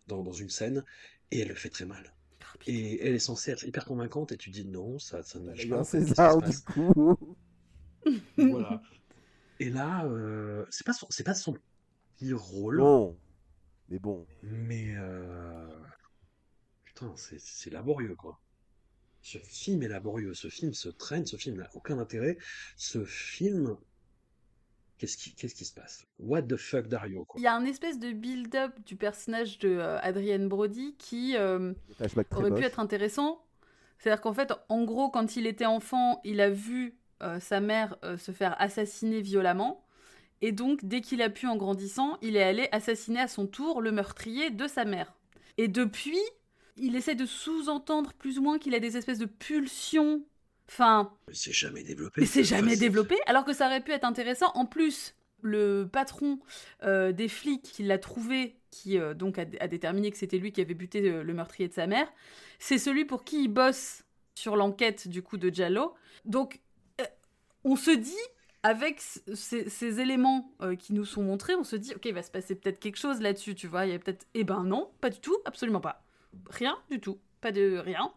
dans, 0.07 0.23
dans 0.23 0.33
une 0.33 0.49
scène, 0.49 0.83
et 1.31 1.39
elle 1.41 1.49
le 1.49 1.55
fait 1.55 1.69
très 1.69 1.85
mal. 1.85 2.13
Et 2.67 3.05
elle 3.07 3.15
est 3.15 3.19
censée 3.19 3.51
être 3.51 3.65
hyper 3.65 3.85
convaincante, 3.85 4.31
et 4.33 4.37
tu 4.37 4.49
dis 4.51 4.65
non, 4.65 4.99
ça, 4.99 5.23
ça 5.23 5.39
ne 5.39 5.45
Il 5.57 5.67
marche 5.67 5.67
pas. 5.67 5.79
un 5.79 5.83
César 5.83 6.41
se 6.41 6.41
du 6.41 6.59
coup. 6.59 7.15
Voilà. 8.37 8.81
Et 9.59 9.69
là, 9.69 10.05
euh, 10.05 10.65
c'est 10.69 10.85
pas 10.85 10.93
son, 10.93 11.07
c'est 11.09 11.25
pas 11.25 11.33
son 11.33 11.57
pire 12.17 12.39
rôle, 12.39 12.77
Bon, 12.77 13.17
mais 13.89 13.99
bon. 13.99 14.25
mais 14.41 14.95
euh, 14.95 15.67
putain, 16.85 17.13
c'est 17.15 17.69
laborieux 17.69 18.15
quoi. 18.15 18.39
Ce 19.21 19.37
film 19.37 19.83
est 19.83 19.89
laborieux, 19.89 20.33
ce 20.33 20.47
film 20.47 20.73
se 20.73 20.87
traîne, 20.87 21.25
ce 21.25 21.35
film 21.35 21.57
n'a 21.57 21.69
aucun 21.73 21.99
intérêt. 21.99 22.37
Ce 22.77 23.03
film, 23.03 23.75
qu'est-ce 24.97 25.17
qui, 25.17 25.33
qu'est-ce 25.35 25.55
qui 25.55 25.65
se 25.65 25.73
passe? 25.73 26.05
What 26.19 26.43
the 26.43 26.55
fuck 26.55 26.87
Dario 26.87 27.25
quoi. 27.25 27.39
Il 27.39 27.43
y 27.43 27.47
a 27.47 27.53
un 27.53 27.65
espèce 27.65 27.99
de 27.99 28.13
build-up 28.13 28.79
du 28.85 28.95
personnage 28.95 29.59
de 29.59 29.69
euh, 29.69 29.99
Adrienne 29.99 30.47
Brody 30.47 30.95
qui 30.97 31.35
euh, 31.35 31.73
aurait 32.31 32.53
pu 32.55 32.63
être 32.63 32.79
intéressant. 32.79 33.45
C'est-à-dire 33.97 34.21
qu'en 34.21 34.33
fait, 34.33 34.53
en 34.69 34.85
gros, 34.85 35.09
quand 35.09 35.35
il 35.35 35.45
était 35.45 35.65
enfant, 35.65 36.21
il 36.23 36.39
a 36.39 36.49
vu 36.49 36.97
sa 37.39 37.59
mère 37.59 37.97
euh, 38.03 38.17
se 38.17 38.31
faire 38.31 38.55
assassiner 38.59 39.21
violemment. 39.21 39.83
Et 40.41 40.51
donc, 40.51 40.85
dès 40.85 41.01
qu'il 41.01 41.21
a 41.21 41.29
pu 41.29 41.47
en 41.47 41.57
grandissant, 41.57 42.17
il 42.21 42.35
est 42.37 42.43
allé 42.43 42.69
assassiner 42.71 43.19
à 43.19 43.27
son 43.27 43.45
tour 43.45 43.81
le 43.81 43.91
meurtrier 43.91 44.49
de 44.51 44.67
sa 44.67 44.85
mère. 44.85 45.13
Et 45.57 45.67
depuis, 45.67 46.19
il 46.77 46.95
essaie 46.95 47.15
de 47.15 47.25
sous-entendre 47.25 48.13
plus 48.13 48.39
ou 48.39 48.41
moins 48.41 48.57
qu'il 48.57 48.73
a 48.73 48.79
des 48.79 48.95
espèces 48.95 49.19
de 49.19 49.25
pulsions. 49.25 50.23
Enfin, 50.69 51.11
Mais 51.27 51.33
c'est 51.33 51.51
jamais 51.51 51.83
développé. 51.83 52.21
mais 52.21 52.27
c'est 52.27 52.43
jamais 52.43 52.77
développé, 52.77 53.17
alors 53.25 53.43
que 53.43 53.53
ça 53.53 53.65
aurait 53.65 53.81
pu 53.83 53.91
être 53.91 54.05
intéressant. 54.05 54.51
En 54.53 54.65
plus, 54.65 55.15
le 55.41 55.89
patron 55.91 56.39
euh, 56.83 57.11
des 57.11 57.27
flics 57.27 57.63
qui 57.63 57.83
l'a 57.83 57.97
trouvé, 57.97 58.55
qui 58.71 58.97
euh, 58.97 59.13
donc 59.13 59.39
a, 59.39 59.45
a 59.59 59.67
déterminé 59.67 60.11
que 60.11 60.17
c'était 60.17 60.37
lui 60.37 60.51
qui 60.51 60.61
avait 60.61 60.73
buté 60.75 61.01
euh, 61.09 61.23
le 61.23 61.33
meurtrier 61.33 61.67
de 61.67 61.73
sa 61.73 61.87
mère, 61.87 62.07
c'est 62.59 62.77
celui 62.77 63.03
pour 63.05 63.23
qui 63.23 63.43
il 63.43 63.47
bosse 63.49 64.03
sur 64.35 64.55
l'enquête 64.55 65.07
du 65.07 65.21
coup 65.23 65.37
de 65.37 65.49
Giallo. 65.49 65.95
Donc, 66.25 66.55
euh, 66.55 66.59
on 67.63 67.75
se 67.75 67.91
dit, 67.91 68.13
avec 68.63 68.99
ces, 69.01 69.69
ces 69.69 69.99
éléments 69.99 70.53
euh, 70.61 70.75
qui 70.75 70.93
nous 70.93 71.05
sont 71.05 71.23
montrés, 71.23 71.55
on 71.55 71.63
se 71.63 71.75
dit, 71.75 71.93
ok, 71.95 72.05
il 72.05 72.13
va 72.13 72.23
se 72.23 72.31
passer 72.31 72.55
peut-être 72.55 72.79
quelque 72.79 72.97
chose 72.97 73.21
là-dessus, 73.21 73.55
tu 73.55 73.67
vois. 73.67 73.85
Il 73.85 73.91
y 73.91 73.95
a 73.95 73.99
peut-être, 73.99 74.27
eh 74.33 74.43
ben 74.43 74.63
non, 74.63 74.91
pas 75.01 75.09
du 75.09 75.19
tout, 75.19 75.37
absolument 75.45 75.81
pas, 75.81 76.03
rien 76.49 76.77
du 76.89 76.99
tout, 76.99 77.19
pas 77.41 77.51
de 77.51 77.77
rien. 77.77 78.11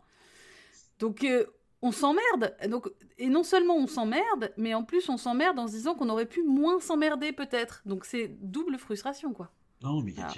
Donc 0.98 1.24
euh, 1.24 1.46
on 1.80 1.92
s'emmerde. 1.92 2.54
Donc, 2.68 2.88
et 3.18 3.28
non 3.28 3.42
seulement 3.42 3.76
on 3.76 3.86
s'emmerde, 3.86 4.52
mais 4.56 4.74
en 4.74 4.84
plus 4.84 5.08
on 5.08 5.16
s'emmerde 5.16 5.58
en 5.58 5.66
se 5.66 5.72
disant 5.72 5.94
qu'on 5.94 6.08
aurait 6.08 6.26
pu 6.26 6.42
moins 6.42 6.80
s'emmerder 6.80 7.32
peut-être. 7.32 7.82
Donc 7.86 8.04
c'est 8.04 8.28
double 8.40 8.78
frustration, 8.78 9.32
quoi. 9.32 9.52
Non, 9.82 10.00
mais 10.02 10.12
il 10.12 10.18
y 10.18 10.22
a- 10.22 10.28
Ah. 10.28 10.34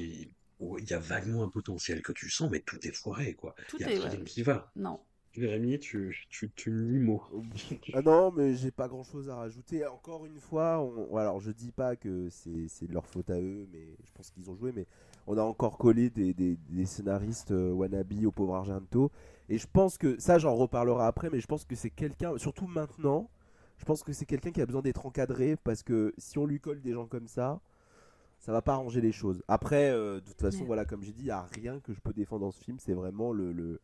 il 0.79 0.89
y 0.89 0.93
a 0.95 0.99
vaguement 0.99 1.43
un 1.45 1.49
potentiel 1.51 2.01
que 2.03 2.13
tu 2.13 2.31
sens, 2.31 2.51
mais 2.51 2.61
tout 2.61 2.79
est 2.87 2.93
foiré 2.93 3.35
quoi. 3.35 3.55
Tout 3.69 3.77
Il 3.81 3.87
y 3.87 3.89
a 3.89 3.93
est, 3.93 3.99
rien 3.99 4.19
ouais. 4.19 4.25
qui 4.25 4.43
va. 4.43 4.71
Non. 4.77 5.01
Jérémy, 5.35 5.79
tu, 5.79 6.17
tu, 6.31 6.51
tu 6.57 6.71
lis 6.71 6.99
mot. 6.99 7.23
Ah 7.93 8.03
non, 8.03 8.33
mais 8.33 8.55
j'ai 8.57 8.71
pas 8.73 8.89
grand 8.89 9.05
chose 9.05 9.29
à 9.31 9.37
rajouter. 9.37 9.87
Encore 9.87 10.27
une 10.27 10.39
fois, 10.39 10.81
on... 10.81 11.17
alors 11.17 11.39
je 11.41 11.53
dis 11.53 11.71
pas 11.71 11.95
que 11.97 12.29
c'est 12.29 12.67
c'est 12.69 12.87
de 12.89 12.93
leur 12.93 13.07
faute 13.07 13.31
à 13.31 13.41
eux, 13.41 13.69
mais 13.73 13.97
je 14.05 14.11
pense 14.13 14.31
qu'ils 14.31 14.51
ont 14.51 14.57
joué. 14.57 14.73
Mais 14.75 14.87
on 15.27 15.39
a 15.39 15.43
encore 15.43 15.79
collé 15.79 16.11
des, 16.11 16.35
des- 16.35 16.57
des 16.71 16.87
scénaristes 16.87 17.53
euh, 17.53 17.73
wannabe 17.73 18.13
au 18.27 18.33
pauvre 18.33 18.57
Argento. 18.57 19.11
Et 19.49 19.59
je 19.59 19.67
pense 19.73 19.97
que 19.99 20.19
ça, 20.19 20.39
j'en 20.39 20.55
reparlerai 20.57 21.05
après, 21.05 21.31
mais 21.31 21.41
je 21.41 21.47
pense 21.47 21.65
que 21.65 21.77
c'est 21.77 21.91
quelqu'un, 21.91 22.37
surtout 22.39 22.67
maintenant, 22.67 23.29
je 23.79 23.85
pense 23.85 24.03
que 24.03 24.13
c'est 24.13 24.27
quelqu'un 24.27 24.51
qui 24.51 24.61
a 24.63 24.67
besoin 24.67 24.83
d'être 24.83 25.07
encadré 25.07 25.57
parce 25.63 25.83
que 25.83 26.15
si 26.19 26.39
on 26.39 26.47
lui 26.47 26.59
colle 26.61 26.81
des 26.81 26.93
gens 26.93 27.07
comme 27.07 27.29
ça, 27.29 27.61
ça 28.39 28.53
va 28.53 28.63
pas 28.63 28.75
arranger 28.75 29.01
les 29.01 29.13
choses. 29.13 29.43
Après, 29.49 29.91
euh, 29.91 30.17
de 30.17 30.21
toute 30.27 30.41
façon, 30.41 30.65
Ouais. 30.65 30.67
voilà, 30.67 30.85
comme 30.85 31.03
j'ai 31.03 31.13
dit, 31.13 31.23
il 31.23 31.27
y 31.27 31.31
a 31.31 31.43
rien 31.55 31.81
que 31.81 31.93
je 31.95 32.01
peux 32.01 32.13
défendre 32.13 32.43
dans 32.47 32.51
ce 32.51 32.63
film. 32.63 32.79
C'est 32.79 32.93
vraiment 32.95 33.33
le, 33.33 33.53
le, 33.53 33.81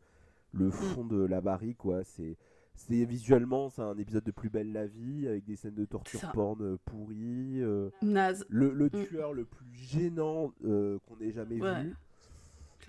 le 0.53 0.69
fond 0.71 1.05
de 1.05 1.23
la 1.23 1.41
barrique, 1.41 1.77
quoi. 1.77 2.03
C'est 2.03 2.37
c'est 2.75 3.05
visuellement, 3.05 3.69
c'est 3.69 3.81
un 3.81 3.97
épisode 3.97 4.23
de 4.23 4.31
Plus 4.31 4.49
belle 4.49 4.71
la 4.71 4.87
vie 4.87 5.27
avec 5.27 5.45
des 5.45 5.55
scènes 5.55 5.75
de 5.75 5.85
torture 5.85 6.19
Ça. 6.19 6.31
porn 6.33 6.61
euh, 6.63 6.77
pourries. 6.85 7.61
euh, 7.61 7.89
Naze. 8.01 8.45
le, 8.49 8.73
le 8.73 8.85
Mm. 8.85 9.05
tueur 9.07 9.33
le 9.33 9.45
plus 9.45 9.65
gênant 9.73 10.53
euh, 10.65 10.97
qu'on 11.05 11.19
ait 11.19 11.31
jamais 11.31 11.61
Ouais. 11.61 11.83
vu. 11.83 11.95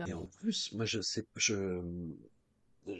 Et 0.07 0.13
en 0.15 0.27
plus, 0.27 0.73
moi, 0.73 0.87
je 0.87 1.01
sais, 1.03 1.27
je, 1.37 1.81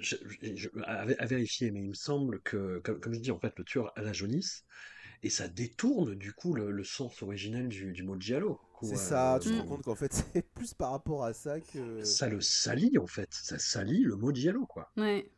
je, 0.01 0.17
je- 0.41 0.57
je- 0.57 0.69
à, 0.85 1.01
à 1.03 1.27
vérifier, 1.27 1.71
mais 1.71 1.81
il 1.81 1.89
me 1.89 1.95
semble 1.95 2.41
que, 2.43 2.79
comme, 2.81 3.01
comme 3.01 3.15
je 3.15 3.21
dis, 3.21 3.31
en 3.31 3.39
fait, 3.39 3.53
le 3.59 3.65
tueur 3.65 3.93
à 3.97 4.03
la 4.03 4.13
jaunisse, 4.13 4.65
et 5.23 5.31
ça 5.31 5.49
détourne, 5.49 6.15
du 6.15 6.33
coup, 6.33 6.55
le, 6.55 6.71
le 6.71 6.85
sens 6.85 7.23
originel 7.23 7.69
du, 7.69 7.93
du 7.93 8.03
mot 8.03 8.19
giallo. 8.21 8.61
C'est 8.83 8.97
ça, 8.97 9.39
tu 9.41 9.49
te 9.51 9.55
rends 9.59 9.67
compte 9.67 9.83
qu'en 9.83 9.95
fait 9.95 10.13
c'est 10.33 10.43
plus 10.55 10.75
par 10.75 10.91
rapport 10.93 11.25
à 11.25 11.33
ça 11.33 11.61
que. 11.61 12.03
Ça 12.05 12.29
le 12.29 12.41
salit, 12.41 12.99
en 12.99 13.07
fait. 13.07 13.29
Ça 13.33 13.59
salit 13.59 14.03
le 14.03 14.17
mot 14.17 14.33
giallo, 14.33 14.67
quoi. 14.67 14.91
Ouais. 14.97 15.31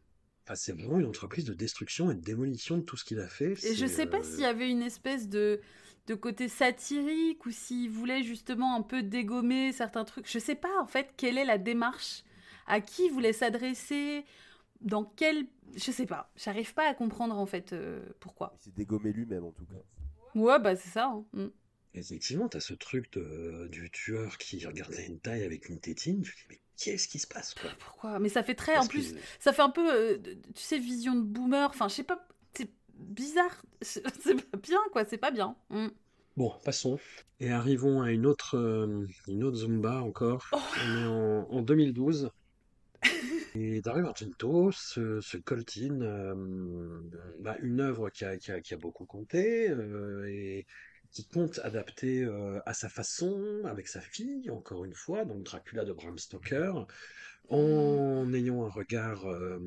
Enfin, 0.44 0.54
c'est 0.56 0.72
vraiment 0.72 0.98
une 0.98 1.06
entreprise 1.06 1.44
de 1.44 1.54
destruction 1.54 2.10
et 2.10 2.14
de 2.14 2.20
démolition 2.20 2.76
de 2.76 2.82
tout 2.82 2.96
ce 2.96 3.04
qu'il 3.04 3.18
a 3.20 3.28
fait. 3.28 3.52
Et 3.64 3.74
je 3.74 3.86
sais 3.86 4.06
pas 4.06 4.18
euh, 4.18 4.22
s'il 4.22 4.40
y 4.40 4.44
avait 4.44 4.70
une 4.70 4.82
espèce 4.82 5.28
de, 5.28 5.60
de 6.06 6.14
côté 6.14 6.48
satirique 6.48 7.46
ou 7.46 7.50
s'il 7.50 7.90
voulait 7.90 8.22
justement 8.22 8.76
un 8.76 8.82
peu 8.82 9.02
dégommer 9.02 9.72
certains 9.72 10.04
trucs. 10.04 10.30
Je 10.30 10.38
sais 10.38 10.54
pas 10.54 10.80
en 10.82 10.86
fait 10.86 11.14
quelle 11.16 11.38
est 11.38 11.46
la 11.46 11.56
démarche, 11.56 12.24
à 12.66 12.80
qui 12.82 13.06
il 13.06 13.10
voulait 13.10 13.32
s'adresser, 13.32 14.24
dans 14.82 15.04
quel. 15.04 15.46
Je 15.76 15.90
sais 15.90 16.06
pas. 16.06 16.30
J'arrive 16.36 16.74
pas 16.74 16.88
à 16.90 16.94
comprendre 16.94 17.36
en 17.38 17.46
fait 17.46 17.72
euh, 17.72 18.04
pourquoi. 18.20 18.54
Il 18.60 18.64
s'est 18.64 18.72
dégommé 18.76 19.12
lui-même 19.12 19.44
en 19.44 19.52
tout 19.52 19.64
cas. 19.64 19.80
Ouais, 20.34 20.58
bah 20.58 20.76
c'est 20.76 20.90
ça. 20.90 21.06
hein. 21.06 21.24
Mm. 21.32 21.46
Effectivement, 21.94 22.48
t'as 22.48 22.60
ce 22.60 22.74
truc 22.74 23.12
de, 23.12 23.68
du 23.70 23.90
tueur 23.90 24.36
qui 24.38 24.64
regarde 24.66 24.92
la 24.92 25.02
hentai 25.08 25.44
avec 25.44 25.68
une 25.68 25.78
tétine. 25.80 26.22
Tu 26.22 26.32
te 26.32 26.36
dis, 26.38 26.44
mais 26.50 26.60
qu'est-ce 26.76 27.06
qui 27.06 27.20
se 27.20 27.26
passe, 27.26 27.54
quoi? 27.54 27.70
Pourquoi? 27.78 28.18
Mais 28.18 28.28
ça 28.28 28.42
fait 28.42 28.56
très. 28.56 28.74
Parce 28.74 28.86
en 28.86 28.88
plus, 28.88 29.12
que- 29.12 29.18
ça 29.38 29.52
fait 29.52 29.62
un 29.62 29.70
peu, 29.70 29.92
euh, 29.94 30.18
tu 30.54 30.62
sais, 30.62 30.78
vision 30.78 31.14
de 31.14 31.22
boomer. 31.22 31.70
Enfin, 31.70 31.86
je 31.88 31.94
sais 31.94 32.02
pas. 32.04 32.26
C'est 32.56 32.68
bizarre. 32.94 33.62
C'est 33.82 34.02
pas 34.50 34.58
bien, 34.58 34.80
quoi. 34.92 35.04
C'est 35.04 35.18
pas 35.18 35.30
bien. 35.30 35.56
Mm. 35.70 35.88
Bon, 36.36 36.52
passons. 36.64 36.98
Et 37.38 37.50
arrivons 37.50 38.02
à 38.02 38.10
une 38.10 38.26
autre, 38.26 38.56
euh, 38.58 39.06
une 39.28 39.44
autre 39.44 39.58
Zumba 39.58 40.02
encore. 40.02 40.46
Oh. 40.52 40.58
On 40.84 40.96
est 40.98 41.06
en, 41.06 41.48
en 41.50 41.62
2012. 41.62 42.30
Et 43.54 43.80
Dario 43.82 44.06
Argento 44.06 44.72
se, 44.72 45.20
se 45.20 45.36
coltine 45.36 46.02
euh, 46.02 47.00
bah, 47.38 47.56
une 47.62 47.80
œuvre 47.80 48.10
qui 48.10 48.24
a, 48.24 48.36
qui 48.36 48.50
a- 48.50 48.60
qui 48.60 48.74
a 48.74 48.76
beaucoup 48.76 49.06
compté 49.06 49.68
euh, 49.70 50.26
et 50.28 50.66
qui 51.14 51.26
compte 51.28 51.60
adapter 51.64 52.24
euh, 52.24 52.60
à 52.66 52.74
sa 52.74 52.90
façon, 52.90 53.62
avec 53.66 53.88
sa 53.88 54.02
fille, 54.02 54.50
encore 54.50 54.84
une 54.84 54.94
fois, 54.94 55.24
donc 55.24 55.44
Dracula 55.44 55.84
de 55.86 55.94
Bram 55.94 56.18
Stoker, 56.18 56.86
en 57.48 58.32
ayant 58.34 58.64
un 58.64 58.70
regard 58.70 59.26
euh, 59.26 59.58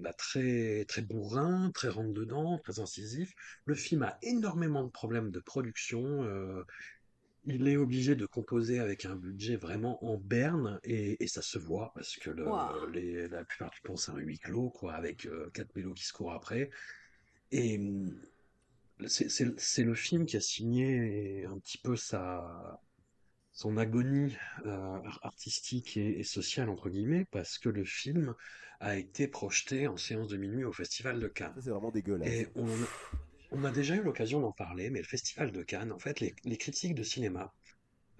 bah, 0.00 0.12
très, 0.14 0.84
très 0.86 1.02
bourrin, 1.02 1.70
très 1.74 1.88
rentre-dedans, 1.88 2.58
très 2.58 2.80
incisif. 2.80 3.32
Le 3.66 3.74
film 3.74 4.02
a 4.04 4.18
énormément 4.22 4.84
de 4.84 4.90
problèmes 4.90 5.30
de 5.30 5.40
production. 5.40 6.24
euh, 6.24 6.64
il 7.46 7.68
est 7.68 7.76
obligé 7.76 8.16
de 8.16 8.26
composer 8.26 8.78
avec 8.80 9.04
un 9.04 9.16
budget 9.16 9.56
vraiment 9.56 10.02
en 10.04 10.16
berne 10.18 10.80
et, 10.84 11.22
et 11.22 11.28
ça 11.28 11.42
se 11.42 11.58
voit 11.58 11.92
parce 11.94 12.16
que 12.16 12.30
le- 12.30 12.44
Wow. 12.50 12.88
les- 12.92 13.28
la 13.28 13.44
plupart 13.44 13.70
du 13.70 13.80
temps 13.82 13.96
c'est 13.96 14.12
un 14.12 14.16
huis 14.18 14.38
clos 14.38 14.70
quoi 14.70 14.94
avec 14.94 15.26
euh, 15.26 15.50
quatre 15.52 15.74
mélos 15.76 15.94
qui 15.94 16.04
se 16.04 16.12
courent 16.14 16.32
après 16.32 16.70
et 17.52 17.78
c'est 19.06 19.84
le 19.84 19.94
film 19.94 20.26
qui 20.26 20.36
a 20.36 20.40
signé 20.40 21.44
un 21.46 21.58
petit 21.58 21.78
peu 21.78 21.96
sa 21.96 22.80
son 23.52 23.76
agonie 23.76 24.36
euh, 24.66 24.98
artistique 25.22 25.96
et, 25.96 26.18
et 26.20 26.24
sociale, 26.24 26.68
entre 26.68 26.90
guillemets, 26.90 27.24
parce 27.30 27.58
que 27.58 27.68
le 27.68 27.84
film 27.84 28.34
a 28.80 28.96
été 28.96 29.28
projeté 29.28 29.86
en 29.86 29.96
séance 29.96 30.28
de 30.28 30.36
minuit 30.36 30.64
au 30.64 30.72
Festival 30.72 31.20
de 31.20 31.28
Cannes. 31.28 31.54
C'est 31.62 31.70
vraiment 31.70 31.92
dégueulasse. 31.92 32.28
Et 32.28 32.48
on, 32.56 32.66
on 33.52 33.64
a 33.64 33.70
déjà 33.70 33.94
eu 33.96 34.02
l'occasion 34.02 34.40
d'en 34.40 34.52
parler, 34.52 34.90
mais 34.90 35.00
le 35.00 35.06
Festival 35.06 35.52
de 35.52 35.62
Cannes, 35.62 35.92
en 35.92 35.98
fait, 35.98 36.20
les, 36.20 36.34
les 36.44 36.56
critiques 36.56 36.94
de 36.94 37.04
cinéma, 37.04 37.54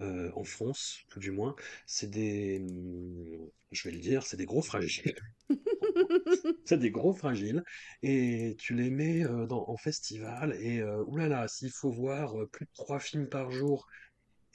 euh, 0.01 0.31
en 0.35 0.43
France, 0.43 0.99
tout 1.09 1.19
du 1.19 1.31
moins, 1.31 1.55
c'est 1.85 2.09
des, 2.09 2.59
hum, 2.61 3.49
je 3.71 3.83
vais 3.89 3.93
le 3.95 4.01
dire, 4.01 4.23
c'est 4.23 4.37
des 4.37 4.45
gros 4.45 4.61
fragiles. 4.61 5.15
C'est 6.65 6.79
des 6.79 6.91
gros 6.91 7.13
fragiles. 7.13 7.63
Et 8.03 8.55
tu 8.59 8.73
les 8.73 8.89
mets 8.89 9.25
euh, 9.25 9.45
dans, 9.45 9.67
en 9.69 9.77
festival. 9.77 10.55
Et 10.59 10.79
euh, 10.79 11.03
oulala, 11.05 11.47
s'il 11.47 11.71
faut 11.71 11.91
voir 11.91 12.39
euh, 12.39 12.47
plus 12.47 12.65
de 12.65 12.71
trois 12.73 12.99
films 12.99 13.27
par 13.27 13.51
jour 13.51 13.87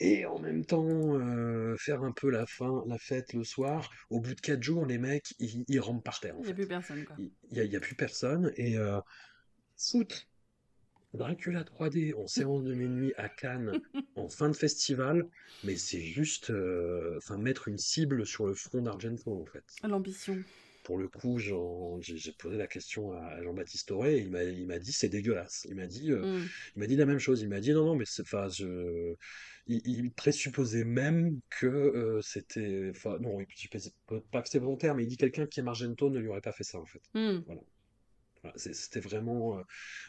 et 0.03 0.25
en 0.25 0.39
même 0.39 0.65
temps 0.65 1.19
faire 1.77 2.03
un 2.05 2.13
peu 2.13 2.31
la 2.31 2.47
fin, 2.47 2.83
la 2.87 2.97
fête 2.97 3.35
le 3.35 3.45
soir, 3.45 3.91
au 4.09 4.19
bout 4.19 4.35
de 4.35 4.41
quatre 4.41 4.63
jours, 4.63 4.87
les 4.87 4.97
mecs, 4.97 5.35
ils, 5.39 5.63
ils 5.69 5.79
rampent 5.79 6.03
par 6.03 6.21
terre. 6.21 6.37
Il 6.39 6.47
n'y 6.47 6.51
a 6.51 6.55
plus 6.55 6.67
personne. 6.67 7.05
Il 7.51 7.69
n'y 7.69 7.77
a, 7.77 7.81
plus 7.81 7.95
personne. 7.95 8.51
Et 8.57 8.79
foutre 9.77 10.27
Dracula 11.13 11.65
3D 11.65 12.15
en 12.15 12.27
séance 12.29 12.63
de 12.63 12.73
minuit 12.73 13.13
à 13.17 13.29
Cannes 13.29 13.81
en 14.17 14.29
fin 14.29 14.49
de 14.49 14.55
festival, 14.55 15.27
mais 15.65 15.77
c'est 15.77 16.01
juste 16.01 16.51
euh, 16.51 17.17
enfin, 17.19 17.37
mettre 17.37 17.67
une 17.67 17.79
cible 17.79 18.25
sur 18.25 18.47
le 18.47 18.55
front 18.55 18.83
d'Argento 18.83 19.33
en 19.33 19.45
fait. 19.45 19.65
L'ambition. 19.83 20.39
Pour 20.83 20.99
le 20.99 21.09
coup, 21.09 21.39
j'ai 21.39 22.33
posé 22.39 22.57
la 22.57 22.67
question 22.67 23.13
à 23.13 23.43
Jean-Baptiste 23.43 23.91
Auré 23.91 24.17
et 24.19 24.21
il 24.23 24.67
m'a 24.67 24.79
dit 24.79 24.93
c'est 24.93 25.09
dégueulasse. 25.09 25.67
Il 25.69 25.77
m'a 25.77 25.87
dit, 25.87 26.11
euh, 26.11 26.23
Mm. 26.25 26.49
il 26.77 26.81
m'a 26.81 26.87
dit 26.87 26.97
la 26.97 27.07
même 27.07 27.19
chose. 27.19 27.43
Il 27.43 27.49
m'a 27.49 27.61
dit 27.61 27.73
non, 27.73 27.85
non, 27.85 27.95
mais 27.97 28.05
c'est, 28.07 28.23
enfin, 28.23 28.49
je, 28.49 29.15
il, 29.67 29.81
il 29.87 30.13
présupposait 30.13 30.85
même 30.85 31.41
que 31.51 31.67
euh, 31.67 32.21
c'était, 32.23 32.91
enfin, 32.91 33.19
non, 33.21 33.41
il 33.41 33.47
présupposait 33.47 33.93
pas 34.31 34.43
que 34.43 34.49
c'était 34.49 34.59
volontaire, 34.59 34.95
mais 34.95 35.05
il 35.05 35.07
dit 35.09 35.17
quelqu'un 35.17 35.47
qui 35.47 35.61
aime 35.61 35.69
Argento 35.69 36.11
ne 36.11 36.19
lui 36.19 36.29
aurait 36.29 36.41
pas 36.41 36.53
fait 36.53 36.65
ça 36.65 36.79
en 36.79 36.87
fait. 36.87 37.03
Mm. 37.15 37.41
Voilà, 37.47 38.57
C'était 38.57 39.01
vraiment 39.01 39.59
euh, 39.59 39.63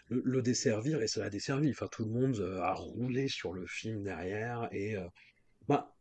le, 0.10 0.22
le 0.26 0.42
desservir 0.42 1.02
et 1.02 1.08
ça 1.08 1.20
l'a 1.22 1.30
desservi. 1.30 1.70
Enfin, 1.72 1.88
tout 1.92 2.06
le 2.06 2.12
monde 2.12 2.40
a 2.62 2.74
roulé 2.74 3.28
sur 3.28 3.54
le 3.54 3.66
film 3.68 4.04
derrière 4.04 4.70
et 4.72 4.96
bah, 5.68 5.96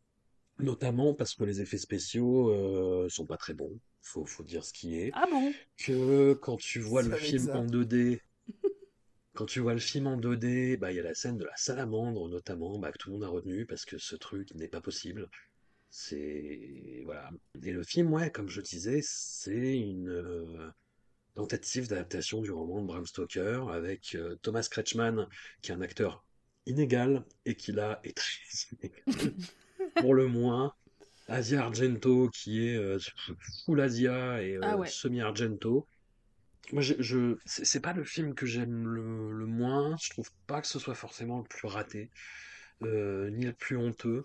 notamment 0.59 1.14
parce 1.14 1.35
que 1.35 1.45
les 1.45 1.61
effets 1.61 1.79
spéciaux 1.79 3.09
sont 3.09 3.27
pas 3.27 3.37
très 3.37 3.55
bons. 3.55 3.79
Faut, 4.03 4.25
faut 4.25 4.43
dire 4.43 4.65
ce 4.65 4.73
qui 4.73 4.99
est. 4.99 5.11
Ah 5.15 5.27
bon? 5.31 5.53
Que 5.77 6.33
quand 6.35 6.57
tu 6.57 6.81
vois 6.81 7.03
le 7.03 7.15
film 7.17 7.47
ça. 7.47 7.59
en 7.59 7.67
2D, 7.67 8.21
quand 9.35 9.47
tu 9.47 9.61
vois 9.61 9.75
le 9.75 9.81
film 9.81 10.07
en 10.07 10.17
2D, 10.17 10.79
bah 10.79 10.93
il 10.93 10.97
y 10.97 11.01
a 11.01 11.03
la 11.03 11.15
scène 11.15 11.37
de 11.37 11.45
la 11.45 11.57
salamandre 11.57 12.29
notamment, 12.29 12.79
bah, 12.79 12.93
que 12.93 12.99
tout 12.99 13.11
le 13.11 13.15
monde 13.15 13.25
a 13.25 13.29
retenu 13.29 13.67
parce 13.67 13.85
que 13.85 13.99
ce 13.99 14.17
truc 14.17 14.55
n'est 14.55 14.69
pas 14.69 14.81
possible. 14.81 15.29
C'est 15.91 17.03
voilà. 17.05 17.31
Et 17.63 17.73
le 17.73 17.83
film, 17.83 18.13
ouais, 18.13 18.31
comme 18.31 18.49
je 18.49 18.61
disais, 18.61 19.01
c'est 19.03 19.77
une 19.79 20.09
euh, 20.09 20.71
tentative 21.35 21.89
d'adaptation 21.89 22.41
du 22.43 22.51
roman 22.51 22.81
de 22.83 22.87
Bram 22.87 23.07
Stoker 23.07 23.69
avec 23.71 24.15
euh, 24.15 24.37
Thomas 24.43 24.67
Kretschmann, 24.71 25.29
qui 25.63 25.73
est 25.73 25.75
un 25.75 25.81
acteur 25.81 26.25
inégal 26.67 27.25
et 27.45 27.57
qui 27.57 27.73
là 27.73 28.01
est 28.05 28.17
très 28.17 28.67
inégal, 28.73 29.35
pour 29.97 30.15
le 30.15 30.27
moins. 30.27 30.75
Asia 31.31 31.62
Argento, 31.64 32.28
qui 32.31 32.66
est 32.68 32.76
euh, 32.76 32.99
full 33.64 33.81
Asia 33.81 34.43
et 34.43 34.57
euh, 34.57 34.61
Ah 34.62 34.76
ouais. 34.76 34.87
semi-Argento. 34.89 35.87
Moi, 36.72 36.83
je, 36.83 36.95
je- 36.99 37.37
c'est 37.47 37.81
pas 37.81 37.93
le 37.93 38.05
film 38.05 38.35
que 38.35 38.47
j'aime 38.47 38.87
le, 38.87 39.33
le 39.33 39.47
moins. 39.47 39.97
Je 40.03 40.11
trouve 40.11 40.28
pas 40.47 40.61
que 40.61 40.66
ce 40.66 40.78
soit 40.78 40.95
forcément 40.95 41.39
le 41.39 41.45
plus 41.45 41.68
raté, 41.68 42.11
euh, 42.83 43.31
ni 43.31 43.47
le 43.47 43.53
plus 43.53 43.76
honteux. 43.76 44.24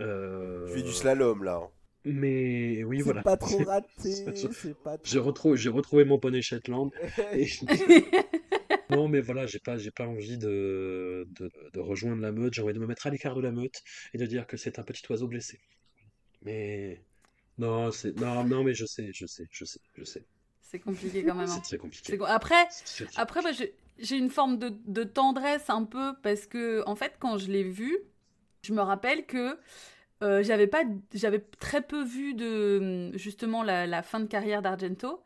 Euh, 0.00 0.66
Tu 0.66 0.74
fais 0.74 0.82
du 0.82 0.92
slalom 0.92 1.44
là. 1.44 1.60
hein. 1.62 1.68
mais 2.04 2.84
oui, 2.84 3.00
voilà. 3.00 3.22
pas 3.22 3.36
trop 3.36 3.62
raté, 3.64 4.24
pas 4.84 4.96
J'ai 5.04 5.18
retrouvé, 5.20 5.56
j'ai 5.56 5.68
retrouvé 5.70 6.04
mon 6.04 6.18
poney 6.18 6.42
Shetland. 6.42 6.90
Et- 7.32 7.48
Non, 8.90 9.08
mais 9.08 9.20
voilà, 9.20 9.46
j'ai 9.46 9.58
pas, 9.60 9.78
j'ai 9.78 9.90
pas 9.90 10.06
envie 10.06 10.36
de, 10.38 11.26
de, 11.38 11.50
de 11.72 11.80
rejoindre 11.80 12.20
la 12.20 12.32
meute. 12.32 12.52
J'ai 12.54 12.62
envie 12.62 12.74
de 12.74 12.78
me 12.78 12.86
mettre 12.86 13.06
à 13.06 13.10
l'écart 13.10 13.34
de 13.34 13.40
la 13.40 13.50
meute 13.50 13.82
et 14.12 14.18
de 14.18 14.26
dire 14.26 14.46
que 14.46 14.56
c'est 14.56 14.78
un 14.78 14.82
petit 14.82 15.02
oiseau 15.10 15.26
blessé. 15.26 15.58
Mais 16.44 17.00
non, 17.58 17.90
c'est 17.92 18.16
non, 18.16 18.44
non, 18.44 18.64
mais 18.64 18.74
je 18.74 18.86
sais, 18.86 19.10
je 19.12 19.26
sais, 19.26 19.46
je 19.50 19.64
sais, 19.64 19.80
je 19.96 20.04
sais. 20.04 20.24
C'est 20.60 20.80
compliqué 20.80 21.24
quand 21.24 21.34
même. 21.34 21.50
hein. 21.50 21.54
C'est 21.56 21.62
très 21.62 21.78
compliqué. 21.78 22.18
Après, 22.26 22.66
après 23.16 23.42
moi, 23.42 23.52
j'ai 23.52 23.74
j'ai 23.98 24.16
une 24.16 24.30
forme 24.30 24.58
de, 24.58 24.72
de 24.86 25.04
tendresse 25.04 25.70
un 25.70 25.84
peu 25.84 26.14
parce 26.22 26.46
que, 26.46 26.82
en 26.86 26.96
fait, 26.96 27.14
quand 27.20 27.38
je 27.38 27.46
l'ai 27.46 27.62
vu, 27.62 27.96
je 28.62 28.72
me 28.72 28.82
rappelle 28.82 29.24
que 29.26 29.56
euh, 30.22 30.42
j'avais 30.42 30.66
pas, 30.66 30.84
j'avais 31.14 31.40
très 31.60 31.82
peu 31.82 32.02
vu 32.04 32.34
de 32.34 33.16
justement 33.16 33.62
la, 33.62 33.86
la 33.86 34.02
fin 34.02 34.20
de 34.20 34.26
carrière 34.26 34.62
d'Argento. 34.62 35.22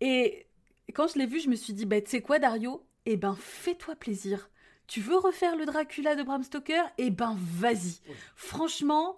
Et 0.00 0.46
quand 0.94 1.08
je 1.08 1.18
l'ai 1.18 1.26
vu, 1.26 1.40
je 1.40 1.48
me 1.48 1.56
suis 1.56 1.72
dit, 1.72 1.86
bah, 1.86 2.00
tu 2.00 2.10
sais 2.10 2.20
quoi, 2.22 2.38
Dario? 2.38 2.84
Eh 3.06 3.16
ben, 3.16 3.36
fais-toi 3.38 3.96
plaisir. 3.96 4.50
Tu 4.86 5.00
veux 5.00 5.16
refaire 5.16 5.56
le 5.56 5.64
Dracula 5.64 6.14
de 6.16 6.22
Bram 6.22 6.42
Stoker? 6.42 6.82
Eh 6.98 7.10
ben, 7.10 7.36
vas-y. 7.38 8.00
Franchement, 8.36 9.16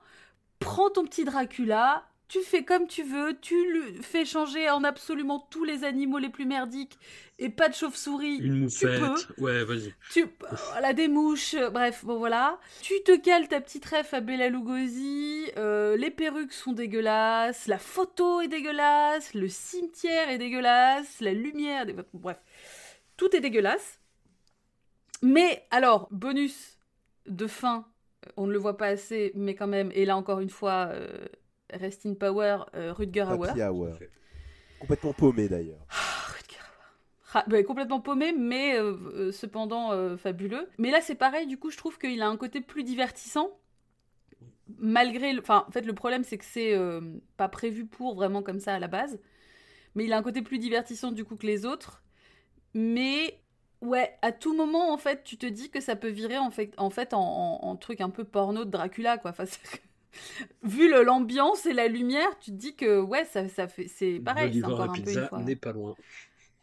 prends 0.64 0.90
ton 0.90 1.04
petit 1.04 1.24
Dracula, 1.24 2.06
tu 2.26 2.40
fais 2.40 2.64
comme 2.64 2.86
tu 2.88 3.02
veux, 3.02 3.38
tu 3.40 3.54
le 3.72 4.00
fais 4.02 4.24
changer 4.24 4.68
en 4.70 4.82
absolument 4.82 5.38
tous 5.50 5.62
les 5.64 5.84
animaux 5.84 6.18
les 6.18 6.30
plus 6.30 6.46
merdiques 6.46 6.98
et 7.38 7.50
pas 7.50 7.68
de 7.68 7.74
chauve-souris. 7.74 8.36
Une 8.38 8.68
tu 8.68 8.86
peux. 8.86 8.98
moufette. 8.98 9.38
Ouais, 9.38 9.62
vas-y. 9.64 9.94
Tu, 10.10 10.24
voilà, 10.72 10.94
des 10.94 11.08
mouches, 11.08 11.54
bref, 11.72 12.04
bon 12.04 12.16
voilà. 12.18 12.58
Tu 12.80 12.94
te 13.04 13.16
cales 13.16 13.46
ta 13.48 13.60
petite 13.60 13.84
ref 13.84 14.14
à 14.14 14.20
Bella 14.20 14.48
Lugosi, 14.48 15.50
euh, 15.58 15.96
les 15.96 16.10
perruques 16.10 16.52
sont 16.54 16.72
dégueulasses, 16.72 17.66
la 17.66 17.78
photo 17.78 18.40
est 18.40 18.48
dégueulasse, 18.48 19.34
le 19.34 19.48
cimetière 19.48 20.30
est 20.30 20.38
dégueulasse, 20.38 21.20
la 21.20 21.32
lumière, 21.32 21.84
dé- 21.86 21.94
bref, 22.14 22.38
tout 23.16 23.36
est 23.36 23.40
dégueulasse. 23.40 24.00
Mais 25.22 25.66
alors, 25.70 26.08
bonus 26.10 26.78
de 27.26 27.46
fin, 27.46 27.86
on 28.36 28.46
ne 28.46 28.52
le 28.52 28.58
voit 28.58 28.76
pas 28.76 28.86
assez, 28.88 29.32
mais 29.34 29.54
quand 29.54 29.66
même, 29.66 29.90
et 29.94 30.04
là 30.04 30.16
encore 30.16 30.40
une 30.40 30.50
fois, 30.50 30.88
euh, 30.92 31.26
Rest 31.72 32.06
in 32.06 32.14
Power, 32.14 32.58
euh, 32.74 32.92
Rutger 32.92 33.22
Hauer. 33.22 33.48
Hour. 33.70 33.98
Complètement 34.78 35.12
paumé 35.12 35.48
d'ailleurs. 35.48 35.86
Rutger 36.28 36.58
Hauer. 36.58 37.34
Ah, 37.34 37.44
bah, 37.48 37.62
complètement 37.62 38.00
paumé, 38.00 38.32
mais 38.32 38.78
euh, 38.78 38.96
euh, 39.14 39.32
cependant 39.32 39.92
euh, 39.92 40.16
fabuleux. 40.16 40.68
Mais 40.78 40.90
là, 40.90 41.00
c'est 41.00 41.14
pareil, 41.14 41.46
du 41.46 41.58
coup, 41.58 41.70
je 41.70 41.76
trouve 41.76 41.98
qu'il 41.98 42.20
a 42.22 42.28
un 42.28 42.36
côté 42.36 42.60
plus 42.60 42.84
divertissant. 42.84 43.50
Malgré. 44.78 45.32
le- 45.32 45.40
Enfin, 45.40 45.64
en 45.68 45.70
fait, 45.70 45.82
le 45.82 45.92
problème, 45.94 46.24
c'est 46.24 46.38
que 46.38 46.44
c'est 46.44 46.74
euh, 46.74 47.00
pas 47.36 47.48
prévu 47.48 47.86
pour 47.86 48.14
vraiment 48.14 48.42
comme 48.42 48.60
ça 48.60 48.74
à 48.74 48.78
la 48.78 48.88
base. 48.88 49.18
Mais 49.94 50.04
il 50.04 50.12
a 50.12 50.16
un 50.18 50.22
côté 50.22 50.42
plus 50.42 50.58
divertissant, 50.58 51.12
du 51.12 51.24
coup, 51.24 51.36
que 51.36 51.46
les 51.46 51.64
autres. 51.66 52.02
Mais. 52.72 53.38
Ouais, 53.84 54.16
à 54.22 54.32
tout 54.32 54.54
moment, 54.56 54.92
en 54.92 54.96
fait, 54.98 55.22
tu 55.24 55.36
te 55.38 55.46
dis 55.46 55.70
que 55.70 55.80
ça 55.80 55.94
peut 55.94 56.08
virer 56.08 56.38
en 56.38 56.50
fait 56.50 56.72
en, 56.78 56.90
fait, 56.90 57.14
en, 57.14 57.20
en- 57.20 57.64
en 57.68 57.76
truc 57.76 58.00
un 58.00 58.10
peu 58.10 58.24
porno 58.24 58.64
de 58.64 58.70
Dracula, 58.70 59.18
quoi. 59.18 59.30
Enfin, 59.32 59.44
Vu 60.62 60.88
l'ambiance 60.90 61.66
et 61.66 61.72
la 61.74 61.88
lumière, 61.88 62.38
tu 62.40 62.50
te 62.50 62.56
dis 62.56 62.74
que, 62.76 63.00
ouais, 63.00 63.24
ça, 63.24 63.48
ça 63.48 63.68
fait. 63.68 63.88
C'est 63.88 64.20
pareil, 64.20 64.50
le 64.50 64.56
c'est 64.56 64.66
encore 64.66 64.90
un 64.90 65.00
pizza 65.00 65.18
n'est 65.18 65.26
pas 65.26 65.38
loin. 65.38 65.96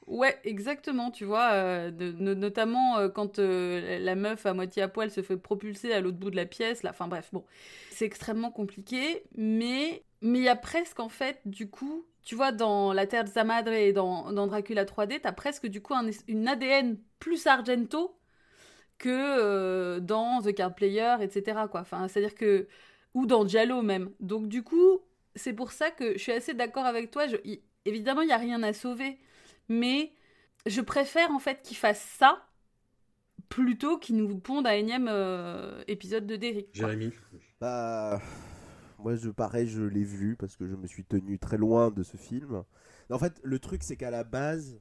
Ouais, 0.08 0.38
exactement, 0.44 1.12
tu 1.12 1.26
vois, 1.26 1.52
euh, 1.54 1.92
de- 1.92 2.12
notamment 2.12 2.98
euh, 2.98 3.08
quand 3.10 3.40
euh, 3.40 4.00
la 4.00 4.16
meuf 4.16 4.46
à 4.46 4.54
moitié 4.54 4.82
à 4.82 4.88
poil 4.90 5.12
se 5.12 5.22
fait 5.22 5.38
propulser 5.38 5.94
à 5.94 6.02
l'autre 6.02 6.18
bout 6.18 6.32
de 6.32 6.36
la 6.36 6.46
pièce, 6.46 6.84
là, 6.84 6.90
enfin 6.90 7.08
bref, 7.08 7.30
bon, 7.32 7.46
c'est 7.90 8.06
extrêmement 8.06 8.52
compliqué, 8.52 9.24
mais 9.38 10.04
mais 10.22 10.40
il 10.40 10.44
y 10.44 10.50
a 10.50 10.56
presque 10.56 11.00
en 11.00 11.08
fait, 11.10 11.40
du 11.46 11.70
coup, 11.70 12.06
tu 12.24 12.36
vois, 12.36 12.52
dans 12.52 12.94
La 12.94 13.08
Terre 13.08 13.24
de 13.24 13.30
sa 13.30 13.44
Madre 13.44 13.72
et 13.72 13.94
dans, 13.94 14.32
dans 14.32 14.48
Dracula 14.48 14.86
3D, 14.86 15.22
t'as 15.22 15.32
presque 15.32 15.68
du 15.68 15.82
coup 15.82 15.94
un 15.94 16.10
une 16.28 16.48
ADN 16.48 16.98
plus 17.20 17.48
Argento 17.48 18.18
que 18.98 19.10
euh, 19.10 20.00
dans 20.00 20.42
The 20.42 20.54
Card 20.54 20.76
Player, 20.76 21.16
etc. 21.22 21.62
Quoi. 21.70 21.82
Enfin, 21.82 22.08
c'est-à-dire 22.08 22.36
que 22.36 22.68
ou 23.14 23.26
dans 23.26 23.48
Giallo 23.48 23.82
même. 23.82 24.12
Donc 24.20 24.48
du 24.48 24.64
coup, 24.64 25.00
c'est 25.36 25.54
pour 25.54 25.72
ça 25.72 25.90
que 25.92 26.14
je 26.14 26.20
suis 26.20 26.32
assez 26.32 26.54
d'accord 26.54 26.86
avec 26.86 27.10
toi. 27.12 27.28
Je- 27.28 27.38
il- 27.44 27.62
évidemment, 27.86 28.22
il 28.22 28.30
y 28.30 28.34
a 28.34 28.38
rien 28.38 28.62
à 28.64 28.74
sauver, 28.74 29.18
mais 29.70 30.14
je 30.68 30.82
préfère 30.82 31.32
en 31.32 31.40
fait 31.40 31.62
qu'il 31.64 31.78
fasse 31.78 32.02
ça 32.20 32.46
plutôt 33.50 33.98
qu'il 33.98 34.16
nous 34.18 34.38
ponde 34.40 34.68
un 34.68 34.72
énième 34.72 35.08
euh, 35.10 35.84
épisode 35.88 36.26
de 36.28 36.36
Derrick. 36.36 36.70
Jérémy. 36.74 37.12
Bah, 37.60 38.22
moi, 39.04 39.16
je, 39.16 39.30
pareil, 39.30 39.68
je 39.68 39.82
l'ai 39.84 40.04
vu 40.04 40.36
parce 40.36 40.56
que 40.56 40.68
je 40.68 40.76
me 40.76 40.88
suis 40.88 41.04
tenu 41.04 41.40
très 41.40 41.58
loin 41.58 41.92
de 41.92 42.04
ce 42.04 42.18
film. 42.18 42.64
En 43.10 43.20
fait, 43.20 43.40
le 43.44 43.60
truc, 43.60 43.84
c'est 43.84 43.96
qu'à 43.98 44.12
la 44.12 44.24
base, 44.24 44.80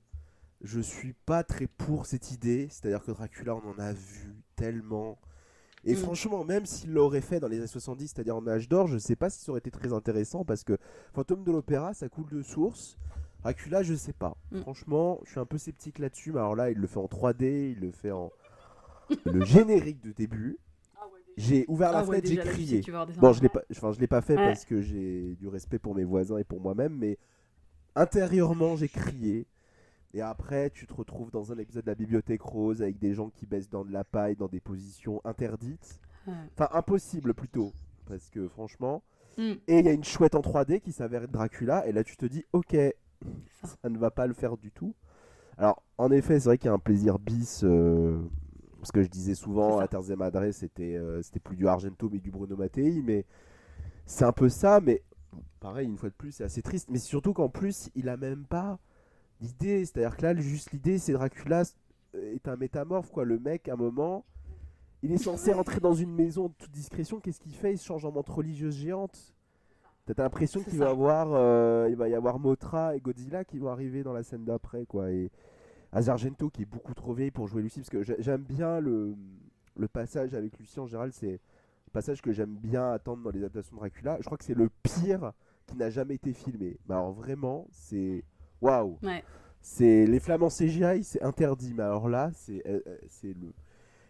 je 0.62 0.80
suis 0.80 1.14
pas 1.26 1.42
très 1.42 1.66
pour 1.66 2.06
cette 2.06 2.32
idée. 2.32 2.68
C'est-à-dire 2.70 3.02
que 3.04 3.10
Dracula, 3.12 3.56
on 3.56 3.70
en 3.70 3.78
a 3.78 3.92
vu 3.92 4.34
tellement. 4.56 5.18
Et 5.84 5.94
Mm. 5.94 5.96
franchement, 5.96 6.44
même 6.44 6.66
s'il 6.66 6.92
l'aurait 6.92 7.22
fait 7.22 7.40
dans 7.40 7.48
les 7.48 7.56
années 7.58 7.66
70, 7.66 8.08
c'est-à-dire 8.08 8.36
en 8.36 8.46
âge 8.46 8.68
d'or, 8.68 8.86
je 8.86 8.98
sais 8.98 9.16
pas 9.16 9.30
si 9.30 9.40
ça 9.42 9.50
aurait 9.50 9.60
été 9.60 9.70
très 9.70 9.92
intéressant 9.92 10.44
parce 10.44 10.62
que 10.62 10.76
Fantôme 11.14 11.42
de 11.42 11.50
l'Opéra, 11.52 11.94
ça 11.94 12.08
coule 12.08 12.28
de 12.28 12.42
source. 12.42 12.98
Dracula, 13.42 13.82
je 13.82 13.94
sais 13.94 14.12
pas. 14.12 14.36
Mm. 14.52 14.60
Franchement, 14.60 15.20
je 15.24 15.30
suis 15.30 15.40
un 15.40 15.46
peu 15.46 15.56
sceptique 15.58 15.98
là-dessus. 15.98 16.32
Mais 16.32 16.40
alors 16.40 16.54
là, 16.54 16.70
il 16.70 16.78
le 16.78 16.86
fait 16.86 16.98
en 16.98 17.06
3D, 17.06 17.72
il 17.72 17.80
le 17.80 17.90
fait 17.90 18.10
en. 18.10 18.30
le 19.24 19.44
générique 19.44 20.02
de 20.02 20.12
début. 20.12 20.58
J'ai 21.40 21.64
ouvert 21.68 21.92
la 21.92 21.98
Ah 21.98 22.04
ouais, 22.04 22.20
fenêtre, 22.20 22.28
j'ai 22.28 22.36
crié. 22.36 22.82
Bon, 23.18 23.32
je 23.32 23.42
l'ai 23.42 23.48
pas, 23.48 23.62
enfin, 23.70 23.92
je 23.92 24.00
l'ai 24.00 24.06
pas 24.06 24.20
fait 24.20 24.36
Ouais. 24.36 24.46
parce 24.46 24.64
que 24.64 24.80
j'ai 24.82 25.34
du 25.36 25.48
respect 25.48 25.78
pour 25.78 25.94
mes 25.94 26.04
voisins 26.04 26.38
et 26.38 26.44
pour 26.44 26.60
moi-même, 26.60 26.96
mais 26.98 27.18
intérieurement, 27.94 28.76
j'ai 28.76 28.88
crié. 28.88 29.46
Et 30.12 30.20
après, 30.22 30.70
tu 30.70 30.86
te 30.86 30.92
retrouves 30.94 31.30
dans 31.30 31.52
un 31.52 31.58
épisode 31.58 31.84
de 31.84 31.90
la 31.90 31.94
Bibliothèque 31.94 32.42
Rose 32.42 32.82
avec 32.82 32.98
des 32.98 33.14
gens 33.14 33.30
qui 33.30 33.46
baissent 33.46 33.70
dans 33.70 33.84
de 33.84 33.92
la 33.92 34.02
paille, 34.04 34.34
dans 34.36 34.48
des 34.48 34.60
positions 34.60 35.20
interdites. 35.24 36.00
Ouais. 36.26 36.34
Enfin, 36.52 36.68
impossible 36.72 37.32
plutôt. 37.34 37.72
Parce 38.06 38.28
que 38.28 38.48
franchement. 38.48 39.02
Mm. 39.38 39.52
Et 39.68 39.78
il 39.78 39.84
y 39.86 39.88
a 39.88 39.92
une 39.92 40.02
chouette 40.04 40.34
en 40.34 40.40
3D 40.40 40.80
qui 40.80 40.90
s'avère 40.92 41.22
être 41.22 41.30
Dracula. 41.30 41.86
Et 41.86 41.92
là, 41.92 42.02
tu 42.02 42.16
te 42.16 42.26
dis, 42.26 42.44
ok, 42.52 42.76
ça. 43.62 43.68
ça 43.82 43.88
ne 43.88 43.98
va 43.98 44.10
pas 44.10 44.26
le 44.26 44.34
faire 44.34 44.56
du 44.56 44.72
tout. 44.72 44.94
Alors, 45.56 45.80
en 45.96 46.10
effet, 46.10 46.40
c'est 46.40 46.48
vrai 46.48 46.58
qu'il 46.58 46.66
y 46.66 46.70
a 46.70 46.74
un 46.74 46.78
plaisir 46.80 47.18
bis. 47.20 47.62
euh, 47.62 48.18
parce 48.80 48.92
que 48.92 49.02
je 49.02 49.08
disais 49.08 49.34
souvent, 49.34 49.78
à 49.78 49.88
Terre 49.88 50.00
Madre, 50.16 50.50
c'était 50.52 50.96
euh, 50.96 51.22
c'était 51.22 51.40
plus 51.40 51.56
du 51.56 51.68
Argento, 51.68 52.08
mais 52.10 52.18
du 52.18 52.30
Bruno 52.30 52.56
Mattei. 52.56 53.02
Mais 53.02 53.24
c'est 54.06 54.24
un 54.24 54.32
peu 54.32 54.48
ça. 54.48 54.80
Mais 54.80 55.02
pareil, 55.60 55.86
une 55.86 55.96
fois 55.96 56.08
de 56.08 56.14
plus, 56.14 56.32
c'est 56.32 56.44
assez 56.44 56.62
triste. 56.62 56.88
Mais 56.90 56.98
surtout 56.98 57.32
qu'en 57.32 57.48
plus, 57.48 57.90
il 57.94 58.08
a 58.08 58.16
même 58.16 58.44
pas 58.44 58.78
d'idée. 59.40 59.84
C'est-à-dire 59.84 60.16
que 60.16 60.22
là, 60.22 60.34
juste 60.34 60.72
l'idée, 60.72 60.98
c'est 60.98 61.12
Dracula 61.12 61.62
est 62.14 62.48
un 62.48 62.56
métamorphe, 62.56 63.10
quoi. 63.10 63.24
Le 63.24 63.38
mec, 63.38 63.68
à 63.68 63.74
un 63.74 63.76
moment, 63.76 64.24
il 65.02 65.12
est 65.12 65.18
censé 65.18 65.52
rentrer 65.52 65.80
dans 65.80 65.94
une 65.94 66.12
maison 66.12 66.48
de 66.48 66.54
toute 66.58 66.72
discrétion. 66.72 67.20
Qu'est-ce 67.20 67.40
qu'il 67.40 67.54
fait? 67.54 67.72
Il 67.72 67.78
se 67.78 67.86
change 67.86 68.04
en 68.04 68.12
montre 68.12 68.34
religieuse 68.34 68.76
géante. 68.76 69.34
T'as 70.06 70.24
l'impression 70.24 70.60
qu'il 70.62 70.78
va 70.78 70.88
avoir, 70.88 71.28
euh, 71.34 71.86
il 71.88 71.94
va 71.94 72.08
y 72.08 72.14
avoir 72.14 72.40
Motra 72.40 72.96
et 72.96 73.00
Godzilla 73.00 73.44
qui 73.44 73.58
vont 73.58 73.68
arriver 73.68 74.02
dans 74.02 74.12
la 74.12 74.24
scène 74.24 74.44
d'après, 74.44 74.84
quoi. 74.84 75.12
Et 75.12 75.30
Azargento 75.92 76.50
qui 76.50 76.62
est 76.62 76.66
beaucoup 76.66 76.94
trop 76.94 77.12
vieille 77.14 77.30
pour 77.30 77.46
jouer 77.48 77.62
Lucie, 77.62 77.80
parce 77.80 77.90
que 77.90 78.02
j'ai- 78.02 78.16
j'aime 78.20 78.42
bien 78.42 78.80
le, 78.80 79.14
le 79.76 79.88
passage 79.88 80.34
avec 80.34 80.58
Lucie 80.58 80.78
en 80.80 80.86
général, 80.86 81.12
c'est 81.12 81.32
le 81.32 81.90
passage 81.92 82.22
que 82.22 82.32
j'aime 82.32 82.54
bien 82.54 82.92
attendre 82.92 83.22
dans 83.24 83.30
les 83.30 83.40
adaptations 83.40 83.74
de 83.76 83.80
Dracula. 83.80 84.16
Je 84.20 84.24
crois 84.26 84.38
que 84.38 84.44
c'est 84.44 84.54
le 84.54 84.70
pire 84.82 85.32
qui 85.66 85.76
n'a 85.76 85.90
jamais 85.90 86.14
été 86.14 86.32
filmé. 86.32 86.78
Mais 86.88 86.94
alors 86.94 87.12
vraiment, 87.12 87.66
c'est 87.70 88.24
waouh. 88.60 88.98
Ouais. 89.02 89.24
C'est 89.60 90.06
les 90.06 90.20
flammes 90.20 90.42
en 90.44 90.48
CGI, 90.48 91.02
c'est 91.04 91.22
interdit. 91.22 91.74
Mais 91.74 91.82
alors 91.82 92.08
là, 92.08 92.30
c'est 92.34 92.62
euh, 92.66 92.80
euh, 92.86 92.96
c'est 93.08 93.34
le 93.34 93.52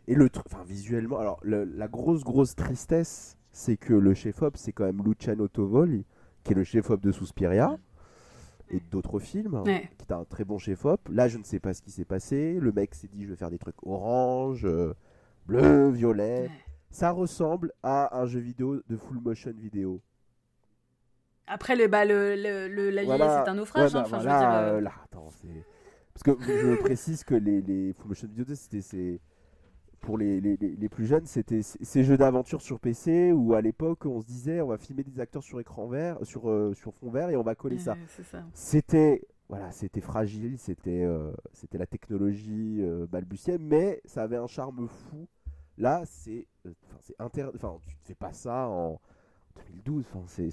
et 0.07 0.15
le 0.15 0.29
truc, 0.29 0.47
enfin 0.53 0.63
visuellement. 0.65 1.19
Alors 1.19 1.41
le- 1.43 1.65
la 1.65 1.89
grosse 1.89 2.23
grosse 2.25 2.55
tristesse, 2.55 3.37
c'est 3.53 3.77
que 3.77 3.95
le 3.95 4.13
chef-op, 4.15 4.57
c'est 4.57 4.73
quand 4.73 4.85
même 4.85 5.03
Luciano 5.03 5.49
Tovoli, 5.49 6.05
qui 6.45 6.53
est 6.53 6.57
le 6.57 6.65
chef-op 6.65 7.01
de 7.01 7.11
Suspiria 7.13 7.79
et 8.71 8.81
d'autres 8.91 9.19
films, 9.19 9.63
Ouais. 9.67 9.91
qui 9.99 10.05
est 10.09 10.13
un 10.13 10.25
très 10.25 10.45
bon 10.45 10.59
chef-op. 10.59 11.01
Là, 11.11 11.29
je 11.29 11.39
ne 11.39 11.45
sais 11.45 11.59
pas 11.61 11.75
ce 11.75 11.83
qui 11.83 11.91
s'est 11.91 12.05
passé. 12.05 12.59
Le 12.61 12.73
mec 12.73 12.95
s'est 12.95 13.09
dit, 13.09 13.25
je 13.25 13.31
vais 13.31 13.37
faire 13.37 13.51
des 13.51 13.59
trucs 13.59 13.83
orange, 13.85 14.65
euh, 14.65 14.95
bleu, 15.47 15.91
violet. 15.91 16.43
Ouais. 16.43 16.51
Ça 16.91 17.11
ressemble 17.11 17.73
à 17.83 18.19
un 18.21 18.27
jeu 18.27 18.41
vidéo 18.41 18.81
de 18.89 18.97
full 18.97 19.19
motion 19.21 19.53
vidéo. 19.57 20.01
Après, 21.47 21.75
le, 21.77 21.89
bah, 21.89 22.05
le, 22.05 22.37
le, 22.37 22.69
le- 22.69 22.91
la 22.91 23.05
Voilà. 23.05 23.43
c'est 23.45 23.51
un 23.51 23.55
naufrage. 23.55 23.93
Ouais, 23.95 23.99
hein, 24.01 24.03
enfin, 24.07 24.19
je 24.19 24.25
veux 24.25 24.31
voilà, 24.31 24.63
dire, 24.65 24.75
euh, 24.75 24.81
là, 24.81 24.93
attends, 25.05 25.31
c'est- 25.31 25.65
Parce 26.15 26.23
que 26.39 26.43
je 26.45 26.75
précise 26.81 27.25
que 27.25 27.35
les, 27.35 27.61
les 27.63 27.93
full 27.93 28.09
motion 28.09 28.29
vidéo, 28.29 28.45
c'était 28.55 28.81
c'est 28.83 29.21
pour 30.01 30.19
les, 30.19 30.41
les, 30.41 30.57
les- 30.57 30.89
plus 30.89 31.07
jeunes, 31.07 31.27
c'était 31.27 31.63
ces 31.63 32.05
jeux 32.05 32.17
d'aventure 32.17 32.63
sur 32.63 32.81
PC 32.81 33.33
où 33.33 33.55
à 33.55 33.61
l'époque 33.61 34.07
on 34.07 34.21
se 34.21 34.27
disait 34.27 34.61
on 34.61 34.67
va 34.69 34.79
filmer 34.79 35.05
des 35.05 35.21
acteurs 35.21 35.43
sur 35.43 35.61
écran 35.61 35.87
vert, 35.89 36.19
sur, 36.23 36.51
euh, 36.51 36.73
sur 36.75 36.95
fond 36.95 37.11
vert 37.11 37.31
et 37.31 37.37
on 37.37 37.43
va 37.43 37.55
coller 37.55 37.79
ça. 37.79 37.93
ouais, 37.93 37.99
c'est 38.09 38.25
ça. 38.25 38.43
C'était 38.55 39.23
voilà, 39.49 39.71
c'était 39.73 40.01
fragile, 40.01 40.59
c'était 40.59 41.03
euh, 41.05 41.33
c'était 41.53 41.79
la 41.79 41.87
technologie 41.87 42.79
euh, 42.81 43.07
balbutiait, 43.07 43.59
mais 43.59 44.01
ça 44.05 44.23
avait 44.23 44.37
un 44.37 44.47
charme 44.47 44.89
fou. 44.89 45.27
Là, 45.79 46.03
c'est 46.05 46.47
euh, 46.67 46.73
enfin 46.87 46.99
c'est 47.01 47.15
inter... 47.21 47.47
enfin 47.55 47.79
tu 47.87 47.95
ne 47.97 48.01
fais 48.05 48.15
pas 48.15 48.33
ça 48.33 48.69
en 48.69 49.01
2012, 49.69 50.05
enfin 50.13 50.25
c'est 50.27 50.51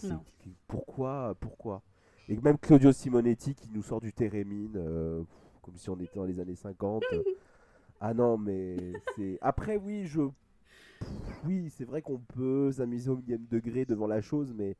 pourquoi 0.67 1.35
pourquoi? 1.39 1.81
Et 2.29 2.35
même 2.37 2.57
Claudio 2.57 2.91
Simonetti 2.91 3.55
qui 3.55 3.69
nous 3.73 3.81
sort 3.83 4.01
du 4.01 4.11
Térémine 4.13 4.73
euh, 4.75 5.23
comme 5.61 5.77
si 5.77 5.89
on 5.89 5.97
était 5.99 6.15
dans 6.17 6.25
les 6.25 6.39
années 6.39 6.55
50. 6.55 7.03
ah 7.99 8.13
non, 8.13 8.37
mais 8.37 8.93
c'est 9.15 9.37
après 9.41 9.77
oui, 9.77 10.05
je 10.05 10.21
oui, 11.45 11.69
c'est 11.69 11.85
vrai 11.85 12.01
qu'on 12.01 12.19
peut 12.19 12.71
s'amuser 12.71 13.09
au 13.09 13.17
millième 13.17 13.45
degré 13.45 13.85
devant 13.85 14.07
la 14.07 14.21
chose, 14.21 14.53
mais 14.55 14.75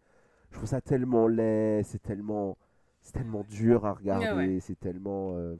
je 0.52 0.58
trouve 0.58 0.68
ça 0.70 0.82
tellement 0.82 1.28
laid, 1.28 1.84
c'est 1.84 2.02
tellement, 2.02 2.58
c'est 3.02 3.14
tellement 3.14 3.44
dur 3.44 3.86
à 3.86 3.94
regarder, 3.94 4.26
Ah 4.28 4.36
ouais. 4.36 4.60
c'est 4.62 4.80
tellement, 4.80 5.36
euh, 5.36 5.56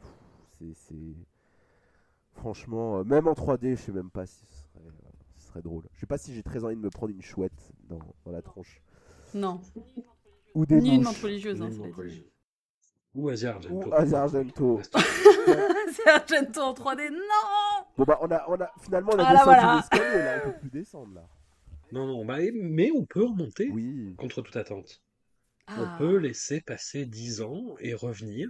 c'est, 0.60 0.74
c'est, 0.74 1.16
franchement, 2.34 3.00
euh, 3.00 3.04
même 3.04 3.28
en 3.28 3.34
3D, 3.34 3.72
je 3.72 3.82
sais 3.82 3.92
même 3.92 4.10
pas 4.10 4.26
si 4.26 4.46
ce 4.46 4.56
serait, 4.64 4.80
euh, 4.88 4.92
ce 5.38 5.48
serait 5.48 5.62
drôle. 5.62 5.84
Je 5.94 6.00
sais 6.00 6.06
pas 6.08 6.18
si 6.18 6.34
j'ai 6.34 6.44
très 6.44 6.64
envie 6.64 6.76
de 6.76 6.82
me 6.82 6.90
prendre 6.90 7.12
une 7.14 7.22
chouette 7.22 7.72
dans, 7.90 8.00
dans 8.26 8.32
la 8.32 8.42
tronche 8.42 8.82
Non. 9.34 9.62
ou 10.56 10.66
des 10.66 10.82
Ni 10.82 10.90
une 10.90 10.96
douches. 10.98 11.06
menthe 11.06 11.18
religieuse, 11.24 11.62
hein, 11.62 11.70
Ou 13.18 13.30
Asia 13.30 13.52
ou 13.52 13.56
Argento. 13.56 13.94
Asia 13.94 14.22
Argento. 14.22 14.82
c'est 15.92 16.08
Argento 16.10 16.62
en 16.62 16.74
3D. 16.74 17.10
Non 17.10 17.86
Bon 17.98 18.04
bah 18.04 18.20
on 18.22 18.30
a, 18.32 18.46
on 18.48 18.62
a 18.62 18.72
finalement 18.82 19.12
on 19.14 19.20
a 19.20 19.24
Ah 19.26 19.42
voilà. 19.44 19.76
l'escalier 19.92 20.24
là, 20.24 20.42
on 20.46 20.52
peut 20.52 20.60
plus 20.60 20.70
descendre 20.70 21.14
là. 21.16 21.28
Non, 21.92 22.06
non, 22.06 22.26
bah, 22.26 22.38
mais 22.54 22.92
on 22.92 23.06
peut 23.06 23.24
remonter 23.24 23.70
Oui. 23.72 24.14
contre 24.18 24.42
toute 24.42 24.56
attente. 24.56 25.02
Ah. 25.68 25.76
On 25.96 25.98
peut 25.98 26.18
laisser 26.18 26.62
passer 26.62 27.06
10 27.06 27.42
ans 27.42 27.76
et 27.80 27.94
revenir 27.94 28.50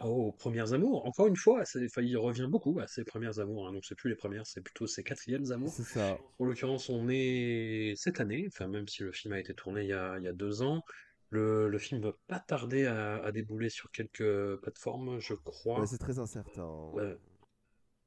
aux 0.00 0.32
premières 0.32 0.72
amours. 0.74 1.06
Encore 1.06 1.28
une 1.28 1.36
fois, 1.36 1.62
il 2.02 2.16
revient 2.18 2.48
beaucoup 2.50 2.78
à 2.80 2.86
ses 2.86 3.04
premières 3.04 3.38
amours. 3.38 3.66
hein. 3.66 3.72
Donc, 3.72 3.84
c'est 3.86 3.94
plus 3.94 4.10
les 4.10 4.16
premières, 4.16 4.46
c'est 4.46 4.60
plutôt 4.60 4.86
ses 4.86 5.02
quatrièmes 5.04 5.50
amours. 5.52 5.70
C'est 5.72 5.84
ça. 5.84 6.18
En 6.38 6.44
l'occurrence, 6.44 6.90
on 6.90 7.08
est 7.08 7.94
cette 7.96 8.20
année, 8.20 8.44
enfin, 8.48 8.66
même 8.68 8.86
si 8.88 9.02
le 9.04 9.12
film 9.12 9.32
a 9.32 9.38
été 9.40 9.54
tourné 9.54 9.82
il 9.84 9.88
y 9.88 9.92
a, 9.94 10.18
il 10.18 10.24
y 10.24 10.28
a 10.28 10.32
deux 10.34 10.60
ans, 10.62 10.82
le, 11.30 11.68
le 11.68 11.78
film 11.78 12.00
va 12.00 12.12
pas 12.26 12.40
tarder 12.40 12.86
à, 12.86 13.16
à 13.22 13.32
débouler 13.32 13.70
sur 13.70 13.90
quelques 13.90 14.56
plateformes, 14.56 15.18
je 15.20 15.34
crois. 15.34 15.80
Ouais, 15.80 15.86
c'est 15.86 15.98
très 15.98 16.18
incertain. 16.18 16.68
Euh, 16.96 17.16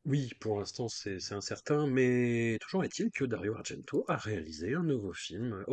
oui, 0.06 0.32
pour 0.40 0.60
l'instant, 0.60 0.88
c'est 0.88 1.34
incertain, 1.34 1.86
mais 1.88 2.58
toujours 2.62 2.84
est-il 2.84 3.12
que 3.12 3.26
Dario 3.26 3.56
Argento 3.56 4.06
a 4.08 4.16
réalisé 4.16 4.74
un 4.74 4.84
nouveau 4.84 5.14
film, 5.14 5.64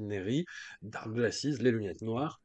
Neri, 0.00 0.44
Dark 0.82 1.12
Glasses, 1.12 1.44
Les 1.60 1.70
lunettes 1.70 2.02
noires. 2.02 2.40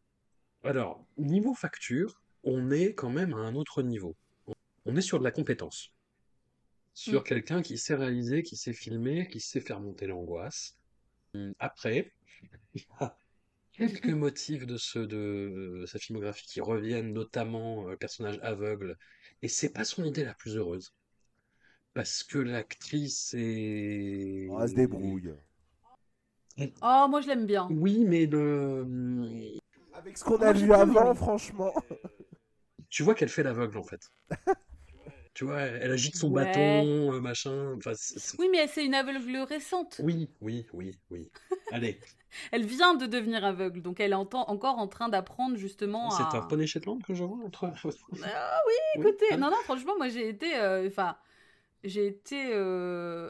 Alors, 0.64 1.06
niveau 1.18 1.54
facture, 1.54 2.22
on 2.44 2.70
est 2.72 2.94
quand 2.94 3.10
même 3.10 3.34
à 3.34 3.38
un 3.38 3.56
autre 3.56 3.82
niveau. 3.82 4.16
On 4.86 4.96
est 4.96 5.02
sur 5.02 5.20
de 5.20 5.24
la 5.24 5.32
compétence. 5.32 5.92
Sur 6.94 7.22
Mm. 7.22 7.24
quelqu'un 7.24 7.62
qui 7.62 7.78
sait 7.78 7.96
réaliser, 7.96 8.44
qui 8.44 8.56
sait 8.56 8.74
filmer, 8.74 9.28
qui 9.28 9.40
sait 9.42 9.60
faire 9.62 9.80
monter 9.82 10.08
l'angoisse. 10.08 10.78
Après, 11.60 12.14
il 12.74 12.82
y 12.82 12.86
a 13.00 13.18
quelques 13.82 14.14
motifs 14.14 14.68
de, 14.68 14.78
ce, 14.78 15.00
de 15.00 15.86
sa 15.88 15.98
filmographie 15.98 16.46
qui 16.46 16.62
reviennent, 16.62 17.14
notamment 17.14 17.88
euh, 17.88 17.92
le 17.92 17.98
personnage 17.98 18.40
aveugle, 18.44 18.98
et 19.42 19.48
c'est 19.48 19.70
pas 19.70 19.84
son 19.84 20.04
idée 20.04 20.24
la 20.24 20.36
plus 20.36 20.56
heureuse. 20.56 20.94
Parce 21.94 22.24
que 22.24 22.38
l'actrice 22.38 23.34
est... 23.38 24.48
Oh, 24.50 24.60
elle 24.62 24.70
se 24.70 24.76
débrouille. 24.76 25.34
Oh, 26.60 27.08
moi 27.10 27.22
je 27.22 27.28
l'aime 27.28 27.48
bien. 27.48 27.68
Oui, 27.72 28.06
mais 28.06 28.28
le... 28.28 28.86
Avec 29.94 30.18
ce 30.18 30.24
qu'on 30.24 30.42
a 30.42 30.54
vu 30.54 30.72
avant, 30.74 31.14
franchement. 31.16 31.74
Tu 32.90 33.04
vois 33.04 33.16
qu'elle 33.16 33.30
fait 33.30 33.44
l'aveugle, 33.44 33.78
en 33.78 33.84
fait. 33.84 34.10
Tu 35.34 35.46
vois, 35.46 35.62
elle 35.62 35.92
agite 35.92 36.16
son 36.16 36.30
Ouais. 36.30 36.44
bâton, 36.46 37.14
euh, 37.14 37.20
machin... 37.22 37.74
Enfin, 37.78 37.94
c'est- 37.96 38.20
c'est- 38.20 38.38
Oui, 38.40 38.50
mais 38.52 38.68
c'est 38.68 38.86
une 38.86 38.94
aveugle 38.96 39.38
récente. 39.38 40.02
Oui, 40.04 40.30
oui, 40.42 40.66
oui, 40.74 40.98
oui. 41.10 41.30
Allez, 41.72 42.00
Elle 42.52 42.66
vient 42.66 42.96
de 42.96 43.06
devenir 43.06 43.44
aveugle, 43.44 43.82
donc 43.82 44.00
elle 44.00 44.12
est 44.12 44.16
en 44.16 44.28
encore 44.32 44.78
en 44.78 44.88
train 44.88 45.10
d'apprendre 45.10 45.58
justement 45.58 46.10
c'est 46.10 46.24
à... 46.24 46.38
un 46.38 46.42
poney 46.42 46.66
Shetland 46.68 47.02
que 47.04 47.14
je 47.14 47.24
vois 47.24 47.46
entre... 47.46 47.66
Ah 48.24 48.60
oui, 48.68 48.74
écoutez, 49.00 49.26
hein. 49.34 49.38
non, 49.38 49.50
non, 49.50 49.58
franchement, 49.64 49.94
moi 49.98 50.10
j'ai 50.10 50.28
été, 50.30 50.56
euh, 50.58 50.88
enfin, 50.88 51.18
j'ai 51.84 52.08
été, 52.08 52.52
euh, 52.54 53.30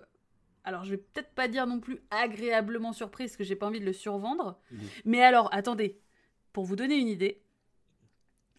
alors 0.64 0.86
je 0.86 0.92
vais 0.92 0.98
peut-être 0.98 1.32
pas 1.36 1.48
dire 1.48 1.68
non 1.68 1.80
plus 1.80 2.00
agréablement 2.12 2.94
surprise, 2.94 3.32
parce 3.32 3.38
que 3.38 3.44
j'ai 3.46 3.56
pas 3.56 3.68
envie 3.68 3.80
de 3.82 3.86
le 3.86 3.94
survendre, 3.94 4.60
Mhm. 4.72 4.90
mais 5.06 5.24
alors, 5.24 5.50
attendez, 5.54 6.00
pour 6.54 6.66
vous 6.66 6.76
donner 6.78 6.98
une 6.98 7.10
idée, 7.10 7.44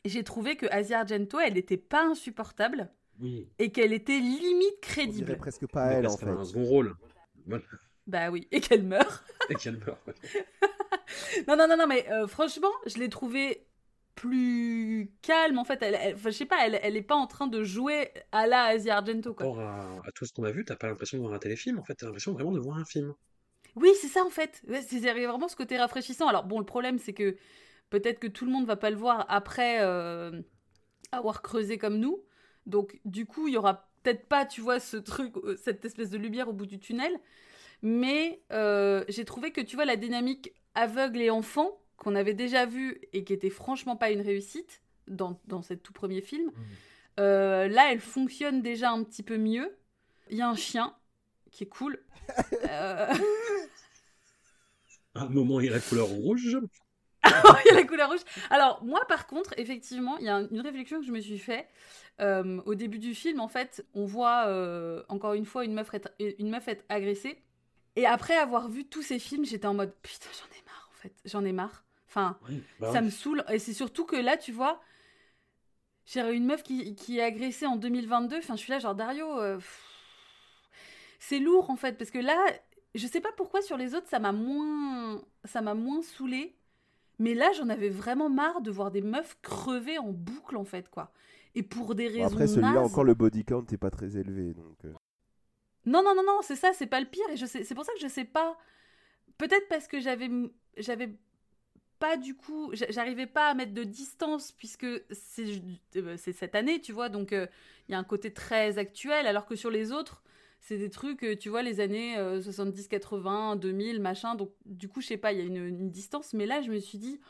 j'ai 0.05 0.23
trouvé 0.25 0.57
que 0.57 0.67
Asia 0.71 1.01
Argento, 1.01 1.39
elle 1.41 1.55
n'était 1.55 1.77
pas 1.77 2.05
insupportable 2.05 2.91
Oui, 3.23 3.49
et 3.59 3.71
qu'elle 3.71 3.93
était 3.93 4.19
limite 4.19 4.75
On 4.77 4.81
crédible. 4.83 5.25
dirait 5.27 5.37
presque 5.39 5.67
pas 5.69 5.89
mais 5.89 5.95
elle 5.97 6.09
en 6.09 6.17
fait. 6.17 6.27
un 6.27 6.45
second 6.45 6.65
rôle. 6.65 6.95
Voilà. 7.47 7.63
Bah 8.07 8.31
oui, 8.31 8.49
et 8.51 8.61
qu'elle 8.61 8.83
meurt. 8.83 9.25
Et 9.51 9.55
qu'elle 9.55 9.79
meurt. 9.79 9.99
Non, 11.49 11.57
non, 11.57 11.69
non, 11.69 11.77
non, 11.77 11.87
mais 11.87 12.11
euh, 12.11 12.27
franchement, 12.27 12.71
je 12.87 12.99
l'ai 12.99 13.09
trouvée 13.09 13.67
plus 14.15 15.11
calme. 15.23 15.59
En 15.59 15.65
fait, 15.65 15.79
elle, 15.83 15.95
elle- 16.01 16.17
je 16.19 16.31
sais 16.31 16.47
pas, 16.47 16.67
elle, 16.67 16.79
elle 16.83 16.97
est 16.97 17.03
pas 17.03 17.15
en 17.15 17.27
train 17.27 17.47
de 17.47 17.63
jouer 17.63 18.11
à 18.31 18.47
la 18.47 18.65
Asia 18.65 18.97
Argento, 18.97 19.35
quoi. 19.35 19.47
Par 19.47 19.55
rapport 19.57 20.01
à, 20.05 20.09
à 20.09 20.13
tout 20.13 20.25
ce 20.27 20.33
qu'on 20.33 20.45
a 20.45 20.51
vu, 20.51 20.65
t'as 20.65 20.77
pas 20.77 20.87
l'impression 20.89 21.19
de 21.19 21.23
voir 21.23 21.35
un 21.35 21.39
téléfilm, 21.39 21.79
en 21.79 21.85
fait, 21.85 21.95
t'as 21.95 22.07
l'impression 22.07 22.33
vraiment 22.33 22.53
de 22.53 22.59
voir 22.59 22.79
un 22.79 22.85
film. 22.85 23.15
Oui, 23.77 23.91
c'est 24.01 24.09
ça 24.09 24.23
en 24.25 24.29
fait. 24.31 24.63
C'est 24.87 25.01
vraiment 25.01 25.49
ce 25.49 25.57
côté 25.57 25.79
rafraîchissant. 25.79 26.29
Alors 26.29 26.45
bon, 26.45 26.59
le 26.59 26.67
problème 26.67 26.99
c'est 26.99 27.15
que 27.15 27.37
peut-être 27.89 28.19
que 28.21 28.27
tout 28.27 28.45
le 28.45 28.51
monde 28.53 28.67
va 28.67 28.77
pas 28.77 28.91
le 28.91 28.97
voir 28.97 29.25
après 29.31 29.79
euh, 29.81 30.43
avoir 31.11 31.41
creusé 31.41 31.79
comme 31.79 31.97
nous. 31.99 32.23
Donc 32.67 33.01
du 33.05 33.27
coup, 33.27 33.49
il 33.49 33.55
y 33.55 33.57
aura 33.57 33.89
peut-être 34.03 34.27
pas, 34.27 34.47
tu 34.47 34.61
vois, 34.61 34.81
ce 34.81 34.97
truc, 34.97 35.37
euh, 35.39 35.57
cette 35.57 35.85
espèce 35.85 36.11
de 36.11 36.19
lumière 36.19 36.49
au 36.49 36.53
bout 36.53 36.67
du 36.67 36.79
tunnel. 36.79 37.19
Mais 37.83 38.43
euh, 38.53 39.05
j'ai 39.09 39.25
trouvé 39.25 39.53
que, 39.53 39.61
tu 39.61 39.77
vois, 39.77 39.85
la 39.85 39.97
dynamique 39.97 40.55
aveugle 40.75 41.21
et 41.21 41.31
enfant, 41.31 41.81
qu'on 41.97 42.15
avait 42.15 42.35
déjà 42.35 42.67
vue 42.67 43.01
et 43.13 43.25
qui 43.25 43.33
était 43.33 43.51
franchement 43.51 43.97
pas 43.97 44.11
une 44.11 44.21
réussite 44.23 44.83
dans, 45.09 45.41
dans 45.47 45.63
ce 45.63 45.75
tout 45.75 45.93
premier 45.93 46.21
film, 46.21 46.51
euh, 47.21 47.69
là, 47.69 47.93
elle 47.93 48.01
fonctionne 48.01 48.63
déjà 48.63 48.91
un 48.91 49.03
petit 49.05 49.23
peu 49.23 49.37
mieux. 49.37 49.77
Il 50.31 50.37
y 50.37 50.43
a 50.43 50.49
un 50.49 50.57
chien 50.57 50.95
qui 51.51 51.65
est 51.65 51.69
cool. 51.69 52.01
Euh, 52.71 53.13
À 55.15 55.23
un 55.23 55.29
moment, 55.29 55.61
il 55.61 55.67
y 55.67 55.69
a 55.69 55.73
la 55.73 55.81
couleur 55.81 56.07
rouge. 56.07 56.57
il 57.65 57.69
y 57.69 57.71
a 57.71 57.75
la 57.75 57.85
couleur 57.85 58.11
rouge. 58.11 58.21
Alors, 58.51 58.83
moi, 58.85 59.01
par 59.07 59.27
contre, 59.27 59.55
effectivement, 59.57 60.17
il 60.19 60.25
y 60.27 60.29
a 60.29 60.37
un- 60.37 60.49
une 60.49 60.61
réflexion 60.61 61.01
que 61.01 61.07
je 61.07 61.13
me 61.13 61.21
suis 61.21 61.39
fait. 61.39 61.69
Euh, 62.21 62.61
au 62.67 62.75
début 62.75 62.99
du 62.99 63.15
film, 63.15 63.41
en 63.41 63.49
fait, 63.49 63.87
on 63.95 64.05
voit 64.07 64.47
euh, 64.47 65.03
encore 65.09 65.35
une 65.35 65.47
fois 65.47 65.65
une 65.65 65.73
meuf, 65.75 65.93
être, 65.95 66.11
une 66.19 66.51
meuf 66.51 66.69
être 66.69 66.85
agressée. 66.89 67.41
Et 67.97 68.07
après 68.07 68.37
avoir 68.37 68.69
vu 68.69 68.85
tous 68.87 69.03
ces 69.03 69.19
films, 69.19 69.45
j'étais 69.45 69.67
en 69.67 69.75
mode 69.75 69.95
putain, 70.03 70.29
j'en 70.33 70.47
ai 70.59 70.63
marre, 70.65 70.89
en 70.91 70.95
fait. 71.01 71.15
J'en 71.25 71.45
ai 71.45 71.53
marre. 71.53 71.85
Enfin, 72.09 72.39
Oui, 72.49 72.63
bah 72.79 72.93
ça 72.93 73.01
oui. 73.01 73.07
me 73.07 73.11
saoule. 73.11 73.45
Et 73.51 73.59
c'est 73.59 73.75
surtout 73.75 74.05
que 74.05 74.17
là, 74.17 74.37
tu 74.37 74.53
vois, 74.53 74.81
j'ai 76.07 76.21
une 76.35 76.47
meuf 76.47 76.63
qui, 76.63 76.95
qui 76.95 77.19
est 77.19 77.23
agressée 77.23 77.67
en 77.67 77.77
2022. 77.77 78.39
Enfin, 78.39 78.55
je 78.57 78.61
suis 78.63 78.71
là, 78.73 78.79
genre, 78.79 78.95
Dario, 78.95 79.39
euh, 79.41 79.59
c'est 81.19 81.39
lourd, 81.39 81.71
en 81.71 81.77
fait. 81.77 81.97
Parce 81.99 82.11
que 82.11 82.19
là, 82.19 82.37
je 82.95 83.07
sais 83.07 83.21
pas 83.21 83.33
pourquoi 83.37 83.63
sur 83.63 83.77
les 83.77 83.95
autres, 83.95 84.09
ça 84.09 84.19
m'a 84.19 84.33
moins, 84.33 85.23
ça 85.45 85.61
m'a 85.63 85.75
moins 85.75 86.03
saoulé. 86.03 86.57
Mais 87.23 87.35
là, 87.35 87.53
j'en 87.55 87.69
avais 87.71 87.89
vraiment 87.91 88.29
marre 88.31 88.61
de 88.63 88.71
voir 88.71 88.91
des 88.91 89.03
meufs 89.03 89.37
crever 89.43 89.99
en 89.99 90.13
boucle, 90.13 90.57
en 90.57 90.65
fait, 90.65 90.89
quoi. 90.91 91.13
Et 91.55 91.63
pour 91.63 91.95
des 91.95 92.09
Bon, 92.17 92.25
raisons 92.25 92.27
après, 92.27 92.47
celui-là, 92.47 92.81
nazes. 92.81 92.83
encore, 92.83 93.05
le 93.05 93.13
body 93.13 93.45
count 93.45 93.67
n'est 93.71 93.77
pas 93.77 93.91
très 93.91 94.17
élevé. 94.17 94.55
Donc, 94.55 94.83
euh. 94.87 94.95
Non, 95.85 96.03
non, 96.03 96.15
non, 96.15 96.23
non, 96.25 96.41
c'est 96.43 96.57
ça, 96.57 96.73
c'est 96.73 96.87
pas 96.87 97.01
le 97.01 97.07
pire. 97.07 97.29
Et 97.31 97.37
je 97.37 97.47
sais, 97.47 97.65
c'est 97.65 97.75
pour 97.75 97.85
ça 97.85 97.93
que 97.95 98.01
je 98.01 98.09
sais 98.09 98.25
pas. 98.25 98.57
Peut-être 99.39 99.69
parce 99.69 99.89
que 99.89 100.01
j'avais, 100.01 100.31
j'avais 100.79 101.15
pas 102.01 102.17
du 102.19 102.37
coup, 102.37 102.71
j'a- 102.75 102.91
j'arrivais 102.91 103.27
pas 103.27 103.51
à 103.51 103.55
mettre 103.55 103.75
de 103.75 103.85
distance 103.85 104.53
puisque 104.53 104.87
c'est, 105.13 105.63
euh, 105.97 106.17
c'est 106.19 106.33
cette 106.33 106.55
année, 106.57 106.81
tu 106.81 106.93
vois. 106.93 107.09
Donc 107.11 107.33
euh, 107.33 107.47
il 107.89 107.93
y 107.93 107.95
a 107.97 107.99
un 107.99 108.05
côté 108.05 108.33
très 108.35 108.79
actuel, 108.79 109.27
alors 109.27 109.47
que 109.47 109.57
sur 109.57 109.71
les 109.71 109.93
autres, 109.93 110.23
c'est 110.65 110.79
des 110.79 110.91
trucs, 110.91 111.23
euh, 111.25 111.37
tu 111.37 111.49
vois, 111.51 111.63
les 111.63 111.81
années 111.81 112.17
euh, 112.17 112.41
70, 112.41 112.89
80, 112.89 113.57
2000, 113.57 114.01
machin. 114.01 114.35
Donc 114.37 114.53
du 114.65 114.89
coup, 114.89 115.01
je 115.01 115.09
sais 115.09 115.17
pas, 115.17 115.33
il 115.33 115.39
y 115.39 115.43
a 115.43 115.45
une, 115.45 115.57
une 115.57 115.91
distance. 115.91 116.33
Mais 116.35 116.47
là, 116.47 116.63
je 116.63 116.71
me 116.71 116.79
suis 116.79 116.99
dit. 116.99 117.21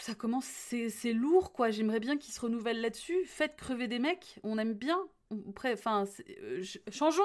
Ça 0.00 0.14
commence, 0.14 0.44
c'est 0.44 1.12
lourd 1.14 1.52
quoi. 1.52 1.70
J'aimerais 1.70 1.98
bien 2.00 2.18
qu'ils 2.18 2.34
se 2.34 2.40
renouvellent 2.40 2.80
là-dessus. 2.82 3.24
Faites 3.24 3.56
crever 3.56 3.88
des 3.88 3.98
mecs, 3.98 4.38
on 4.42 4.58
aime 4.58 4.74
bien. 4.74 4.98
Enfin, 5.64 6.04
euh, 6.42 6.62
ch- 6.62 6.78
changeons, 6.90 7.22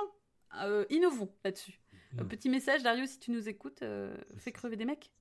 euh, 0.64 0.86
innovons 0.90 1.30
là-dessus. 1.44 1.80
Un 2.18 2.24
Mm. 2.24 2.28
petit 2.30 2.50
message, 2.50 2.82
Dario, 2.82 3.06
si 3.06 3.20
tu 3.20 3.32
nous 3.32 3.50
écoutes, 3.50 3.82
euh, 3.84 4.16
fais 4.38 4.52
crever 4.54 4.78
des 4.78 4.86
mecs. 4.86 5.12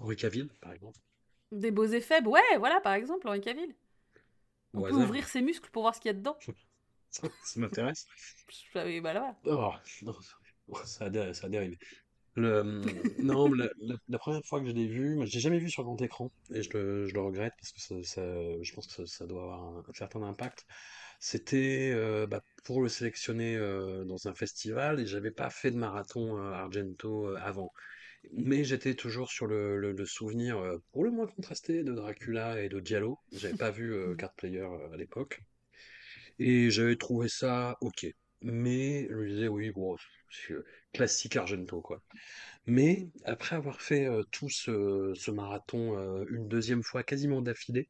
Henri 0.00 0.16
Cavill, 0.16 0.48
par 0.60 0.72
exemple. 0.72 0.98
Des 1.52 1.70
beaux 1.70 1.84
effets, 1.86 2.22
ouais, 2.26 2.42
voilà, 2.58 2.80
par 2.80 2.92
exemple, 2.94 3.28
Henri 3.28 3.40
Cavill. 3.40 3.74
On 4.74 4.80
Au 4.80 4.82
peut 4.82 4.88
hasard. 4.88 5.02
ouvrir 5.04 5.28
ses 5.28 5.40
muscles 5.42 5.70
pour 5.70 5.82
voir 5.82 5.94
ce 5.94 6.00
qu'il 6.00 6.08
y 6.08 6.10
a 6.10 6.18
dedans. 6.18 6.36
Ça, 7.42 7.60
m'intéresse. 7.60 8.06
Ah 8.74 9.00
bah 9.02 9.12
là, 9.12 9.36
Oh, 9.46 9.72
non, 10.02 10.14
ça 10.84 11.06
a, 11.06 11.34
ça 11.34 11.46
a 11.46 11.48
dérivé. 11.48 11.78
Le, 12.36 12.62
non, 13.20 13.52
la, 13.54 13.68
la- 13.80 13.96
la 14.08 14.18
première 14.18 14.42
fois 14.46 14.60
que 14.60 14.66
je 14.68 14.72
l'ai 14.72 14.86
vu, 14.88 15.18
je 15.26 15.32
l'ai 15.34 15.40
jamais 15.40 15.58
vu 15.58 15.70
sur 15.70 15.84
grand 15.84 16.00
écran 16.02 16.30
et 16.54 16.62
je 16.62 16.70
le, 16.78 17.06
je 17.06 17.14
le 17.14 17.20
regrette 17.22 17.54
parce 17.60 17.72
que 17.72 17.80
ça, 17.80 17.94
ça- 18.04 18.62
je 18.62 18.72
pense 18.74 18.86
que 18.88 18.94
ça, 18.94 19.06
ça 19.06 19.26
doit 19.26 19.42
avoir 19.44 19.62
un, 19.64 19.78
un 19.88 19.94
certain 19.94 20.22
impact. 20.22 20.66
C'était 21.20 21.92
euh, 21.94 22.26
bah, 22.26 22.42
pour 22.64 22.82
le 22.82 22.88
sélectionner 22.90 23.56
euh, 23.56 24.04
dans 24.04 24.28
un 24.28 24.34
festival 24.34 25.00
et 25.00 25.06
j'avais 25.06 25.32
pas 25.32 25.50
fait 25.50 25.70
de 25.72 25.76
marathon 25.78 26.38
euh, 26.38 26.52
Argento 26.52 27.28
euh, 27.28 27.36
avant. 27.42 27.72
Mais 28.32 28.64
j'étais 28.64 28.94
toujours 28.94 29.30
sur 29.30 29.46
le, 29.46 29.78
le- 29.78 29.92
le 29.92 30.06
souvenir 30.06 30.58
euh, 30.58 30.78
pour 30.92 31.04
le 31.04 31.10
moins 31.12 31.26
contrasté 31.28 31.84
de 31.84 31.92
Dracula 31.94 32.62
et 32.62 32.68
de 32.70 32.80
Giallo. 32.84 33.18
J'avais 33.32 33.54
pas 33.54 33.70
vu 33.72 33.94
euh, 33.94 34.14
Card 34.16 34.34
Player 34.34 34.60
euh, 34.62 34.92
à 34.92 34.96
l'époque. 34.96 35.42
Et 36.38 36.70
j'avais 36.70 36.96
trouvé 36.96 37.28
ça 37.28 37.76
ok. 37.80 38.06
Mais 38.42 39.08
je 39.08 39.14
me 39.14 39.28
disais, 39.28 39.48
oui, 39.48 39.70
bon, 39.70 39.96
euh, 40.50 40.64
classique 40.92 41.36
Argento, 41.36 41.80
quoi. 41.80 42.02
Mais 42.66 43.08
après 43.24 43.56
avoir 43.56 43.80
fait 43.82 44.06
euh, 44.06 44.22
tout 44.32 44.50
ce, 44.50 45.12
ce 45.16 45.30
marathon 45.30 45.98
euh, 45.98 46.26
une 46.30 46.48
deuxième 46.48 46.82
fois, 46.82 47.02
quasiment 47.04 47.42
d'affilée, 47.42 47.88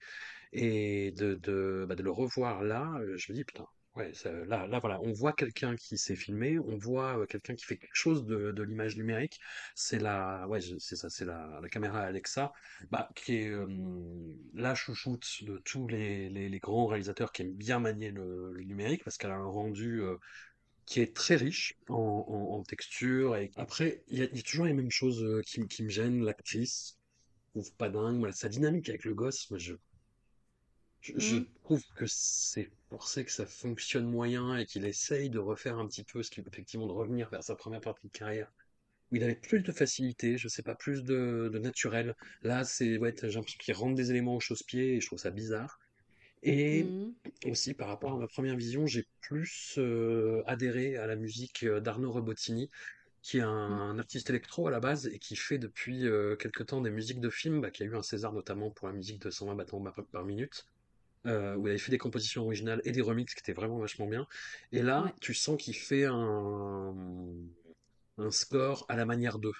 et 0.52 1.12
de, 1.12 1.35
de, 1.36 1.86
bah, 1.89 1.97
de 1.97 2.02
le 2.05 2.10
revoir 2.12 2.62
là, 2.64 2.94
je 3.16 3.32
me 3.32 3.36
dis, 3.36 3.44
putain, 3.44 3.66
ouais, 3.97 4.12
là, 4.47 4.66
là, 4.66 4.78
voilà, 4.78 5.01
on 5.02 5.12
voit 5.12 5.32
quelqu'un 5.32 5.77
qui 5.77 5.98
s'est 5.98 6.16
filmé, 6.16 6.59
on 6.59 6.77
voit 6.77 7.27
quelqu'un 7.27 7.55
qui 7.55 7.64
fait 7.64 7.77
quelque 7.77 7.94
chose 7.94 8.24
de, 8.24 8.52
de 8.52 8.62
l'image 8.62 8.97
numérique. 8.97 9.40
C'est 9.74 9.98
la, 9.98 10.47
ouais, 10.48 10.60
c'est 10.60 10.97
ça, 10.97 11.10
c'est 11.10 11.24
la, 11.24 11.60
caméra 11.70 12.01
Alexa, 12.01 12.52
bah, 12.90 13.09
qui 13.14 13.36
est 13.36 13.52
la 14.55 14.74
chouchoute 14.74 15.44
de 15.44 15.59
tous 15.59 15.89
les, 15.89 16.28
les, 16.28 16.59
grands 16.59 16.86
réalisateurs 16.86 17.32
qui 17.32 17.43
aiment 17.43 17.55
bien 17.55 17.78
manier 17.81 18.10
le, 18.10 18.55
numérique, 18.64 19.05
parce 19.05 19.18
qu'elle 19.18 19.31
a 19.31 19.36
un 19.36 19.44
rendu 19.44 20.02
qui 20.86 21.01
est 21.01 21.14
très 21.14 21.36
riche 21.36 21.77
en, 21.89 21.97
en, 21.97 22.62
texture. 22.62 23.36
Et 23.36 23.51
après, 23.56 24.02
il 24.09 24.18
y, 24.18 24.23
a 24.23 24.43
toujours 24.43 24.66
les 24.66 24.73
mêmes 24.73 24.90
choses 24.90 25.43
qui, 25.44 25.82
me 25.82 25.89
gênent. 25.89 26.24
L'actrice, 26.24 26.98
trouve 27.52 27.73
pas 27.74 27.89
dingue. 27.89 28.18
Voilà, 28.18 28.32
sa 28.32 28.48
dynamique 28.48 28.89
avec 28.89 29.05
le 29.05 29.14
gosse, 29.14 29.52
je, 29.56 29.74
je, 31.01 31.18
je 31.18 31.36
trouve 31.62 31.82
que 31.94 32.05
c'est 32.06 32.70
forcé 32.90 33.24
que 33.24 33.32
ça 33.32 33.47
fonctionne 33.47 34.06
moyen 34.06 34.56
et 34.56 34.66
qu'il 34.66 34.85
essaye 34.85 35.31
de 35.31 35.39
refaire 35.39 35.78
un 35.78 35.86
petit 35.89 36.05
peu 36.05 36.23
ce 36.23 36.31
qu'il 36.31 36.44
effectivement 36.47 36.86
de 36.86 36.93
revenir 36.93 37.28
vers 37.31 37.43
sa 37.44 37.56
première 37.56 37.81
partie 37.81 38.06
de 38.09 38.12
carrière. 38.12 38.52
Où 39.12 39.16
il 39.16 39.24
avait 39.24 39.36
plus 39.36 39.62
de 39.62 39.73
facilité, 39.73 40.39
je 40.39 40.48
sais 40.48 40.62
pas, 40.62 40.74
plus 40.77 41.05
de, 41.05 41.51
de 41.52 41.59
naturel. 41.60 42.14
Là, 42.43 42.64
c'est, 42.64 42.98
ouais, 42.98 43.14
j'ai 43.23 43.28
l'impression 43.28 43.59
qu'il 43.60 43.74
rentre 43.74 43.97
des 43.97 44.10
éléments 44.10 44.36
au 44.36 44.40
chausse-pied 44.40 44.97
et 44.97 45.01
je 45.02 45.06
trouve 45.06 45.18
ça 45.20 45.31
bizarre. 45.31 45.78
Et 46.43 46.85
Mhm. 46.85 47.14
aussi, 47.47 47.74
par 47.74 47.89
rapport 47.89 48.12
à 48.14 48.18
ma 48.18 48.28
première 48.28 48.56
vision, 48.56 48.86
j'ai 48.86 49.06
plus 49.20 49.74
euh, 49.78 50.43
adhéré 50.47 50.97
à 50.97 51.06
la 51.06 51.16
musique 51.16 51.64
euh, 51.64 51.81
d'Arnaud 51.81 52.12
Rebottini, 52.12 52.70
qui 53.23 53.39
est 53.39 53.43
un, 53.43 53.48
un 53.51 53.98
artiste 53.98 54.31
électro 54.31 54.68
à 54.68 54.73
la 54.73 54.81
base 54.81 55.09
et 55.09 55.18
qui 55.20 55.36
fait 55.36 55.59
depuis 55.59 56.06
euh, 56.09 56.36
quelque 56.36 56.62
temps 56.64 56.81
des 56.82 56.90
musiques 56.90 57.20
de 57.20 57.31
films, 57.31 57.60
bah, 57.62 57.70
qui 57.70 57.82
a 57.85 57.86
eu 57.86 57.97
un 57.97 58.02
César 58.02 58.32
notamment 58.32 58.70
pour 58.70 58.89
la 58.89 58.94
musique 58.94 59.20
de 59.23 59.31
120 59.31 59.56
battements 59.56 59.85
par 60.12 60.24
minute, 60.24 60.66
euh, 61.27 61.57
où 61.57 61.66
il 61.66 61.70
avait 61.70 61.78
fait 61.78 61.90
des 61.93 61.98
compositions 61.98 62.43
originales 62.44 62.81
et 62.85 62.93
des 62.93 63.03
remixes 63.03 63.35
qui 63.35 63.40
étaient 63.40 63.53
vraiment 63.53 63.78
vachement 63.78 64.07
bien. 64.07 64.27
Et 64.73 64.82
là, 64.82 65.05
Ouais. 65.05 65.12
tu 65.20 65.35
sens 65.35 65.57
qu'il 65.62 65.77
fait 65.77 66.05
un, 66.07 66.94
un 68.19 68.31
score 68.31 68.85
à 68.89 68.97
la 68.97 69.07
manière 69.07 69.39
d'eux. 69.39 69.55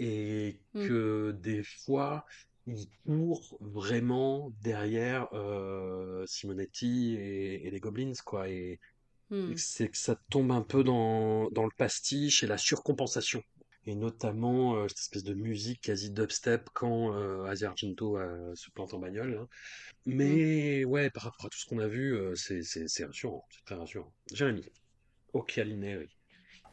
Et 0.00 0.60
Mm. 0.74 0.88
que 0.88 1.32
des 1.40 1.62
fois, 1.64 2.26
il 2.66 2.88
court 3.06 3.58
vraiment 3.60 4.52
derrière 4.62 5.28
euh, 5.34 6.26
Simonetti 6.26 7.16
et, 7.16 7.66
et 7.66 7.70
les 7.70 7.80
Goblins, 7.80 8.12
quoi. 8.24 8.48
Et, 8.50 8.80
Hmm. 9.30 9.50
et 9.50 9.56
c'est 9.56 9.90
que 9.90 9.98
ça 9.98 10.16
tombe 10.30 10.52
un 10.52 10.62
peu 10.62 10.84
dans, 10.84 11.50
dans 11.50 11.64
le 11.64 11.72
pastiche 11.76 12.42
et 12.44 12.46
la 12.48 12.58
surcompensation. 12.58 13.42
Et 13.86 13.94
notamment 13.94 14.76
euh, 14.76 14.88
cette 14.88 14.98
espèce 14.98 15.24
de 15.24 15.34
musique 15.34 15.80
quasi 15.82 16.10
dubstep 16.10 16.68
quand 16.74 17.14
euh, 17.14 17.44
Asia 17.44 17.68
Argento 17.70 18.18
euh, 18.18 18.54
se 18.54 18.70
plante 18.70 18.94
en 18.94 18.98
bagnole. 18.98 19.38
hein. 19.40 19.48
Mais 20.06 20.84
ouais, 20.84 21.10
par 21.10 21.24
rapport 21.24 21.46
à 21.46 21.50
tout 21.50 21.58
ce 21.58 21.66
qu'on 21.66 21.78
a 21.80 21.88
vu, 21.88 22.14
euh, 22.16 22.34
c'est 22.36 22.62
c'est- 22.62 22.88
c'est 22.88 23.04
rassurant, 23.06 23.46
c'est 23.50 23.64
très 23.64 23.76
rassurant. 23.76 24.12
Jérémy, 24.32 24.64
Occhialineri. 25.34 26.08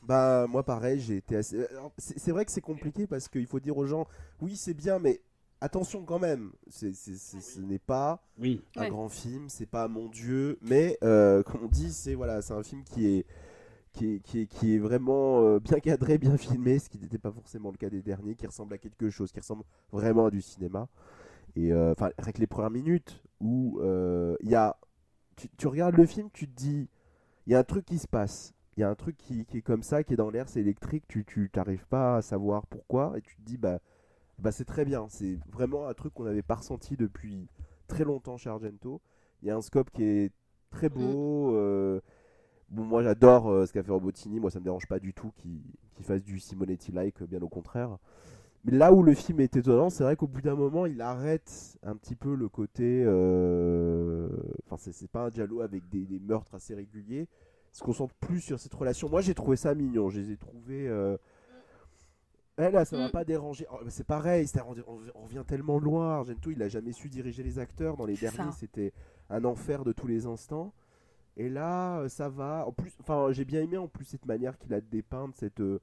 Bah 0.02 0.48
moi 0.48 0.64
pareil, 0.64 1.00
j'ai 1.00 1.18
été 1.18 1.36
assez... 1.36 1.66
alors, 1.68 1.92
C'est 1.98 2.18
c'est 2.20 2.32
vrai 2.32 2.46
que 2.46 2.52
c'est 2.52 2.62
compliqué 2.62 3.06
parce 3.08 3.28
qu'il 3.28 3.46
faut 3.46 3.60
dire 3.60 3.78
aux 3.78 3.86
gens, 3.86 4.08
oui 4.42 4.56
c'est 4.56 4.74
bien, 4.74 4.98
mais 5.00 5.22
attention 5.62 6.04
quand 6.06 6.18
même, 6.20 6.52
c'est 6.70 6.94
c'est- 6.94 7.18
c'est- 7.18 7.42
ce 7.42 7.60
n'est 7.60 7.80
pas 7.80 8.24
Oui, 8.38 8.62
un 8.76 8.82
Ouais. 8.82 8.88
grand 8.88 9.10
film, 9.10 9.50
c'est 9.50 9.68
pas 9.68 9.88
mon 9.88 10.08
dieu, 10.10 10.58
mais 10.62 10.98
euh, 11.04 11.44
comme 11.44 11.66
on 11.66 11.68
dit, 11.68 11.92
c'est 11.94 12.16
voilà, 12.16 12.42
c'est 12.42 12.54
un 12.54 12.64
film 12.64 12.84
qui 12.84 13.08
est 13.08 13.26
qui 13.94 14.16
est, 14.16 14.20
qui 14.20 14.42
est, 14.42 14.48
qui 14.48 14.76
est 14.76 14.80
vraiment 14.80 15.42
euh, 15.44 15.60
bien 15.60 15.80
cadré, 15.80 16.18
bien 16.18 16.38
filmé, 16.38 16.80
ce 16.80 16.90
qui 16.90 16.98
n'était 17.00 17.18
pas 17.18 17.32
forcément 17.32 17.72
le 17.72 17.78
cas 17.78 17.90
des 17.90 18.02
derniers, 18.02 18.36
qui 18.36 18.48
ressemble 18.48 18.74
à 18.74 18.78
quelque 18.78 19.10
chose, 19.10 19.32
qui 19.32 19.40
ressemble 19.40 19.64
vraiment 19.92 20.26
à 20.28 20.32
du 20.32 20.42
cinéma. 20.42 20.88
Et 21.56 21.74
euh, 21.74 21.92
enfin, 21.92 22.12
avec 22.18 22.38
les 22.38 22.48
premières 22.48 22.72
minutes 22.72 23.22
où 23.40 23.80
euh, 23.82 24.36
il 24.42 24.50
y 24.50 24.56
a, 24.56 24.78
tu, 25.36 25.50
tu 25.58 25.68
regardes 25.68 25.96
le 25.96 26.06
film, 26.06 26.30
tu 26.32 26.48
te 26.48 26.56
dis, 26.56 26.88
il 27.48 27.54
y 27.54 27.56
a 27.56 27.60
un 27.60 27.64
truc 27.64 27.86
qui 27.86 27.98
se 27.98 28.08
passe. 28.08 28.54
Il 28.78 28.82
y 28.82 28.84
a 28.84 28.90
un 28.90 28.96
truc 28.96 29.18
qui, 29.18 29.46
qui 29.46 29.58
est 29.58 29.62
comme 29.62 29.84
ça, 29.84 30.04
qui 30.04 30.14
est 30.14 30.18
dans 30.18 30.30
l'air, 30.30 30.48
c'est 30.48 30.62
électrique, 30.62 31.04
tu 31.08 31.26
tu 31.26 31.50
t'arrives 31.50 31.86
pas 31.88 32.18
à 32.18 32.22
savoir 32.22 32.66
pourquoi, 32.68 33.14
et 33.18 33.22
tu 33.22 33.36
te 33.36 33.42
dis, 33.42 33.58
bah, 33.58 33.80
bah 34.40 34.52
c'est 34.52 34.66
très 34.66 34.86
bien. 34.86 35.08
C'est 35.10 35.38
vraiment 35.52 35.88
un 35.88 35.94
truc 35.94 36.14
qu'on 36.14 36.24
n'avait 36.24 36.42
pas 36.42 36.56
ressenti 36.56 36.96
depuis 36.96 37.50
très 37.88 38.06
longtemps 38.06 38.38
chez 38.38 38.50
Argento. 38.50 39.02
Il 39.42 39.50
y 39.50 39.52
a 39.52 39.58
un 39.58 39.62
scope 39.62 39.92
qui 39.92 40.04
est 40.04 40.32
très 40.70 40.90
beau. 40.90 41.54
euh, 41.56 42.00
Bon, 42.72 42.84
moi 42.84 43.04
j'adore 43.04 43.50
euh, 43.50 43.66
ce 43.66 43.74
qu'a 43.74 43.84
fait 43.84 43.92
Robotini, 43.92 44.40
moi 44.40 44.50
ça 44.50 44.60
me 44.60 44.64
dérange 44.66 44.88
pas 44.88 45.00
du 45.00 45.14
tout 45.14 45.32
qu'il 45.38 45.62
fasse 46.04 46.24
du 46.24 46.40
Simonetti-like, 46.40 47.22
bien 47.24 47.42
au 47.42 47.50
contraire. 47.50 47.98
Mais 48.66 48.74
là 48.74 48.94
où 48.94 49.04
le 49.04 49.14
film 49.16 49.40
est 49.42 49.56
étonnant, 49.58 49.90
c'est 49.90 50.04
vrai 50.04 50.16
qu'au 50.16 50.28
bout 50.28 50.42
d'un 50.42 50.56
moment, 50.56 50.86
il 50.86 51.02
arrête 51.02 51.78
un 51.84 51.96
petit 51.96 52.16
peu 52.16 52.36
le 52.36 52.50
côté. 52.50 53.04
euh, 53.06 54.30
Enfin, 54.70 54.78
c'est 54.92 55.10
pas 55.12 55.26
un 55.26 55.30
Giallo 55.32 55.62
avec 55.62 55.90
des, 55.90 56.06
des 56.06 56.20
meurtres 56.20 56.56
assez 56.56 56.76
réguliers. 56.76 57.28
se 57.74 57.84
concentre 57.84 58.14
plus 58.16 58.42
sur 58.42 58.60
cette 58.60 58.74
relation. 58.74 59.10
Moi, 59.10 59.22
j'ai 59.22 59.34
trouvé 59.36 59.58
ça 59.58 59.74
mignon. 59.76 60.10
Je 60.10 60.20
les 60.20 60.32
ai 60.32 60.38
trouvés. 60.38 60.88
euh, 60.88 61.18
là, 62.58 62.86
ça 62.86 62.98
m'a 62.98 63.08
Mm. 63.08 63.12
pas 63.12 63.24
dérangé. 63.26 63.66
Oh, 63.72 63.78
C'est 63.90 64.06
pareil, 64.06 64.48
on, 65.16 65.22
revient 65.24 65.44
tellement 65.48 65.80
loin. 65.80 66.16
Argento, 66.18 66.52
il 66.52 66.62
a 66.62 66.68
jamais 66.68 66.92
su 66.92 67.10
diriger 67.10 67.44
les 67.44 67.60
acteurs. 67.60 67.98
Dans 67.98 68.06
les 68.06 68.16
derniers, 68.16 68.52
c'était 68.52 68.94
un 69.30 69.44
enfer 69.46 69.84
de 69.84 69.92
tous 69.92 70.08
les 70.08 70.26
instants. 70.26 70.74
Et 71.38 71.50
là, 71.50 72.00
euh, 72.00 72.10
ça 72.10 72.30
va. 72.30 72.66
En 72.68 72.72
plus, 72.72 72.96
enfin, 73.00 73.28
j'ai 73.32 73.46
bien 73.46 73.62
aimé 73.62 73.78
en 73.78 73.88
plus 73.88 74.06
cette 74.06 74.26
manière 74.26 74.58
qu'il 74.58 74.74
a 74.74 74.82
de 74.82 74.86
dépeindre 74.88 75.34
cette, 75.36 75.62
euh, 75.62 75.80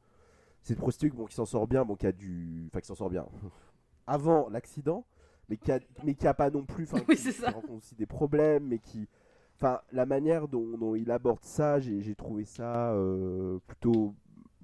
cette 0.62 0.78
prostituée 0.78 1.10
bon, 1.10 1.26
qui 1.26 1.34
s'en 1.34 1.46
sort 1.46 1.66
bien, 1.66 1.84
bon, 1.84 1.96
qui 1.96 2.06
a 2.06 2.12
du, 2.12 2.66
enfin, 2.70 2.80
qui 2.80 2.86
s'en 2.86 2.94
sort 2.94 3.10
bien 3.10 3.26
avant 4.06 4.48
l'accident, 4.50 5.04
mais 5.48 5.56
qui 5.56 5.72
a, 5.72 5.80
mais 6.04 6.14
qui 6.14 6.26
a 6.26 6.34
pas 6.34 6.50
non 6.50 6.64
plus, 6.64 6.84
enfin, 6.84 7.02
Oui, 7.08 7.16
qui, 7.16 7.32
ça. 7.32 7.50
rencontre 7.50 7.74
aussi 7.74 7.94
des 7.94 8.06
problèmes, 8.06 8.66
mais 8.68 8.78
qui, 8.78 9.08
enfin, 9.56 9.80
la 9.92 10.06
manière 10.06 10.48
dont, 10.48 10.76
dont 10.76 10.94
il 10.94 11.10
aborde 11.10 11.44
ça, 11.44 11.80
j'ai 11.80 12.02
j'ai 12.02 12.14
trouvé 12.14 12.44
ça 12.44 12.92
euh, 12.92 13.58
plutôt, 13.66 14.14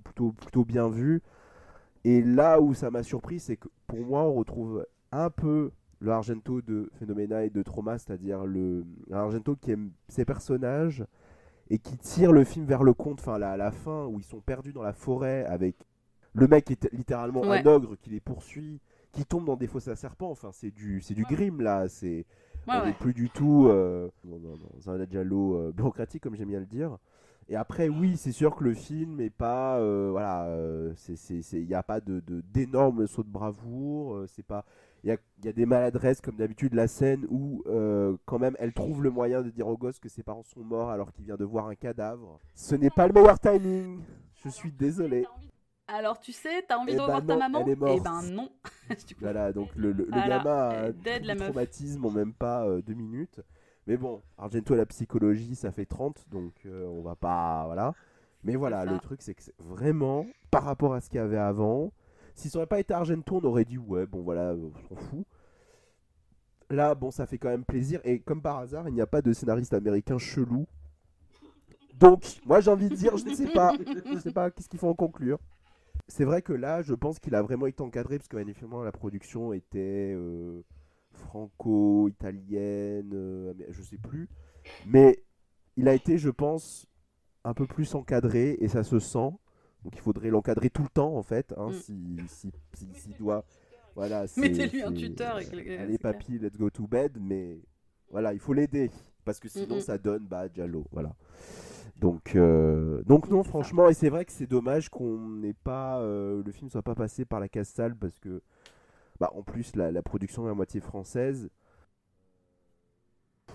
plutôt, 0.05 0.33
plutôt 0.33 0.65
bien 0.65 0.89
vu. 0.89 1.23
Et 2.05 2.21
là 2.23 2.61
où 2.61 2.75
ça 2.75 2.91
m'a 2.91 3.03
surpris, 3.03 3.41
c'est 3.41 3.57
que 3.57 3.69
pour 3.87 4.01
moi, 4.01 4.23
on 4.25 4.35
retrouve 4.35 4.87
un 5.11 5.31
peu 5.31 5.73
le 6.01 6.11
Argento 6.13 6.61
de 6.63 6.91
Phenomena 6.99 7.45
et 7.45 7.51
de 7.51 7.63
Trauma, 7.63 7.99
c'est-à-dire 7.99 8.45
le 8.47 8.85
Argento 9.13 9.57
qui 9.57 9.71
aime 9.73 9.91
ses 10.09 10.25
personnages 10.25 11.05
et 11.71 11.79
qui 11.79 11.97
tire 11.97 12.33
le 12.33 12.45
film 12.45 12.67
vers 12.67 12.83
le 12.83 12.93
conte, 12.93 13.21
enfin 13.21 13.39
la, 13.39 13.57
la 13.57 13.71
fin 13.71 14.07
où 14.07 14.19
ils 14.19 14.25
sont 14.25 14.41
perdus 14.41 14.73
dans 14.73 14.83
la 14.83 14.93
forêt 14.93 15.45
avec 15.47 15.77
le 16.35 16.47
mec 16.49 16.65
qui 16.67 16.73
est 16.75 16.93
littéralement 16.93 17.41
Ouais. 17.43 17.61
un 17.61 17.67
ogre 17.67 17.97
qui 17.97 18.11
les 18.11 18.21
poursuit, 18.21 18.81
qui 19.13 19.25
tombe 19.25 19.47
dans 19.47 19.57
des 19.57 19.67
fosses 19.67 19.89
à 19.89 19.97
serpents, 19.97 20.31
enfin 20.31 20.51
c'est 20.53 20.71
du 20.71 21.01
c'est 21.01 21.15
du 21.15 21.25
grim 21.25 21.61
là, 21.63 21.89
c'est 21.89 22.27
Ouais, 22.67 22.75
on 22.77 22.81
ouais. 22.81 22.87
n'est 22.87 22.93
plus 22.95 23.13
du 23.15 23.29
tout 23.31 23.67
euh, 23.69 24.09
dans, 24.25 24.91
un 24.91 25.05
giallo 25.07 25.57
euh, 25.57 25.73
bureaucratique 25.73 26.23
comme 26.23 26.35
j'aime 26.35 26.49
bien 26.49 26.61
le 26.61 26.67
dire. 26.67 26.97
Et 27.51 27.57
après, 27.57 27.91
oui, 27.91 28.17
c'est 28.17 28.33
sûr 28.33 28.57
que 28.57 28.65
le 28.65 28.73
film 28.73 29.21
est 29.21 29.29
pas, 29.29 29.79
euh, 29.79 30.09
voilà, 30.11 30.47
euh, 30.47 30.95
il 31.53 31.67
n'y 31.67 31.75
a 31.75 31.83
pas 31.83 32.01
de, 32.01 32.21
de- 32.21 32.41
d'énormes 32.41 33.07
sauts 33.07 33.23
de 33.23 33.29
bravoure. 33.29 34.25
c'est 34.29 34.43
pas, 34.47 34.65
il 35.05 35.09
y 35.09 35.13
a, 35.13 35.17
il 35.39 35.45
y 35.45 35.49
a 35.49 35.53
des 35.53 35.67
maladresses 35.67 36.23
comme 36.23 36.37
d'habitude 36.37 36.73
la 36.75 36.89
scène 36.89 37.27
où 37.29 37.63
euh, 37.67 38.17
quand 38.25 38.39
même 38.39 38.57
elle 38.59 38.73
trouve 38.73 39.03
le 39.03 39.11
moyen 39.11 39.43
de 39.43 39.51
dire 39.51 39.69
au 39.69 39.77
gosse 39.77 39.99
que 40.01 40.09
ses 40.09 40.23
parents 40.23 40.43
sont 40.43 40.65
morts 40.65 40.89
alors 40.91 41.13
qu'il 41.13 41.27
vient 41.27 41.37
de 41.37 41.45
voir 41.45 41.67
un 41.69 41.75
cadavre. 41.75 42.41
Ce 42.55 42.75
n'est 42.75 42.89
pas 42.91 43.07
le 43.07 43.13
meilleur 43.13 43.39
timing. 43.39 44.01
Je 44.43 44.49
suis 44.49 44.73
désolé. 44.73 45.27
Alors 45.87 46.19
tu 46.19 46.33
sais, 46.33 46.65
t'as 46.67 46.79
envie 46.79 46.93
Eh 46.93 46.97
de 46.97 47.01
revoir 47.03 47.21
ben 47.21 47.27
ta 47.27 47.35
non, 47.35 47.41
maman 47.41 47.61
elle 47.67 47.73
est 47.73 47.77
morte. 47.77 47.99
Eh 47.99 48.01
ben 48.03 48.23
non. 48.33 48.49
Du 49.07 49.15
coup, 49.15 49.21
Voilà, 49.21 49.53
donc 49.53 49.69
le, 49.77 49.93
le, 49.93 50.05
gamin 50.07 50.47
a 50.71 50.87
est 50.89 50.93
dead, 50.95 51.25
la 51.27 51.35
du 51.35 51.41
meuf. 51.41 51.49
traumatisme 51.51 52.05
en 52.07 52.11
même 52.11 52.33
pas 52.33 52.65
euh, 52.67 52.81
deux 52.81 52.95
minutes. 52.95 53.41
Mais 53.87 53.99
bon, 53.99 54.23
Argento 54.39 54.73
à 54.73 54.79
la 54.79 54.87
psychologie, 54.87 55.55
ça 55.55 55.71
fait 55.71 55.85
30, 55.85 56.25
donc 56.31 56.55
euh, 56.65 56.87
on 56.87 57.03
va 57.03 57.15
pas. 57.17 57.65
Voilà. 57.67 57.93
Mais 58.43 58.57
voilà, 58.57 58.87
le 58.87 58.99
truc, 58.99 59.21
c'est 59.21 59.35
que 59.35 59.43
vraiment, 59.59 60.25
par 60.51 60.65
rapport 60.65 60.95
à 60.95 61.03
ce 61.03 61.11
qu'il 61.11 61.19
y 61.19 61.23
avait 61.23 61.37
avant, 61.37 61.93
si 62.35 62.51
ça 62.51 62.59
aurait 62.59 62.67
pas 62.67 62.81
été 62.81 62.93
Argento, 62.95 63.37
on 63.37 63.45
aurait 63.45 63.65
dit, 63.65 63.79
ouais, 63.79 64.07
bon 64.07 64.23
voilà, 64.23 64.51
euh, 64.51 64.71
on 64.75 64.89
s'en 64.89 65.01
fout. 65.01 65.27
Là, 66.71 66.95
bon, 66.95 67.11
ça 67.11 67.27
fait 67.27 67.39
quand 67.39 67.51
même 67.51 67.65
plaisir. 67.65 68.01
Et 68.05 68.21
comme 68.21 68.43
par 68.43 68.59
hasard, 68.59 68.89
il 68.89 68.95
n'y 68.95 69.01
a 69.01 69.07
pas 69.07 69.23
de 69.23 69.33
scénariste 69.33 69.75
américain 69.75 70.19
chelou. 70.19 70.67
Donc, 71.95 72.41
moi 72.45 72.61
j'ai 72.61 72.71
envie 72.71 72.89
de 72.89 72.97
dire, 72.97 73.17
je 73.17 73.25
ne 73.25 73.35
sais 73.35 73.47
pas. 73.47 73.73
Je 73.79 74.15
ne 74.15 74.21
sais 74.21 74.33
pas, 74.33 74.51
qu'est-ce 74.51 74.69
qu'il 74.69 74.79
faut 74.81 74.89
en 74.89 74.95
conclure 74.95 75.39
c'est 76.09 76.25
vrai 76.25 76.43
que 76.43 76.53
là, 76.53 76.83
je 76.83 76.95
pense 76.95 77.19
qu'il 77.19 77.35
a 77.35 77.43
vraiment 77.43 77.67
été 77.67 77.83
encadré 77.83 78.19
parce 78.19 78.29
que 78.29 78.37
manifestement 78.37 78.83
la 78.83 78.93
production 78.93 79.53
était 79.53 80.13
euh, 80.15 80.63
franco-italienne, 81.13 83.11
euh, 83.15 83.55
je 83.71 83.83
sais 83.83 83.99
plus. 83.99 84.29
Mais 84.87 85.23
il 85.77 85.89
a 85.89 85.95
été, 85.95 86.19
je 86.19 86.31
pense, 86.31 86.87
un 87.45 87.55
peu 87.55 87.67
plus 87.67 87.95
encadré 87.95 88.57
et 88.61 88.69
ça 88.69 88.85
se 88.85 88.99
sent. 88.99 89.31
Donc 89.85 89.95
il 89.95 90.01
faudrait 90.01 90.31
l'encadrer 90.31 90.71
tout 90.71 90.83
le 90.83 90.89
temps 90.89 91.15
en 91.17 91.23
fait, 91.23 91.53
hein, 91.57 91.69
Mm. 91.71 91.73
si, 91.75 92.17
si, 92.29 92.53
si- 92.75 92.89
s'il 92.95 93.17
doit. 93.17 93.45
Voilà, 93.95 94.25
Mettez-lui 94.37 94.83
un 94.83 94.93
tuteur 94.93 95.39
et 95.39 95.45
que- 95.45 95.79
Allez 95.81 95.99
papy, 95.99 96.39
let's 96.39 96.57
go 96.57 96.69
to 96.71 96.87
bed, 96.87 97.17
mais 97.21 97.61
voilà, 98.11 98.33
il 98.33 98.41
faut 98.41 98.53
l'aider 98.53 98.91
parce 99.25 99.39
que 99.39 99.49
sinon 99.49 99.77
Mm, 99.77 99.81
ça 99.81 99.99
donne 99.99 100.25
bah 100.27 100.49
Giallo, 100.53 100.85
voilà. 100.91 101.15
Donc, 101.97 102.35
euh, 102.35 103.03
donc 103.05 103.29
non, 103.31 103.45
ça. 103.45 103.51
franchement, 103.51 103.89
et 103.89 103.95
c'est 103.95 104.09
vrai 104.09 104.25
que 104.25 104.33
c'est 104.33 104.47
dommage 104.49 104.89
qu'on 104.89 105.19
n'ait 105.19 105.53
pas, 105.55 106.01
euh, 106.01 106.43
le 106.45 106.51
film 106.51 106.69
soit 106.71 106.83
pas 106.83 106.97
passé 106.97 107.25
par 107.25 107.39
la 107.39 107.49
case 107.49 107.69
salle 107.69 107.95
parce 107.95 108.19
que, 108.19 108.43
bah, 109.21 109.31
en 109.35 109.43
plus 109.43 109.77
la, 109.77 109.93
la 109.93 110.03
production 110.03 110.47
est 110.49 110.51
à 110.51 110.55
moitié 110.55 110.81
française. 110.81 111.49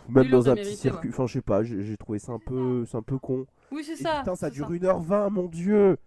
Même 0.07 0.30
dans 0.30 0.49
un 0.49 0.56
petit 0.56 0.76
circuit, 0.76 1.10
enfin 1.10 1.27
je 1.27 1.34
sais 1.34 1.41
pas, 1.41 1.64
j'ai 1.64 1.97
trouvé 1.97 2.18
ça 2.18 2.31
un 2.31 2.39
peu, 2.39 2.85
c'est 2.85 2.97
un 2.97 3.01
peu 3.03 3.19
con. 3.19 3.45
Oui, 3.72 3.84
c'est 3.84 3.95
ça. 3.97 4.19
putain, 4.19 4.35
ça 4.35 4.49
dure 4.49 4.72
1h20, 4.72 5.30
mon 5.30 5.47
dieu! 5.47 5.97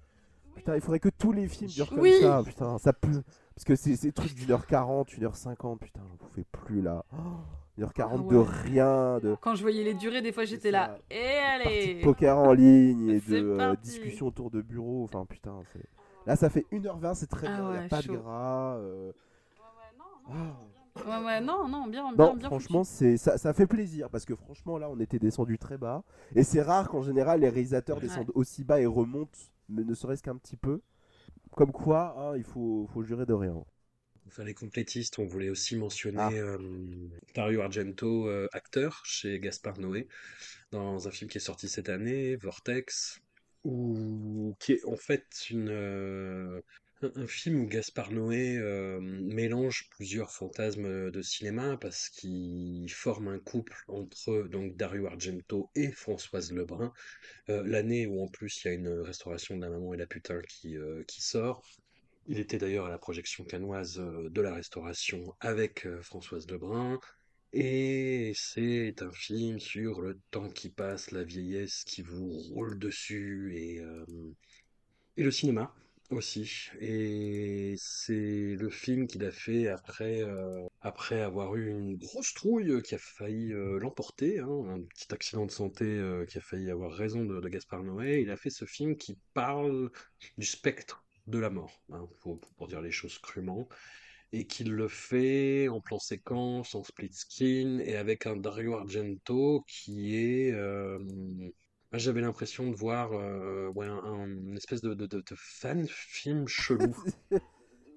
Putain, 0.55 0.75
il 0.77 0.81
faudrait 0.81 1.01
que 1.01 1.09
tous 1.09 1.33
les 1.33 1.49
films 1.49 1.71
durent 1.71 1.89
comme 1.89 2.01
Oui. 2.01 2.15
ça, 2.21 2.43
putain, 2.45 2.79
ça 2.79 2.93
peut. 2.93 3.23
Parce 3.55 3.65
que 3.65 3.75
c'est 3.77 3.97
ces 3.97 4.13
trucs 4.13 4.35
d'une 4.35 4.51
heure 4.53 4.67
40, 4.67 5.17
une 5.17 5.25
heure 5.25 5.37
50, 5.37 5.81
putain, 5.81 6.01
j'en 6.09 6.17
pouvais 6.27 6.45
plus 6.51 6.81
là. 6.83 7.05
Oh, 7.13 7.17
une 7.77 7.85
heure 7.85 7.93
40 7.93 8.27
Ah 8.29 8.33
de 8.33 8.37
ouais. 8.39 8.47
rien, 8.65 9.19
de 9.21 9.37
Quand 9.41 9.55
je 9.55 9.63
voyais 9.63 9.83
les 9.85 9.95
durées, 9.95 10.23
des 10.23 10.33
fois 10.33 10.45
j'étais 10.45 10.71
là. 10.71 10.99
Et 11.11 11.17
parties 11.63 11.69
allez 11.69 11.95
de 11.97 12.03
poker 12.05 12.39
en 12.39 12.53
ligne 12.53 13.09
et 13.11 13.21
de 13.21 13.37
euh, 13.37 13.57
parti. 13.59 13.83
discussions 13.83 14.27
autour 14.27 14.51
de 14.51 14.61
bureau. 14.63 15.05
Enfin, 15.05 15.25
putain. 15.27 15.61
Là, 16.27 16.37
ça 16.37 16.49
fait 16.51 16.65
1h20, 16.73 17.15
c'est 17.15 17.27
très 17.27 17.49
Ah 17.49 17.57
bien, 17.57 17.71
il 17.73 17.79
ouais, 17.79 17.85
a 17.85 17.89
pas 17.89 18.01
chaud. 18.01 18.13
de 18.13 18.19
gras. 18.19 18.77
euh, 18.77 19.13
ah. 20.29 20.33
Ouais, 21.07 21.25
ouais, 21.25 21.41
non, 21.41 21.67
non, 21.69 21.87
bien, 21.87 22.13
bien, 22.13 22.27
Non, 22.27 22.35
bien 22.35 22.49
franchement, 22.49 22.85
c'est 22.85 23.17
ça, 23.17 23.39
ça 23.39 23.55
fait 23.55 23.67
plaisir 23.67 24.11
parce 24.11 24.27
que 24.27 24.35
franchement, 24.37 24.77
là, 24.77 24.91
on 24.91 25.01
était 25.01 25.19
descendu 25.19 25.57
très 25.59 25.79
bas. 25.79 26.03
Et 26.35 26.43
c'est 26.45 26.61
rare 26.61 26.89
qu'en 26.91 27.01
général, 27.03 27.41
les 27.41 27.49
réalisateurs 27.49 27.97
Ouais. 27.97 28.03
descendent 28.03 28.31
aussi 28.35 28.63
bas 28.63 28.79
et 28.81 28.85
remontent, 28.87 29.39
mais 29.69 29.85
ne 29.85 29.95
serait-ce 29.95 30.23
qu'un 30.23 30.37
petit 30.37 30.57
peu. 30.57 30.81
Comme 31.53 31.73
quoi, 31.73 32.15
hein, 32.19 32.37
il 32.37 32.45
faut, 32.45 32.89
faut 32.93 33.03
jurer 33.05 33.27
de 33.27 33.33
rien. 33.35 33.65
Enfin, 34.27 34.45
les 34.45 34.55
complétistes, 34.55 35.19
on 35.19 35.27
voulait 35.27 35.51
aussi 35.51 35.77
mentionner 35.77 36.19
Ah. 36.21 36.31
euh, 36.33 37.09
Dario 37.35 37.61
Argento, 37.61 38.29
euh, 38.29 38.49
acteur 38.53 39.03
chez 39.05 39.39
Gaspard 39.41 39.79
Noé, 39.79 40.09
dans 40.71 41.09
un 41.09 41.11
film 41.11 41.31
qui 41.31 41.39
est 41.39 41.41
sorti 41.41 41.69
cette 41.69 41.89
année, 41.89 42.37
Vortex, 42.37 43.21
ou 43.65 44.55
qui 44.61 44.73
est 44.73 44.85
en 44.87 44.97
fait 44.97 45.51
une, 45.51 45.69
euh, 45.71 46.61
un, 47.03 47.27
film 47.27 47.61
où 47.63 47.67
Gaspard 47.67 48.11
Noé 48.13 48.57
euh, 48.57 49.01
mélange 49.01 49.89
plusieurs 49.91 50.31
fantasmes 50.31 51.11
de 51.11 51.23
cinéma 51.23 51.77
parce 51.77 52.09
qu'il 52.09 52.91
forme 52.91 53.29
un 53.29 53.39
couple 53.39 53.77
entre 53.89 54.49
donc 54.51 54.77
Dario 54.77 55.07
Argento 55.07 55.71
et 55.75 55.91
Françoise 55.93 56.53
Lebrun, 56.53 56.93
euh, 57.49 57.63
l'année 57.65 58.07
où 58.07 58.23
en 58.23 58.29
plus 58.29 58.63
il 58.65 58.69
y 58.69 58.71
a 58.71 58.75
une 58.75 58.89
restauration 59.01 59.57
de 59.57 59.63
la 59.63 59.71
maman 59.71 59.95
et 59.95 59.97
la 59.97 60.07
putain 60.07 60.41
qui, 60.43 60.77
euh, 60.77 61.03
qui 61.05 61.23
sort. 61.23 61.63
Il 62.27 62.39
était 62.39 62.59
d'ailleurs 62.59 62.87
à 62.87 62.91
la 62.91 62.99
projection 62.99 63.45
canoise 63.45 63.97
de 63.97 64.41
la 64.41 64.55
Restauration 64.55 65.35
avec 65.41 65.89
Françoise 66.03 66.49
Lebrun. 66.49 67.01
Et 67.53 68.33
c'est 68.37 69.03
un 69.03 69.11
film 69.11 69.59
sur 69.59 70.01
le 70.01 70.21
temps 70.31 70.49
qui 70.49 70.69
passe, 70.71 71.11
la 71.11 71.25
vieillesse 71.25 71.83
qui 71.85 72.01
vous 72.03 72.31
roule 72.31 72.79
dessus 72.79 73.57
et, 73.57 73.83
et 75.17 75.23
le 75.25 75.31
cinéma 75.33 75.75
aussi. 76.13 76.71
Et 76.81 77.75
c'est 77.79 78.57
le 78.59 78.71
film 78.71 79.07
qu'il 79.07 79.25
a 79.25 79.31
fait 79.31 79.69
après, 79.69 80.23
euh, 80.23 80.67
après 80.81 81.21
avoir 81.21 81.55
eu 81.57 81.69
une 81.71 81.97
grosse 81.97 82.35
trouille 82.35 82.83
qui 82.83 82.95
a 82.95 82.99
failli 82.99 83.53
euh, 83.53 83.79
l'emporter, 83.79 84.39
hein, 84.41 84.65
un 84.69 84.81
petit 84.83 85.13
accident 85.13 85.47
de 85.47 85.51
santé 85.51 85.85
euh, 85.85 86.25
qui 86.27 86.39
a 86.39 86.41
failli 86.41 86.71
avoir 86.71 86.93
raison 86.93 87.25
de, 87.25 87.41
de 87.41 87.49
Gaspard 87.49 87.83
Noé. 87.83 88.21
Il 88.23 88.31
a 88.31 88.37
fait 88.37 88.51
ce 88.51 88.65
film 88.65 88.97
qui 88.97 89.19
parle 89.35 89.91
du 90.39 90.47
spectre 90.47 91.05
de 91.27 91.39
la 91.39 91.51
mort, 91.51 91.83
hein, 91.93 92.09
pour, 92.21 92.69
dire 92.69 92.81
les 92.81 92.91
choses 92.91 93.19
crûment, 93.19 93.69
et 94.33 94.47
qu'il 94.47 94.73
le 94.73 94.89
fait 94.89 95.69
en 95.69 95.81
plan 95.81 95.99
séquence, 95.99 96.75
en 96.75 96.83
split 96.83 97.13
screen, 97.13 97.81
et 97.81 97.97
avec 97.97 98.27
un 98.27 98.37
Dario 98.37 98.75
Argento 98.75 99.65
qui 99.69 100.17
est... 100.17 100.53
euh, 100.53 100.99
J'avais 101.93 102.21
l'impression 102.23 102.71
de 102.71 102.75
voir 102.75 103.13
euh, 103.13 103.69
ouais, 103.75 103.87
un, 103.87 103.99
un- 103.99 104.27
une 104.27 104.57
espèce 104.57 104.81
de, 104.81 104.95
de, 104.95 105.07
de, 105.07 105.19
de 105.21 105.35
fan 105.37 105.87
film 105.89 106.49
chelou. 106.49 106.97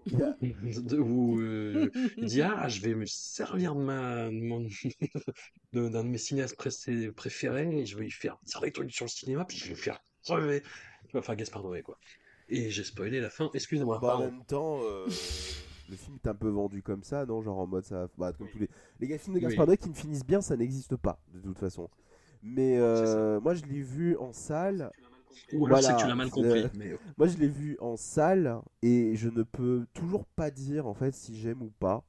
Où 1.00 1.40
euh, 1.40 1.90
il 2.18 2.28
dit 2.28 2.42
Ah, 2.42 2.68
je 2.70 2.80
vais 2.82 2.94
me 2.94 3.06
servir 3.06 3.74
de 3.76 3.82
ma, 3.82 4.30
d'un 5.74 6.04
de 6.04 6.08
mes 6.10 6.18
cinéastes 6.18 6.56
préférés, 6.58 7.80
et 7.80 7.86
je 7.86 7.98
vais 7.98 8.04
lui 8.04 8.12
faire 8.12 8.38
dire 8.46 8.62
des 8.62 8.72
trucs 8.72 8.92
sur 8.94 9.06
le 9.06 9.10
cinéma, 9.10 9.46
puis 9.46 9.58
je 9.58 9.64
vais 9.66 9.70
le 9.72 9.76
faire 9.76 10.00
crever. 10.24 10.64
Enfin, 11.14 11.36
Gaspard 11.36 11.64
Noé, 11.64 11.82
quoi. 11.82 11.98
Et 12.50 12.70
j'ai 12.70 12.84
spoilé 12.84 13.20
la 13.20 13.30
fin, 13.30 13.50
excusez-moi. 13.54 14.00
Bah, 14.00 14.18
en 14.18 14.20
même 14.20 14.44
temps, 14.46 14.80
euh, 14.84 15.08
le 15.90 15.96
film 15.96 16.18
est 16.24 16.28
un 16.28 16.36
peu 16.36 16.50
vendu 16.50 16.82
comme 16.84 17.04
ça, 17.04 17.26
non? 17.26 17.42
Genre 17.42 17.58
en 17.58 17.68
mode 17.68 17.86
ça. 17.86 18.08
Bah, 18.18 18.34
comme 18.34 18.48
tous 18.50 18.60
les. 18.60 18.70
Les 19.00 19.18
films 19.18 19.36
de. 19.36 19.40
Gaspard 19.42 19.68
Noé 19.68 19.78
qui 19.78 19.90
ne 19.90 19.94
finissent 19.96 20.26
bien, 20.26 20.42
ça 20.42 20.56
n'existe 20.56 20.96
pas, 20.96 21.20
de 21.34 21.40
toute 21.40 21.60
façon. 21.60 21.90
Mais 22.46 22.78
euh, 22.78 23.42
moi, 23.42 23.56
je 23.56 23.64
l'ai 23.66 23.82
vu 23.82 24.16
en 24.18 24.32
salle. 24.32 24.92
Ou 25.52 25.66
alors 25.66 25.82
c'est 25.82 25.94
que 25.94 26.02
tu 26.02 26.08
l'as 26.08 26.16
mal 26.16 26.30
compris. 26.30 26.66
mais... 26.76 26.96
Moi, 27.18 27.28
je 27.28 27.38
l'ai 27.38 27.48
vu 27.48 27.76
en 27.82 27.98
salle 27.98 28.62
et 28.84 29.16
je 29.16 29.30
ne 29.30 29.42
peux 29.42 29.86
toujours 29.94 30.26
pas 30.26 30.52
dire 30.52 30.88
en 30.88 30.94
fait 30.94 31.14
si 31.14 31.36
j'aime 31.36 31.62
ou 31.64 31.72
pas. 31.80 32.04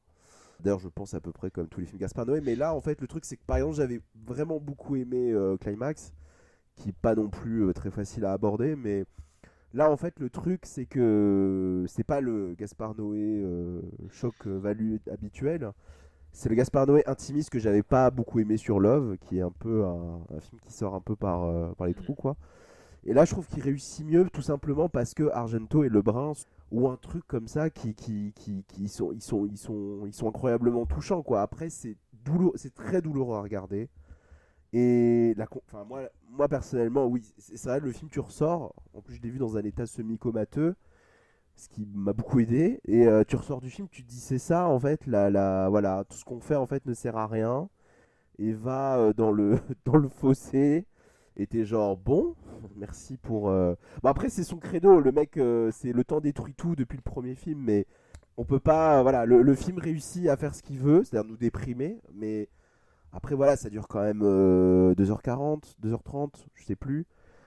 D'ailleurs, 0.61 0.79
je 0.79 0.89
pense 0.89 1.15
à 1.15 1.21
peu 1.21 1.33
près 1.33 1.51
comme 1.51 1.69
tous 1.69 1.81
les 1.81 1.87
films 1.87 1.99
Gaspard 1.99 2.27
Noé. 2.27 2.41
Mais 2.43 2.55
là, 2.55 2.75
en 2.75 2.81
fait, 2.81 3.01
le 3.01 3.07
truc, 3.07 3.25
c'est 3.25 3.37
que 3.37 3.45
par 3.47 3.57
exemple, 3.57 3.77
j'avais 3.77 4.01
vraiment 4.27 4.61
beaucoup 4.61 4.97
aimé 4.97 5.33
euh, 5.33 5.57
Climax 5.57 6.13
qui 6.77 6.91
est 6.91 6.97
pas 7.01 7.15
non 7.15 7.29
plus 7.29 7.65
euh, 7.65 7.73
très 7.73 7.91
facile 7.91 8.27
à 8.27 8.33
aborder, 8.33 8.77
mais 8.77 9.07
là 9.73 9.91
en 9.91 9.97
fait 9.97 10.21
le 10.21 10.29
truc 10.29 10.61
c'est 10.65 10.85
que 10.85 11.85
c'est 11.89 12.05
pas 12.05 12.21
le 12.21 12.55
Gaspard 12.55 12.95
Noé 12.97 13.43
choc 14.11 14.47
value 14.47 14.97
habituel, 15.11 15.73
c'est 16.37 16.51
le 16.51 16.55
Gaspard 16.55 16.87
Noé 16.87 17.03
intimiste 17.07 17.49
que 17.49 17.59
j'avais 17.59 17.83
pas 17.83 18.11
beaucoup 18.11 18.41
aimé 18.41 18.59
sur 18.59 18.79
Love, 18.79 19.17
qui 19.17 19.39
est 19.39 19.41
un 19.41 19.51
peu 19.51 19.87
un, 19.87 20.21
un 20.37 20.41
film 20.41 20.61
qui 20.61 20.71
sort 20.71 20.95
un 20.95 21.01
peu 21.01 21.17
par, 21.17 21.45
euh, 21.45 21.73
par 21.79 21.87
les 21.87 21.95
trous 21.95 22.15
quoi. 22.15 22.37
Et 23.07 23.15
là 23.15 23.25
je 23.25 23.31
trouve 23.31 23.47
qu'il 23.47 23.63
réussit 23.63 24.05
mieux 24.05 24.29
tout 24.31 24.43
simplement 24.43 24.91
parce 24.91 25.15
que 25.15 25.31
Argento 25.31 25.83
et 25.83 25.89
Lebrun 25.89 26.33
ou 26.71 26.89
un 26.89 26.97
truc 26.97 27.27
comme 27.27 27.49
ça 27.49 27.71
qui, 27.71 27.95
qui, 27.95 28.35
qui, 28.37 28.65
qui 28.69 28.89
sont, 28.89 29.13
ils 29.13 29.23
sont, 29.23 29.47
ils 29.47 29.57
sont, 29.57 30.03
ils 30.05 30.13
sont 30.13 30.29
incroyablement 30.29 30.85
touchants 30.85 31.23
quoi. 31.23 31.41
Après 31.41 31.71
c'est 31.71 31.97
douloureux, 32.23 32.53
c'est 32.57 32.75
très 32.75 33.01
douloureux 33.01 33.37
à 33.37 33.41
regarder. 33.41 33.89
Et 34.75 35.33
la, 35.39 35.47
enfin 35.69 35.85
moi, 35.85 36.03
moi 36.29 36.49
personnellement, 36.49 37.07
oui, 37.07 37.33
c'est 37.39 37.65
vrai 37.65 37.81
le 37.81 37.93
film 37.93 38.11
tu 38.11 38.21
ressors. 38.21 38.75
En 38.93 39.01
plus 39.01 39.15
je 39.15 39.23
l'ai 39.23 39.31
vu 39.31 39.39
dans 39.39 39.57
un 39.57 39.63
état 39.63 39.87
semi-comateux, 39.87 40.75
ce 41.57 41.69
qui 41.69 41.87
m'a 41.95 42.13
beaucoup 42.13 42.41
aidé. 42.41 42.81
Et 42.87 43.07
euh, 43.07 43.25
tu 43.27 43.37
ressors 43.37 43.61
du 43.61 43.71
film, 43.71 43.89
tu 43.91 44.03
te 44.05 44.09
dis 44.09 44.21
c'est 44.21 44.39
ça 44.39 44.67
en 44.69 44.79
fait, 44.81 45.07
la, 45.07 45.31
la, 45.31 45.69
voilà, 45.69 46.05
tout 46.09 46.17
ce 46.17 46.25
qu'on 46.25 46.41
fait 46.41 46.57
en 46.57 46.67
fait 46.67 46.85
ne 46.87 46.95
sert 46.95 47.17
à 47.17 47.27
rien 47.27 47.69
et 48.39 48.53
va 48.53 48.99
euh, 48.99 49.13
dans 49.13 49.33
le 49.33 49.59
dans 49.85 49.97
le 49.97 50.09
fossé. 50.09 50.87
Et 51.37 51.47
t'es 51.47 51.65
genre 51.67 51.97
bon, 51.99 52.35
merci 52.77 53.17
pour. 53.19 53.51
euh, 53.51 53.75
Bon 54.03 54.09
après 54.11 54.29
c'est 54.31 54.45
son 54.45 54.59
credo, 54.59 55.01
le 55.01 55.13
mec, 55.13 55.39
c'est 55.73 55.93
le 55.93 56.05
temps 56.05 56.21
détruit 56.21 56.55
tout 56.55 56.77
depuis 56.77 56.97
le 56.97 57.03
premier 57.03 57.35
film, 57.35 57.61
mais 57.63 57.87
on 58.37 58.45
peut 58.45 58.61
pas, 58.61 59.03
voilà, 59.03 59.25
le, 59.27 59.55
film 59.55 59.79
réussit 59.79 60.29
à 60.29 60.37
faire 60.37 60.55
ce 60.55 60.63
qu'il 60.63 60.79
veut, 60.79 61.05
c'est-à-dire 61.05 61.29
nous 61.31 61.37
déprimer, 61.39 62.01
mais 62.15 62.49
après 63.13 63.35
voilà, 63.35 63.57
ça 63.57 63.71
dure 63.71 63.89
quand 63.89 64.03
même 64.03 64.23
euh, 64.23 64.95
2h40, 64.95 65.77
2h30, 65.83 66.31
je 66.55 66.65
sais 66.65 66.77
plus. 66.77 67.07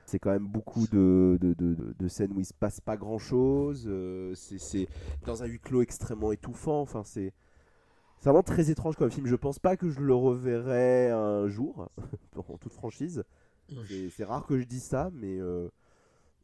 C'est 0.10 0.18
quand 0.20 0.32
même 0.32 0.48
beaucoup 0.48 0.88
de, 0.88 1.38
de, 1.40 1.54
de- 1.54 2.08
scènes 2.08 2.32
où 2.34 2.40
il 2.40 2.46
se 2.46 2.54
passe 2.54 2.82
pas 2.82 2.98
grand-chose. 2.98 3.86
euh, 3.88 4.34
c'est 4.36 4.88
dans 5.26 5.44
un 5.44 5.46
huis 5.46 5.60
clos 5.60 5.82
extrêmement 5.84 6.32
étouffant. 6.32 6.82
Enfin, 6.82 7.04
c'est 7.04 7.32
vraiment 8.24 8.42
très 8.44 8.72
étrange 8.72 8.96
comme 8.96 9.12
film. 9.12 9.28
Je 9.28 9.36
pense 9.36 9.60
pas 9.60 9.78
que 9.78 9.90
je 9.90 10.00
le 10.02 10.16
reverrai 10.16 11.10
un 11.12 11.48
jour, 11.48 11.90
en 12.36 12.58
toute 12.58 12.74
franchise. 12.74 13.24
C'est- 13.88 14.10
rare 14.24 14.48
que 14.48 14.58
je 14.60 14.66
dise 14.66 14.84
ça, 14.84 15.12
mais 15.14 15.40
euh, 15.40 15.70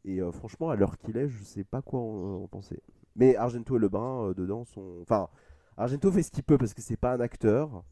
et 0.04 0.20
euh, 0.20 0.30
franchement, 0.30 0.70
à 0.70 0.76
l'heure 0.76 0.96
qu'il 0.98 1.16
est, 1.16 1.28
je 1.28 1.42
sais 1.42 1.64
pas 1.64 1.82
quoi 1.82 1.98
en, 1.98 2.42
en 2.44 2.46
penser. 2.46 2.78
Mais 3.16 3.34
Argento 3.34 3.76
et 3.76 3.80
Lebrun 3.80 4.32
dedans 4.36 4.64
sont. 4.64 4.98
Enfin, 5.02 5.28
Argento 5.76 6.12
fait 6.12 6.22
ce 6.22 6.30
qu'il 6.30 6.44
peut 6.44 6.56
parce 6.56 6.72
que 6.72 6.82
c'est 6.82 6.96
pas 6.96 7.14
un 7.14 7.20
acteur. 7.20 7.82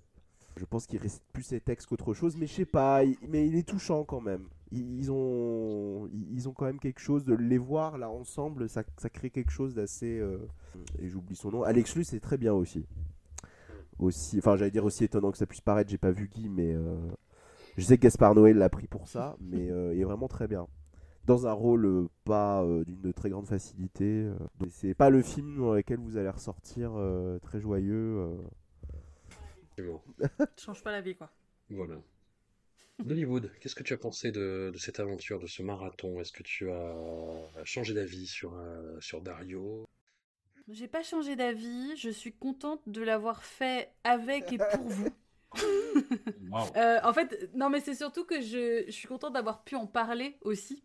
Je 0.57 0.65
pense 0.67 0.87
qu'il 0.87 1.01
récite 1.01 1.25
plus 1.33 1.43
ses 1.43 1.61
textes 1.61 1.89
qu'autre 1.89 2.15
chose, 2.15 2.37
mais 2.37 2.47
je 2.47 2.53
sais 2.55 2.65
pas. 2.65 3.03
il- 3.03 3.19
Mais 3.29 3.45
il 3.49 3.57
est 3.57 3.69
touchant 3.69 4.05
quand 4.05 4.21
même. 4.21 4.47
Ils, 4.75 5.11
ont, 5.13 6.09
ils 6.33 6.49
ont 6.49 6.53
quand 6.53 6.65
même 6.65 6.81
quelque 6.81 7.01
chose 7.01 7.25
de 7.25 7.35
les 7.35 7.59
voir 7.59 7.97
là 7.97 8.11
ensemble. 8.11 8.69
Ça, 8.69 8.83
ça 8.99 9.09
crée 9.09 9.31
quelque 9.31 9.53
chose 9.53 9.75
d'assez. 9.75 10.19
euh, 10.19 10.39
Et 10.99 11.09
j'oublie 11.09 11.37
son 11.37 11.51
nom. 11.51 11.63
Alex 11.63 11.95
Luce 11.97 12.13
est 12.13 12.21
très 12.21 12.37
bien 12.39 12.53
aussi. 12.53 12.85
Aussi, 13.99 14.39
enfin, 14.39 14.57
j'allais 14.57 14.73
dire 14.73 14.85
aussi 14.85 15.05
étonnant 15.05 15.31
que 15.31 15.39
ça 15.39 15.47
puisse 15.47 15.61
paraître. 15.61 15.91
J'ai 15.91 15.99
pas 15.99 16.11
vu 16.11 16.29
Guy, 16.29 16.49
mais 16.49 16.73
euh, 16.75 16.97
je 17.77 17.85
sais 17.85 17.97
que 17.97 18.03
Gaspard 18.03 18.35
Noé 18.35 18.53
l'a 18.53 18.69
pris 18.69 18.89
pour 18.89 19.07
ça, 19.07 19.37
mais 19.41 19.71
euh, 19.71 19.95
il 19.95 20.01
est 20.01 20.05
vraiment 20.05 20.27
très 20.29 20.49
bien. 20.49 20.67
Dans 21.27 21.47
un 21.47 21.53
rôle 21.53 22.09
pas 22.25 22.63
euh, 22.65 22.85
d'une 22.85 23.13
très 23.13 23.31
grande 23.31 23.47
facilité. 23.47 24.25
euh. 24.25 24.35
C'est 24.71 24.95
pas 24.95 25.09
le 25.11 25.23
film 25.23 25.57
dans 25.59 25.73
lequel 25.75 26.01
vous 26.01 26.17
allez 26.17 26.29
ressortir 26.29 26.91
euh, 26.97 27.39
très 27.39 27.61
joyeux. 27.61 28.19
euh. 28.19 28.37
C'est 29.77 29.85
bon. 29.85 30.01
Change 30.59 30.83
pas 30.83 30.91
la 30.93 31.01
vie, 31.01 31.15
quoi. 31.15 31.31
Voilà. 31.71 31.95
Hollywood, 33.09 33.51
qu'est-ce 33.61 33.75
que 33.75 33.83
tu 33.83 33.93
as 33.93 33.99
pensé 33.99 34.33
de, 34.33 34.71
de 34.73 34.79
cette 34.79 35.01
aventure, 35.01 35.39
de 35.41 35.47
ce 35.47 35.63
marathon? 35.63 36.21
Est-ce 36.21 36.33
que 36.33 36.43
tu 36.43 36.71
as 36.71 37.65
changé 37.65 37.93
d'avis 37.93 38.27
sur, 38.27 38.55
euh, 38.55 38.99
sur 39.01 39.21
Dario? 39.21 39.85
J'ai 40.69 40.89
pas 40.89 41.03
changé 41.03 41.37
d'avis, 41.37 41.97
je 41.97 42.09
suis 42.09 42.33
contente 42.33 42.81
de 42.87 43.03
l'avoir 43.03 43.45
fait 43.45 43.91
avec 44.05 44.53
et 44.53 44.59
pour 44.59 44.89
vous. 44.89 45.09
Euh, 46.77 46.99
en 47.05 47.13
fait, 47.13 47.49
non, 47.55 47.71
mais 47.71 47.79
c'est 47.79 47.95
surtout 47.95 48.25
que 48.25 48.41
je, 48.41 48.83
je 48.87 48.91
suis 48.91 49.07
contente 49.07 49.35
d'avoir 49.35 49.63
pu 49.63 49.77
en 49.77 49.87
parler 49.87 50.37
aussi. 50.43 50.83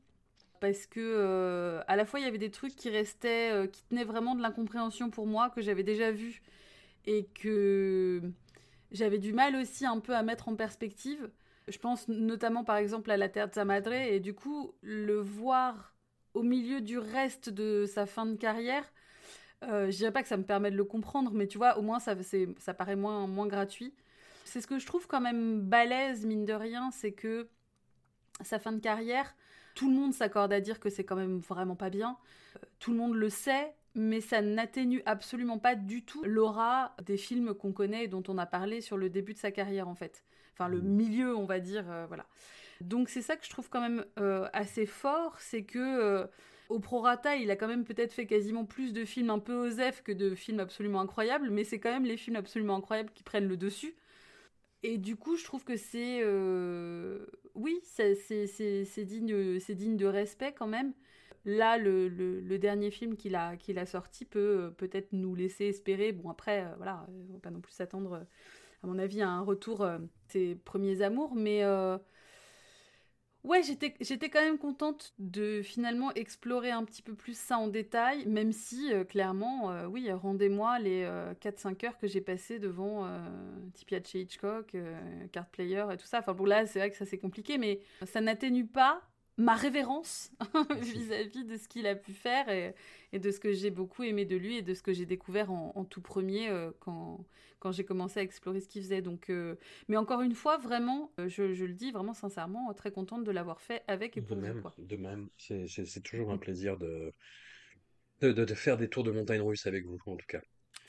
Parce 0.59 0.85
que, 0.85 0.99
euh, 0.99 1.81
à 1.87 1.95
la 1.95 2.05
fois, 2.05 2.19
il 2.19 2.23
y 2.23 2.27
avait 2.27 2.37
des 2.37 2.51
trucs 2.51 2.75
qui 2.75 2.89
restaient, 2.89 3.51
euh, 3.51 3.67
qui 3.67 3.83
tenaient 3.85 4.03
vraiment 4.03 4.35
de 4.35 4.41
l'incompréhension 4.41 5.09
pour 5.09 5.25
moi, 5.25 5.49
que 5.49 5.61
j'avais 5.61 5.83
déjà 5.83 6.11
vu, 6.11 6.41
et 7.05 7.25
que 7.33 8.21
j'avais 8.91 9.19
du 9.19 9.33
mal 9.33 9.55
aussi 9.55 9.85
un 9.85 9.99
peu 9.99 10.15
à 10.15 10.21
mettre 10.23 10.49
en 10.49 10.55
perspective. 10.55 11.29
Je 11.69 11.77
pense 11.77 12.07
notamment, 12.07 12.63
par 12.63 12.77
exemple, 12.77 13.11
à 13.11 13.17
la 13.17 13.29
Terza 13.29 13.65
Madre, 13.65 13.93
et 13.93 14.19
du 14.19 14.33
coup, 14.33 14.73
le 14.81 15.19
voir 15.19 15.95
au 16.33 16.43
milieu 16.43 16.81
du 16.81 16.97
reste 16.97 17.49
de 17.49 17.85
sa 17.85 18.05
fin 18.05 18.25
de 18.25 18.35
carrière, 18.35 18.83
euh, 19.63 19.91
je 19.91 19.97
dirais 19.97 20.11
pas 20.11 20.21
que 20.21 20.27
ça 20.29 20.37
me 20.37 20.43
permet 20.43 20.71
de 20.71 20.77
le 20.77 20.85
comprendre, 20.85 21.31
mais 21.33 21.47
tu 21.47 21.57
vois, 21.57 21.77
au 21.77 21.81
moins, 21.81 21.99
ça, 21.99 22.15
ça 22.59 22.73
paraît 22.73 22.95
moins, 22.95 23.27
moins 23.27 23.47
gratuit. 23.47 23.93
C'est 24.45 24.61
ce 24.61 24.67
que 24.67 24.79
je 24.79 24.85
trouve 24.85 25.07
quand 25.07 25.21
même 25.21 25.61
balèze, 25.61 26.25
mine 26.25 26.45
de 26.45 26.53
rien, 26.53 26.91
c'est 26.91 27.11
que 27.11 27.49
sa 28.41 28.59
fin 28.59 28.71
de 28.71 28.79
carrière, 28.79 29.35
tout 29.75 29.89
le 29.89 29.95
monde 29.95 30.13
s'accorde 30.13 30.53
à 30.53 30.61
dire 30.61 30.79
que 30.79 30.89
c'est 30.89 31.03
quand 31.03 31.15
même 31.15 31.39
vraiment 31.39 31.75
pas 31.75 31.89
bien. 31.89 32.17
Euh, 32.55 32.59
Tout 32.79 32.91
le 32.91 32.97
monde 32.97 33.15
le 33.15 33.29
sait, 33.29 33.73
mais 33.95 34.21
ça 34.21 34.41
n'atténue 34.41 35.01
absolument 35.05 35.59
pas 35.59 35.75
du 35.75 36.03
tout 36.03 36.23
l'aura 36.23 36.95
des 37.05 37.17
films 37.17 37.53
qu'on 37.53 37.71
connaît 37.73 38.05
et 38.05 38.07
dont 38.07 38.23
on 38.27 38.37
a 38.37 38.45
parlé 38.45 38.81
sur 38.81 38.97
le 38.97 39.09
début 39.09 39.33
de 39.33 39.39
sa 39.39 39.51
carrière, 39.51 39.87
en 39.87 39.95
fait. 39.95 40.23
Enfin, 40.53 40.67
le 40.69 40.81
milieu, 40.81 41.35
on 41.35 41.45
va 41.45 41.59
dire, 41.59 41.89
euh, 41.89 42.05
voilà. 42.07 42.25
Donc 42.81 43.09
c'est 43.09 43.21
ça 43.21 43.35
que 43.37 43.45
je 43.45 43.49
trouve 43.49 43.69
quand 43.69 43.81
même 43.81 44.05
euh, 44.19 44.47
assez 44.53 44.85
fort, 44.85 45.39
c'est 45.39 45.63
que 45.63 45.79
euh, 45.79 46.27
au 46.69 46.79
prorata, 46.79 47.35
il 47.35 47.51
a 47.51 47.55
quand 47.55 47.67
même 47.67 47.83
peut-être 47.85 48.13
fait 48.13 48.25
quasiment 48.27 48.65
plus 48.65 48.93
de 48.93 49.05
films 49.05 49.29
un 49.31 49.39
peu 49.39 49.53
osef 49.55 50.03
que 50.03 50.11
de 50.11 50.35
films 50.35 50.59
absolument 50.59 51.01
incroyables, 51.01 51.49
mais 51.49 51.63
c'est 51.63 51.79
quand 51.79 51.91
même 51.91 52.05
les 52.05 52.17
films 52.17 52.35
absolument 52.37 52.75
incroyables 52.77 53.11
qui 53.13 53.23
prennent 53.23 53.47
le 53.47 53.57
dessus. 53.57 53.95
Et 54.83 54.97
du 54.97 55.15
coup, 55.15 55.35
je 55.37 55.43
trouve 55.43 55.63
que 55.63 55.75
c'est... 55.77 56.19
euh, 56.23 57.25
Oui, 57.55 57.79
c'est 57.83 58.15
c'est- 58.15 58.47
c'est- 58.47 58.85
c'est 58.85 59.05
digne, 59.05 59.59
c'est 59.59 59.75
digne 59.75 59.97
de 59.97 60.05
respect 60.05 60.53
quand 60.53 60.67
même. 60.67 60.93
Là, 61.45 61.77
le, 61.77 62.57
dernier 62.57 62.91
film 62.91 63.15
qu'il 63.15 63.35
a, 63.35 63.85
sorti 63.85 64.25
peut 64.25 64.39
euh, 64.39 64.69
peut-être 64.71 65.13
nous 65.13 65.35
laisser 65.35 65.65
espérer. 65.65 66.11
Bon, 66.11 66.29
après, 66.29 66.65
euh, 66.65 66.75
voilà, 66.77 67.07
on 67.29 67.33
va 67.33 67.39
pas 67.39 67.51
non 67.51 67.61
plus 67.61 67.73
s'attendre, 67.73 68.13
euh, 68.13 68.23
à 68.83 68.87
mon 68.87 68.99
avis, 68.99 69.21
à 69.21 69.29
un 69.29 69.41
retour 69.41 69.81
euh, 69.81 69.97
de 69.97 70.07
ses 70.27 70.55
premiers 70.55 71.01
amours, 71.01 71.35
mais... 71.35 71.63
euh, 71.63 71.97
Ouais, 73.45 73.61
j'étais, 73.63 74.29
quand 74.29 74.41
même 74.41 74.57
contente 74.57 75.13
de 75.17 75.61
finalement 75.61 76.13
explorer 76.13 76.71
un 76.71 76.83
petit 76.83 77.01
peu 77.01 77.15
plus 77.15 77.37
ça 77.37 77.57
en 77.57 77.67
détail, 77.69 78.25
même 78.25 78.51
si 78.51 78.91
euh, 78.93 79.05
clairement, 79.05 79.71
euh, 79.71 79.85
oui, 79.87 80.11
rendez-moi 80.11 80.77
les 80.79 81.09
4-5 81.39 81.85
heures 81.85 81.97
que 81.97 82.05
j'ai 82.05 82.19
passées 82.19 82.59
devant 82.59 83.05
euh, 83.05 83.17
Tipia 83.73 83.99
Hitchcock, 84.13 84.75
euh, 84.75 85.25
Card 85.31 85.47
Player 85.47 85.85
et 85.93 85.95
tout 85.95 86.05
ça. 86.05 86.19
Enfin 86.19 86.33
bon, 86.33 86.43
là, 86.43 86.65
c'est 86.65 86.79
vrai 86.79 86.91
que 86.91 86.97
ça 86.97 87.05
c'est 87.05 87.17
compliqué, 87.17 87.57
mais 87.57 87.79
ça 88.05 88.19
n'atténue 88.19 88.67
pas 88.67 89.08
ma 89.39 89.55
révérence 89.55 90.31
vis-à-vis 90.81 91.45
de 91.45 91.57
ce 91.57 91.67
qu'il 91.67 91.87
a 91.87 91.95
pu 91.95 92.13
faire 92.13 92.49
et, 92.49 92.75
et 93.13 93.19
de 93.19 93.31
ce 93.31 93.39
que 93.39 93.53
j'ai 93.53 93.71
beaucoup 93.71 94.03
aimé 94.03 94.25
de 94.25 94.35
lui 94.37 94.57
et 94.57 94.61
de 94.61 94.73
ce 94.75 94.83
que 94.83 94.93
j'ai 94.93 95.07
découvert 95.07 95.51
en, 95.51 95.73
en 95.75 95.85
tout 95.85 96.01
premier 96.01 96.49
euh, 96.49 96.71
quand, 96.81 97.25
quand 97.59 97.71
j'ai 97.71 97.85
commencé 97.85 98.19
à 98.19 98.23
explorer 98.23 98.61
ce 98.61 98.67
qu'il 98.69 98.83
faisait. 98.83 99.01
Donc, 99.01 99.31
euh, 99.31 99.55
mais 99.87 99.97
encore 99.97 100.21
une 100.21 100.35
fois, 100.35 100.57
vraiment, 100.57 101.11
euh, 101.19 101.29
je, 101.29 101.53
je 101.53 101.65
le 101.65 101.73
dis 101.73 101.91
vraiment 101.91 102.13
sincèrement, 102.13 102.73
très 102.75 102.91
contente 102.91 103.23
de 103.25 103.31
l'avoir 103.31 103.61
fait 103.61 103.83
avec 103.87 104.17
et 104.17 104.21
De 104.27 104.35
pour 104.35 104.41
vous. 104.41 104.53
même, 104.53 104.61
Quoi. 104.61 104.75
de 104.77 104.95
même. 104.97 105.29
C'est, 105.37 106.03
toujours 106.03 106.31
un 106.31 106.37
plaisir 106.37 106.77
de, 106.77 107.11
de, 108.21 108.31
de, 108.31 108.45
de 108.45 108.53
faire 108.53 108.77
des 108.77 108.89
tours 108.89 109.03
de 109.03 109.11
montagne 109.11 109.41
russe 109.41 109.65
avec 109.67 109.85
vous, 109.85 109.99
en 110.05 110.15
tout 110.15 110.25
cas. 110.27 110.41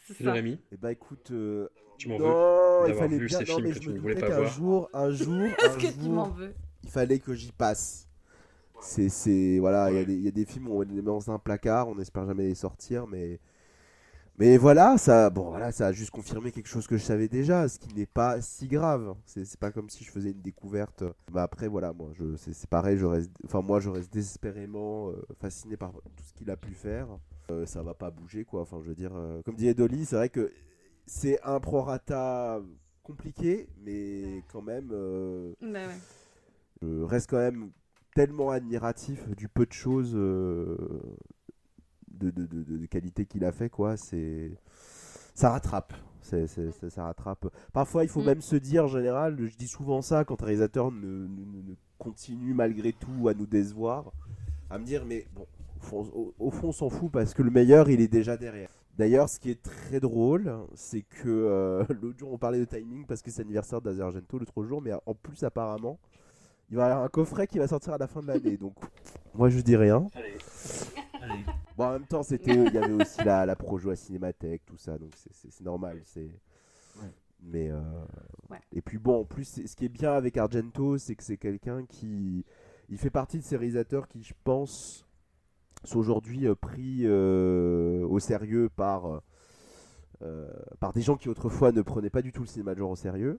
C'est. 0.02 0.24
Jérémy, 0.24 0.60
Et 0.72 0.76
bah 0.78 0.92
écoute, 0.92 1.30
euh, 1.32 1.68
tu 1.98 2.08
m'en 2.08 2.18
veux 2.18 2.38
non, 2.38 2.86
il 2.86 2.94
d'avoir 2.94 2.94
fallait 2.94 3.18
vu 3.18 3.28
bien. 3.28 3.30
ces 3.30 3.46
Non, 3.46 3.58
films 3.58 3.68
mais 3.68 3.72
que 3.72 3.78
je 3.80 3.80
tu 3.80 3.90
me 3.90 3.94
ne 3.94 4.00
voulais 4.00 4.16
doutais 4.16 4.22
pas 4.22 4.30
qu'un 4.30 4.32
voir 4.32 4.44
jour, 4.44 4.90
un 4.94 5.10
jour, 5.12 5.58
Est-ce 5.62 5.78
un 5.78 5.78
que 5.78 5.88
tu 5.88 6.10
m'en 6.10 6.28
jour, 6.28 6.30
veux? 6.30 6.54
il 6.84 6.90
fallait 6.90 7.20
que 7.20 7.34
j'y 7.34 7.52
passe. 7.52 8.09
C'est, 8.80 9.08
c'est, 9.10 9.58
voilà, 9.60 9.90
il 9.92 9.96
y 9.96 9.98
a 9.98 10.04
des- 10.04 10.14
il 10.14 10.22
y, 10.22 10.28
a 10.28 10.30
des 10.30 10.44
films 10.46 10.68
où 10.68 10.78
on 10.78 10.80
les 10.82 10.94
met 10.94 11.02
dans 11.02 11.30
un 11.30 11.38
placard, 11.38 11.88
on 11.88 11.94
n'espère 11.96 12.26
jamais 12.26 12.44
les 12.48 12.54
sortir, 12.54 13.06
mais, 13.06 13.38
mais 14.38 14.56
voilà, 14.56 14.96
ça, 14.96 15.28
bon, 15.30 15.50
voilà, 15.50 15.70
ça 15.70 15.88
a 15.88 15.92
juste 15.92 16.10
confirmé 16.10 16.50
quelque 16.50 16.68
chose 16.68 16.86
que 16.86 16.96
je 16.96 17.02
savais 17.04 17.28
déjà, 17.28 17.68
ce 17.68 17.78
qui 17.78 17.94
n'est 17.94 18.06
pas 18.06 18.40
si 18.40 18.68
grave. 18.68 19.14
C'est, 19.26 19.44
c'est 19.44 19.60
pas 19.60 19.70
comme 19.70 19.90
si 19.90 20.02
je 20.04 20.10
faisais 20.10 20.30
une 20.30 20.40
découverte. 20.40 21.04
Mais 21.34 21.40
après, 21.40 21.68
voilà, 21.68 21.92
moi, 21.92 22.10
je, 22.14 22.36
c'est, 22.36 22.54
c'est 22.54 22.68
pareil, 22.70 22.96
je 22.96 23.04
reste, 23.06 23.30
enfin, 23.44 23.60
moi, 23.60 23.80
je 23.80 23.90
reste 23.90 24.12
désespérément 24.12 25.10
euh, 25.10 25.16
fasciné 25.40 25.76
par 25.76 25.92
tout 25.92 26.24
ce 26.26 26.32
qu'il 26.32 26.50
a 26.50 26.56
pu 26.56 26.72
faire. 26.72 27.06
Euh, 27.50 27.66
ça 27.66 27.82
va 27.82 27.92
pas 27.94 28.10
bouger, 28.10 28.44
quoi. 28.46 28.62
Enfin, 28.62 28.78
je 28.82 28.88
veux 28.88 28.94
dire, 28.94 29.12
euh, 29.14 29.42
comme 29.44 29.56
disait 29.56 29.74
Dolly, 29.74 30.06
c'est 30.06 30.16
vrai 30.16 30.30
que 30.30 30.50
c'est 31.06 31.38
un 31.42 31.60
prorata 31.60 32.60
compliqué, 33.02 33.68
mais 33.84 34.42
quand 34.52 34.62
même. 34.62 34.90
euh, 34.92 35.52
Bah 35.60 35.86
ouais. 35.86 35.98
je 36.82 37.02
reste 37.02 37.28
quand 37.30 37.38
même 37.38 37.70
tellement 38.26 38.50
admiratif 38.50 39.28
du 39.36 39.48
peu 39.48 39.64
de 39.66 39.72
choses 39.72 40.12
euh, 40.14 40.76
de, 42.10 42.30
de, 42.30 42.44
de- 42.46 42.62
de- 42.62 42.76
de 42.78 42.86
qualité 42.86 43.24
qu'il 43.24 43.44
a 43.46 43.52
fait 43.52 43.70
quoi 43.70 43.96
c'est 43.96 44.50
ça 45.34 45.50
rattrape 45.50 45.94
ça, 46.22 46.36
ça 46.46 47.04
rattrape. 47.04 47.46
Parfois, 47.72 48.04
il 48.04 48.08
faut 48.10 48.20
Mm. 48.20 48.26
même 48.26 48.40
se 48.42 48.54
dire, 48.54 48.84
en 48.84 48.88
général, 48.88 49.36
je 49.48 49.56
dis 49.56 49.66
souvent 49.66 50.02
ça 50.02 50.24
quand 50.26 50.42
un 50.42 50.44
réalisateur 50.46 50.92
ne, 50.92 51.00
ne- 51.00 51.62
ne- 51.70 51.74
continue 51.98 52.52
malgré 52.54 52.92
tout 52.92 53.26
à 53.28 53.34
nous 53.34 53.46
décevoir, 53.46 54.12
à 54.68 54.78
me 54.78 54.84
dire, 54.84 55.04
mais 55.06 55.26
bon, 55.34 55.46
au 55.78 55.82
fond, 55.82 56.10
au- 56.14 56.34
au 56.38 56.50
fond, 56.50 56.68
on 56.68 56.72
s'en 56.72 56.90
fout 56.90 57.10
parce 57.10 57.32
que 57.34 57.42
le 57.42 57.50
meilleur, 57.50 57.88
il 57.88 58.00
est 58.02 58.06
déjà 58.08 58.36
derrière. 58.36 58.70
D'ailleurs, 58.98 59.28
ce 59.30 59.40
qui 59.40 59.50
est 59.50 59.62
très 59.62 59.98
drôle, 59.98 60.54
c'est 60.74 61.02
que 61.02 61.28
euh, 61.28 61.84
l'autre 62.02 62.18
jour, 62.18 62.30
on 62.32 62.38
parlait 62.38 62.60
de 62.60 62.66
timing 62.66 63.06
parce 63.06 63.22
que 63.22 63.30
c'est 63.30 63.42
l'anniversaire 63.42 63.80
d'Azergento 63.80 64.38
l'autre 64.38 64.62
jour, 64.64 64.82
mais 64.82 64.92
en 65.06 65.14
plus, 65.14 65.42
apparemment, 65.42 65.98
il 66.70 66.76
va 66.76 66.82
y 66.88 66.90
avoir 66.90 67.04
un 67.04 67.08
coffret 67.08 67.46
qui 67.46 67.58
va 67.58 67.66
sortir 67.68 67.92
à 67.94 67.98
la 67.98 68.06
fin 68.06 68.20
de 68.22 68.28
l'année. 68.28 68.56
Donc, 68.56 68.74
moi, 69.34 69.48
je 69.50 69.60
dis 69.60 69.76
rien. 69.76 70.06
Allez. 70.14 71.44
Bon, 71.76 71.84
en 71.86 71.92
même 71.92 72.06
temps, 72.06 72.22
c'était, 72.22 72.54
il 72.54 72.72
y 72.74 72.78
avait 72.78 72.92
aussi 72.92 73.22
la, 73.24 73.46
la 73.46 73.56
Projo 73.56 73.90
à 73.90 73.96
Cinémathèque, 73.96 74.62
tout 74.66 74.76
ça, 74.76 74.98
donc 74.98 75.10
c'est- 75.16 75.60
normal. 75.62 76.00
C'est. 76.04 76.30
Mais. 77.42 77.70
euh, 77.70 77.80
Ouais. 78.50 78.58
Et 78.72 78.82
puis 78.82 78.98
bon, 78.98 79.20
en 79.20 79.24
plus, 79.24 79.44
ce 79.64 79.76
qui 79.76 79.84
est 79.84 79.88
bien 79.88 80.12
avec 80.12 80.36
Argento, 80.36 80.98
c'est 80.98 81.14
que 81.14 81.22
c'est 81.22 81.36
quelqu'un 81.36 81.84
qui. 81.86 82.44
Il 82.88 82.98
fait 82.98 83.10
partie 83.10 83.38
de 83.38 83.44
ces 83.44 83.56
réalisateurs 83.56 84.08
qui, 84.08 84.22
je 84.24 84.34
pense, 84.42 85.06
sont 85.84 85.98
aujourd'hui 86.00 86.48
euh, 86.48 86.54
pris 86.56 87.02
euh, 87.04 88.04
au 88.08 88.18
sérieux 88.18 88.68
par. 88.74 89.20
euh, 90.22 90.50
par 90.80 90.92
des 90.92 91.00
gens 91.00 91.16
qui 91.16 91.28
autrefois 91.28 91.70
ne 91.72 91.80
prenaient 91.82 92.10
pas 92.10 92.22
du 92.22 92.32
tout 92.32 92.42
le 92.42 92.46
cinéma 92.48 92.74
de 92.74 92.80
genre 92.80 92.90
au 92.90 92.96
sérieux. 92.96 93.38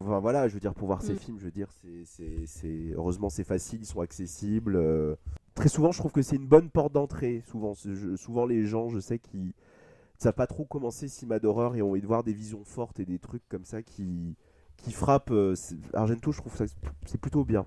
Enfin 0.00 0.18
voilà, 0.18 0.48
je 0.48 0.54
veux 0.54 0.60
dire, 0.60 0.74
pour 0.74 0.86
voir 0.86 1.02
ces 1.02 1.14
Mm. 1.14 1.18
films, 1.18 1.38
je 1.38 1.44
veux 1.44 1.50
dire, 1.50 1.68
c'est, 1.72 2.92
heureusement 2.94 3.28
c'est 3.28 3.44
facile, 3.44 3.80
ils 3.82 3.86
sont 3.86 4.00
accessibles. 4.00 4.76
euh. 4.76 5.14
Très 5.54 5.68
souvent, 5.68 5.92
je 5.92 5.98
trouve 5.98 6.12
que 6.12 6.22
c'est 6.22 6.36
une 6.36 6.46
bonne 6.46 6.70
porte 6.70 6.92
d'entrée. 6.92 7.42
Souvent, 7.46 7.74
je- 7.74 8.16
souvent 8.16 8.46
les 8.46 8.64
gens, 8.64 8.88
je 8.88 8.98
sais, 8.98 9.18
qui 9.18 9.38
ne 9.38 9.52
savent 10.18 10.34
pas 10.34 10.46
trop 10.46 10.64
commencer 10.64 11.08
cinéma 11.08 11.38
d'horreur 11.38 11.76
et 11.76 11.82
ont 11.82 11.90
envie 11.90 12.02
de 12.02 12.06
voir 12.06 12.24
des 12.24 12.32
visions 12.34 12.64
fortes 12.64 13.00
et 13.00 13.06
des 13.06 13.18
trucs 13.18 13.46
comme 13.48 13.64
ça 13.64 13.82
qui, 13.82 14.36
qui 14.78 14.92
frappent. 14.92 15.32
euh, 15.32 15.54
Argento, 15.94 16.32
je 16.32 16.38
trouve 16.40 16.56
ça 16.56 16.66
c'est 17.06 17.20
plutôt 17.20 17.44
bien. 17.44 17.66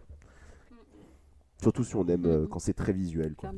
Surtout 1.61 1.83
si 1.83 1.95
on 1.95 2.07
aime 2.07 2.25
euh, 2.25 2.47
quand 2.47 2.59
c'est 2.59 2.73
très 2.73 2.93
visuel. 2.93 3.33
Quoi. 3.35 3.51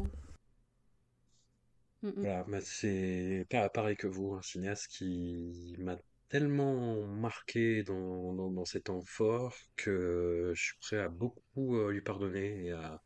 Voilà, 2.03 2.45
c'est 2.61 3.45
pas 3.49 3.69
pareil 3.69 3.95
que 3.97 4.07
vous, 4.07 4.33
un 4.33 4.41
cinéaste 4.41 4.87
qui 4.87 5.75
m'a 5.79 5.97
tellement 6.29 7.05
marqué 7.07 7.83
dans, 7.83 8.33
dans, 8.33 8.51
dans 8.51 8.65
ces 8.65 8.81
temps 8.81 9.03
forts 9.03 9.55
que 9.75 10.51
je 10.55 10.61
suis 10.63 10.77
prêt 10.81 10.97
à 10.99 11.09
beaucoup 11.09 11.77
euh, 11.77 11.91
lui 11.91 12.01
pardonner 12.01 12.65
et 12.65 12.71
à 12.71 13.01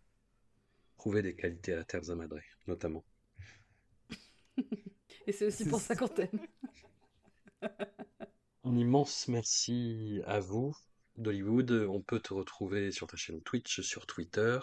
trouver 0.98 1.24
des 1.24 1.36
qualités 1.36 1.74
à 1.74 1.84
Terza 1.84 2.14
Madre, 2.16 2.38
notamment. 2.68 3.04
Et 5.28 5.32
c'est 5.32 5.46
aussi 5.46 5.66
pour 5.66 5.82
ça 5.82 5.96
qu'on 5.96 6.08
t'aime. 6.08 6.40
Un 8.64 8.78
immense 8.78 9.28
merci 9.28 10.22
à 10.26 10.40
vous, 10.40 10.74
d'Hollywood. 11.18 11.72
On 11.90 12.02
peut 12.02 12.22
te 12.22 12.34
retrouver 12.34 12.91
sur 12.94 13.06
ta 13.08 13.18
chaîne 13.18 13.41
Twitch, 13.41 13.82
sur 13.82 14.06
Twitter. 14.06 14.60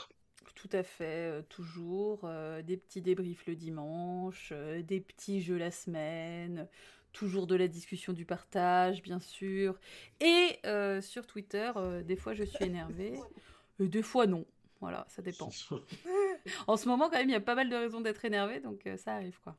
Tout 0.55 0.69
à 0.73 0.83
fait, 0.83 1.31
euh, 1.31 1.43
toujours. 1.43 2.21
euh, 2.25 2.63
des 2.63 2.77
petits 2.77 3.03
débriefs 3.03 3.47
le 3.47 3.55
dimanche, 3.57 4.51
euh, 4.53 4.83
des 4.83 5.01
petits 5.01 5.43
jeux 5.43 5.59
la 5.59 5.71
semaine, 5.71 6.69
toujours 7.17 7.47
de 7.47 7.57
la 7.57 7.67
discussion 7.67 8.13
du 8.13 8.27
partage, 8.27 9.03
bien 9.03 9.19
sûr. 9.19 9.79
Et 10.21 10.59
euh, 10.67 11.01
sur 11.01 11.27
Twitter, 11.27 11.73
euh, 11.77 12.03
des 12.03 12.17
fois 12.17 12.35
je 12.35 12.45
suis 12.45 12.65
énervée, 12.65 13.15
et 13.81 13.89
des 13.89 14.03
fois 14.03 14.27
non. 14.27 14.45
Voilà, 14.81 15.07
ça 15.09 15.23
dépend. 15.23 15.49
En 16.69 16.77
ce 16.77 16.87
moment, 16.87 17.09
quand 17.09 17.17
même, 17.19 17.29
il 17.29 17.33
y 17.33 17.37
a 17.37 17.41
pas 17.41 17.55
mal 17.57 17.69
de 17.69 17.75
raisons 17.75 18.01
d'être 18.01 18.25
énervé, 18.25 18.61
donc 18.61 18.87
euh, 18.87 18.97
ça 18.99 19.15
arrive, 19.15 19.41
quoi. 19.41 19.57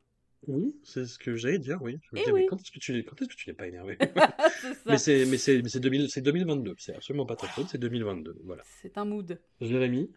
Oui, 0.47 0.79
c'est 0.83 1.05
ce 1.05 1.17
que 1.17 1.35
j'allais 1.35 1.57
dire, 1.57 1.81
oui. 1.81 1.99
Je 2.03 2.15
me 2.15 2.21
Eh 2.21 2.25
mais 2.27 2.31
oui. 2.31 2.45
quand 2.47 2.61
est-ce 2.61 2.71
que 2.71 2.79
tu 2.79 2.93
n'es 2.93 3.03
quand 3.03 3.19
est-ce 3.21 3.27
que 3.27 3.35
tu 3.35 3.49
n'es 3.49 3.55
pas 3.55 3.67
énervé? 3.67 3.97
c'est 4.61 4.73
ça. 4.75 4.79
Mais 4.85 4.97
c'est 4.99 5.25
mais 5.25 5.37
c'est 5.37 5.61
mais 5.63 5.69
c'est 5.69 5.79
2000 5.79 6.09
c'est 6.09 6.21
2022, 6.21 6.75
c'est 6.77 6.95
absolument 6.95 7.25
pas 7.25 7.35
ta 7.35 7.47
faute, 7.47 7.67
c'est 7.69 7.79
2022, 7.79 8.37
voilà. 8.45 8.63
C'est 8.81 8.97
un 8.97 9.05
mood. 9.05 9.39
Jérémy? 9.59 10.11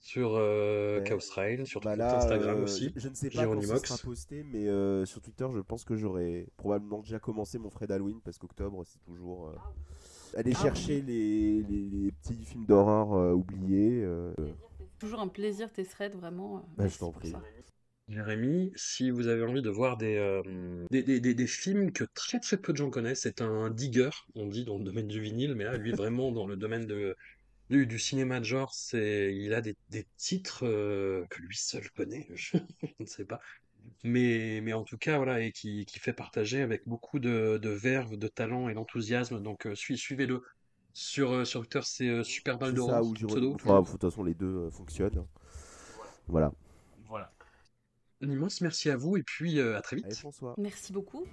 Sur 0.00 0.34
euh, 0.34 0.98
Ouais. 0.98 1.04
Chaos 1.04 1.18
Rail, 1.34 1.66
sur 1.66 1.80
Bah 1.82 1.94
là, 1.94 2.16
Instagram 2.16 2.58
euh, 2.58 2.64
aussi. 2.64 2.90
je, 2.96 3.00
je 3.00 3.08
ne 3.08 3.14
sais 3.14 3.28
pas 3.28 3.44
quand 3.44 3.60
Géronimox. 3.60 3.88
sera 3.88 3.98
posté, 4.02 4.42
mais 4.50 4.66
euh, 4.66 5.04
sur 5.04 5.20
Twitter, 5.20 5.46
je 5.54 5.60
pense 5.60 5.84
que 5.84 5.94
j'aurai 5.94 6.48
probablement 6.56 7.00
déjà 7.00 7.18
commencé 7.18 7.58
mon 7.58 7.70
Fred 7.70 7.90
Halloween 7.92 8.20
parce 8.24 8.38
qu'octobre, 8.38 8.82
c'est 8.86 9.00
toujours 9.04 9.48
euh, 9.48 9.54
aller 10.38 10.52
Ah 10.56 10.62
chercher 10.62 11.02
les, 11.02 11.62
les- 11.62 11.88
les 11.90 12.12
petits 12.12 12.44
films 12.44 12.64
d'horreur 12.64 13.12
euh, 13.12 13.32
oubliés. 13.32 14.02
euh, 14.02 14.32
Toujours 14.98 15.20
un 15.20 15.28
plaisir, 15.28 15.70
tes 15.72 15.84
threads, 15.84 16.16
vraiment. 16.16 16.66
Bah, 16.76 16.88
je 16.88 16.98
t'en 16.98 17.12
prie. 17.12 17.30
ça. 17.30 17.42
Jérémy, 18.08 18.72
si 18.74 19.10
vous 19.10 19.28
avez 19.28 19.44
envie 19.44 19.62
de 19.62 19.70
voir 19.70 19.96
des, 19.96 20.16
euh, 20.16 20.42
des, 20.90 21.02
des, 21.04 21.20
des- 21.20 21.34
des 21.34 21.46
films 21.46 21.92
que 21.92 22.02
très 22.14 22.40
très 22.40 22.56
peu 22.56 22.72
de 22.72 22.78
gens 22.78 22.90
connaissent, 22.90 23.20
c'est 23.22 23.40
un 23.40 23.70
digger, 23.70 24.10
on 24.34 24.46
dit 24.46 24.64
dans 24.64 24.78
le 24.78 24.84
domaine 24.84 25.06
du 25.06 25.20
vinyle, 25.20 25.54
mais 25.54 25.62
là, 25.64 25.76
lui, 25.76 25.92
vraiment 25.92 26.32
dans 26.32 26.46
le 26.46 26.56
domaine 26.56 26.86
de, 26.86 27.16
du, 27.70 27.86
du 27.86 27.98
cinéma 27.98 28.40
de 28.40 28.44
genre, 28.44 28.74
c'est, 28.74 29.34
il 29.34 29.54
a 29.54 29.60
des, 29.60 29.76
des 29.88 30.06
titres 30.16 30.66
euh, 30.66 31.24
que 31.30 31.40
lui 31.40 31.56
seul 31.56 31.88
connaît, 31.90 32.26
je, 32.34 32.58
ne 32.98 33.06
sais 33.06 33.24
pas. 33.24 33.40
Mais, 34.04 34.60
mais 34.62 34.72
en 34.72 34.84
tout 34.84 34.98
cas, 34.98 35.16
voilà, 35.16 35.40
et 35.40 35.52
qui, 35.52 35.86
qui 35.86 35.98
fait 35.98 36.12
partager 36.12 36.60
avec 36.62 36.86
beaucoup 36.86 37.18
de, 37.18 37.58
de 37.62 37.70
verve, 37.70 38.16
de 38.16 38.28
talent 38.28 38.68
et 38.68 38.74
d'enthousiasme. 38.74 39.40
Donc, 39.40 39.66
euh, 39.66 39.74
sui- 39.74 39.98
suivez-le. 39.98 40.42
Sur, 40.92 41.32
euh, 41.32 41.44
sur 41.44 41.60
Twitter, 41.60 41.80
c'est 41.84 42.08
euh, 42.08 42.24
Super 42.24 42.58
son 42.58 43.00
où 43.00 43.14
j'ai 43.14 43.26
pseudo, 43.26 43.54
enfin, 43.54 43.80
de 43.80 43.86
toute 43.88 44.00
façon, 44.00 44.24
les 44.24 44.34
deux 44.34 44.46
euh, 44.66 44.70
fonctionnent. 44.70 45.24
Voilà. 46.26 46.52
Voilà. 47.08 47.32
Un 48.22 48.30
immense 48.30 48.60
merci 48.60 48.90
à 48.90 48.96
vous 48.96 49.16
et 49.16 49.22
puis 49.22 49.60
euh, 49.60 49.76
à 49.76 49.82
très 49.82 49.96
Allez, 49.96 50.08
vite. 50.08 50.16
François. 50.18 50.54
Merci 50.58 50.92
beaucoup. 50.92 51.26